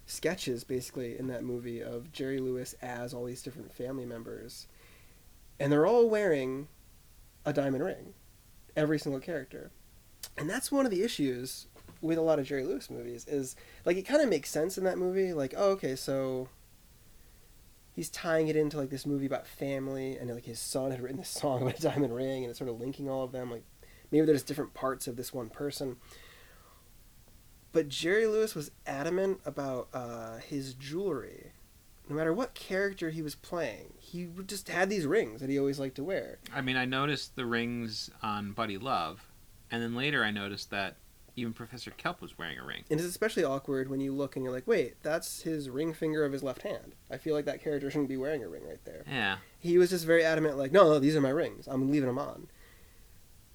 sketches 0.05 0.63
basically 0.63 1.17
in 1.17 1.27
that 1.27 1.43
movie 1.43 1.81
of 1.81 2.11
Jerry 2.11 2.39
Lewis 2.39 2.75
as 2.81 3.13
all 3.13 3.25
these 3.25 3.41
different 3.41 3.73
family 3.73 4.05
members, 4.05 4.67
and 5.59 5.71
they're 5.71 5.87
all 5.87 6.09
wearing 6.09 6.67
a 7.45 7.53
diamond 7.53 7.83
ring, 7.83 8.13
every 8.75 8.99
single 8.99 9.21
character, 9.21 9.71
and 10.37 10.49
that's 10.49 10.71
one 10.71 10.85
of 10.85 10.91
the 10.91 11.03
issues 11.03 11.67
with 12.01 12.17
a 12.17 12.21
lot 12.21 12.39
of 12.39 12.45
Jerry 12.45 12.63
Lewis 12.63 12.89
movies 12.89 13.25
is 13.27 13.55
like 13.85 13.97
it 13.97 14.03
kind 14.03 14.21
of 14.21 14.29
makes 14.29 14.49
sense 14.49 14.77
in 14.77 14.83
that 14.85 14.97
movie 14.97 15.33
like 15.33 15.53
oh 15.57 15.71
okay 15.71 15.95
so 15.95 16.47
he's 17.93 18.09
tying 18.09 18.47
it 18.47 18.55
into 18.55 18.77
like 18.77 18.89
this 18.89 19.05
movie 19.05 19.25
about 19.25 19.45
family 19.45 20.17
and 20.17 20.33
like 20.33 20.45
his 20.45 20.59
son 20.59 20.91
had 20.91 21.01
written 21.01 21.17
this 21.17 21.29
song 21.29 21.61
about 21.61 21.77
a 21.77 21.81
diamond 21.81 22.15
ring 22.15 22.43
and 22.43 22.49
it's 22.49 22.59
sort 22.59 22.69
of 22.69 22.79
linking 22.79 23.09
all 23.09 23.23
of 23.23 23.31
them 23.31 23.51
like 23.51 23.63
maybe 24.11 24.25
there's 24.25 24.43
different 24.43 24.73
parts 24.73 25.07
of 25.07 25.15
this 25.15 25.33
one 25.33 25.49
person. 25.49 25.97
But 27.71 27.89
jerry 27.89 28.25
lewis 28.27 28.55
was 28.55 28.71
adamant 28.87 29.41
about 29.45 29.89
uh, 29.93 30.37
his 30.37 30.73
jewelry. 30.73 31.51
No 32.09 32.15
matter 32.15 32.33
what 32.33 32.55
character 32.55 33.11
he 33.11 33.21
was 33.21 33.35
playing 33.35 33.93
he 33.99 34.27
just 34.47 34.69
had 34.69 34.89
these 34.89 35.05
rings 35.05 35.39
that 35.41 35.49
he 35.51 35.59
always 35.59 35.79
liked 35.79 35.95
to 35.97 36.03
wear. 36.03 36.39
I 36.53 36.61
mean, 36.61 36.75
I 36.77 36.85
noticed 36.85 37.35
the 37.35 37.45
rings 37.45 38.09
on 38.23 38.53
Buddy 38.53 38.79
Love, 38.79 39.27
and 39.69 39.83
then 39.83 39.93
later 39.93 40.23
I 40.23 40.31
noticed 40.31 40.71
that 40.71 40.95
even 41.35 41.53
Professor 41.53 41.91
Kelp 41.91 42.19
was 42.19 42.35
wearing 42.37 42.57
a 42.57 42.65
ring. 42.65 42.83
and 42.89 42.99
it's 42.99 43.07
especially 43.07 43.43
awkward 43.43 43.87
when 43.89 44.01
you 44.01 44.11
look 44.11 44.35
and 44.35 44.43
you're 44.43 44.51
like 44.51 44.67
wait 44.67 44.95
that's 45.03 45.43
his 45.43 45.69
ring 45.69 45.93
finger 45.93 46.25
of 46.25 46.33
his 46.33 46.41
left 46.43 46.63
hand. 46.63 46.95
I 47.11 47.17
feel 47.17 47.35
like 47.35 47.45
that 47.45 47.63
character 47.63 47.89
shouldn't 47.91 48.09
be 48.09 48.17
wearing 48.17 48.43
a 48.43 48.49
ring 48.49 48.67
right 48.67 48.83
there. 48.83 49.03
Yeah. 49.07 49.37
he 49.59 49.77
was 49.77 49.91
just 49.91 50.05
very 50.05 50.23
adamant 50.23 50.57
like 50.57 50.71
no 50.71 50.85
no 50.85 50.97
these 50.99 51.15
are 51.15 51.21
my 51.21 51.29
rings. 51.29 51.67
I'm 51.67 51.91
leaving 51.91 52.07
them 52.07 52.17
on 52.17 52.47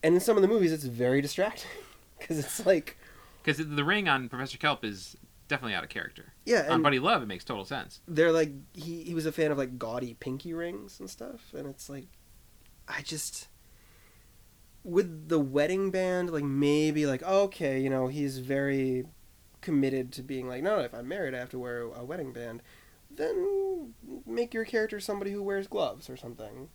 and 0.04 0.14
in 0.14 0.20
some 0.20 0.36
of 0.36 0.42
the 0.42 0.48
movies 0.48 0.70
it's 0.70 0.84
very 0.84 1.20
distracting 1.20 1.70
because 2.18 2.38
it's 2.38 2.64
like 2.64 2.96
Because 3.42 3.58
the 3.58 3.84
ring 3.84 4.06
on 4.08 4.28
Professor 4.28 4.56
Kelp 4.58 4.84
is 4.84 5.16
definitely 5.48 5.74
out 5.74 5.82
of 5.84 5.90
character. 5.90 6.32
yeah 6.46 6.66
on 6.70 6.80
Buddy 6.82 6.98
Love, 7.00 7.22
it 7.22 7.26
makes 7.26 7.44
total 7.44 7.64
sense. 7.64 8.00
they're 8.06 8.32
like 8.32 8.52
he, 8.72 9.02
he 9.02 9.14
was 9.14 9.26
a 9.26 9.32
fan 9.32 9.50
of 9.50 9.58
like 9.58 9.78
gaudy 9.78 10.14
pinky 10.14 10.54
rings 10.54 11.00
and 11.00 11.10
stuff 11.10 11.52
and 11.56 11.66
it's 11.66 11.88
like 11.90 12.06
i 12.86 13.00
just 13.02 13.48
with 14.82 15.28
the 15.28 15.38
wedding 15.40 15.90
band 15.90 16.30
like 16.30 16.44
maybe 16.44 17.06
like 17.06 17.22
okay 17.22 17.80
you 17.80 17.88
know 17.90 18.06
he's 18.08 18.38
very 18.38 19.04
committed 19.62 20.12
to 20.12 20.22
being 20.22 20.46
like 20.46 20.62
no 20.62 20.78
if 20.80 20.92
i'm 20.94 21.08
married 21.08 21.34
i 21.34 21.38
have 21.38 21.48
to 21.48 21.58
wear 21.58 21.80
a 21.82 22.04
wedding 22.04 22.32
band 22.32 22.62
then 23.10 23.92
make 24.26 24.52
your 24.52 24.64
character 24.66 25.00
somebody 25.00 25.30
who 25.30 25.42
wears 25.42 25.66
gloves 25.66 26.10
or 26.10 26.16
something 26.18 26.68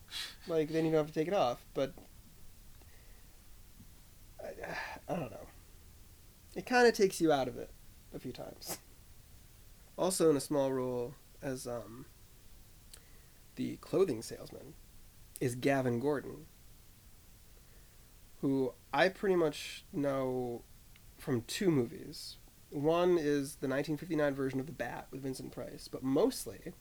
like 0.48 0.70
then 0.70 0.86
you 0.86 0.92
don't 0.92 1.00
have 1.00 1.08
to 1.08 1.14
take 1.14 1.28
it 1.28 1.34
off 1.34 1.64
but 1.76 1.94
i, 4.68 5.14
I 5.14 5.16
don't 5.16 5.32
know 5.32 5.48
it 6.56 6.66
kind 6.66 6.88
of 6.88 6.94
takes 6.94 7.22
you 7.22 7.32
out 7.32 7.48
of 7.48 7.58
it 7.58 7.70
a 8.14 8.20
few 8.20 8.32
times 8.32 8.80
also 9.98 10.30
in 10.30 10.38
a 10.38 10.42
small 10.42 10.72
role 10.72 11.14
as 11.42 11.68
um, 11.68 12.06
the 13.56 13.76
clothing 13.78 14.22
salesman 14.22 14.74
is 15.42 15.56
Gavin 15.56 16.00
Gordon, 16.00 16.46
who 18.42 18.74
I 18.94 19.10
pretty 19.10 19.36
much 19.36 19.84
know 19.92 20.64
from 21.18 21.42
two 21.42 21.70
movies. 21.70 22.38
One 22.70 23.18
is 23.18 23.56
the 23.56 23.68
1959 23.68 24.34
version 24.34 24.60
of 24.60 24.66
The 24.66 24.72
Bat 24.72 25.08
with 25.12 25.24
Vincent 25.24 25.52
Price, 25.52 25.90
but 25.92 26.04
mostly 26.04 26.74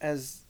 as 0.00 0.42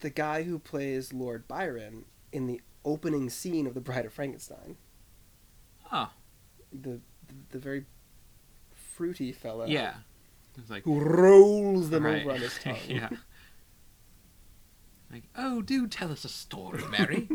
the 0.00 0.10
guy 0.10 0.42
who 0.42 0.58
plays 0.58 1.12
Lord 1.12 1.46
Byron 1.46 2.06
in 2.32 2.46
the 2.46 2.60
opening 2.86 3.28
scene 3.28 3.66
of 3.66 3.74
The 3.74 3.80
Bride 3.82 4.06
of 4.06 4.12
Frankenstein. 4.14 4.76
Oh, 5.92 6.10
The 6.72 7.00
the, 7.28 7.34
the 7.50 7.58
very 7.58 7.84
fruity 8.94 9.32
fellow 9.32 9.66
yeah. 9.66 9.94
Like 10.70 10.84
who 10.84 10.98
rolls 11.00 11.90
them 11.90 12.06
right. 12.06 12.22
over 12.22 12.32
on 12.32 12.40
his 12.40 12.58
tongue. 12.62 12.76
yeah. 12.88 13.10
Like, 15.12 15.24
oh, 15.36 15.60
do 15.62 15.86
tell 15.86 16.10
us 16.10 16.24
a 16.24 16.28
story, 16.28 16.82
Mary. 16.90 17.28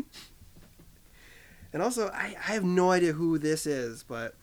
And 1.72 1.82
also, 1.82 2.08
I, 2.08 2.34
I 2.36 2.52
have 2.52 2.64
no 2.64 2.90
idea 2.90 3.12
who 3.12 3.38
this 3.38 3.64
is, 3.64 4.02
but 4.02 4.34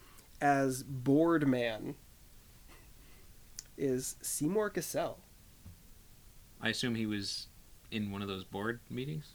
as 0.41 0.81
Board 0.81 1.47
Man 1.47 1.95
is 3.77 4.15
Seymour 4.21 4.69
Cassel. 4.71 5.19
I 6.61 6.69
assume 6.69 6.95
he 6.95 7.05
was 7.05 7.47
in 7.91 8.11
one 8.11 8.21
of 8.21 8.27
those 8.27 8.43
board 8.43 8.79
meetings. 8.89 9.33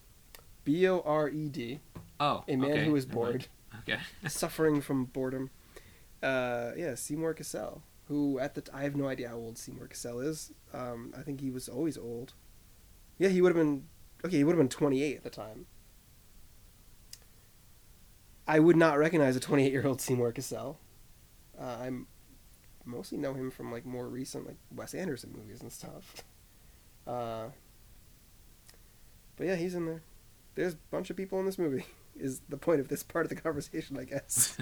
B 0.65 0.87
O 0.89 1.01
R 1.05 1.29
E 1.29 1.49
D. 1.49 1.81
Oh, 2.21 2.45
A 2.49 2.57
man 2.57 2.71
okay, 2.73 2.85
who 2.85 2.97
is 2.97 3.07
never 3.07 3.15
bored, 3.21 3.47
Okay. 3.81 3.99
suffering 4.29 4.81
from 4.81 5.05
boredom. 5.07 5.51
Uh, 6.23 6.71
yeah, 6.77 6.95
Seymour 6.95 7.35
Cassel. 7.35 7.83
Who 8.09 8.39
at 8.39 8.55
the 8.55 8.61
t- 8.63 8.71
I 8.73 8.83
have 8.83 8.97
no 8.97 9.09
idea 9.09 9.29
how 9.29 9.37
old 9.37 9.57
Seymour 9.59 9.89
Cassel 9.89 10.21
is. 10.21 10.53
Um, 10.73 11.13
I 11.17 11.23
think 11.23 11.41
he 11.41 11.51
was 11.51 11.69
always 11.69 11.97
old. 11.99 12.35
Yeah, 13.19 13.29
he 13.29 13.41
would 13.41 13.55
have 13.55 13.57
been 13.57 13.85
okay. 14.25 14.37
He 14.39 14.45
would 14.45 14.53
have 14.53 14.59
been 14.59 14.69
28 14.69 15.17
at 15.17 15.25
the 15.25 15.31
time. 15.31 15.67
I 18.47 18.59
would 18.59 18.77
not 18.77 18.99
recognize 18.99 19.37
a 19.37 19.41
28 19.41 19.73
year 19.73 19.87
old 19.87 20.01
Seymour 20.01 20.33
Cassel. 20.33 20.79
Uh, 21.59 21.77
I'm 21.81 22.07
mostly 22.85 23.17
know 23.17 23.33
him 23.33 23.51
from 23.51 23.73
like 23.73 23.87
more 23.87 24.07
recent 24.09 24.47
like 24.47 24.57
Wes 24.75 24.95
Anderson 24.95 25.33
movies 25.37 25.61
and 25.61 25.73
stuff. 25.73 26.17
Uh, 27.07 27.49
but 29.37 29.47
yeah, 29.47 29.57
he's 29.57 29.75
in 29.75 29.85
there. 29.85 30.01
There's 30.55 30.75
a 30.75 30.79
bunch 30.91 31.11
of 31.11 31.17
people 31.17 31.39
in 31.41 31.47
this 31.47 31.59
movie. 31.59 31.87
Is 32.17 32.43
the 32.49 32.57
point 32.57 32.79
of 32.79 32.87
this 32.87 33.03
part 33.03 33.25
of 33.25 33.29
the 33.29 33.35
conversation, 33.35 33.99
I 33.99 34.05
guess, 34.05 34.57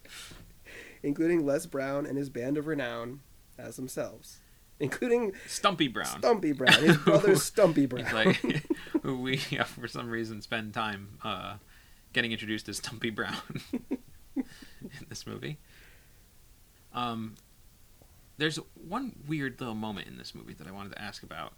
including 1.02 1.46
Les 1.46 1.64
Brown 1.64 2.04
and 2.04 2.18
his 2.18 2.28
band 2.28 2.58
of 2.58 2.66
renown 2.66 3.20
as 3.58 3.76
themselves, 3.76 4.40
including 4.78 5.32
Stumpy 5.46 5.88
Brown. 5.88 6.18
Stumpy 6.18 6.52
Brown, 6.52 6.82
his 6.82 6.98
brother 6.98 7.36
Stumpy 7.36 7.86
Brown. 7.86 8.12
Like, 8.12 8.36
who 9.02 9.18
we 9.18 9.40
uh, 9.58 9.64
for 9.64 9.88
some 9.88 10.10
reason 10.10 10.42
spend 10.42 10.74
time 10.74 11.16
uh, 11.24 11.54
getting 12.12 12.32
introduced 12.32 12.68
as 12.68 12.76
Stumpy 12.76 13.08
Brown 13.08 13.36
in 14.36 14.44
this 15.08 15.26
movie. 15.26 15.56
Um, 16.92 17.36
there's 18.36 18.58
one 18.74 19.16
weird 19.26 19.58
little 19.60 19.74
moment 19.74 20.06
in 20.06 20.18
this 20.18 20.34
movie 20.34 20.54
that 20.54 20.66
I 20.66 20.70
wanted 20.70 20.92
to 20.92 21.00
ask 21.00 21.22
about. 21.22 21.52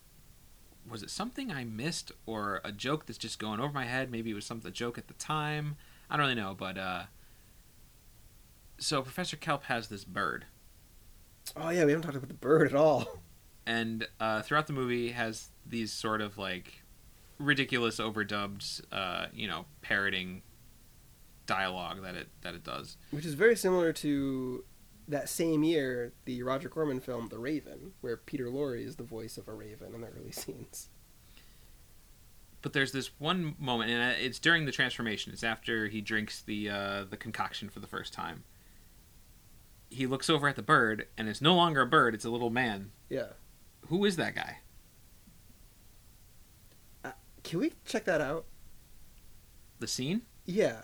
Was 0.89 1.03
it 1.03 1.11
something 1.11 1.51
I 1.51 1.65
missed, 1.65 2.13
or 2.27 2.61
a 2.65 2.73
joke 2.73 3.07
that's 3.07 3.19
just 3.19 3.39
going 3.39 3.61
over 3.61 3.73
my 3.73 3.85
head? 3.85 4.11
Maybe 4.11 4.31
it 4.31 4.35
was 4.35 4.45
some 4.45 4.61
a 4.65 4.71
joke 4.71 4.99
at 4.99 5.09
the 5.09 5.15
time. 5.15 5.77
I 6.11 6.17
don't 6.17 6.27
really 6.27 6.35
know, 6.35 6.55
but 6.59 6.77
uh, 6.77 7.03
so 8.79 9.03
Professor 9.03 9.37
Kelp 9.37 9.65
has 9.65 9.89
this 9.89 10.05
bird, 10.05 10.47
oh 11.57 11.71
yeah, 11.71 11.85
we 11.85 11.93
haven't 11.93 12.03
talked 12.03 12.17
about 12.17 12.29
the 12.29 12.35
bird 12.35 12.69
at 12.69 12.75
all. 12.75 13.21
and 13.67 14.07
uh, 14.21 14.43
throughout 14.43 14.67
the 14.67 14.73
movie 14.73 15.11
has 15.11 15.51
these 15.67 15.93
sort 15.93 16.21
of 16.21 16.39
like 16.39 16.83
ridiculous 17.39 17.99
overdubbed 17.99 18.83
uh, 18.93 19.27
you 19.33 19.47
know 19.47 19.67
parroting 19.83 20.43
dialogue 21.47 22.03
that 22.03 22.15
it 22.15 22.29
that 22.43 22.55
it 22.55 22.63
does 22.63 22.97
Which 23.11 23.27
is 23.27 23.35
very 23.35 23.57
similar 23.57 23.93
to 23.95 24.65
that 25.09 25.29
same 25.29 25.63
year, 25.65 26.13
the 26.25 26.43
Roger 26.43 26.69
Corman 26.69 27.01
film 27.01 27.29
The 27.29 27.39
Raven, 27.39 27.93
where 28.01 28.17
Peter 28.17 28.47
Lorre 28.47 28.85
is 28.85 28.97
the 28.97 29.03
voice 29.03 29.37
of 29.37 29.49
a 29.49 29.53
raven 29.53 29.95
in 29.95 30.01
the 30.01 30.09
early 30.09 30.33
scenes. 30.33 30.89
but 32.63 32.73
there's 32.73 32.93
this 32.93 33.11
one 33.19 33.55
moment 33.59 33.91
and 33.91 34.13
uh, 34.13 34.15
it's 34.21 34.39
during 34.39 34.65
the 34.67 34.73
transformation 34.73 35.33
it's 35.33 35.43
after 35.43 35.89
he 35.89 36.01
drinks 36.01 36.41
the 36.43 36.71
uh, 36.71 37.05
the 37.11 37.17
concoction 37.17 37.69
for 37.69 37.81
the 37.81 37.89
first 37.89 38.13
time 38.13 38.45
he 39.91 40.07
looks 40.07 40.31
over 40.31 40.47
at 40.47 40.55
the 40.57 40.63
bird 40.63 41.07
and 41.19 41.29
it's 41.29 41.41
no 41.43 41.55
longer 41.57 41.81
a 41.83 41.87
bird 41.87 42.15
it's 42.15 42.25
a 42.25 42.31
little 42.31 42.51
man 42.51 42.93
Yeah. 43.11 43.33
who 43.89 44.05
is 44.05 44.15
that 44.17 44.35
guy 44.37 44.59
Can 47.43 47.59
we 47.59 47.73
check 47.85 48.05
that 48.05 48.21
out? 48.21 48.45
the 49.81 49.89
scene 49.89 50.23
Yeah. 50.47 50.83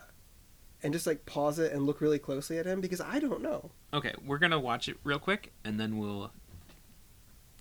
And 0.82 0.93
just 0.93 1.07
like 1.07 1.24
pause 1.27 1.59
it 1.61 1.73
and 1.73 1.86
look 1.86 2.01
really 2.01 2.19
closely 2.19 2.59
at 2.59 2.66
him 2.66 2.81
because 2.81 3.01
I 3.01 3.20
don't 3.20 3.43
know. 3.43 3.70
Okay 3.93 4.12
we're 4.24 4.39
gonna 4.39 4.59
watch 4.59 4.89
it 4.89 4.97
real 5.05 5.19
quick 5.19 5.52
and 5.65 5.78
then 5.78 5.98
we'll 5.98 6.31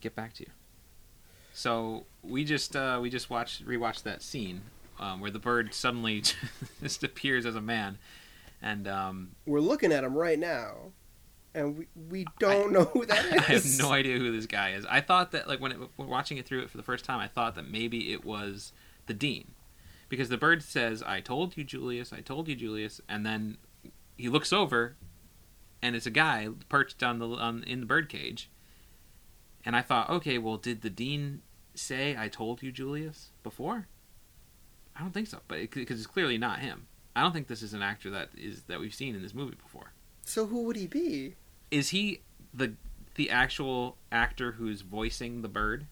get 0.01 0.15
back 0.15 0.33
to 0.33 0.43
you 0.43 0.51
so 1.53 2.05
we 2.21 2.43
just 2.43 2.75
uh, 2.75 2.99
we 3.01 3.09
just 3.09 3.29
watched 3.29 3.65
rewatched 3.65 4.03
that 4.03 4.21
scene 4.21 4.61
um, 4.99 5.19
where 5.19 5.31
the 5.31 5.39
bird 5.39 5.73
suddenly 5.73 6.23
just 6.81 7.03
appears 7.03 7.45
as 7.45 7.55
a 7.55 7.61
man 7.61 7.97
and 8.61 8.87
um, 8.87 9.35
We're 9.45 9.59
looking 9.59 9.91
at 9.91 10.03
him 10.03 10.15
right 10.15 10.39
now, 10.39 10.91
and 11.53 11.77
we 11.77 11.87
we 12.09 12.25
don't 12.39 12.71
know 12.71 12.85
who 12.85 13.05
that 13.05 13.25
is. 13.25 13.31
I 13.49 13.53
have 13.53 13.79
no 13.79 13.91
idea 13.91 14.17
who 14.17 14.31
this 14.31 14.45
guy 14.45 14.71
is. 14.71 14.85
I 14.85 15.01
thought 15.01 15.31
that 15.31 15.47
like 15.47 15.59
when, 15.59 15.73
it, 15.73 15.77
when 15.95 16.07
watching 16.07 16.37
it 16.37 16.45
through 16.45 16.63
it 16.63 16.69
for 16.69 16.77
the 16.77 16.83
first 16.83 17.05
time, 17.05 17.19
I 17.19 17.27
thought 17.27 17.55
that 17.55 17.69
maybe 17.69 18.11
it 18.11 18.25
was 18.25 18.73
the 19.05 19.13
dean, 19.13 19.51
because 20.09 20.29
the 20.29 20.37
bird 20.37 20.63
says, 20.63 21.03
"I 21.03 21.21
told 21.21 21.55
you, 21.55 21.63
Julius. 21.63 22.11
I 22.11 22.21
told 22.21 22.47
you, 22.47 22.55
Julius," 22.55 22.99
and 23.07 23.25
then 23.25 23.57
he 24.17 24.29
looks 24.29 24.51
over, 24.51 24.95
and 25.81 25.95
it's 25.95 26.05
a 26.05 26.11
guy 26.11 26.49
perched 26.69 27.03
on 27.03 27.19
the 27.19 27.27
on 27.27 27.63
in 27.63 27.79
the 27.81 27.85
bird 27.85 28.09
cage. 28.09 28.49
And 29.65 29.75
I 29.75 29.81
thought, 29.81 30.09
okay, 30.09 30.37
well, 30.37 30.57
did 30.57 30.81
the 30.81 30.89
dean 30.89 31.41
say, 31.75 32.15
"I 32.17 32.29
told 32.29 32.63
you, 32.63 32.71
Julius" 32.71 33.31
before? 33.43 33.87
I 34.95 35.01
don't 35.01 35.13
think 35.13 35.27
so, 35.27 35.39
but 35.47 35.69
because 35.71 35.99
it's 35.99 36.07
clearly 36.07 36.37
not 36.37 36.59
him. 36.59 36.87
I 37.15 37.21
don't 37.21 37.33
think 37.33 37.47
this 37.47 37.61
is 37.61 37.73
an 37.73 37.81
actor 37.81 38.09
that 38.11 38.29
is 38.35 38.63
that 38.63 38.79
we've 38.79 38.93
seen 38.93 39.15
in 39.15 39.21
this 39.21 39.33
movie 39.33 39.55
before. 39.55 39.93
So 40.23 40.45
who 40.45 40.63
would 40.63 40.75
he 40.75 40.87
be? 40.87 41.35
Is 41.71 41.89
he 41.89 42.21
the 42.53 42.73
the 43.15 43.29
actual 43.29 43.97
actor 44.11 44.53
who's 44.53 44.81
voicing 44.81 45.41
the 45.41 45.47
bird? 45.47 45.87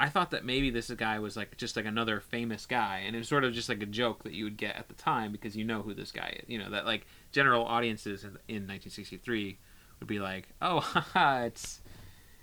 I 0.00 0.08
thought 0.08 0.30
that 0.30 0.44
maybe 0.44 0.70
this 0.70 0.90
guy 0.90 1.18
was 1.18 1.36
like 1.36 1.56
just 1.56 1.76
like 1.76 1.84
another 1.84 2.20
famous 2.20 2.66
guy, 2.66 3.02
and 3.04 3.16
it 3.16 3.18
was 3.18 3.28
sort 3.28 3.44
of 3.44 3.52
just 3.52 3.68
like 3.68 3.82
a 3.82 3.86
joke 3.86 4.22
that 4.22 4.32
you 4.32 4.44
would 4.44 4.56
get 4.56 4.76
at 4.76 4.88
the 4.88 4.94
time 4.94 5.32
because 5.32 5.56
you 5.56 5.64
know 5.64 5.82
who 5.82 5.92
this 5.92 6.12
guy 6.12 6.38
is. 6.40 6.48
You 6.48 6.58
know 6.58 6.70
that 6.70 6.86
like 6.86 7.06
general 7.32 7.64
audiences 7.64 8.22
in, 8.22 8.30
in 8.48 8.66
1963 8.66 9.58
would 9.98 10.08
be 10.08 10.20
like, 10.20 10.48
"Oh, 10.62 10.80
haha, 10.80 11.44
it's 11.44 11.80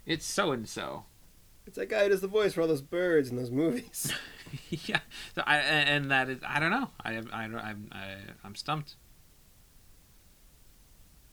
it's 0.06 0.26
so 0.26 0.52
and 0.52 0.68
so." 0.68 1.06
It's 1.66 1.78
that 1.78 1.90
guy 1.90 2.04
who 2.04 2.10
does 2.10 2.22
the 2.22 2.28
voice 2.28 2.54
for 2.54 2.62
all 2.62 2.68
those 2.68 2.82
birds 2.82 3.30
in 3.30 3.38
those 3.38 3.52
movies. 3.52 4.14
yeah, 4.70 5.00
so 5.34 5.42
I 5.48 5.58
and 5.58 6.12
that 6.12 6.30
is 6.30 6.40
I 6.46 6.60
don't 6.60 6.72
know. 6.72 6.90
I 7.04 7.16
I 7.16 7.44
I'm 7.44 7.90
I, 7.92 8.16
I'm 8.44 8.56
stumped. 8.56 8.96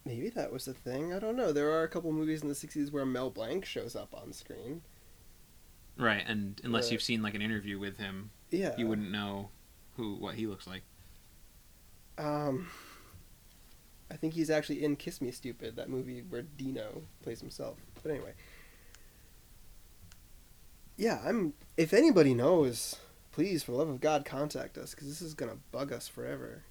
Maybe 0.04 0.30
that 0.30 0.52
was 0.52 0.64
the 0.64 0.74
thing. 0.74 1.12
I 1.12 1.18
don't 1.18 1.36
know. 1.36 1.52
There 1.52 1.70
are 1.70 1.82
a 1.82 1.88
couple 1.88 2.12
movies 2.12 2.42
in 2.42 2.48
the 2.48 2.54
'60s 2.54 2.92
where 2.92 3.04
Mel 3.04 3.30
Blanc 3.30 3.64
shows 3.64 3.96
up 3.96 4.14
on 4.14 4.32
screen. 4.32 4.82
Right, 5.96 6.24
and 6.26 6.60
unless 6.64 6.88
Uh, 6.88 6.92
you've 6.92 7.02
seen 7.02 7.22
like 7.22 7.34
an 7.34 7.42
interview 7.42 7.78
with 7.78 7.98
him, 7.98 8.30
Yeah. 8.50 8.74
you 8.76 8.86
wouldn't 8.86 9.10
know 9.10 9.50
who 9.96 10.14
what 10.16 10.34
he 10.36 10.46
looks 10.46 10.66
like. 10.66 10.82
Um, 12.18 12.68
I 14.10 14.16
think 14.16 14.34
he's 14.34 14.50
actually 14.50 14.84
in 14.84 14.96
Kiss 14.96 15.20
Me 15.20 15.30
Stupid, 15.30 15.76
that 15.76 15.88
movie 15.88 16.22
where 16.22 16.42
Dino 16.42 17.02
plays 17.22 17.40
himself. 17.40 17.78
But 18.02 18.10
anyway. 18.10 18.34
Yeah, 20.96 21.20
I'm. 21.24 21.54
If 21.76 21.92
anybody 21.94 22.34
knows, 22.34 22.96
please, 23.32 23.62
for 23.62 23.72
the 23.72 23.78
love 23.78 23.88
of 23.88 24.00
God, 24.00 24.24
contact 24.24 24.76
us 24.76 24.90
because 24.94 25.08
this 25.08 25.22
is 25.22 25.34
gonna 25.34 25.56
bug 25.72 25.90
us 25.92 26.06
forever. 26.08 26.64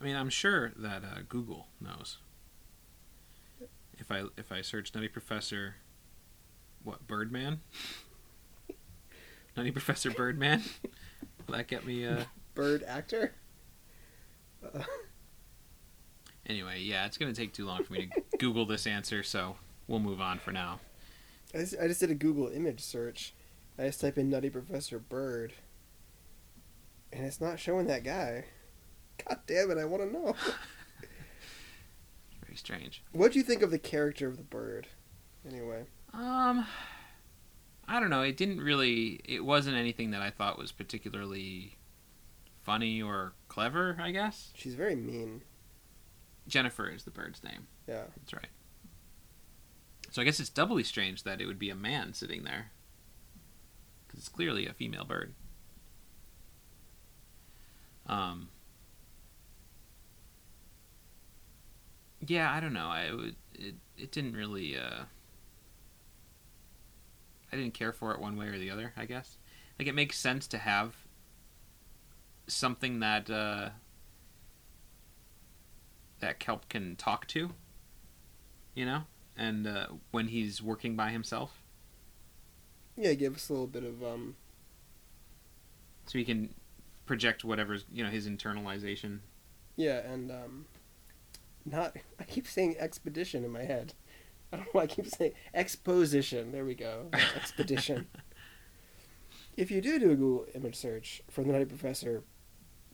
I 0.00 0.04
mean, 0.04 0.14
I'm 0.16 0.30
sure 0.30 0.72
that 0.76 1.02
uh, 1.04 1.18
Google 1.28 1.68
knows. 1.80 2.18
If 3.98 4.10
I 4.10 4.24
if 4.36 4.52
I 4.52 4.60
search 4.62 4.94
Nutty 4.94 5.08
Professor, 5.08 5.76
what 6.82 7.06
Birdman? 7.06 7.60
Nutty 9.56 9.70
Professor 9.70 10.10
Birdman. 10.10 10.62
Will 11.46 11.56
that 11.56 11.68
get 11.68 11.86
me? 11.86 12.06
Uh... 12.06 12.24
Bird 12.54 12.82
actor. 12.86 13.32
Uh, 14.62 14.82
Anyway, 16.48 16.80
yeah, 16.80 17.06
it's 17.06 17.18
gonna 17.18 17.32
take 17.32 17.52
too 17.52 17.66
long 17.66 17.82
for 17.82 17.92
me 17.92 18.06
to 18.06 18.38
Google 18.38 18.66
this 18.66 18.86
answer, 18.86 19.22
so 19.22 19.56
we'll 19.88 19.98
move 19.98 20.20
on 20.20 20.38
for 20.38 20.52
now. 20.52 20.78
I 21.52 21.58
just, 21.58 21.74
I 21.80 21.88
just 21.88 22.00
did 22.00 22.10
a 22.10 22.14
Google 22.14 22.48
image 22.48 22.80
search. 22.80 23.34
I 23.78 23.86
just 23.86 24.00
type 24.00 24.16
in 24.16 24.30
Nutty 24.30 24.50
Professor 24.50 24.98
Bird, 24.98 25.52
and 27.12 27.26
it's 27.26 27.40
not 27.40 27.58
showing 27.58 27.86
that 27.88 28.04
guy. 28.04 28.44
God 29.26 29.40
damn 29.46 29.70
it! 29.72 29.78
I 29.78 29.84
want 29.84 30.04
to 30.04 30.12
know. 30.12 30.34
Very 32.44 32.56
strange. 32.56 33.02
what 33.12 33.32
do 33.32 33.38
you 33.38 33.44
think 33.44 33.62
of 33.62 33.70
the 33.72 33.78
character 33.78 34.28
of 34.28 34.36
the 34.36 34.42
bird? 34.44 34.86
Anyway. 35.48 35.84
Um, 36.12 36.64
I 37.88 38.00
don't 38.00 38.10
know. 38.10 38.22
It 38.22 38.36
didn't 38.36 38.60
really. 38.60 39.20
It 39.24 39.44
wasn't 39.44 39.76
anything 39.76 40.10
that 40.10 40.20
I 40.22 40.30
thought 40.30 40.58
was 40.58 40.72
particularly 40.72 41.76
funny 42.64 43.00
or 43.00 43.32
clever. 43.48 43.96
I 44.00 44.10
guess 44.10 44.50
She's 44.54 44.74
very 44.74 44.96
mean. 44.96 45.42
Jennifer 46.48 46.88
is 46.88 47.04
the 47.04 47.10
bird's 47.10 47.42
name. 47.44 47.66
Yeah. 47.88 48.02
That's 48.16 48.32
right. 48.32 48.48
So 50.10 50.22
I 50.22 50.24
guess 50.24 50.40
it's 50.40 50.48
doubly 50.48 50.82
strange 50.82 51.22
that 51.24 51.40
it 51.40 51.46
would 51.46 51.58
be 51.58 51.70
a 51.70 51.74
man 51.76 52.12
sitting 52.14 52.42
there, 52.44 52.70
because 54.06 54.18
it's 54.20 54.28
clearly 54.28 54.66
a 54.66 54.72
female 54.72 55.04
bird. 55.04 55.34
Um. 58.06 58.48
Yeah, 62.26 62.50
I 62.52 62.60
don't 62.60 62.72
know. 62.72 62.88
I 62.88 63.02
it, 63.02 63.16
would- 63.16 63.36
it 63.54 63.74
it 63.96 64.12
didn't 64.12 64.34
really. 64.34 64.76
Uh, 64.76 65.04
I 67.52 67.56
didn't 67.56 67.74
care 67.74 67.92
for 67.92 68.12
it 68.12 68.20
one 68.20 68.36
way 68.36 68.46
or 68.48 68.58
the 68.58 68.70
other. 68.70 68.92
I 68.96 69.04
guess 69.06 69.38
like 69.78 69.88
it 69.88 69.94
makes 69.94 70.18
sense 70.18 70.46
to 70.48 70.58
have 70.58 70.94
something 72.46 73.00
that 73.00 73.30
uh, 73.30 73.70
that 76.20 76.38
kelp 76.38 76.68
can 76.68 76.96
talk 76.96 77.26
to. 77.28 77.50
You 78.74 78.84
know, 78.84 79.02
and 79.36 79.66
uh, 79.66 79.86
when 80.10 80.28
he's 80.28 80.62
working 80.62 80.96
by 80.96 81.10
himself, 81.10 81.62
Yeah, 82.96 83.14
give 83.14 83.34
us 83.36 83.48
a 83.48 83.52
little 83.52 83.66
bit 83.66 83.84
of 83.84 84.02
um. 84.04 84.36
so 86.06 86.18
he 86.18 86.24
can 86.24 86.54
project 87.06 87.44
whatever's 87.44 87.84
you 87.92 88.04
know 88.04 88.10
his 88.10 88.28
internalization. 88.28 89.20
Yeah, 89.76 89.98
and 89.98 90.30
um. 90.30 90.66
Not. 91.64 91.96
I 92.20 92.24
keep 92.24 92.46
saying 92.46 92.76
expedition 92.78 93.44
in 93.44 93.50
my 93.50 93.64
head. 93.64 93.94
I 94.52 94.56
don't 94.56 94.66
know 94.66 94.70
why 94.72 94.82
I 94.82 94.86
keep 94.86 95.06
saying 95.06 95.32
exposition. 95.54 96.52
There 96.52 96.64
we 96.64 96.74
go. 96.74 97.08
Expedition. 97.34 98.06
if 99.56 99.70
you 99.70 99.80
do 99.80 99.98
do 99.98 100.10
a 100.10 100.16
Google 100.16 100.46
image 100.54 100.76
search 100.76 101.22
for 101.30 101.42
the 101.42 101.52
Nutty 101.52 101.64
Professor 101.64 102.22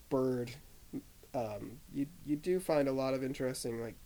bird, 0.09 0.53
um, 1.35 1.79
you 1.93 2.07
you 2.25 2.37
do 2.37 2.61
find 2.61 2.89
a 2.89 2.93
lot 2.93 3.15
of 3.15 3.23
interesting 3.23 3.81
like 3.81 3.97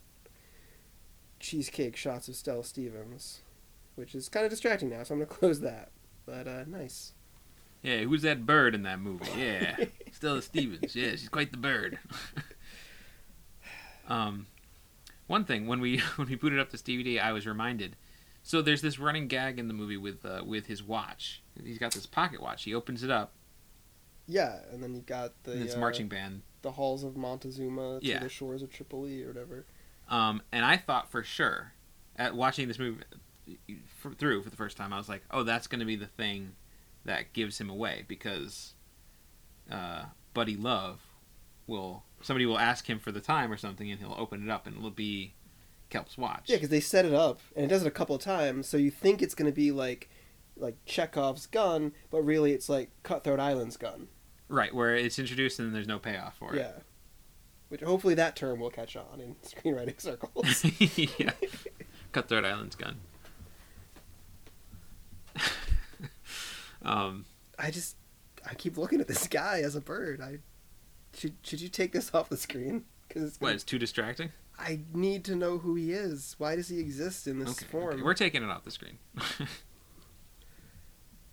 cheesecake 1.39 1.97
shots 1.97 2.28
of 2.28 2.35
Stella 2.35 2.64
Stevens, 2.64 3.40
which 3.94 4.14
is 4.14 4.28
kind 4.28 4.44
of 4.44 4.51
distracting 4.51 4.90
now. 4.90 5.02
So 5.02 5.14
I'm 5.14 5.20
gonna 5.20 5.27
close 5.39 5.60
that. 5.60 5.90
But 6.24 6.48
uh, 6.48 6.64
nice. 6.66 7.12
Yeah, 7.82 7.98
who's 7.98 8.23
that 8.23 8.47
bird 8.47 8.74
in 8.74 8.82
that 8.82 8.98
movie? 8.98 9.27
Yeah, 9.39 9.77
Stella 10.10 10.43
Stevens. 10.43 10.97
Yeah, 10.97 11.10
she's 11.10 11.28
quite 11.28 11.52
the 11.52 11.59
bird. 11.59 11.98
um, 14.09 14.47
one 15.26 15.44
thing 15.44 15.66
when 15.66 15.80
we 15.80 15.98
when 16.16 16.28
we 16.28 16.34
booted 16.36 16.58
up 16.58 16.70
this 16.70 16.82
DVD, 16.82 17.20
I 17.20 17.32
was 17.32 17.46
reminded. 17.46 17.96
So 18.42 18.62
there's 18.62 18.80
this 18.82 18.98
running 18.98 19.26
gag 19.26 19.58
in 19.58 19.66
the 19.68 19.74
movie 19.74 19.96
with 19.96 20.24
uh, 20.24 20.42
with 20.46 20.66
his 20.66 20.82
watch. 20.82 21.42
He's 21.62 21.78
got 21.78 21.92
this 21.92 22.06
pocket 22.06 22.40
watch. 22.40 22.62
He 22.64 22.74
opens 22.74 23.02
it 23.02 23.10
up, 23.10 23.32
Yeah, 24.26 24.60
and 24.72 24.82
then 24.82 24.94
you 24.94 25.00
got 25.00 25.32
the 25.44 25.52
and 25.52 25.62
it's 25.62 25.74
uh, 25.74 25.78
marching 25.78 26.06
band. 26.08 26.42
the 26.62 26.70
halls 26.72 27.02
of 27.02 27.16
Montezuma 27.16 28.00
to 28.00 28.06
Yeah. 28.06 28.20
the 28.20 28.28
shores 28.28 28.62
of 28.62 28.70
Tripoli 28.70 29.22
or 29.24 29.28
whatever. 29.28 29.66
Um, 30.08 30.42
and 30.52 30.64
I 30.64 30.76
thought 30.76 31.10
for 31.10 31.24
sure, 31.24 31.72
at 32.14 32.36
watching 32.36 32.68
this 32.68 32.78
movie 32.78 33.02
for, 33.98 34.12
through 34.12 34.42
for 34.44 34.50
the 34.50 34.56
first 34.56 34.76
time, 34.76 34.92
I 34.92 34.98
was 34.98 35.08
like, 35.08 35.22
oh, 35.32 35.42
that's 35.42 35.66
going 35.66 35.80
to 35.80 35.84
be 35.86 35.96
the 35.96 36.06
thing 36.06 36.52
that 37.04 37.32
gives 37.32 37.60
him 37.60 37.68
away 37.68 38.04
because 38.06 38.74
uh, 39.70 40.04
Buddy 40.34 40.56
Love 40.56 41.00
will 41.66 42.05
somebody 42.20 42.47
will 42.47 42.59
ask 42.59 42.88
him 42.88 42.98
for 42.98 43.12
the 43.12 43.20
time 43.20 43.52
or 43.52 43.56
something, 43.56 43.90
and 43.90 44.01
he'll 44.01 44.16
open 44.18 44.43
it 44.43 44.51
up, 44.51 44.66
and 44.66 44.76
it'll 44.76 44.90
be 44.90 45.34
Kelp's 45.90 46.18
watch. 46.18 46.44
Yeah, 46.47 46.56
because 46.56 46.68
they 46.68 46.80
set 46.80 47.05
it 47.05 47.14
up 47.14 47.40
and 47.55 47.64
it 47.64 47.68
does 47.68 47.82
it 47.82 47.88
a 47.88 47.93
couple 47.93 48.16
of 48.16 48.22
times, 48.22 48.68
so 48.68 48.76
you 48.76 48.90
think 48.90 49.22
it's 49.22 49.34
going 49.34 49.51
to 49.51 49.55
be 49.55 49.70
like 49.72 50.10
like 50.56 50.76
Chekhov's 50.86 51.47
gun, 51.47 51.93
but 52.10 52.22
really 52.22 52.52
it's 52.52 52.68
like 52.68 52.90
Cutthroat 53.02 53.40
Island's 53.40 53.76
gun. 53.76 54.09
Right, 54.48 54.74
where 54.74 54.94
it's 54.94 55.18
introduced 55.18 55.59
and 55.59 55.68
then 55.68 55.74
there's 55.74 55.88
no 55.88 55.98
payoff 55.98 56.36
for 56.36 56.55
it. 56.55 56.59
Yeah. 56.59 56.72
Which 57.68 57.82
hopefully 57.82 58.14
that 58.14 58.36
term 58.36 58.60
will 58.60 58.70
catch 58.70 58.97
on 58.97 59.20
in 59.20 59.34
screenwriting 59.44 60.01
circles. 60.01 60.64
yeah, 61.18 61.32
Cutthroat 62.12 62.44
Island's 62.44 62.76
gun. 62.76 62.97
um, 66.82 67.26
I 67.59 67.70
just 67.70 67.97
I 68.48 68.55
keep 68.55 68.78
looking 68.78 69.01
at 69.01 69.09
this 69.09 69.26
guy 69.26 69.60
as 69.60 69.76
a 69.76 69.80
bird. 69.80 70.20
I 70.20 70.38
should 71.16 71.34
should 71.43 71.60
you 71.60 71.68
take 71.68 71.93
this 71.93 72.10
off 72.14 72.28
the 72.28 72.36
screen? 72.36 72.84
Because 73.09 73.22
it's 73.24 73.36
gonna, 73.38 73.52
It's 73.55 73.64
too 73.64 73.78
distracting. 73.78 74.30
I 74.59 74.80
need 74.94 75.24
to 75.26 75.36
know 75.36 75.59
who 75.59 75.74
he 75.74 75.93
is. 75.93 76.34
Why 76.38 76.56
does 76.56 76.68
he 76.68 76.78
exist 76.80 77.26
in 77.26 77.38
this 77.40 77.51
Okay, 77.51 77.66
form? 77.66 77.94
okay, 77.94 78.02
we're 78.02 78.14
taking 78.14 78.43
it 78.43 78.48
off 78.51 78.64
the 78.64 78.70
screen. 78.70 78.98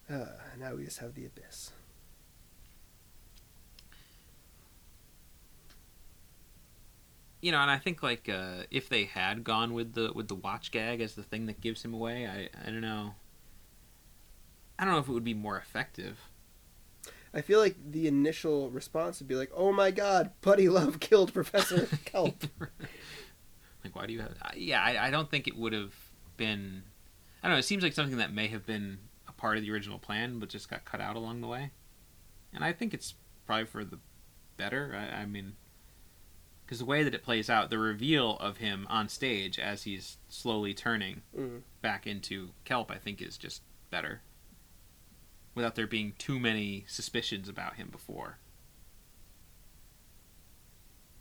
Uh, 0.09 0.25
now 0.59 0.75
we 0.75 0.83
just 0.83 0.99
have 0.99 1.15
the 1.15 1.25
abyss. 1.25 1.71
you 7.41 7.51
know, 7.51 7.59
and 7.59 7.69
I 7.69 7.77
think 7.77 8.01
like 8.01 8.29
uh, 8.29 8.63
if 8.71 8.87
they 8.89 9.05
had 9.05 9.43
gone 9.43 9.73
with 9.73 9.93
the 9.93 10.11
with 10.13 10.27
the 10.29 10.35
watch 10.35 10.71
gag 10.71 11.01
as 11.01 11.15
the 11.15 11.23
thing 11.23 11.45
that 11.47 11.59
gives 11.61 11.83
him 11.83 11.93
away, 11.93 12.25
I 12.27 12.49
I 12.61 12.65
don't 12.71 12.81
know. 12.81 13.15
I 14.79 14.85
don't 14.85 14.93
know 14.93 14.99
if 14.99 15.07
it 15.07 15.11
would 15.11 15.23
be 15.23 15.33
more 15.33 15.57
effective. 15.57 16.19
I 17.33 17.41
feel 17.41 17.59
like 17.59 17.75
the 17.91 18.07
initial 18.07 18.69
response 18.69 19.19
would 19.19 19.27
be 19.27 19.35
like, 19.35 19.51
"Oh 19.55 19.71
my 19.71 19.91
God, 19.91 20.31
Buddy 20.41 20.69
Love 20.69 20.99
killed 20.99 21.33
Professor 21.33 21.87
Kelp." 22.05 22.43
like, 23.83 23.95
why 23.95 24.05
do 24.05 24.13
you 24.13 24.21
have? 24.21 24.33
Yeah, 24.55 24.81
I, 24.83 25.07
I 25.07 25.11
don't 25.11 25.29
think 25.29 25.47
it 25.47 25.57
would 25.57 25.73
have 25.73 25.93
been. 26.37 26.83
I 27.41 27.47
don't 27.47 27.55
know. 27.55 27.59
It 27.59 27.63
seems 27.63 27.83
like 27.83 27.93
something 27.93 28.17
that 28.17 28.33
may 28.33 28.47
have 28.47 28.65
been 28.65 28.99
a 29.27 29.31
part 29.33 29.57
of 29.57 29.63
the 29.63 29.71
original 29.71 29.99
plan, 29.99 30.39
but 30.39 30.49
just 30.49 30.69
got 30.69 30.85
cut 30.85 31.01
out 31.01 31.15
along 31.15 31.41
the 31.41 31.47
way. 31.47 31.71
And 32.53 32.63
I 32.63 32.71
think 32.71 32.93
it's 32.93 33.15
probably 33.45 33.65
for 33.65 33.83
the 33.83 33.99
better. 34.57 34.95
I, 34.95 35.21
I 35.21 35.25
mean, 35.25 35.55
because 36.65 36.79
the 36.79 36.85
way 36.85 37.03
that 37.03 37.13
it 37.15 37.23
plays 37.23 37.49
out, 37.49 37.69
the 37.69 37.77
reveal 37.79 38.37
of 38.37 38.57
him 38.57 38.85
on 38.89 39.09
stage 39.09 39.59
as 39.59 39.83
he's 39.83 40.17
slowly 40.29 40.73
turning 40.73 41.23
Mm. 41.37 41.61
back 41.81 42.05
into 42.07 42.49
kelp, 42.63 42.91
I 42.91 42.97
think 42.97 43.21
is 43.21 43.37
just 43.37 43.63
better. 43.89 44.21
Without 45.55 45.75
there 45.75 45.87
being 45.87 46.13
too 46.17 46.39
many 46.39 46.85
suspicions 46.87 47.47
about 47.47 47.75
him 47.75 47.89
before. 47.91 48.39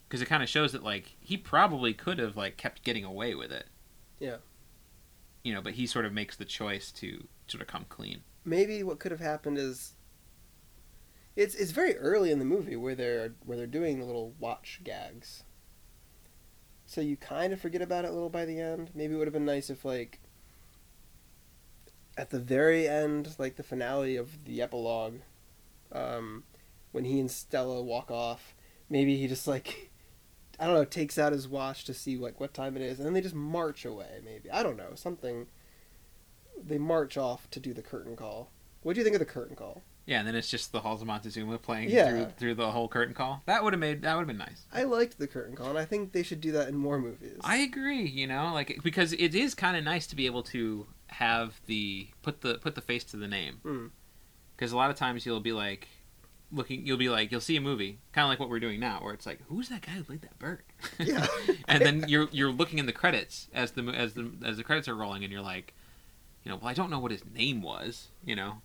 Because 0.07 0.21
it 0.21 0.25
kind 0.25 0.43
of 0.43 0.49
shows 0.49 0.71
that 0.71 0.83
like 0.83 1.15
he 1.19 1.37
probably 1.37 1.93
could 1.93 2.19
have 2.19 2.37
like 2.37 2.57
kept 2.57 2.83
getting 2.83 3.03
away 3.03 3.33
with 3.35 3.51
it. 3.51 3.67
Yeah. 4.19 4.37
You 5.43 5.53
know, 5.53 5.61
but 5.61 5.73
he 5.73 5.85
sort 5.87 6.05
of 6.05 6.13
makes 6.13 6.35
the 6.35 6.45
choice 6.45 6.91
to 6.93 7.27
sort 7.47 7.61
of 7.61 7.67
come 7.67 7.85
clean. 7.89 8.21
maybe 8.45 8.83
what 8.83 8.99
could 8.99 9.11
have 9.11 9.19
happened 9.19 9.57
is 9.57 9.93
it's 11.35 11.55
it's 11.55 11.71
very 11.71 11.97
early 11.97 12.31
in 12.31 12.39
the 12.39 12.45
movie 12.45 12.75
where 12.75 12.95
they're 12.95 13.33
where 13.45 13.57
they're 13.57 13.67
doing 13.67 13.99
the 13.99 14.05
little 14.05 14.33
watch 14.39 14.81
gags. 14.83 15.43
So 16.85 17.01
you 17.01 17.17
kind 17.17 17.51
of 17.53 17.59
forget 17.59 17.81
about 17.81 18.05
it 18.05 18.11
a 18.11 18.13
little 18.13 18.29
by 18.29 18.45
the 18.45 18.59
end. 18.59 18.91
Maybe 18.93 19.15
it 19.15 19.17
would 19.17 19.27
have 19.27 19.33
been 19.33 19.45
nice 19.45 19.69
if 19.69 19.83
like 19.83 20.19
at 22.17 22.29
the 22.29 22.39
very 22.39 22.87
end, 22.87 23.35
like 23.37 23.55
the 23.55 23.63
finale 23.63 24.15
of 24.15 24.45
the 24.45 24.61
epilogue, 24.61 25.19
um, 25.91 26.43
when 26.91 27.05
he 27.05 27.19
and 27.19 27.29
Stella 27.29 27.81
walk 27.81 28.11
off, 28.11 28.53
maybe 28.89 29.17
he 29.17 29.27
just 29.27 29.47
like 29.47 29.89
I 30.59 30.67
don't 30.67 30.75
know, 30.75 30.85
takes 30.85 31.17
out 31.17 31.33
his 31.33 31.47
watch 31.47 31.83
to 31.85 31.93
see 31.93 32.15
like 32.17 32.39
what 32.39 32.53
time 32.53 32.77
it 32.77 32.83
is, 32.83 32.99
and 32.99 33.05
then 33.05 33.13
they 33.13 33.21
just 33.21 33.35
march 33.35 33.85
away. 33.85 34.21
Maybe 34.23 34.51
I 34.51 34.63
don't 34.63 34.77
know 34.77 34.91
something. 34.95 35.47
They 36.63 36.77
march 36.77 37.17
off 37.17 37.49
to 37.51 37.59
do 37.59 37.73
the 37.73 37.81
curtain 37.81 38.15
call. 38.15 38.51
What 38.83 38.93
do 38.93 38.99
you 38.99 39.03
think 39.03 39.15
of 39.15 39.19
the 39.19 39.25
curtain 39.25 39.55
call? 39.55 39.81
Yeah, 40.05 40.19
and 40.19 40.27
then 40.27 40.35
it's 40.35 40.49
just 40.49 40.71
the 40.73 40.81
Halls 40.81 41.01
of 41.01 41.07
Montezuma 41.07 41.57
playing 41.57 41.89
Yeah. 41.89 42.09
through 42.09 42.25
through 42.37 42.55
the 42.55 42.71
whole 42.71 42.87
curtain 42.89 43.13
call. 43.13 43.41
That 43.45 43.63
would 43.63 43.71
have 43.73 43.79
made 43.79 44.01
that 44.01 44.13
would 44.15 44.21
have 44.21 44.27
been 44.27 44.37
nice. 44.37 44.65
I 44.73 44.83
liked 44.83 45.17
the 45.17 45.27
curtain 45.27 45.55
call, 45.55 45.69
and 45.69 45.77
I 45.77 45.85
think 45.85 46.11
they 46.11 46.23
should 46.23 46.41
do 46.41 46.51
that 46.53 46.67
in 46.67 46.75
more 46.75 46.99
movies. 46.99 47.37
I 47.43 47.57
agree. 47.57 48.03
You 48.05 48.27
know, 48.27 48.51
like 48.53 48.79
because 48.83 49.13
it 49.13 49.33
is 49.33 49.55
kind 49.55 49.77
of 49.77 49.83
nice 49.83 50.05
to 50.07 50.15
be 50.15 50.25
able 50.25 50.43
to 50.43 50.87
have 51.07 51.61
the 51.67 52.07
put 52.21 52.41
the 52.41 52.55
put 52.55 52.75
the 52.75 52.81
face 52.81 53.03
to 53.05 53.17
the 53.17 53.27
name. 53.27 53.61
Mm. 53.63 53.91
Because 54.55 54.71
a 54.71 54.75
lot 54.77 54.89
of 54.89 54.95
times 54.97 55.25
you'll 55.25 55.39
be 55.39 55.53
like 55.53 55.87
looking, 56.51 56.85
you'll 56.85 56.97
be 56.97 57.09
like 57.09 57.31
you'll 57.31 57.41
see 57.41 57.55
a 57.55 57.61
movie, 57.61 57.99
kind 58.11 58.25
of 58.25 58.29
like 58.29 58.39
what 58.39 58.49
we're 58.49 58.59
doing 58.59 58.79
now, 58.79 58.99
where 59.01 59.13
it's 59.13 59.25
like, 59.25 59.39
who's 59.47 59.69
that 59.69 59.81
guy 59.81 59.93
who 59.93 60.03
played 60.03 60.21
that 60.21 60.37
bird? 60.37 60.61
Yeah. 60.99 61.25
and 61.67 61.81
then 61.81 62.05
you're 62.09 62.27
you're 62.31 62.51
looking 62.51 62.77
in 62.77 62.85
the 62.87 62.91
credits 62.93 63.47
as 63.53 63.71
the 63.71 63.83
as 63.89 64.13
the 64.15 64.31
as 64.43 64.57
the 64.57 64.63
credits 64.63 64.87
are 64.89 64.95
rolling, 64.95 65.23
and 65.23 65.31
you're 65.31 65.41
like, 65.41 65.73
you 66.43 66.51
know, 66.51 66.57
well, 66.57 66.67
I 66.67 66.73
don't 66.73 66.89
know 66.89 66.99
what 66.99 67.11
his 67.11 67.23
name 67.33 67.61
was, 67.61 68.09
you 68.25 68.35
know, 68.35 68.61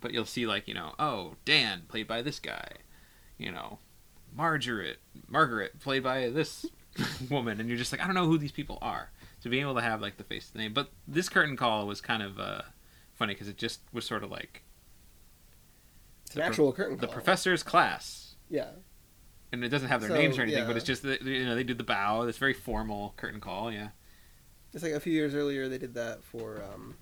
but 0.00 0.12
you'll 0.12 0.24
see 0.24 0.46
like 0.46 0.66
you 0.68 0.74
know, 0.74 0.94
oh, 0.98 1.34
Dan 1.44 1.82
played 1.88 2.06
by 2.06 2.22
this 2.22 2.38
guy, 2.38 2.68
you 3.38 3.50
know, 3.52 3.78
Margaret 4.34 4.98
Margaret 5.28 5.78
played 5.80 6.02
by 6.02 6.28
this 6.28 6.66
woman, 7.30 7.60
and 7.60 7.68
you're 7.68 7.78
just 7.78 7.92
like, 7.92 8.00
I 8.00 8.06
don't 8.06 8.14
know 8.14 8.26
who 8.26 8.38
these 8.38 8.52
people 8.52 8.78
are. 8.82 9.10
So 9.40 9.48
being 9.50 9.62
able 9.62 9.74
to 9.76 9.80
have 9.82 10.00
like 10.02 10.16
the 10.18 10.24
face 10.24 10.48
of 10.48 10.52
the 10.54 10.58
name, 10.58 10.74
but 10.74 10.90
this 11.08 11.28
curtain 11.28 11.56
call 11.56 11.86
was 11.86 12.00
kind 12.00 12.22
of 12.22 12.38
uh, 12.38 12.62
funny 13.14 13.32
because 13.34 13.48
it 13.48 13.56
just 13.56 13.80
was 13.92 14.04
sort 14.04 14.22
of 14.22 14.30
like 14.30 14.62
it's 16.24 16.34
an 16.34 16.36
the 16.36 16.40
pro- 16.42 16.48
actual 16.48 16.72
curtain 16.72 16.98
the 16.98 17.08
professor's 17.08 17.62
class, 17.62 18.34
Yeah. 18.50 18.68
and 19.52 19.64
it 19.64 19.68
doesn't 19.70 19.88
have 19.88 20.00
their 20.00 20.10
So, 20.10 20.16
names 20.16 20.38
or 20.38 20.42
anything, 20.42 20.62
yeah. 20.62 20.66
but 20.66 20.76
it's 20.76 20.84
just 20.86 21.02
that 21.04 21.22
you 21.22 21.44
know 21.44 21.54
they 21.54 21.64
do 21.64 21.74
the 21.74 21.84
bow. 21.84 22.24
This 22.26 22.38
very 22.38 22.54
formal 22.54 23.14
curtain 23.16 23.40
call, 23.40 23.72
yeah. 23.72 23.88
It's 24.72 24.82
like 24.84 24.92
a 24.92 25.00
few 25.00 25.12
years 25.12 25.34
earlier 25.34 25.68
they 25.68 25.78
did 25.78 25.94
that 25.94 26.22
for 26.22 26.62
um, 26.62 26.96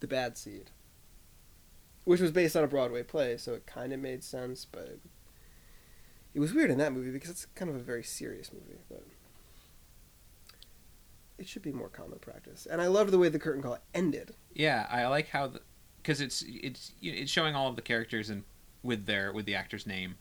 the 0.00 0.06
Bad 0.06 0.36
Seed, 0.38 0.70
which 2.04 2.20
was 2.20 2.30
based 2.32 2.56
on 2.56 2.64
a 2.64 2.68
Broadway 2.68 3.02
play, 3.02 3.36
so 3.36 3.54
it 3.54 3.66
kind 3.66 3.92
of 3.92 4.00
made 4.00 4.22
sense, 4.24 4.64
but 4.70 4.98
it 6.34 6.40
was 6.40 6.52
weird 6.54 6.70
in 6.70 6.78
that 6.78 6.92
movie 6.92 7.10
because 7.10 7.30
it's 7.30 7.46
kind 7.54 7.68
of 7.70 7.76
a 7.76 7.80
very 7.80 8.02
serious 8.02 8.52
movie, 8.52 8.78
but 8.88 9.04
it 11.38 11.46
should 11.48 11.62
be 11.62 11.72
more 11.72 11.88
common 11.88 12.18
practice. 12.18 12.66
And 12.70 12.80
I 12.80 12.86
loved 12.88 13.10
the 13.10 13.18
way 13.18 13.28
the 13.28 13.38
curtain 13.38 13.62
call 13.62 13.78
ended. 13.94 14.34
Yeah, 14.52 14.86
I 14.90 15.06
like 15.06 15.28
how 15.28 15.52
because 16.02 16.20
it's 16.20 16.44
it's 16.48 16.92
you 17.00 17.12
know, 17.12 17.18
it's 17.18 17.30
showing 17.30 17.54
all 17.54 17.68
of 17.68 17.76
the 17.76 17.82
characters 17.82 18.30
and 18.30 18.44
with 18.82 19.06
their 19.06 19.32
with 19.32 19.46
the 19.46 19.54
actor's 19.54 19.86
name, 19.86 20.16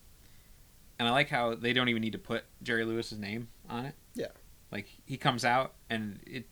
and 1.00 1.08
I 1.08 1.12
like 1.12 1.30
how 1.30 1.56
they 1.56 1.74
don't 1.74 1.90
even 1.90 2.02
need 2.02 2.14
to 2.14 2.20
put 2.20 2.44
Jerry 2.62 2.86
Lewis's 2.86 3.18
name 3.20 3.48
on 3.70 3.86
it. 3.86 3.96
Yeah. 4.14 4.28
like 4.72 4.88
he 5.06 5.18
comes 5.18 5.46
out 5.46 5.74
and 5.90 6.20
it 6.26 6.48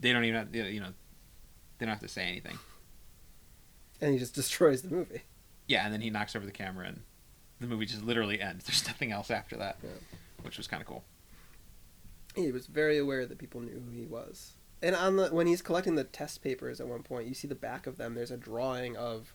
they 0.00 0.12
don't 0.12 0.24
even 0.24 0.36
have, 0.36 0.54
you 0.54 0.80
know 0.80 0.92
they 1.78 1.86
don't 1.86 1.92
have 1.94 2.02
to 2.02 2.08
say 2.08 2.22
anything. 2.26 2.58
And 4.00 4.12
he 4.12 4.18
just 4.18 4.34
destroys 4.40 4.82
the 4.82 4.90
movie. 4.90 5.22
Yeah, 5.66 5.84
and 5.84 5.92
then 5.92 6.00
he 6.00 6.10
knocks 6.10 6.34
over 6.34 6.44
the 6.46 6.52
camera 6.52 6.86
and 6.88 7.00
the 7.60 7.66
movie 7.66 7.86
just 7.86 8.02
literally 8.04 8.40
ends. 8.40 8.64
There's 8.66 8.86
nothing 8.86 9.12
else 9.12 9.30
after 9.30 9.56
that, 9.56 9.76
Yeah. 9.82 9.90
which 10.42 10.56
was 10.56 10.66
kind 10.66 10.80
of 10.80 10.86
cool. 10.88 11.04
He 12.34 12.52
was 12.52 12.66
very 12.66 12.96
aware 12.98 13.26
that 13.26 13.38
people 13.38 13.60
knew 13.60 13.82
who 13.84 13.90
he 13.92 14.06
was. 14.06 14.52
And 14.82 14.94
on 14.96 15.16
the 15.16 15.28
when 15.28 15.46
he's 15.46 15.60
collecting 15.62 15.94
the 15.96 16.04
test 16.04 16.42
papers 16.42 16.80
at 16.80 16.86
one 16.86 17.02
point, 17.02 17.26
you 17.28 17.34
see 17.34 17.46
the 17.48 17.54
back 17.54 17.86
of 17.86 17.98
them. 17.98 18.14
There's 18.14 18.30
a 18.30 18.36
drawing 18.38 18.96
of, 18.96 19.34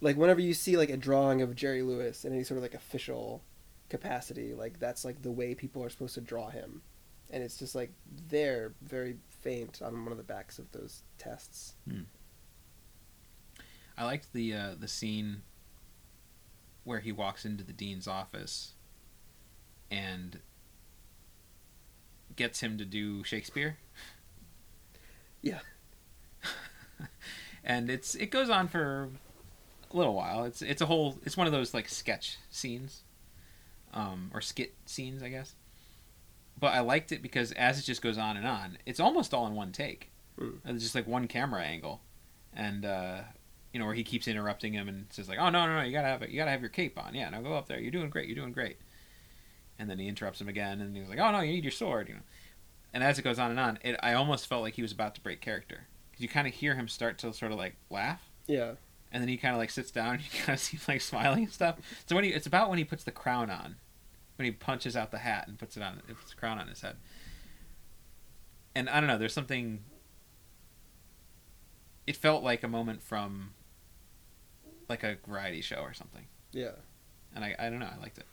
like, 0.00 0.16
whenever 0.16 0.40
you 0.40 0.52
see 0.54 0.76
like 0.76 0.90
a 0.90 0.96
drawing 0.96 1.42
of 1.42 1.54
Jerry 1.54 1.82
Lewis 1.82 2.24
in 2.24 2.32
any 2.32 2.42
sort 2.42 2.56
of 2.58 2.62
like 2.62 2.74
official 2.74 3.42
capacity, 3.88 4.52
like 4.54 4.80
that's 4.80 5.04
like 5.04 5.22
the 5.22 5.30
way 5.30 5.54
people 5.54 5.84
are 5.84 5.90
supposed 5.90 6.14
to 6.14 6.20
draw 6.20 6.48
him, 6.48 6.82
and 7.30 7.42
it's 7.44 7.56
just 7.56 7.74
like 7.76 7.92
there, 8.28 8.72
very 8.82 9.16
faint 9.28 9.80
on 9.80 10.02
one 10.02 10.10
of 10.12 10.18
the 10.18 10.24
backs 10.24 10.58
of 10.58 10.72
those 10.72 11.02
tests. 11.18 11.74
Hmm. 11.88 12.00
I 14.00 14.04
liked 14.04 14.32
the 14.32 14.54
uh, 14.54 14.74
the 14.80 14.88
scene 14.88 15.42
where 16.84 17.00
he 17.00 17.12
walks 17.12 17.44
into 17.44 17.62
the 17.62 17.74
dean's 17.74 18.08
office 18.08 18.72
and 19.90 20.40
gets 22.34 22.60
him 22.60 22.78
to 22.78 22.86
do 22.86 23.22
Shakespeare. 23.24 23.76
Yeah. 25.42 25.58
and 27.64 27.90
it's 27.90 28.14
it 28.14 28.30
goes 28.30 28.48
on 28.48 28.68
for 28.68 29.10
a 29.92 29.96
little 29.96 30.14
while. 30.14 30.44
It's 30.44 30.62
it's 30.62 30.80
a 30.80 30.86
whole 30.86 31.18
it's 31.26 31.36
one 31.36 31.46
of 31.46 31.52
those 31.52 31.74
like 31.74 31.86
sketch 31.86 32.38
scenes, 32.48 33.02
um, 33.92 34.30
or 34.32 34.40
skit 34.40 34.72
scenes, 34.86 35.22
I 35.22 35.28
guess. 35.28 35.56
But 36.58 36.68
I 36.68 36.80
liked 36.80 37.12
it 37.12 37.20
because 37.20 37.52
as 37.52 37.78
it 37.78 37.82
just 37.82 38.00
goes 38.00 38.16
on 38.16 38.38
and 38.38 38.46
on, 38.46 38.78
it's 38.86 38.98
almost 38.98 39.34
all 39.34 39.46
in 39.46 39.54
one 39.54 39.72
take. 39.72 40.10
Hmm. 40.38 40.52
It's 40.64 40.82
just 40.82 40.94
like 40.94 41.06
one 41.06 41.28
camera 41.28 41.60
angle, 41.62 42.00
and 42.54 42.86
uh, 42.86 43.20
you 43.72 43.78
know 43.80 43.86
where 43.86 43.94
he 43.94 44.02
keeps 44.04 44.26
interrupting 44.28 44.72
him 44.72 44.88
and 44.88 45.06
says 45.10 45.28
like, 45.28 45.38
"Oh 45.38 45.48
no 45.50 45.66
no 45.66 45.76
no, 45.76 45.82
you 45.82 45.92
gotta 45.92 46.08
have 46.08 46.22
it, 46.22 46.30
you 46.30 46.36
gotta 46.36 46.50
have 46.50 46.60
your 46.60 46.70
cape 46.70 46.98
on. 47.02 47.14
Yeah, 47.14 47.30
now 47.30 47.40
go 47.40 47.54
up 47.54 47.66
there. 47.68 47.78
You're 47.80 47.90
doing 47.92 48.10
great. 48.10 48.26
You're 48.28 48.36
doing 48.36 48.52
great." 48.52 48.78
And 49.78 49.88
then 49.88 49.98
he 49.98 50.08
interrupts 50.08 50.40
him 50.40 50.48
again, 50.48 50.80
and 50.80 50.96
he's 50.96 51.08
like, 51.08 51.18
"Oh 51.18 51.30
no, 51.30 51.40
you 51.40 51.52
need 51.52 51.64
your 51.64 51.70
sword." 51.70 52.08
You 52.08 52.14
know, 52.16 52.20
and 52.92 53.02
as 53.04 53.18
it 53.18 53.22
goes 53.22 53.38
on 53.38 53.50
and 53.50 53.60
on, 53.60 53.78
it 53.82 53.96
I 54.02 54.14
almost 54.14 54.46
felt 54.46 54.62
like 54.62 54.74
he 54.74 54.82
was 54.82 54.92
about 54.92 55.14
to 55.14 55.20
break 55.20 55.40
character 55.40 55.86
because 56.10 56.22
you 56.22 56.28
kind 56.28 56.46
of 56.48 56.54
hear 56.54 56.74
him 56.74 56.88
start 56.88 57.18
to 57.18 57.32
sort 57.32 57.52
of 57.52 57.58
like 57.58 57.76
laugh, 57.90 58.20
Yeah. 58.46 58.72
and 59.12 59.22
then 59.22 59.28
he 59.28 59.36
kind 59.36 59.54
of 59.54 59.58
like 59.58 59.70
sits 59.70 59.90
down, 59.90 60.14
and 60.16 60.22
you 60.24 60.30
kind 60.40 60.54
of 60.56 60.60
see 60.60 60.76
him 60.76 60.82
like 60.88 61.00
smiling 61.00 61.44
and 61.44 61.52
stuff. 61.52 61.76
So 62.06 62.14
when 62.16 62.24
he, 62.24 62.30
it's 62.30 62.46
about 62.46 62.68
when 62.68 62.78
he 62.78 62.84
puts 62.84 63.04
the 63.04 63.12
crown 63.12 63.48
on, 63.50 63.76
when 64.36 64.44
he 64.46 64.50
punches 64.50 64.96
out 64.96 65.10
the 65.12 65.18
hat 65.18 65.46
and 65.48 65.58
puts 65.58 65.76
it 65.76 65.82
on, 65.82 66.02
it 66.08 66.16
puts 66.18 66.30
the 66.30 66.36
crown 66.36 66.58
on 66.58 66.66
his 66.68 66.80
head. 66.80 66.96
And 68.74 68.88
I 68.88 69.00
don't 69.00 69.06
know, 69.08 69.18
there's 69.18 69.32
something. 69.34 69.84
It 72.06 72.16
felt 72.16 72.42
like 72.42 72.62
a 72.64 72.68
moment 72.68 73.02
from, 73.02 73.50
like 74.90 75.02
a 75.04 75.16
variety 75.26 75.62
show 75.62 75.76
or 75.80 75.94
something, 75.94 76.26
Yeah. 76.52 76.72
and 77.34 77.42
I 77.44 77.54
I 77.58 77.70
don't 77.70 77.78
know, 77.78 77.88
I 77.90 77.98
liked 77.98 78.18
it. 78.18 78.26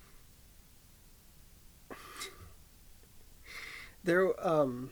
There, 4.03 4.33
um, 4.47 4.91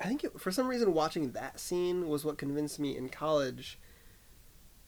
I 0.00 0.04
think 0.08 0.24
it, 0.24 0.40
for 0.40 0.50
some 0.50 0.66
reason 0.68 0.94
watching 0.94 1.32
that 1.32 1.60
scene 1.60 2.08
was 2.08 2.24
what 2.24 2.38
convinced 2.38 2.78
me 2.78 2.96
in 2.96 3.08
college 3.08 3.78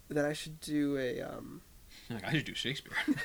that 0.08 0.24
I 0.24 0.32
should 0.32 0.60
do 0.60 0.96
a. 0.98 1.20
Um, 1.22 1.62
Like 2.10 2.24
I 2.24 2.32
should 2.32 2.44
do 2.44 2.54
Shakespeare. 2.54 2.92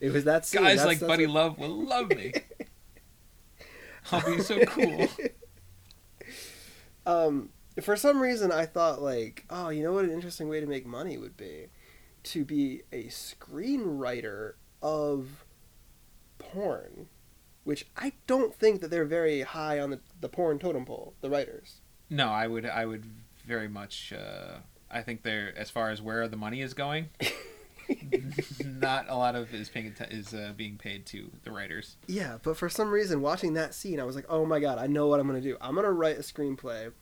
it 0.00 0.12
was 0.12 0.24
that 0.24 0.44
scene. 0.46 0.62
Guys 0.62 0.78
that's- 0.78 0.86
like 0.86 0.98
that's 1.00 1.08
Buddy 1.08 1.26
what- 1.26 1.34
Love 1.34 1.58
will 1.58 1.84
love 1.86 2.08
me. 2.10 2.32
I'll 4.12 4.36
be 4.36 4.40
so 4.42 4.58
cool. 4.66 5.08
Um, 7.04 7.48
for 7.82 7.96
some 7.96 8.20
reason, 8.20 8.52
I 8.52 8.66
thought 8.66 9.02
like, 9.02 9.44
oh, 9.50 9.68
you 9.68 9.82
know 9.82 9.92
what 9.92 10.04
an 10.04 10.12
interesting 10.12 10.48
way 10.48 10.60
to 10.60 10.66
make 10.66 10.86
money 10.86 11.18
would 11.18 11.36
be, 11.36 11.66
to 12.24 12.44
be 12.44 12.82
a 12.92 13.04
screenwriter 13.04 14.54
of 14.82 15.44
porn, 16.38 17.08
which 17.64 17.86
I 17.96 18.12
don't 18.26 18.54
think 18.54 18.80
that 18.80 18.90
they're 18.90 19.04
very 19.04 19.42
high 19.42 19.78
on 19.80 19.90
the 19.90 20.00
the 20.20 20.28
porn 20.28 20.58
totem 20.58 20.84
pole. 20.84 21.14
The 21.20 21.30
writers. 21.30 21.80
No, 22.08 22.28
I 22.28 22.46
would 22.46 22.66
I 22.66 22.86
would 22.86 23.04
very 23.44 23.68
much 23.68 24.12
uh, 24.12 24.58
I 24.90 25.02
think 25.02 25.22
they're 25.22 25.52
as 25.56 25.70
far 25.70 25.90
as 25.90 26.00
where 26.00 26.28
the 26.28 26.36
money 26.36 26.62
is 26.62 26.72
going, 26.74 27.10
not 28.64 29.06
a 29.08 29.16
lot 29.16 29.34
of 29.34 29.52
is 29.52 29.68
paying 29.68 29.94
is 30.10 30.32
uh, 30.32 30.52
being 30.56 30.76
paid 30.78 31.06
to 31.06 31.30
the 31.44 31.50
writers. 31.50 31.96
Yeah, 32.06 32.38
but 32.42 32.56
for 32.56 32.68
some 32.68 32.90
reason, 32.90 33.20
watching 33.20 33.54
that 33.54 33.74
scene, 33.74 34.00
I 34.00 34.04
was 34.04 34.16
like, 34.16 34.26
oh 34.28 34.46
my 34.46 34.60
god, 34.60 34.78
I 34.78 34.86
know 34.86 35.08
what 35.08 35.20
I'm 35.20 35.26
gonna 35.26 35.40
do. 35.40 35.56
I'm 35.60 35.74
gonna 35.74 35.92
write 35.92 36.16
a 36.16 36.22
screenplay 36.22 36.92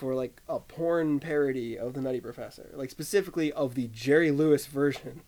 for 0.00 0.14
like 0.14 0.40
a 0.48 0.58
porn 0.58 1.20
parody 1.20 1.78
of 1.78 1.92
the 1.94 2.00
Nutty 2.00 2.20
Professor, 2.20 2.70
like 2.74 2.90
specifically 2.90 3.52
of 3.52 3.74
the 3.74 3.86
Jerry 3.88 4.30
Lewis 4.30 4.66
version 4.66 5.20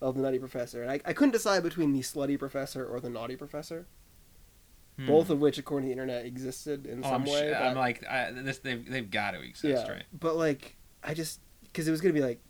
of 0.00 0.14
the 0.14 0.22
Nutty 0.22 0.38
Professor. 0.38 0.82
And 0.82 0.90
I, 0.90 1.00
I 1.04 1.12
couldn't 1.14 1.32
decide 1.32 1.62
between 1.62 1.92
the 1.92 2.00
Slutty 2.00 2.38
Professor 2.38 2.84
or 2.86 3.00
the 3.00 3.10
Naughty 3.10 3.34
Professor. 3.36 3.86
Hmm. 4.96 5.06
both 5.08 5.28
of 5.28 5.40
which, 5.40 5.58
according 5.58 5.88
to 5.88 5.94
the 5.94 6.00
internet, 6.00 6.24
existed 6.24 6.86
in 6.86 7.00
Oh, 7.00 7.08
some 7.08 7.22
I'm, 7.22 7.24
way. 7.24 7.50
sh- 7.52 7.56
I'm 7.60 7.74
like, 7.76 8.06
I, 8.06 8.30
this 8.30 8.58
they've 8.58 8.88
they've 8.88 9.10
got 9.10 9.32
to 9.32 9.40
exist, 9.40 9.86
yeah, 9.88 9.92
right? 9.92 10.04
but 10.12 10.36
like 10.36 10.76
I 11.02 11.14
just 11.14 11.40
because 11.64 11.88
it 11.88 11.90
was 11.90 12.00
gonna 12.00 12.14
be 12.14 12.20
like 12.20 12.40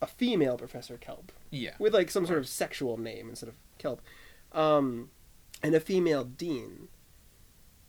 a 0.00 0.06
female 0.06 0.56
Professor 0.56 0.96
Kelp 0.96 1.32
Yeah. 1.50 1.72
with 1.80 1.92
like 1.92 2.08
some 2.12 2.24
sort 2.24 2.38
of 2.38 2.46
sexual 2.46 2.98
name 2.98 3.28
instead 3.30 3.48
of 3.48 3.56
Kelp, 3.78 4.00
um, 4.52 5.10
and 5.60 5.74
a 5.74 5.80
female 5.80 6.22
dean, 6.22 6.86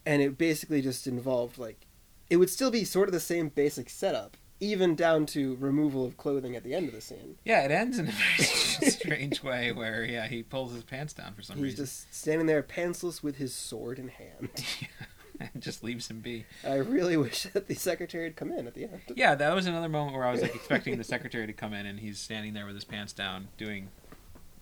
and 0.08 0.24
it 0.24 0.40
basically 0.40 0.82
just 0.82 1.06
involved 1.06 1.60
like 1.60 1.85
it 2.30 2.38
would 2.38 2.50
still 2.50 2.72
be 2.72 2.84
sort 2.84 3.08
of 3.08 3.14
the 3.14 3.20
same 3.20 3.50
basic 3.50 3.90
setup, 3.90 4.38
even 4.60 4.96
down 4.96 5.26
to 5.28 5.56
removal 5.60 6.06
of 6.06 6.18
clothing 6.18 6.56
at 6.56 6.64
the 6.64 6.74
end 6.74 6.88
of 6.88 6.94
the 6.96 7.02
scene. 7.02 7.38
Yeah, 7.44 7.64
it 7.66 7.72
ends 7.72 8.00
in 8.00 8.08
a 8.08 8.12
very 8.12 8.90
strange 8.92 9.44
way 9.44 9.72
where 9.72 10.04
yeah 10.04 10.28
he 10.28 10.44
pulls 10.44 10.74
his 10.74 10.84
pants 10.84 11.14
down 11.14 11.34
for 11.34 11.42
some 11.42 11.58
He's 11.58 11.64
reason 11.64 11.84
He's 11.86 11.92
just 11.92 12.14
standing 12.14 12.48
there 12.48 12.64
pantsless 12.64 13.22
with 13.22 13.38
his 13.38 13.54
sword 13.54 14.00
in 14.00 14.10
hand. 14.10 14.50
and 15.40 15.62
just 15.62 15.84
leaves 15.84 16.10
him 16.10 16.22
be. 16.22 16.46
I 16.64 16.76
really 16.76 17.18
wish 17.18 17.44
that 17.54 17.68
the 17.68 17.76
secretary 17.76 18.24
had 18.24 18.36
come 18.36 18.52
in 18.52 18.68
at 18.68 18.74
the 18.74 18.84
end. 18.84 19.02
Yeah, 19.16 19.36
that 19.36 19.54
was 19.54 19.68
another 19.68 19.90
moment 19.90 20.16
where 20.16 20.26
I 20.26 20.32
was 20.32 20.42
like 20.42 20.56
expecting 20.56 20.98
the 20.98 21.04
secretary 21.04 21.46
to 21.48 21.54
come 21.54 21.74
in 21.74 21.86
and 21.86 22.00
he's 22.00 22.20
standing 22.20 22.54
there 22.54 22.66
with 22.66 22.76
his 22.76 22.86
pants 22.86 23.14
down 23.14 23.50
doing 23.58 23.90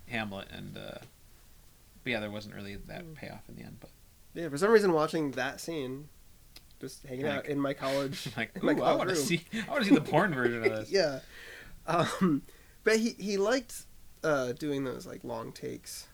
Hamlet 0.08 0.48
and 0.52 0.78
uh 0.78 0.98
but 2.04 2.12
yeah, 2.12 2.20
there 2.20 2.32
wasn't 2.32 2.56
really 2.56 2.76
that 2.76 3.14
payoff 3.16 3.48
in 3.48 3.56
the 3.56 3.62
end, 3.64 3.78
but 3.80 3.90
Yeah, 4.34 4.50
for 4.50 4.58
some 4.58 4.72
reason, 4.72 4.92
watching 4.92 5.32
that 5.32 5.62
scene, 5.62 6.10
just 6.84 7.06
hanging 7.08 7.26
Like- 7.26 7.38
out 7.40 7.46
in 7.48 7.60
my 7.60 7.74
college, 7.74 8.30
like 8.38 8.52
in 8.56 8.66
my 8.66 8.74
ooh, 8.74 8.84
I 8.84 8.94
want 8.96 9.10
to 9.10 9.16
see 9.16 9.44
I 9.68 9.72
want 9.72 9.84
to 9.84 9.90
see 9.90 9.96
the 9.96 10.02
porn 10.02 10.34
version 10.34 10.64
of 10.64 10.70
this. 10.72 10.92
yeah. 11.00 11.20
Um, 11.88 12.44
but 12.84 12.98
he 12.98 13.12
he 13.18 13.38
liked 13.38 13.84
uh, 14.24 14.52
doing 14.54 14.84
those 14.84 15.06
like 15.08 15.24
long 15.24 15.52
takes, 15.52 16.08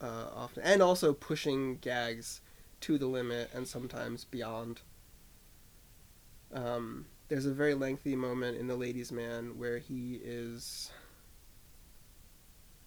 uh, 0.00 0.26
often, 0.34 0.62
and 0.64 0.82
also 0.82 1.12
pushing 1.12 1.76
gags 1.76 2.40
to 2.82 2.98
the 2.98 3.06
limit 3.06 3.50
and 3.54 3.66
sometimes 3.66 4.24
beyond. 4.24 4.80
Um, 6.52 7.06
there's 7.28 7.46
a 7.46 7.52
very 7.52 7.74
lengthy 7.74 8.16
moment 8.16 8.58
in 8.58 8.66
The 8.66 8.74
Ladies' 8.76 9.12
Man 9.12 9.56
where 9.58 9.78
he 9.78 10.20
is 10.22 10.90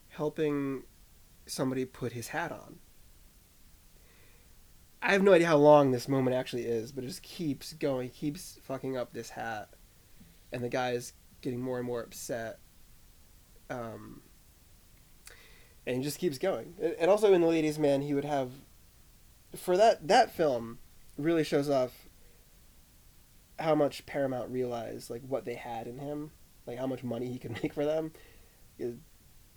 helping 0.09 0.83
somebody 1.45 1.85
put 1.85 2.11
his 2.11 2.27
hat 2.29 2.51
on. 2.51 2.79
I 5.03 5.11
have 5.11 5.21
no 5.21 5.33
idea 5.33 5.47
how 5.47 5.57
long 5.57 5.91
this 5.91 6.07
moment 6.07 6.37
actually 6.37 6.63
is, 6.63 6.93
but 6.93 7.03
it 7.03 7.07
just 7.07 7.21
keeps 7.21 7.73
going, 7.73 8.09
keeps 8.09 8.57
fucking 8.63 8.95
up 8.95 9.11
this 9.11 9.31
hat, 9.31 9.69
and 10.53 10.63
the 10.63 10.69
guy 10.69 10.91
is 10.91 11.11
getting 11.41 11.59
more 11.59 11.77
and 11.77 11.85
more 11.85 12.01
upset. 12.01 12.59
Um, 13.69 14.21
and 15.85 15.97
he 15.97 16.03
just 16.03 16.19
keeps 16.19 16.37
going. 16.37 16.75
And 16.81 16.95
and 16.97 17.11
also 17.11 17.33
in 17.33 17.41
The 17.41 17.47
Ladies' 17.47 17.77
Man, 17.77 18.01
he 18.01 18.13
would 18.13 18.23
have, 18.23 18.51
for 19.53 19.75
that 19.75 20.07
that 20.07 20.33
film, 20.33 20.79
really 21.17 21.43
shows 21.43 21.69
off 21.69 22.07
how 23.59 23.75
much 23.75 24.05
Paramount 24.05 24.49
realized 24.49 25.09
like 25.09 25.21
what 25.27 25.43
they 25.43 25.55
had 25.55 25.85
in 25.85 25.99
him, 25.99 26.31
like 26.65 26.79
how 26.79 26.87
much 26.87 27.03
money 27.03 27.27
he 27.27 27.39
could 27.39 27.51
make 27.63 27.73
for 27.73 27.83
them. 27.83 28.13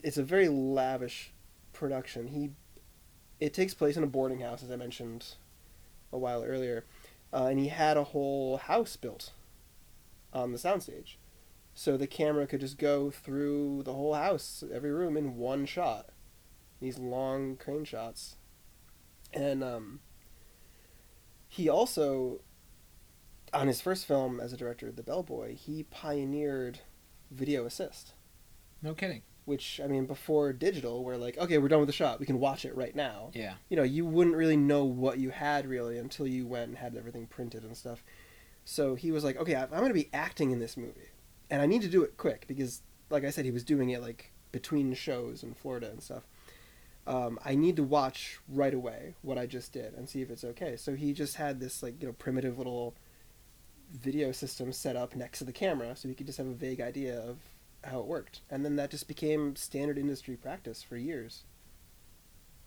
It's 0.03 0.19
a 0.19 0.25
very 0.25 0.49
lavish 0.49 1.33
production. 1.73 2.27
He 2.27 2.51
it 3.41 3.53
takes 3.53 3.75
place 3.75 3.97
in 3.97 4.03
a 4.03 4.09
boarding 4.09 4.41
house, 4.41 4.63
as 4.63 4.71
I 4.71 4.77
mentioned 4.77 5.35
a 6.13 6.19
while 6.19 6.43
earlier, 6.45 6.85
uh, 7.33 7.47
and 7.47 7.59
he 7.59 7.69
had 7.69 7.97
a 7.97 8.05
whole 8.05 8.57
house 8.57 8.97
built 8.97 9.33
on 10.33 10.53
the 10.53 10.59
soundstage, 10.59 11.17
so 11.75 11.97
the 11.97 12.07
camera 12.07 12.47
could 12.47 12.61
just 12.61 12.79
go 12.79 13.11
through 13.11 13.83
the 13.83 13.95
whole 13.95 14.15
house, 14.15 14.65
every 14.73 14.93
room 14.93 15.17
in 15.17 15.37
one 15.37 15.67
shot. 15.67 16.11
These 16.81 16.99
long 16.99 17.57
crane 17.57 17.85
shots, 17.85 18.37
and 19.33 19.65
um, 19.65 20.01
he 21.49 21.69
also, 21.69 22.41
on 23.53 23.67
his 23.67 23.81
first 23.81 24.05
film 24.07 24.41
as 24.41 24.53
a 24.53 24.59
director, 24.59 24.93
The 24.93 25.03
Bellboy, 25.03 25.57
he 25.57 25.85
pioneered 25.85 26.81
video 27.31 27.65
assist 27.65 28.13
No 28.83 28.95
kidding. 28.95 29.23
Which 29.47 29.81
I 29.83 29.87
mean 29.87 30.07
before 30.07 30.53
digital, 30.53 31.03
where 31.03 31.17
like 31.17 31.39
okay, 31.39 31.57
we're 31.59 31.69
done 31.69 31.81
with 31.81 31.87
the 31.87 31.93
shot, 31.93 32.21
we 32.21 32.27
can 32.27 32.39
watch 32.39 32.65
it 32.65 32.77
right 32.77 32.95
now. 32.95 33.31
Yeah. 33.33 33.55
You 33.71 33.77
know, 33.77 33.83
you 33.83 34.05
wouldn't 34.05 34.37
really 34.37 34.57
know 34.57 34.85
what 34.85 35.19
you 35.19 35.31
had 35.31 35.67
really 35.67 35.97
until 35.99 36.27
you 36.27 36.47
went 36.47 36.69
and 36.69 36.79
had 36.79 36.97
everything 36.97 37.27
printed 37.27 37.65
and 37.65 37.77
stuff. 37.77 38.05
So 38.65 38.97
he 38.97 39.13
was 39.13 39.25
like, 39.25 39.37
okay, 39.39 39.55
I'm 39.55 39.69
going 39.71 39.89
to 39.89 39.95
be 39.95 40.11
acting 40.13 40.51
in 40.51 40.59
this 40.59 40.77
movie, 40.77 41.11
and 41.49 41.63
I 41.63 41.67
need 41.67 41.83
to 41.83 41.89
do 41.89 42.03
it 42.03 42.17
quick 42.17 42.47
because, 42.49 42.83
like 43.11 43.25
I 43.25 43.31
said, 43.31 43.45
he 43.45 43.53
was 43.53 43.63
doing 43.63 43.91
it 43.91 44.03
like 44.03 44.33
between 44.51 44.93
shows 44.95 45.43
in 45.43 45.55
Florida 45.55 45.89
and 45.89 46.03
stuff. 46.03 46.25
Um, 47.07 47.39
I 47.45 47.55
need 47.55 47.77
to 47.77 47.85
watch 47.85 48.41
right 48.49 48.75
away 48.75 49.15
what 49.23 49.39
I 49.39 49.47
just 49.47 49.73
did 49.73 49.95
and 49.95 50.09
see 50.09 50.23
if 50.23 50.31
it's 50.31 50.43
okay. 50.43 50.77
So 50.77 50.97
he 50.97 51.13
just 51.13 51.37
had 51.37 51.61
this 51.61 51.83
like 51.83 52.01
you 52.01 52.09
know 52.09 52.15
primitive 52.15 52.59
little 52.59 52.97
video 53.93 54.33
system 54.33 54.73
set 54.73 54.97
up 54.97 55.15
next 55.15 55.39
to 55.39 55.45
the 55.45 55.53
camera, 55.53 55.95
so 55.95 56.09
he 56.09 56.15
could 56.15 56.27
just 56.27 56.39
have 56.39 56.49
a 56.49 56.55
vague 56.55 56.81
idea 56.81 57.21
of 57.21 57.39
how 57.87 58.01
it 58.01 58.07
worked, 58.07 58.41
and 58.51 58.65
then 58.65 58.77
that 58.77 58.91
just 58.91 59.09
became 59.09 59.57
standard 59.57 59.99
industry 59.99 60.37
practice 60.37 60.83
for 60.83 60.97
years. 60.97 61.45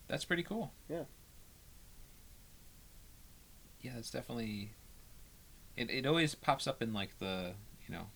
That's 0.07 0.25
pretty 0.25 0.43
cool. 0.43 0.71
Yeah. 0.89 1.03
Yeah, 3.81 3.97
it's 3.97 4.11
definitely. 4.11 4.71
It 5.77 5.89
it 5.89 6.05
always 6.05 6.35
pops 6.35 6.67
up 6.67 6.81
in 6.81 6.93
like 6.93 7.19
the 7.19 7.53
you 7.87 7.93
know, 7.93 8.07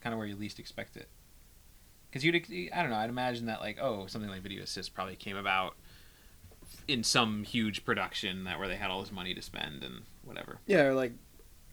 kind 0.00 0.12
of 0.12 0.18
where 0.18 0.26
you 0.26 0.36
least 0.36 0.58
expect 0.58 0.96
it. 0.96 1.08
Because 2.08 2.24
you'd 2.24 2.34
I 2.72 2.82
don't 2.82 2.90
know 2.90 2.96
I'd 2.96 3.10
imagine 3.10 3.46
that 3.46 3.60
like 3.60 3.78
oh 3.80 4.06
something 4.06 4.30
like 4.30 4.42
Video 4.42 4.62
Assist 4.62 4.94
probably 4.94 5.16
came 5.16 5.36
about 5.36 5.76
in 6.88 7.02
some 7.02 7.44
huge 7.44 7.84
production 7.84 8.44
that 8.44 8.58
where 8.58 8.68
they 8.68 8.76
had 8.76 8.90
all 8.90 9.00
this 9.00 9.12
money 9.12 9.34
to 9.34 9.42
spend 9.42 9.82
and 9.82 10.02
whatever. 10.24 10.58
Yeah, 10.66 10.82
or 10.82 10.94
like, 10.94 11.12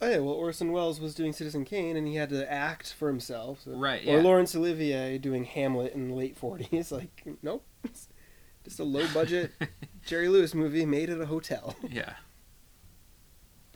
oh 0.04 0.10
yeah, 0.10 0.18
well 0.20 0.34
Orson 0.36 0.72
Welles 0.72 1.00
was 1.00 1.16
doing 1.16 1.34
Citizen 1.34 1.66
Kane, 1.66 1.96
and 1.96 2.08
he 2.08 2.16
had 2.16 2.30
to 2.30 2.52
act 2.52 2.94
for 2.94 3.08
himself. 3.08 3.62
so- 3.66 3.72
Right. 3.72 4.02
Or 4.08 4.18
Yeah. 4.18 4.22
Laurence 4.22 4.56
Olivier 4.56 5.18
doing 5.18 5.44
Hamlet 5.46 5.94
in 5.94 6.10
the 6.10 6.16
late 6.16 6.38
forties. 6.38 6.92
Like, 6.92 7.24
nope, 7.42 7.66
just 8.64 8.80
a 8.80 8.84
low 8.84 9.08
budget 9.14 9.52
Jerry 10.06 10.28
Lewis 10.28 10.54
movie 10.54 10.86
made 10.86 11.10
at 11.10 11.20
a 11.22 11.26
hotel. 11.26 11.76
yeah. 11.90 12.14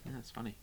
Yeah, 0.05 0.11
that's 0.15 0.31
funny. 0.31 0.57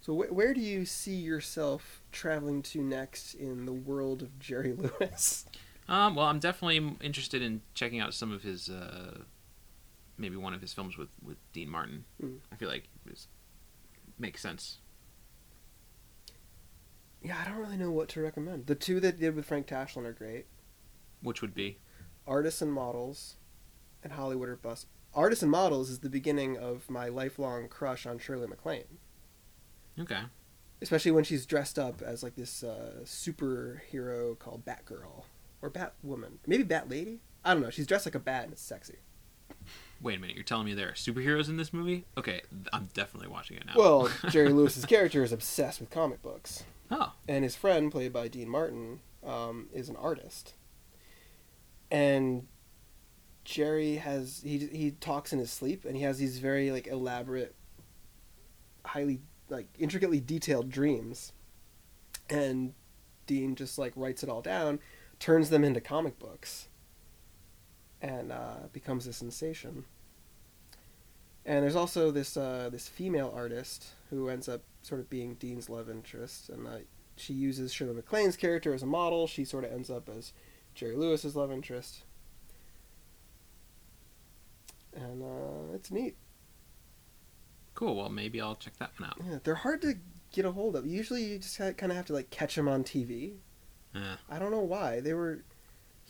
So 0.00 0.14
wh- 0.14 0.32
where 0.32 0.52
do 0.52 0.60
you 0.60 0.84
see 0.84 1.14
yourself 1.14 2.02
traveling 2.10 2.62
to 2.62 2.82
next 2.82 3.34
in 3.34 3.66
the 3.66 3.72
world 3.72 4.22
of 4.22 4.38
Jerry 4.38 4.72
Lewis? 4.72 5.46
Um, 5.88 6.14
well, 6.16 6.26
I'm 6.26 6.38
definitely 6.40 6.96
interested 7.00 7.42
in 7.42 7.60
checking 7.74 8.00
out 8.00 8.14
some 8.14 8.32
of 8.32 8.42
his, 8.42 8.68
uh, 8.68 9.18
maybe 10.18 10.36
one 10.36 10.54
of 10.54 10.60
his 10.60 10.72
films 10.72 10.96
with, 10.96 11.08
with 11.22 11.36
Dean 11.52 11.68
Martin. 11.68 12.04
Mm. 12.22 12.38
I 12.52 12.56
feel 12.56 12.68
like 12.68 12.88
it 13.06 13.26
makes 14.18 14.40
sense. 14.40 14.78
Yeah, 17.22 17.36
I 17.40 17.48
don't 17.48 17.58
really 17.60 17.76
know 17.76 17.90
what 17.90 18.08
to 18.10 18.20
recommend. 18.20 18.66
The 18.66 18.74
two 18.74 18.98
that 19.00 19.20
did 19.20 19.36
with 19.36 19.46
Frank 19.46 19.66
Tashlin 19.66 20.04
are 20.04 20.12
great. 20.12 20.46
Which 21.22 21.40
would 21.40 21.54
be 21.54 21.78
Artists 22.26 22.62
and 22.62 22.72
Models 22.72 23.36
and 24.02 24.12
Hollywood 24.12 24.48
or 24.48 24.56
Bust. 24.56 24.86
Artists 25.14 25.42
and 25.42 25.50
Models 25.50 25.90
is 25.90 26.00
the 26.00 26.08
beginning 26.10 26.56
of 26.56 26.90
my 26.90 27.08
lifelong 27.08 27.68
crush 27.68 28.06
on 28.06 28.18
Shirley 28.18 28.46
MacLaine. 28.46 28.98
okay. 30.00 30.22
Especially 30.80 31.12
when 31.12 31.22
she's 31.22 31.46
dressed 31.46 31.78
up 31.78 32.02
as 32.02 32.24
like 32.24 32.34
this 32.34 32.64
uh, 32.64 33.02
superhero 33.04 34.36
called 34.36 34.64
Batgirl 34.64 35.22
or 35.60 35.70
Batwoman, 35.70 36.38
maybe 36.44 36.64
Bat 36.64 36.88
Lady. 36.90 37.20
I 37.44 37.54
don't 37.54 37.62
know. 37.62 37.70
She's 37.70 37.86
dressed 37.86 38.04
like 38.06 38.16
a 38.16 38.20
bat 38.20 38.44
and 38.44 38.52
it's 38.52 38.62
sexy. 38.62 38.98
Wait 40.02 40.16
a 40.16 40.20
minute, 40.20 40.34
you're 40.34 40.44
telling 40.44 40.66
me 40.66 40.74
there 40.74 40.88
are 40.88 40.94
superheroes 40.94 41.48
in 41.48 41.56
this 41.56 41.72
movie? 41.72 42.04
Okay, 42.18 42.42
I'm 42.72 42.88
definitely 42.92 43.28
watching 43.28 43.56
it 43.56 43.66
now. 43.66 43.74
Well, 43.76 44.10
Jerry 44.30 44.48
Lewis's 44.48 44.84
character 44.84 45.22
is 45.22 45.32
obsessed 45.32 45.78
with 45.78 45.90
comic 45.90 46.20
books, 46.22 46.64
oh, 46.90 47.12
and 47.28 47.44
his 47.44 47.54
friend, 47.54 47.90
played 47.90 48.12
by 48.12 48.26
Dean 48.26 48.48
Martin, 48.48 49.00
um, 49.24 49.68
is 49.72 49.88
an 49.88 49.96
artist. 49.96 50.54
And 51.90 52.48
Jerry 53.44 53.96
has 53.96 54.40
he 54.44 54.58
he 54.58 54.90
talks 54.90 55.32
in 55.32 55.38
his 55.38 55.52
sleep, 55.52 55.84
and 55.84 55.96
he 55.96 56.02
has 56.02 56.18
these 56.18 56.38
very 56.38 56.72
like 56.72 56.88
elaborate, 56.88 57.54
highly 58.84 59.20
like 59.48 59.68
intricately 59.78 60.18
detailed 60.20 60.68
dreams, 60.68 61.32
and 62.28 62.74
Dean 63.26 63.54
just 63.54 63.78
like 63.78 63.92
writes 63.94 64.24
it 64.24 64.28
all 64.28 64.42
down, 64.42 64.80
turns 65.20 65.50
them 65.50 65.62
into 65.62 65.80
comic 65.80 66.18
books, 66.18 66.68
and 68.02 68.32
uh, 68.32 68.66
becomes 68.72 69.06
a 69.06 69.12
sensation. 69.14 69.84
And 71.46 71.62
there's 71.64 71.76
also 71.76 72.10
this 72.10 72.36
uh, 72.36 72.68
this 72.70 72.88
female 72.88 73.32
artist 73.34 73.86
who 74.10 74.28
ends 74.28 74.48
up 74.48 74.62
sort 74.82 75.00
of 75.00 75.08
being 75.08 75.34
Dean's 75.34 75.70
love 75.70 75.88
interest, 75.88 76.48
and 76.50 76.66
uh, 76.66 76.78
she 77.16 77.32
uses 77.32 77.72
Shirley 77.72 77.94
MacLaine's 77.94 78.36
character 78.36 78.74
as 78.74 78.82
a 78.82 78.86
model. 78.86 79.26
She 79.26 79.44
sort 79.44 79.64
of 79.64 79.72
ends 79.72 79.90
up 79.90 80.08
as 80.08 80.32
Jerry 80.74 80.96
Lewis's 80.96 81.34
love 81.34 81.50
interest, 81.50 82.02
and 84.94 85.22
uh, 85.22 85.74
it's 85.74 85.90
neat. 85.90 86.16
cool. 87.74 87.96
Well, 87.96 88.08
maybe 88.08 88.40
I'll 88.40 88.54
check 88.56 88.76
that 88.78 88.92
one 88.98 89.08
out. 89.10 89.16
Yeah, 89.28 89.38
they're 89.42 89.54
hard 89.56 89.82
to 89.82 89.94
get 90.32 90.44
a 90.44 90.52
hold 90.52 90.76
of. 90.76 90.86
Usually, 90.86 91.24
you 91.24 91.38
just 91.38 91.58
kind 91.58 91.82
of 91.90 91.96
have 91.96 92.06
to 92.06 92.12
like 92.12 92.30
catch 92.30 92.54
them 92.54 92.68
on 92.68 92.84
TV. 92.84 93.34
Yeah. 93.94 94.16
I 94.30 94.38
don't 94.38 94.50
know 94.50 94.60
why 94.60 95.00
they 95.00 95.12
were 95.12 95.44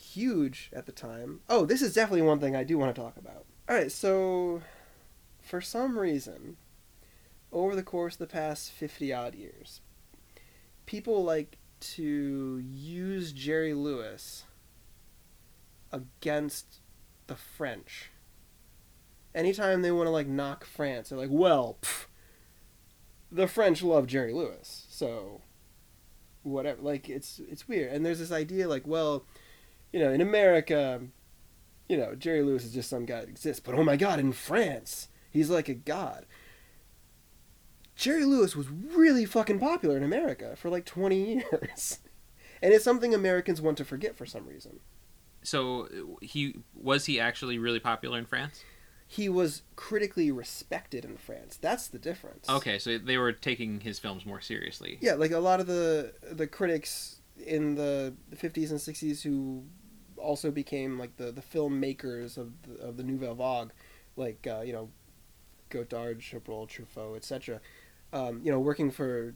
huge 0.03 0.71
at 0.73 0.87
the 0.87 0.93
time. 0.93 1.41
Oh, 1.49 1.65
this 1.65 1.83
is 1.83 1.95
definitely 1.95 2.23
one 2.23 2.41
thing 2.41 2.57
I 2.57 2.65
do 2.65 2.79
want 2.79 2.95
to 2.95 3.01
talk 3.01 3.17
about. 3.17 3.45
All 3.69 3.77
right, 3.77 3.93
so 3.93 4.63
for 5.41 5.61
some 5.61 5.99
reason, 5.99 6.57
over 7.53 7.77
the 7.77 7.83
course 7.83 8.15
of 8.15 8.19
the 8.21 8.27
past 8.27 8.71
50 8.73 9.13
odd 9.13 9.35
years, 9.35 9.81
people 10.87 11.23
like 11.23 11.59
to 11.81 12.63
use 12.65 13.33
Jerry 13.33 13.75
Lewis 13.75 14.45
against 15.91 16.81
the 17.27 17.37
French. 17.37 18.11
Anytime 19.35 19.83
they 19.83 19.93
want 19.93 20.07
to 20.07 20.11
like 20.11 20.27
knock 20.27 20.65
France, 20.65 21.09
they're 21.09 21.19
like, 21.19 21.31
"Well, 21.31 21.79
pff, 21.83 22.07
the 23.31 23.49
French 23.49 23.83
love 23.83 24.07
Jerry 24.07 24.33
Lewis, 24.33 24.87
so 24.91 25.43
whatever." 26.43 26.83
Like 26.83 27.09
it's 27.09 27.41
it's 27.49 27.67
weird, 27.67 27.93
and 27.93 28.05
there's 28.05 28.19
this 28.19 28.33
idea 28.33 28.69
like, 28.69 28.87
well, 28.87 29.25
you 29.93 30.01
know, 30.01 30.11
in 30.13 30.21
America, 30.21 31.01
you 31.89 31.97
know, 31.97 32.15
Jerry 32.15 32.43
Lewis 32.43 32.65
is 32.65 32.73
just 32.73 32.89
some 32.91 33.05
guy 33.05 33.21
that 33.21 33.29
exists, 33.29 33.61
but 33.65 33.75
oh 33.75 33.85
my 33.85 33.97
God, 33.97 34.19
in 34.19 34.33
France, 34.33 35.09
he's 35.31 35.51
like 35.51 35.69
a 35.69 35.75
god. 35.75 36.27
Jerry 37.95 38.25
Lewis 38.25 38.57
was 38.57 38.69
really 38.71 39.25
fucking 39.25 39.59
popular 39.59 39.97
in 39.97 40.03
America 40.03 40.57
for 40.57 40.71
like 40.71 40.85
20 40.85 41.35
years. 41.53 41.99
and 42.63 42.73
it's 42.73 42.85
something 42.85 43.15
Americans 43.15 43.61
want 43.61 43.77
to 43.79 43.85
forget 43.85 44.17
for 44.17 44.27
some 44.27 44.47
reason. 44.47 44.81
So 45.43 45.89
he 46.21 46.57
was 46.75 47.07
he 47.07 47.21
actually 47.21 47.59
really 47.59 47.81
popular 47.81 48.19
in 48.19 48.27
France? 48.27 48.63
He 49.07 49.29
was 49.29 49.63
critically 49.77 50.31
respected 50.31 51.05
in 51.05 51.17
France. 51.19 51.59
That's 51.61 51.89
the 51.89 51.99
difference. 51.99 52.49
Okay, 52.49 52.79
so 52.79 52.97
they 52.97 53.19
were 53.19 53.33
taking 53.33 53.81
his 53.81 53.99
films 53.99 54.25
more 54.25 54.41
seriously. 54.41 54.99
Yeah, 55.03 55.15
like 55.15 55.33
a 55.33 55.39
lot 55.39 55.61
of 55.61 55.67
the 55.67 56.15
the 56.31 56.47
critics 56.47 57.21
in 57.45 57.75
the 57.75 58.15
50s 58.35 58.71
and 58.71 58.79
60s 58.79 59.23
who 59.23 59.65
also 60.23 60.51
became 60.51 60.99
like 60.99 61.17
the 61.17 61.33
the 61.33 61.43
filmmakers 61.43 62.37
of 62.37 62.53
the, 62.63 62.83
of 62.83 62.97
the 62.97 63.03
Nouvelle 63.03 63.35
Vague, 63.35 63.73
like 64.17 64.47
uh, 64.47 64.63
you 64.63 64.73
know, 64.73 64.91
Godard, 65.71 66.21
Chabrol, 66.21 66.69
Truffaut, 66.69 67.17
etc. 67.17 67.61
Um, 68.13 68.41
you 68.45 68.51
know, 68.51 68.61
working 68.61 68.91
for 68.91 69.35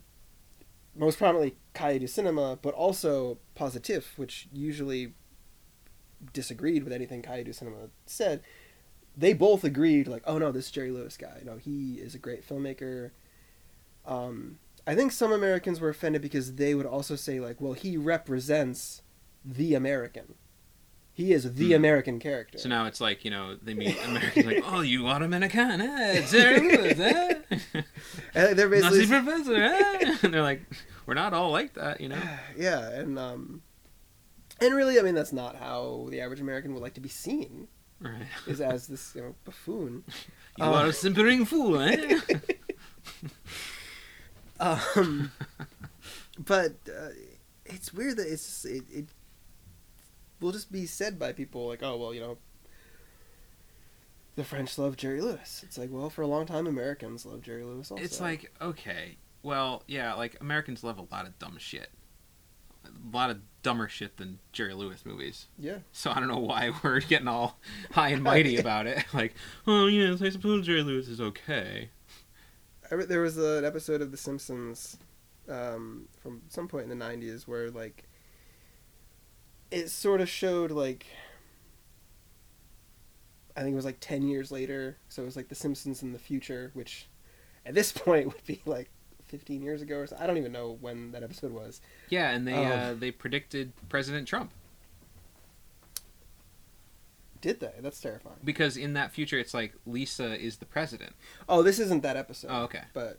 most 0.94 1.18
prominently 1.18 1.56
Cahiers 1.74 2.00
du 2.00 2.06
Cinema, 2.06 2.58
but 2.60 2.74
also 2.74 3.38
Positif, 3.54 4.16
which 4.16 4.48
usually 4.52 5.14
disagreed 6.32 6.84
with 6.84 6.92
anything 6.92 7.22
Cahiers 7.22 7.44
du 7.44 7.52
Cinema 7.52 7.88
said. 8.06 8.42
They 9.18 9.32
both 9.32 9.64
agreed, 9.64 10.08
like, 10.08 10.22
oh 10.26 10.36
no, 10.36 10.52
this 10.52 10.70
Jerry 10.70 10.90
Lewis 10.90 11.16
guy, 11.16 11.38
you 11.38 11.46
know, 11.46 11.56
he 11.56 11.94
is 11.94 12.14
a 12.14 12.18
great 12.18 12.46
filmmaker. 12.46 13.12
Um, 14.04 14.58
I 14.86 14.94
think 14.94 15.10
some 15.10 15.32
Americans 15.32 15.80
were 15.80 15.88
offended 15.88 16.20
because 16.20 16.56
they 16.56 16.74
would 16.74 16.86
also 16.86 17.16
say, 17.16 17.40
like, 17.40 17.60
well, 17.60 17.72
he 17.72 17.96
represents 17.96 19.02
the 19.44 19.74
American. 19.74 20.34
He 21.16 21.32
is 21.32 21.50
the 21.54 21.68
Hmm. 21.68 21.76
American 21.76 22.18
character. 22.20 22.58
So 22.58 22.68
now 22.68 22.84
it's 22.84 23.00
like 23.00 23.24
you 23.24 23.30
know 23.30 23.56
they 23.62 23.72
meet 23.72 23.96
Americans 24.04 24.44
like, 24.44 24.62
oh, 24.66 24.82
you 24.82 25.06
are 25.06 25.22
American, 25.22 25.80
eh? 25.80 26.20
Jerry 26.26 26.76
Lewis, 26.76 26.98
eh? 27.00 27.34
And 28.34 28.58
they're 28.58 28.68
Nazi 28.68 28.98
basically 28.98 29.06
professor, 29.06 29.54
eh? 29.56 30.16
And 30.22 30.34
they're 30.34 30.42
like, 30.42 30.60
we're 31.06 31.14
not 31.14 31.32
all 31.32 31.50
like 31.50 31.72
that, 31.72 32.02
you 32.02 32.10
know. 32.10 32.20
yeah, 32.56 32.90
and 32.90 33.18
um, 33.18 33.62
and 34.60 34.74
really, 34.74 34.98
I 35.00 35.02
mean, 35.02 35.14
that's 35.14 35.32
not 35.32 35.56
how 35.56 36.06
the 36.10 36.20
average 36.20 36.40
American 36.40 36.74
would 36.74 36.82
like 36.82 36.94
to 36.94 37.00
be 37.00 37.08
seen, 37.08 37.68
Right. 37.98 38.26
is 38.46 38.60
as 38.60 38.86
this 38.86 39.14
you 39.14 39.22
know 39.22 39.34
buffoon. 39.44 40.04
You 40.58 40.64
Uh, 40.64 40.72
are 40.72 40.86
a 40.88 40.92
simpering 40.92 41.46
fool, 41.46 41.80
eh? 41.80 42.18
Um, 44.58 45.32
but 46.38 46.72
uh, 46.88 47.10
it's 47.66 47.92
weird 47.92 48.16
that 48.18 48.26
it's 48.26 48.64
it, 48.64 48.84
it 48.90 49.06
will 50.40 50.52
just 50.52 50.70
be 50.72 50.86
said 50.86 51.18
by 51.18 51.32
people 51.32 51.66
like, 51.68 51.82
oh 51.82 51.96
well, 51.96 52.12
you 52.14 52.20
know, 52.20 52.38
the 54.34 54.44
French 54.44 54.76
love 54.78 54.96
Jerry 54.96 55.20
Lewis. 55.20 55.62
It's 55.64 55.78
like, 55.78 55.88
well, 55.90 56.10
for 56.10 56.22
a 56.22 56.26
long 56.26 56.46
time, 56.46 56.66
Americans 56.66 57.24
love 57.24 57.42
Jerry 57.42 57.64
Lewis. 57.64 57.90
Also, 57.90 58.02
It's 58.02 58.20
like 58.20 58.52
okay, 58.60 59.16
well, 59.42 59.82
yeah, 59.86 60.14
like 60.14 60.36
Americans 60.40 60.84
love 60.84 60.98
a 60.98 61.06
lot 61.14 61.26
of 61.26 61.38
dumb 61.38 61.56
shit, 61.58 61.90
a 62.84 63.16
lot 63.16 63.30
of 63.30 63.38
dumber 63.62 63.88
shit 63.88 64.16
than 64.18 64.38
Jerry 64.52 64.74
Lewis 64.74 65.04
movies. 65.06 65.46
yeah, 65.58 65.78
So 65.92 66.10
I 66.10 66.20
don't 66.20 66.28
know 66.28 66.38
why 66.38 66.70
we're 66.82 67.00
getting 67.00 67.28
all 67.28 67.58
high 67.92 68.10
and 68.10 68.22
mighty 68.22 68.56
about 68.58 68.86
it. 68.86 69.04
Like, 69.12 69.34
oh 69.66 69.86
yes, 69.86 70.20
I 70.22 70.28
suppose 70.30 70.66
Jerry 70.66 70.82
Lewis 70.82 71.08
is 71.08 71.20
okay. 71.20 71.90
Re- 72.90 73.06
there 73.06 73.22
was 73.22 73.36
an 73.38 73.64
episode 73.64 74.00
of 74.02 74.12
The 74.12 74.16
Simpsons 74.16 74.98
um, 75.48 76.08
from 76.20 76.42
some 76.48 76.68
point 76.68 76.90
in 76.90 76.96
the 76.98 77.04
'90s 77.04 77.48
where 77.48 77.70
like 77.70 78.04
it 79.70 79.88
sort 79.90 80.20
of 80.20 80.28
showed 80.28 80.70
like 80.70 81.06
I 83.56 83.60
think 83.62 83.72
it 83.72 83.76
was 83.76 83.84
like 83.84 83.98
ten 84.00 84.22
years 84.28 84.50
later, 84.52 84.96
so 85.08 85.22
it 85.22 85.24
was 85.24 85.36
like 85.36 85.48
The 85.48 85.54
Simpsons 85.54 86.02
in 86.02 86.12
the 86.12 86.18
future, 86.18 86.70
which 86.74 87.08
at 87.64 87.74
this 87.74 87.90
point 88.06 88.26
would 88.26 88.44
be 88.46 88.60
like 88.66 88.90
15 89.28 89.60
years 89.62 89.82
ago 89.82 89.96
or 89.98 90.06
so. 90.06 90.16
I 90.20 90.26
don't 90.26 90.36
even 90.36 90.52
know 90.52 90.76
when 90.80 91.10
that 91.12 91.22
episode 91.24 91.50
was. 91.52 91.80
Yeah, 92.10 92.30
and 92.30 92.46
they 92.46 92.54
Oh. 92.54 92.62
uh, 92.64 92.94
they 92.94 93.10
predicted 93.10 93.72
President 93.88 94.28
Trump 94.28 94.52
Did 97.40 97.60
they? 97.60 97.72
That's 97.80 98.00
terrifying. 98.00 98.36
because 98.44 98.76
in 98.76 98.92
that 98.94 99.12
future 99.12 99.38
it's 99.38 99.52
like 99.54 99.74
Lisa 99.86 100.38
is 100.40 100.56
the 100.58 100.66
president. 100.66 101.12
Oh, 101.48 101.62
this 101.62 101.78
isn't 101.78 102.02
that 102.02 102.16
episode. 102.16 102.48
Oh, 102.50 102.62
okay. 102.64 102.82
But 102.92 103.18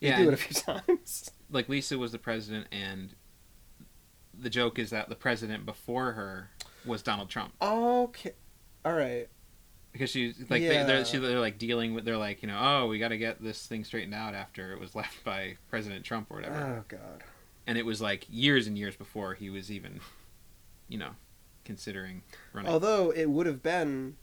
they 0.00 0.08
Yeah, 0.08 0.18
do 0.18 0.28
it 0.28 0.34
a 0.34 0.36
few 0.36 0.54
times. 0.60 1.30
like 1.50 1.68
Lisa 1.68 1.98
was 1.98 2.12
the 2.12 2.18
president, 2.18 2.66
and 2.72 3.14
the 4.42 4.50
joke 4.50 4.78
is 4.78 4.90
that 4.90 5.08
the 5.08 5.14
president 5.14 5.64
before 5.66 6.12
her 6.12 6.50
was 6.84 7.02
Donald 7.02 7.28
Trump 7.30 7.52
Okay. 7.62 8.32
All 8.84 8.92
right. 8.92 9.28
because 9.92 10.10
she's 10.10 10.38
like 10.50 10.62
they, 10.62 10.74
Yeah. 10.74 10.84
they're, 10.84 11.04
she, 11.04 11.18
they're 11.18 11.38
like 11.40 11.58
dealing 11.58 11.94
with 11.94 12.04
they're 12.04 12.16
like 12.16 12.42
you 12.42 12.48
know 12.48 12.58
oh 12.60 12.86
we 12.88 12.98
got 12.98 13.08
to 13.08 13.18
get 13.18 13.42
this 13.42 13.66
thing 13.66 13.84
straightened 13.84 14.14
out 14.14 14.34
after 14.34 14.72
it 14.72 14.80
was 14.80 14.94
left 15.00 15.22
by 15.24 15.56
President 15.70 16.04
Trump 16.04 16.30
or 16.30 16.36
whatever, 16.36 16.56
Oh 16.80 16.84
god. 16.88 17.22
and 17.66 17.78
it 17.78 17.86
was 17.86 18.00
like 18.00 18.26
years 18.28 18.66
and 18.66 18.76
years 18.76 18.96
before 18.96 19.34
he 19.34 19.48
was 19.50 19.70
even, 19.70 20.00
you 20.88 20.98
know, 20.98 21.10
considering 21.64 22.22
running. 22.52 22.70
Although 22.72 23.10
it 23.12 23.30
would 23.30 23.46
have 23.46 23.62
been, 23.62 24.16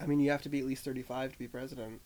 I 0.00 0.06
mean, 0.06 0.18
you 0.20 0.30
have 0.32 0.42
to 0.42 0.48
be 0.48 0.58
at 0.58 0.66
least 0.66 0.84
35 0.84 1.32
to 1.32 1.38
be 1.38 1.46
president. 1.46 2.00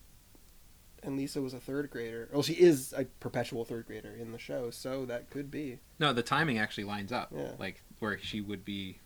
And 1.04 1.16
Lisa 1.16 1.42
was 1.42 1.52
a 1.52 1.58
third 1.58 1.90
grader. 1.90 2.28
Well, 2.32 2.42
she 2.42 2.52
is 2.54 2.92
a 2.96 3.04
perpetual 3.20 3.64
third 3.64 3.86
grader 3.86 4.14
in 4.14 4.30
the 4.32 4.38
show, 4.38 4.70
so 4.70 5.04
that 5.06 5.30
could 5.30 5.50
be. 5.50 5.80
No, 5.98 6.12
the 6.12 6.22
timing 6.22 6.58
actually 6.58 6.84
lines 6.84 7.10
up. 7.12 7.32
Yeah. 7.36 7.52
Like 7.58 7.82
where 7.98 8.18
she 8.18 8.40
would 8.40 8.64
be 8.64 8.98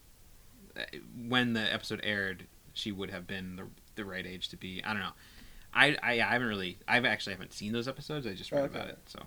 uh, 0.77 0.83
when 1.27 1.55
the 1.55 1.73
episode 1.73 2.01
aired, 2.03 2.47
she 2.75 2.93
would 2.93 3.11
have 3.11 3.27
been 3.27 3.57
the 3.57 3.67
the 3.95 4.05
right 4.05 4.27
age 4.27 4.49
to 4.51 4.57
be. 4.59 4.83
I 4.85 4.93
don't 4.93 5.01
know. 5.03 5.13
I 5.73 5.97
I, 6.03 6.13
I 6.13 6.33
haven't 6.33 6.49
really. 6.49 6.79
I've 6.87 7.05
actually 7.07 7.33
haven't 7.33 7.55
seen 7.55 7.73
those 7.73 7.89
episodes. 7.89 8.27
I 8.27 8.35
just 8.35 8.53
read 8.53 8.65
Okay. 8.65 8.77
about 8.79 8.89
it. 8.91 8.99
So 9.07 9.21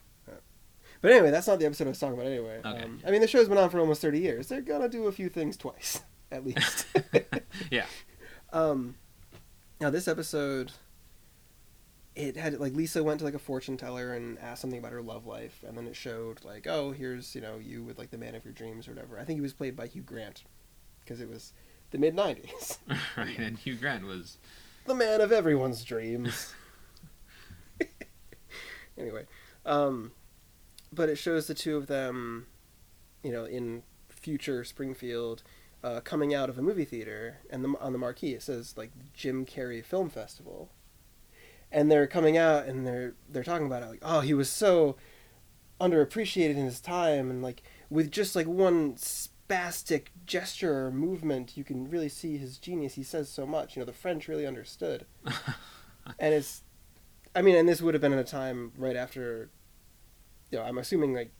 But 1.01 1.11
anyway, 1.11 1.31
that's 1.31 1.47
not 1.47 1.57
the 1.59 1.65
episode 1.65 1.87
I 1.87 1.89
was 1.91 1.99
talking 1.99 2.15
about 2.15 2.27
anyway. 2.27 2.59
Okay. 2.63 2.83
Um, 2.83 2.99
I 3.07 3.09
mean, 3.11 3.21
the 3.21 3.27
show's 3.27 3.47
been 3.47 3.57
on 3.57 3.69
for 3.69 3.79
almost 3.79 4.01
30 4.01 4.19
years. 4.19 4.47
They're 4.47 4.59
going 4.61 4.81
to 4.81 4.89
do 4.89 5.05
a 5.07 5.11
few 5.13 5.29
things 5.29 5.55
twice, 5.55 6.01
at 6.31 6.45
least. 6.45 6.85
yeah. 7.71 7.85
Um, 8.51 8.95
now 9.79 9.91
this 9.91 10.07
episode, 10.07 10.71
it 12.19 12.35
had 12.35 12.59
like 12.59 12.73
Lisa 12.73 13.03
went 13.03 13.19
to 13.19 13.25
like 13.25 13.33
a 13.33 13.39
fortune 13.39 13.77
teller 13.77 14.13
and 14.13 14.37
asked 14.39 14.61
something 14.61 14.79
about 14.79 14.91
her 14.91 15.01
love 15.01 15.25
life, 15.25 15.63
and 15.65 15.77
then 15.77 15.87
it 15.87 15.95
showed 15.95 16.43
like, 16.43 16.67
oh, 16.67 16.91
here's 16.91 17.33
you 17.33 17.41
know 17.41 17.57
you 17.57 17.83
with 17.83 17.97
like 17.97 18.11
the 18.11 18.17
man 18.17 18.35
of 18.35 18.43
your 18.43 18.53
dreams 18.53 18.87
or 18.87 18.91
whatever. 18.91 19.17
I 19.17 19.23
think 19.23 19.37
he 19.37 19.41
was 19.41 19.53
played 19.53 19.75
by 19.75 19.87
Hugh 19.87 20.01
Grant, 20.01 20.43
because 21.01 21.21
it 21.21 21.29
was 21.29 21.53
the 21.91 21.97
mid 21.97 22.15
'90s, 22.15 22.77
right. 23.17 23.37
And 23.37 23.57
Hugh 23.57 23.75
Grant 23.75 24.05
was. 24.05 24.37
the 24.85 24.95
man 24.95 25.21
of 25.21 25.31
everyone's 25.31 25.83
dreams. 25.83 26.53
anyway, 28.97 29.25
um, 29.65 30.11
but 30.91 31.07
it 31.07 31.15
shows 31.17 31.47
the 31.47 31.53
two 31.53 31.77
of 31.77 31.87
them, 31.87 32.47
you 33.23 33.31
know, 33.31 33.45
in 33.45 33.83
future 34.09 34.65
Springfield, 34.65 35.41
uh, 35.85 36.01
coming 36.01 36.33
out 36.33 36.49
of 36.49 36.57
a 36.57 36.61
movie 36.61 36.85
theater, 36.85 37.37
and 37.49 37.63
the, 37.63 37.73
on 37.79 37.93
the 37.93 37.99
marquee 37.99 38.33
it 38.33 38.43
says 38.43 38.75
like 38.75 38.91
Jim 39.13 39.45
Carrey 39.45 39.83
Film 39.83 40.09
Festival, 40.09 40.69
and 41.71 41.91
they're 41.91 42.07
coming 42.07 42.37
out 42.37 42.65
and 42.65 42.85
they're 42.85 43.13
they're 43.29 43.43
talking 43.43 43.67
about 43.67 43.83
it 43.83 43.87
like, 43.89 43.99
oh, 44.01 44.21
he 44.21 44.33
was 44.33 44.49
so 44.49 44.95
underappreciated 45.79 46.51
in 46.57 46.65
his 46.65 46.79
time, 46.81 47.29
and 47.29 47.41
like 47.41 47.61
with 47.89 48.11
just 48.11 48.35
like 48.35 48.47
one 48.47 48.93
spastic 48.95 50.07
gesture 50.25 50.85
or 50.85 50.91
movement, 50.91 51.57
you 51.57 51.63
can 51.63 51.89
really 51.89 52.09
see 52.09 52.37
his 52.37 52.57
genius. 52.57 52.95
He 52.95 53.03
says 53.03 53.29
so 53.29 53.45
much. 53.45 53.75
You 53.75 53.81
know, 53.81 53.85
the 53.85 53.93
French 53.93 54.27
really 54.27 54.45
understood 54.45 55.05
and 56.19 56.33
it's 56.33 56.63
i 57.35 57.41
mean 57.43 57.55
and 57.55 57.69
this 57.69 57.81
would 57.83 57.93
have 57.93 58.01
been 58.01 58.13
at 58.13 58.17
a 58.17 58.23
time 58.23 58.71
right 58.75 58.95
after 58.95 59.51
you 60.49 60.57
know 60.57 60.63
i'm 60.65 60.79
assuming 60.79 61.13
like 61.13 61.31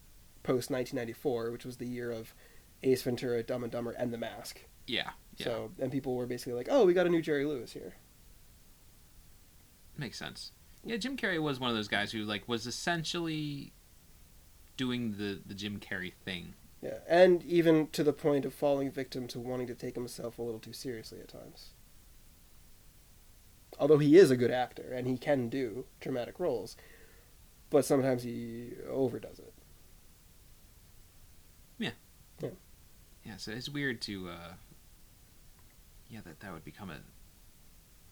post 0.44 0.70
1994 0.70 1.50
which 1.50 1.66
was 1.66 1.78
the 1.78 1.88
year 1.88 2.12
of 2.12 2.36
ace 2.84 3.02
ventura 3.02 3.42
dumb 3.42 3.64
and 3.64 3.72
dumber 3.72 3.90
and 3.92 4.14
the 4.14 4.18
mask 4.18 4.60
Yeah. 4.86 5.10
Yeah. 5.38 5.46
so 5.46 5.72
and 5.80 5.92
people 5.92 6.14
were 6.16 6.28
basically 6.28 6.54
like 6.54 6.68
oh 6.70 6.86
we 6.86 6.94
got 6.94 7.08
a 7.08 7.10
new 7.10 7.22
jerry 7.24 7.46
lewis 7.46 7.72
here 7.74 7.96
Makes 10.00 10.18
sense. 10.18 10.54
Yeah, 10.86 10.96
Jim 10.96 11.18
Carrey 11.18 11.42
was 11.42 11.60
one 11.60 11.70
of 11.70 11.76
those 11.76 11.90
guys 11.90 12.14
who 12.14 12.24
like 12.24 12.48
was 12.48 12.66
essentially 12.66 13.74
doing 14.78 15.16
the 15.18 15.42
the 15.46 15.54
Jim 15.54 15.78
Carrey 15.78 16.14
thing 16.24 16.54
Yeah, 16.82 17.00
and 17.06 17.44
even 17.44 17.88
to 17.88 18.02
the 18.02 18.14
point 18.14 18.46
of 18.46 18.54
falling 18.54 18.90
victim 18.90 19.28
to 19.28 19.40
wanting 19.42 19.68
to 19.68 19.76
take 19.76 19.96
himself 19.96 20.40
a 20.40 20.42
little 20.42 20.62
too 20.62 20.72
seriously 20.72 21.20
at 21.20 21.28
times. 21.28 21.72
Although 23.78 23.98
he 23.98 24.18
is 24.18 24.32
a 24.32 24.38
good 24.38 24.52
actor 24.52 24.94
and 24.94 25.06
he 25.06 25.18
can 25.18 25.50
do 25.50 25.84
dramatic 26.00 26.40
roles, 26.40 26.78
but 27.70 27.84
sometimes 27.84 28.24
he 28.24 28.72
overdoes 28.90 29.40
it. 29.40 29.54
Yeah, 31.78 31.92
Yeah. 32.42 32.50
Yeah, 33.26 33.36
so 33.36 33.52
it's 33.52 33.68
weird 33.68 34.02
to, 34.04 34.30
uh, 34.30 34.54
yeah, 36.10 36.22
that 36.24 36.40
that 36.40 36.54
would 36.54 36.64
become 36.64 36.90
a 36.90 37.00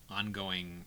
ongoing 0.09 0.85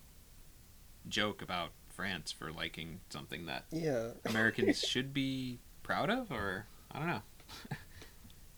joke 1.07 1.41
about 1.41 1.71
France 1.89 2.31
for 2.31 2.51
liking 2.51 2.99
something 3.09 3.45
that 3.45 3.65
Yeah. 3.71 4.09
Americans 4.25 4.79
should 4.79 5.13
be 5.13 5.59
proud 5.83 6.09
of, 6.09 6.31
or 6.31 6.65
I 6.91 6.99
don't 6.99 7.07
know. 7.07 7.21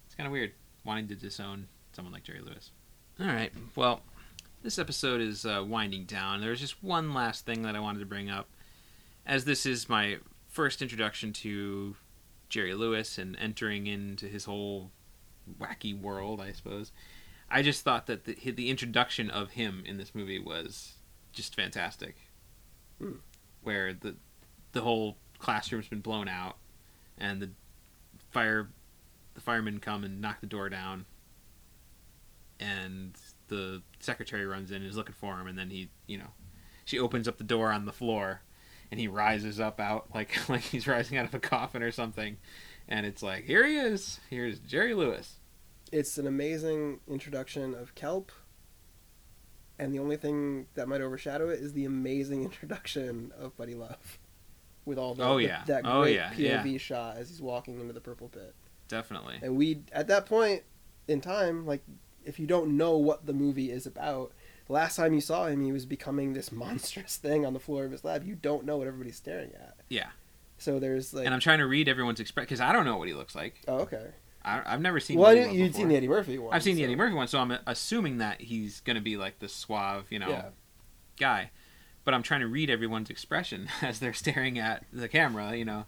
it's 0.05 0.15
kind 0.15 0.27
of 0.27 0.31
weird 0.31 0.51
wanting 0.85 1.07
to 1.07 1.15
disown 1.15 1.67
someone 1.93 2.13
like 2.13 2.23
Jerry 2.23 2.41
Lewis. 2.41 2.71
All 3.19 3.27
right, 3.27 3.51
well, 3.75 4.01
this 4.63 4.79
episode 4.79 5.21
is 5.21 5.45
uh, 5.45 5.63
winding 5.65 6.05
down. 6.05 6.41
There's 6.41 6.59
just 6.59 6.83
one 6.83 7.13
last 7.13 7.45
thing 7.45 7.61
that 7.63 7.75
I 7.75 7.79
wanted 7.79 7.99
to 7.99 8.05
bring 8.05 8.29
up, 8.29 8.49
as 9.25 9.45
this 9.45 9.65
is 9.65 9.87
my 9.87 10.17
first 10.47 10.81
introduction 10.81 11.33
to 11.33 11.95
Jerry 12.49 12.73
Lewis 12.73 13.17
and 13.17 13.35
entering 13.39 13.87
into 13.87 14.27
his 14.27 14.45
whole 14.45 14.91
wacky 15.59 15.99
world, 15.99 16.39
I 16.41 16.51
suppose. 16.51 16.91
I 17.49 17.61
just 17.61 17.83
thought 17.83 18.07
that 18.07 18.25
the, 18.25 18.51
the 18.51 18.69
introduction 18.69 19.29
of 19.29 19.51
him 19.51 19.83
in 19.85 19.97
this 19.97 20.15
movie 20.15 20.39
was 20.39 20.93
just 21.31 21.55
fantastic. 21.55 22.15
Where 23.63 23.93
the 23.93 24.15
the 24.71 24.81
whole 24.81 25.17
classroom's 25.39 25.87
been 25.87 26.01
blown 26.01 26.27
out, 26.27 26.57
and 27.17 27.41
the 27.41 27.49
fire 28.31 28.69
the 29.33 29.41
firemen 29.41 29.79
come 29.79 30.03
and 30.03 30.21
knock 30.21 30.41
the 30.41 30.47
door 30.47 30.69
down, 30.69 31.05
and 32.59 33.13
the 33.47 33.81
secretary 33.99 34.45
runs 34.45 34.71
in 34.71 34.77
and 34.77 34.85
is 34.85 34.97
looking 34.97 35.15
for 35.15 35.39
him, 35.39 35.47
and 35.47 35.57
then 35.57 35.69
he 35.69 35.89
you 36.07 36.17
know 36.17 36.31
she 36.85 36.99
opens 36.99 37.27
up 37.27 37.37
the 37.37 37.43
door 37.43 37.71
on 37.71 37.85
the 37.85 37.93
floor, 37.93 38.41
and 38.91 38.99
he 38.99 39.07
rises 39.07 39.59
up 39.59 39.79
out 39.79 40.07
like 40.13 40.37
like 40.49 40.61
he's 40.61 40.87
rising 40.87 41.17
out 41.17 41.25
of 41.25 41.33
a 41.33 41.39
coffin 41.39 41.83
or 41.83 41.91
something, 41.91 42.37
and 42.87 43.05
it's 43.05 43.23
like 43.23 43.45
here 43.45 43.65
he 43.65 43.77
is, 43.77 44.19
here's 44.29 44.59
Jerry 44.59 44.93
Lewis. 44.93 45.37
It's 45.91 46.17
an 46.17 46.25
amazing 46.25 47.01
introduction 47.07 47.75
of 47.75 47.93
Kelp, 47.93 48.31
and 49.79 49.93
the 49.93 49.99
only 49.99 50.17
thing 50.17 50.67
that 50.75 50.87
might 50.87 51.01
overshadow 51.01 51.49
it 51.49 51.59
is 51.59 51.73
the 51.73 51.85
amazing 51.85 52.43
introduction 52.49 53.31
of 53.37 53.55
Buddy 53.57 53.75
Love, 53.75 54.19
with 54.85 54.97
all 54.97 55.13
the, 55.15 55.23
Oh, 55.23 55.37
the- 55.37 55.43
yeah. 55.43 55.63
that 55.67 55.81
Oh, 55.85 56.01
great 56.03 56.15
yeah, 56.15 56.61
POV 56.63 56.79
shot 56.79 57.17
as 57.17 57.29
he's 57.29 57.41
walking 57.41 57.79
into 57.79 57.93
the 57.93 58.01
purple 58.01 58.29
pit. 58.29 58.53
Definitely. 58.87 59.39
And 59.41 59.55
we 59.57 59.81
at 59.91 60.07
that 60.07 60.25
point 60.25 60.63
in 61.07 61.21
time, 61.21 61.65
like 61.65 61.83
if 62.25 62.39
you 62.39 62.47
don't 62.47 62.77
know 62.77 62.97
what 62.97 63.25
the 63.25 63.33
movie 63.33 63.71
is 63.71 63.85
about, 63.85 64.31
the 64.67 64.73
last 64.73 64.95
time 64.95 65.13
you 65.13 65.21
saw 65.21 65.47
him, 65.47 65.63
he 65.63 65.71
was 65.71 65.85
becoming 65.85 66.33
this 66.33 66.51
monstrous 66.51 67.17
thing 67.17 67.45
on 67.45 67.53
the 67.53 67.59
floor 67.59 67.85
of 67.85 67.91
his 67.91 68.03
lab. 68.03 68.25
You 68.25 68.35
don't 68.35 68.65
know 68.65 68.77
what 68.77 68.87
everybody's 68.87 69.15
staring 69.17 69.51
at. 69.55 69.75
Yeah. 69.89 70.09
So 70.57 70.79
there's 70.79 71.13
like, 71.13 71.25
and 71.25 71.33
I'm 71.33 71.39
trying 71.41 71.59
to 71.59 71.65
read 71.67 71.89
everyone's 71.89 72.19
expression 72.19 72.45
because 72.45 72.61
I 72.61 72.71
don't 72.71 72.85
know 72.85 72.97
what 72.97 73.07
he 73.07 73.13
looks 73.13 73.35
like. 73.35 73.61
oh 73.67 73.79
okay. 73.79 74.07
I, 74.45 74.61
I've 74.65 74.81
never 74.81 74.99
seen. 74.99 75.17
Well, 75.19 75.33
you'd 75.33 75.51
before. 75.51 75.73
seen 75.79 75.87
the 75.89 75.95
Eddie 75.95 76.07
Murphy 76.07 76.37
one. 76.37 76.53
I've 76.53 76.63
seen 76.63 76.75
the 76.75 76.83
Eddie 76.83 76.95
Murphy 76.95 77.15
one, 77.15 77.27
so 77.27 77.39
I'm 77.39 77.57
assuming 77.67 78.17
that 78.17 78.41
he's 78.41 78.81
going 78.81 78.95
to 78.95 79.01
be 79.01 79.15
like 79.17 79.39
the 79.39 79.47
suave, 79.47 80.07
you 80.11 80.19
know, 80.19 80.29
Yeah. 80.29 80.45
guy. 81.17 81.51
But 82.05 82.13
I'm 82.13 82.23
trying 82.23 82.41
to 82.41 82.47
read 82.47 82.69
everyone's 82.69 83.09
expression 83.09 83.69
as 83.81 83.99
they're 83.99 84.13
staring 84.13 84.59
at 84.59 84.83
the 84.91 85.07
camera, 85.07 85.55
you 85.55 85.63
know, 85.65 85.85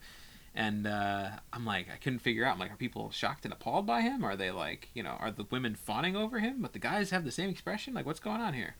and 0.56 0.88
uh, 0.88 1.32
I'm 1.52 1.66
like, 1.66 1.88
I 1.94 1.98
couldn't 1.98 2.20
figure 2.20 2.46
out. 2.46 2.54
I'm 2.54 2.60
like, 2.60 2.72
are 2.72 2.78
people 2.78 3.12
shocked 3.12 3.44
and 3.44 3.54
appalled 3.54 3.86
by 3.86 4.00
him? 4.02 4.24
Are 4.24 4.38
they 4.38 4.52
like, 4.52 4.90
you 4.94 5.04
know, 5.04 5.18
are 5.20 5.32
the 5.32 5.46
women 5.52 5.76
fawning 5.76 6.16
over 6.16 6.40
him, 6.40 6.62
but 6.62 6.72
the 6.72 6.80
guys 6.80 7.10
have 7.10 7.26
the 7.26 7.32
same 7.32 7.50
expression? 7.50 7.94
Like, 7.94 8.06
what's 8.06 8.22
going 8.22 8.40
on 8.40 8.54
here? 8.54 8.76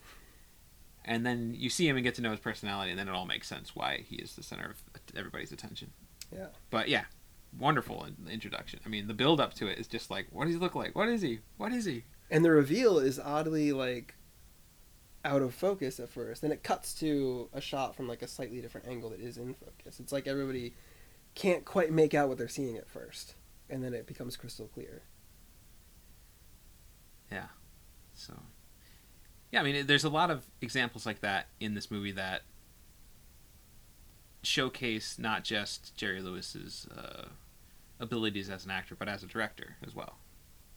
And 1.04 1.26
then 1.26 1.54
you 1.56 1.70
see 1.70 1.88
him 1.88 1.98
and 1.98 2.04
get 2.04 2.16
to 2.16 2.22
know 2.22 2.32
his 2.32 2.40
personality, 2.40 2.90
and 2.92 3.00
then 3.00 3.08
it 3.10 3.12
all 3.12 3.26
makes 3.28 3.48
sense 3.48 3.76
why 3.76 4.06
he 4.08 4.16
is 4.16 4.36
the 4.36 4.42
center 4.44 4.70
of 4.72 4.82
everybody's 5.16 5.52
attention. 5.52 5.92
Yeah. 6.34 6.48
But 6.72 6.88
yeah, 6.90 7.04
wonderful 7.58 8.06
in- 8.06 8.32
introduction. 8.32 8.80
I 8.86 8.90
mean, 8.90 9.08
the 9.08 9.14
build 9.14 9.40
up 9.40 9.54
to 9.56 9.68
it 9.68 9.80
is 9.80 9.88
just 9.88 10.10
like, 10.10 10.28
what 10.32 10.46
does 10.46 10.54
he 10.54 10.60
look 10.60 10.76
like? 10.76 10.96
What 10.96 11.10
is 11.10 11.22
he? 11.22 11.40
What 11.58 11.72
is 11.72 11.86
he? 11.86 12.04
And 12.30 12.44
the 12.44 12.52
reveal 12.52 13.00
is 13.00 13.20
oddly 13.20 13.72
like 13.72 14.16
out 15.24 15.42
of 15.42 15.54
focus 15.54 16.00
at 16.00 16.10
first. 16.10 16.42
Then 16.42 16.52
it 16.52 16.64
cuts 16.64 16.94
to 16.96 17.50
a 17.54 17.62
shot 17.62 17.96
from 17.96 18.08
like 18.08 18.22
a 18.22 18.28
slightly 18.28 18.62
different 18.62 18.88
angle 18.88 19.10
that 19.10 19.20
is 19.20 19.38
in 19.38 19.54
focus. 19.56 20.00
It's 20.00 20.12
like 20.12 20.28
everybody 20.28 20.74
can't 21.34 21.66
quite 21.66 21.92
make 21.92 22.14
out 22.14 22.30
what 22.30 22.38
they're 22.38 22.48
seeing 22.48 22.78
at 22.78 22.90
first. 22.90 23.36
And 23.70 23.84
then 23.84 23.94
it 23.94 24.06
becomes 24.06 24.38
crystal 24.38 24.68
clear. 24.68 25.02
Yeah. 27.32 27.48
So, 28.14 28.34
yeah, 29.52 29.62
I 29.62 29.64
mean, 29.64 29.88
there's 29.88 30.04
a 30.04 30.10
lot 30.10 30.30
of 30.32 30.46
examples 30.62 31.06
like 31.06 31.22
that 31.22 31.48
in 31.60 31.74
this 31.74 31.90
movie 31.90 32.12
that 32.14 32.44
showcase 34.44 35.18
not 35.18 35.44
just 35.44 35.96
Jerry 35.98 36.22
Lewis's 36.22 36.88
uh, 36.96 37.30
abilities 38.00 38.50
as 38.50 38.66
an 38.66 38.72
actor, 38.72 38.96
but 38.98 39.08
as 39.08 39.24
a 39.24 39.28
director 39.28 39.78
as 39.86 39.96
well. 39.96 40.18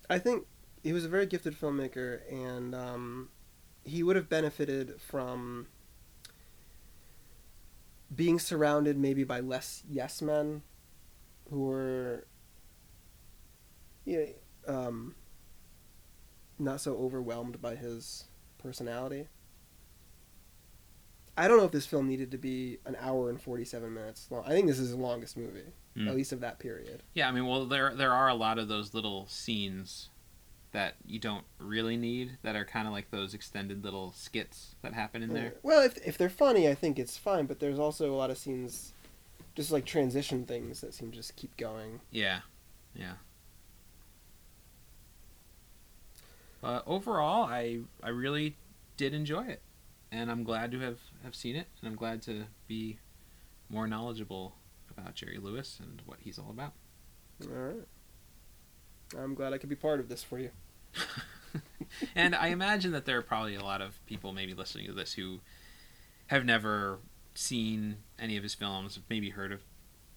I 0.09 0.19
think 0.19 0.47
he 0.83 0.93
was 0.93 1.05
a 1.05 1.09
very 1.09 1.27
gifted 1.27 1.59
filmmaker, 1.59 2.21
and 2.31 2.75
um, 2.75 3.29
he 3.85 4.03
would 4.03 4.17
have 4.17 4.29
benefited 4.29 5.01
from 5.01 5.67
being 8.15 8.39
surrounded 8.39 8.97
maybe 8.97 9.23
by 9.25 9.41
less 9.41 9.83
yes 9.89 10.23
men 10.23 10.63
who 11.51 11.65
were 11.65 12.27
yeah, 14.05 14.25
um, 14.67 15.15
not 16.59 16.81
so 16.81 16.97
overwhelmed 16.97 17.61
by 17.61 17.75
his 17.75 18.25
personality. 18.57 19.29
I 21.39 21.47
don't 21.49 21.57
know 21.57 21.65
if 21.65 21.71
this 21.71 21.87
film 21.87 22.09
needed 22.09 22.31
to 22.33 22.39
be 22.39 22.79
an 22.85 22.97
hour 23.01 23.31
and 23.31 23.41
47 23.41 23.95
minutes 23.95 24.27
long. 24.31 24.43
I 24.45 24.51
think 24.51 24.67
this 24.67 24.79
is 24.79 24.91
the 24.91 24.97
longest 24.97 25.37
movie, 25.37 25.63
Mm. 25.97 26.09
at 26.09 26.15
least 26.17 26.33
of 26.33 26.41
that 26.41 26.59
period. 26.59 27.03
Yeah, 27.15 27.29
I 27.29 27.33
mean, 27.33 27.47
well, 27.47 27.65
there 27.67 27.95
there 27.95 28.13
are 28.13 28.29
a 28.29 28.35
lot 28.35 28.59
of 28.59 28.69
those 28.69 28.93
little 28.95 29.27
scenes 29.29 30.11
that 30.73 30.97
you 31.07 31.19
don't 31.19 31.45
really 31.59 31.97
need 31.97 32.37
that 32.43 32.55
are 32.55 32.65
kind 32.65 32.87
of 32.87 32.93
like 32.93 33.11
those 33.11 33.33
extended 33.35 33.83
little 33.83 34.13
skits 34.13 34.75
that 34.83 34.93
happen 34.93 35.23
in 35.23 35.33
there. 35.33 35.55
Well, 35.63 35.81
if 35.83 35.97
if 36.07 36.19
they're 36.19 36.29
funny, 36.29 36.69
I 36.69 36.75
think 36.75 36.99
it's 36.99 37.17
fine. 37.17 37.47
But 37.47 37.59
there's 37.61 37.79
also 37.79 38.13
a 38.13 38.17
lot 38.17 38.31
of 38.31 38.37
scenes, 38.37 38.93
just 39.55 39.71
like 39.73 39.85
transition 39.87 40.45
things 40.45 40.81
that 40.83 40.93
seem 40.93 41.11
to 41.13 41.17
just 41.17 41.37
keep 41.37 41.57
going. 41.57 42.01
Yeah, 42.11 42.41
yeah. 42.95 43.15
But 46.61 46.83
overall, 46.87 47.45
I 47.45 47.81
I 48.03 48.09
really 48.09 48.57
did 48.97 49.15
enjoy 49.15 49.45
it, 49.47 49.63
and 50.11 50.31
I'm 50.31 50.45
glad 50.45 50.73
to 50.73 50.81
have 50.81 50.99
have 51.23 51.35
seen 51.35 51.57
it, 51.57 51.69
and 51.81 51.89
I'm 51.89 51.97
glad 51.97 52.23
to 52.23 52.45
be 52.67 52.99
more 53.69 53.87
knowledgeable 53.87 54.55
about 54.97 55.15
Jerry 55.15 55.39
Lewis 55.39 55.79
and 55.81 56.03
what 56.07 56.19
he's 56.21 56.39
all 56.39 56.51
about. 56.51 56.73
All 57.45 57.53
right. 57.53 57.87
I'm 59.17 59.35
glad 59.35 59.53
I 59.53 59.59
could 59.59 59.69
be 59.69 59.77
part 59.77 60.01
of 60.01 60.09
this 60.09 60.23
for 60.23 60.39
you. 60.39 60.51
and 62.15 62.35
I 62.35 62.49
imagine 62.49 62.93
that 62.93 63.07
there 63.07 63.19
are 63.19 63.23
probably 63.23 63.55
a 63.55 63.65
lot 63.65 63.81
of 63.81 64.05
people 64.07 64.33
maybe 64.33 64.55
listening 64.55 64.87
to 64.87 64.93
this 64.93 65.15
who 65.15 65.41
have 66.27 66.45
never 66.45 66.99
seen 67.35 67.99
any 68.19 68.37
of 68.37 68.43
his 68.43 68.55
films, 68.55 68.99
maybe 69.09 69.31
heard 69.31 69.53
of 69.53 69.61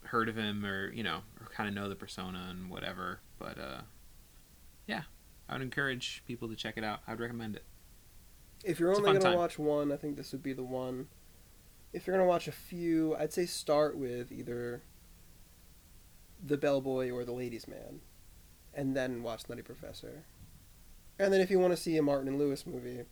heard 0.05 0.27
of 0.27 0.35
him 0.35 0.65
or 0.65 0.91
you 0.91 1.03
know, 1.03 1.21
or 1.39 1.47
kind 1.47 1.69
of 1.69 1.75
know 1.75 1.87
the 1.87 1.95
persona 1.95 2.47
and 2.49 2.69
whatever. 2.69 3.19
But 3.39 3.57
uh, 3.59 3.81
yeah, 4.87 5.03
I 5.47 5.53
would 5.53 5.61
encourage 5.61 6.23
people 6.27 6.49
to 6.49 6.55
check 6.55 6.77
it 6.77 6.83
out. 6.83 6.99
I'd 7.07 7.19
recommend 7.19 7.55
it. 7.55 7.63
If 8.63 8.79
you're 8.79 8.91
It's 8.91 8.99
only 8.99 9.09
gonna 9.13 9.19
time. 9.19 9.37
watch 9.37 9.57
one, 9.57 9.91
I 9.91 9.97
think 9.97 10.15
this 10.17 10.31
would 10.31 10.43
be 10.43 10.53
the 10.53 10.63
one. 10.63 11.07
If 11.93 12.05
you're 12.07 12.15
gonna 12.15 12.27
watch 12.27 12.47
a 12.47 12.51
few, 12.51 13.15
I'd 13.15 13.33
say 13.33 13.45
start 13.45 13.97
with 13.97 14.31
either 14.31 14.83
the 16.43 16.57
Bellboy 16.57 17.11
or 17.11 17.23
the 17.23 17.33
Ladies' 17.33 17.67
Man, 17.67 18.01
and 18.73 18.95
then 18.95 19.23
watch 19.23 19.47
Nutty 19.49 19.61
Professor. 19.61 20.23
And 21.19 21.31
then 21.31 21.41
if 21.41 21.51
you 21.51 21.59
want 21.59 21.71
to 21.73 21.77
see 21.77 21.97
a 21.97 22.01
Martin 22.01 22.27
and 22.27 22.39
Lewis 22.39 22.65
movie, 22.65 23.03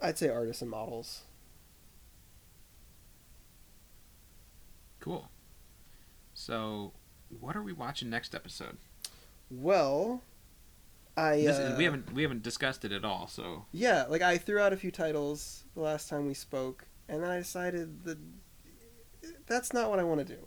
I'd 0.00 0.18
say 0.18 0.28
Artists 0.28 0.62
and 0.62 0.70
Models. 0.70 1.22
Cool. 5.00 5.30
So, 6.34 6.92
what 7.40 7.56
are 7.56 7.62
we 7.62 7.72
watching 7.72 8.10
next 8.10 8.34
episode? 8.34 8.76
Well, 9.50 10.22
I 11.16 11.36
This- 11.36 11.58
uh, 11.58 11.74
we 11.78 11.84
haven't 11.84 12.12
we 12.12 12.22
haven't 12.22 12.42
discussed 12.42 12.84
it 12.84 12.92
at 12.92 13.04
all. 13.04 13.26
So 13.26 13.64
Yeah, 13.72 14.04
like 14.08 14.22
I 14.22 14.36
threw 14.38 14.58
out 14.60 14.72
a 14.72 14.76
few 14.76 14.90
titles 14.90 15.64
the 15.74 15.80
last 15.80 16.08
time 16.08 16.26
we 16.26 16.34
spoke, 16.34 16.86
and 17.08 17.22
then 17.22 17.30
I 17.30 17.38
decided 17.38 18.04
that 18.04 18.18
that's 19.46 19.72
not 19.72 19.88
what 19.90 19.98
I 19.98 20.04
want 20.04 20.26
to 20.26 20.34
do. 20.36 20.46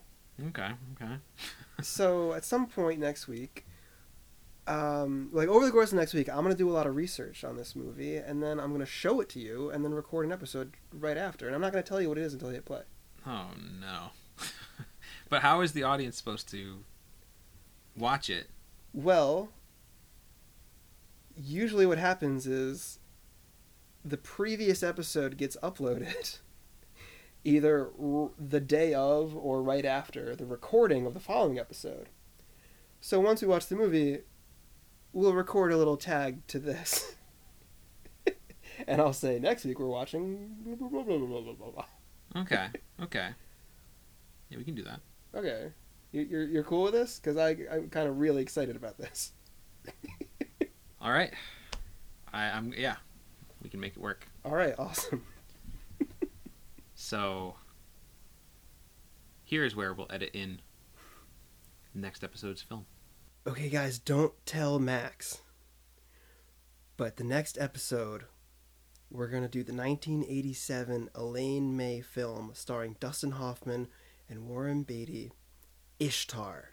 okay, 0.50 0.72
okay. 1.02 1.16
so 1.82 2.34
at 2.34 2.46
some 2.46 2.68
point 2.68 3.00
next 3.00 3.28
week, 3.28 3.66
um, 4.68 5.30
like 5.32 5.48
over 5.50 5.66
the 5.66 5.72
course 5.72 5.92
of 5.92 5.98
next 5.98 6.14
week, 6.14 6.30
I'm 6.30 6.44
gonna 6.44 6.54
do 6.56 6.70
a 6.70 6.72
lot 6.74 6.86
of 6.86 6.96
research 6.96 7.44
on 7.44 7.58
this 7.58 7.76
movie, 7.76 8.18
and 8.18 8.44
then 8.44 8.60
I'm 8.60 8.72
gonna 8.72 8.86
show 8.86 9.20
it 9.22 9.30
to 9.30 9.40
you, 9.40 9.72
and 9.72 9.84
then 9.84 9.94
record 9.94 10.26
an 10.26 10.32
episode 10.32 10.74
right 10.94 11.18
after. 11.18 11.48
And 11.48 11.56
I'm 11.56 11.62
not 11.62 11.72
gonna 11.72 11.82
tell 11.84 12.00
you 12.00 12.10
what 12.10 12.18
it 12.18 12.24
is 12.24 12.34
until 12.34 12.50
you 12.50 12.56
hit 12.56 12.66
play. 12.66 12.84
Oh 13.26 13.48
no. 13.80 14.12
but 15.30 15.42
how 15.42 15.62
is 15.62 15.72
the 15.74 15.84
audience 15.84 16.18
supposed 16.18 16.48
to 16.52 16.84
watch 17.98 18.30
it? 18.30 18.48
Well, 18.94 19.50
usually 21.42 21.86
what 21.86 21.98
happens 21.98 22.46
is 22.46 23.00
the 24.04 24.18
previous 24.18 24.84
episode 24.84 25.38
gets 25.38 25.56
uploaded 25.64 26.40
either 27.44 27.90
r- 28.02 28.32
the 28.38 28.60
day 28.60 28.94
of 28.94 29.36
or 29.36 29.62
right 29.64 29.86
after 29.86 30.36
the 30.36 30.46
recording 30.46 31.06
of 31.06 31.14
the 31.14 31.20
following 31.20 31.58
episode. 31.60 32.10
So 33.02 33.20
once 33.20 33.42
we 33.42 33.48
watch 33.48 33.68
the 33.68 33.76
movie, 33.76 34.20
we'll 35.14 35.34
record 35.34 35.72
a 35.72 35.78
little 35.78 35.98
tag 35.98 36.46
to 36.48 36.60
this. 36.60 37.16
and 38.88 39.00
I'll 39.02 39.14
say 39.14 39.40
next 39.40 39.64
week 39.66 39.80
we're 39.80 39.88
watching 39.88 40.56
blah, 40.66 41.04
blah, 41.04 41.54
blah. 41.72 41.86
Okay. 42.42 42.68
Okay. 43.02 43.30
Yeah, 44.50 44.58
we 44.58 44.66
can 44.66 44.76
do 44.76 44.84
that. 44.84 45.00
Okay. 45.34 45.72
You- 46.12 46.28
You're, 46.30 46.44
you're 46.44 46.64
cool 46.64 46.84
with 46.84 46.92
this? 46.94 47.18
Because 47.18 47.38
I'm 47.38 47.90
kind 47.90 48.10
of 48.10 48.18
really 48.20 48.42
excited 48.42 48.76
about 48.76 48.98
this. 48.98 49.32
All 51.02 51.12
right. 51.12 51.34
I, 52.34 52.50
I'm 52.50 52.74
yeah. 52.78 52.96
We 53.62 53.70
can 53.70 53.80
make 53.80 53.94
it 53.94 54.00
work. 54.00 54.28
All 54.46 54.54
right, 54.56 54.76
awesome. 54.78 55.24
So 57.02 57.56
here 59.46 59.64
is 59.64 59.74
where 59.74 59.94
we'll 59.94 60.06
edit 60.10 60.32
in 60.34 60.60
next 61.96 62.26
episode's 62.26 62.62
film. 62.62 62.86
Okay, 63.48 63.70
guys, 63.70 64.00
don't 64.00 64.34
tell 64.46 64.80
Max. 64.80 65.40
But 66.98 67.16
the 67.16 67.24
next 67.24 67.58
episode, 67.58 68.26
we're 69.10 69.30
going 69.30 69.44
to 69.44 69.50
do 69.50 69.64
the 69.64 69.74
1987 69.74 71.10
Elaine 71.16 71.78
May 71.78 72.02
film 72.02 72.52
starring 72.54 72.98
Dustin 73.00 73.32
Hoffman 73.32 73.88
and 74.30 74.46
Warren 74.46 74.84
Beatty, 74.84 75.32
Ishtar. 76.02 76.72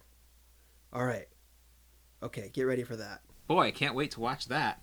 All 0.93 1.05
right. 1.05 1.29
Okay, 2.21 2.51
get 2.53 2.65
ready 2.65 2.83
for 2.83 2.97
that. 2.97 3.21
Boy, 3.47 3.67
I 3.67 3.71
can't 3.71 3.95
wait 3.95 4.11
to 4.13 4.21
watch 4.21 4.47
that. 4.49 4.81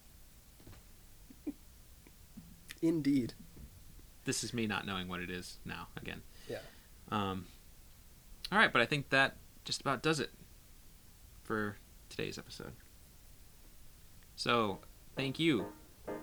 Indeed. 2.81 3.33
This 4.25 4.43
is 4.43 4.53
me 4.53 4.67
not 4.67 4.85
knowing 4.85 5.07
what 5.07 5.19
it 5.19 5.29
is 5.29 5.57
now 5.65 5.87
again. 5.97 6.21
Yeah. 6.49 6.59
Um 7.11 7.45
All 8.51 8.57
right, 8.57 8.71
but 8.71 8.81
I 8.81 8.85
think 8.85 9.09
that 9.09 9.35
just 9.65 9.81
about 9.81 10.01
does 10.03 10.19
it 10.19 10.31
for 11.43 11.77
today's 12.09 12.37
episode. 12.37 12.73
So, 14.35 14.79
thank 15.15 15.39
you 15.39 15.67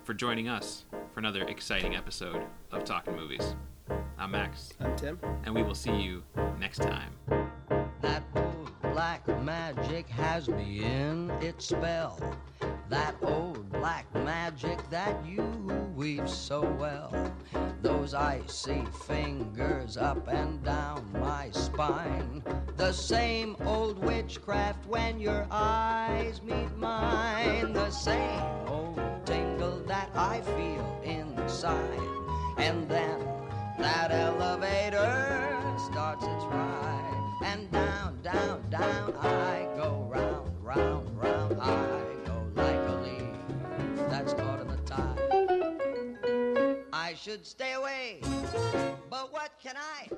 for 0.03 0.13
joining 0.13 0.47
us 0.47 0.85
for 1.13 1.19
another 1.19 1.43
exciting 1.43 1.95
episode 1.95 2.43
of 2.71 2.83
Talking 2.83 3.15
Movies. 3.15 3.55
I'm 4.17 4.31
Max, 4.31 4.73
I'm 4.79 4.95
Tim. 4.95 5.19
and 5.45 5.55
we 5.55 5.63
will 5.63 5.75
see 5.75 5.95
you 5.95 6.23
next 6.59 6.79
time. 6.79 7.13
Black 9.01 9.27
magic 9.41 10.07
has 10.09 10.47
me 10.47 10.83
in 10.83 11.31
its 11.41 11.65
spell. 11.65 12.19
That 12.87 13.15
old 13.23 13.67
black 13.71 14.05
magic 14.13 14.77
that 14.91 15.25
you 15.25 15.41
weave 15.95 16.29
so 16.29 16.61
well. 16.79 17.11
Those 17.81 18.13
icy 18.13 18.85
fingers 19.07 19.97
up 19.97 20.27
and 20.27 20.63
down 20.63 21.03
my 21.13 21.49
spine. 21.49 22.43
The 22.77 22.91
same 22.91 23.55
old 23.65 23.97
witchcraft 23.97 24.85
when 24.85 25.19
your 25.19 25.47
eyes 25.49 26.43
meet 26.43 26.77
mine. 26.77 27.73
The 27.73 27.89
same 27.89 28.43
old 28.67 29.01
tingle 29.25 29.79
that 29.87 30.11
I 30.13 30.41
feel 30.41 31.01
inside. 31.03 31.99
And 32.59 32.87
then 32.87 33.19
that 33.79 34.11
elevator 34.11 35.59
starts 35.89 36.23
its 36.23 36.45
ride. 36.53 36.90
And 37.43 37.71
down, 37.71 38.19
down, 38.21 38.69
down 38.69 39.15
I 39.19 39.67
go 39.75 40.07
round, 40.09 40.51
round, 40.63 41.17
round. 41.17 41.59
I 41.59 42.03
go 42.25 42.45
like 42.55 42.75
a 42.75 43.01
leaf 43.03 44.09
that's 44.09 44.33
caught 44.33 44.61
in 44.61 44.67
the 44.67 44.77
tide. 44.85 46.77
I 46.93 47.13
should 47.15 47.45
stay 47.45 47.73
away, 47.73 48.21
but 49.09 49.33
what 49.33 49.51
can 49.61 49.75
I 49.75 50.09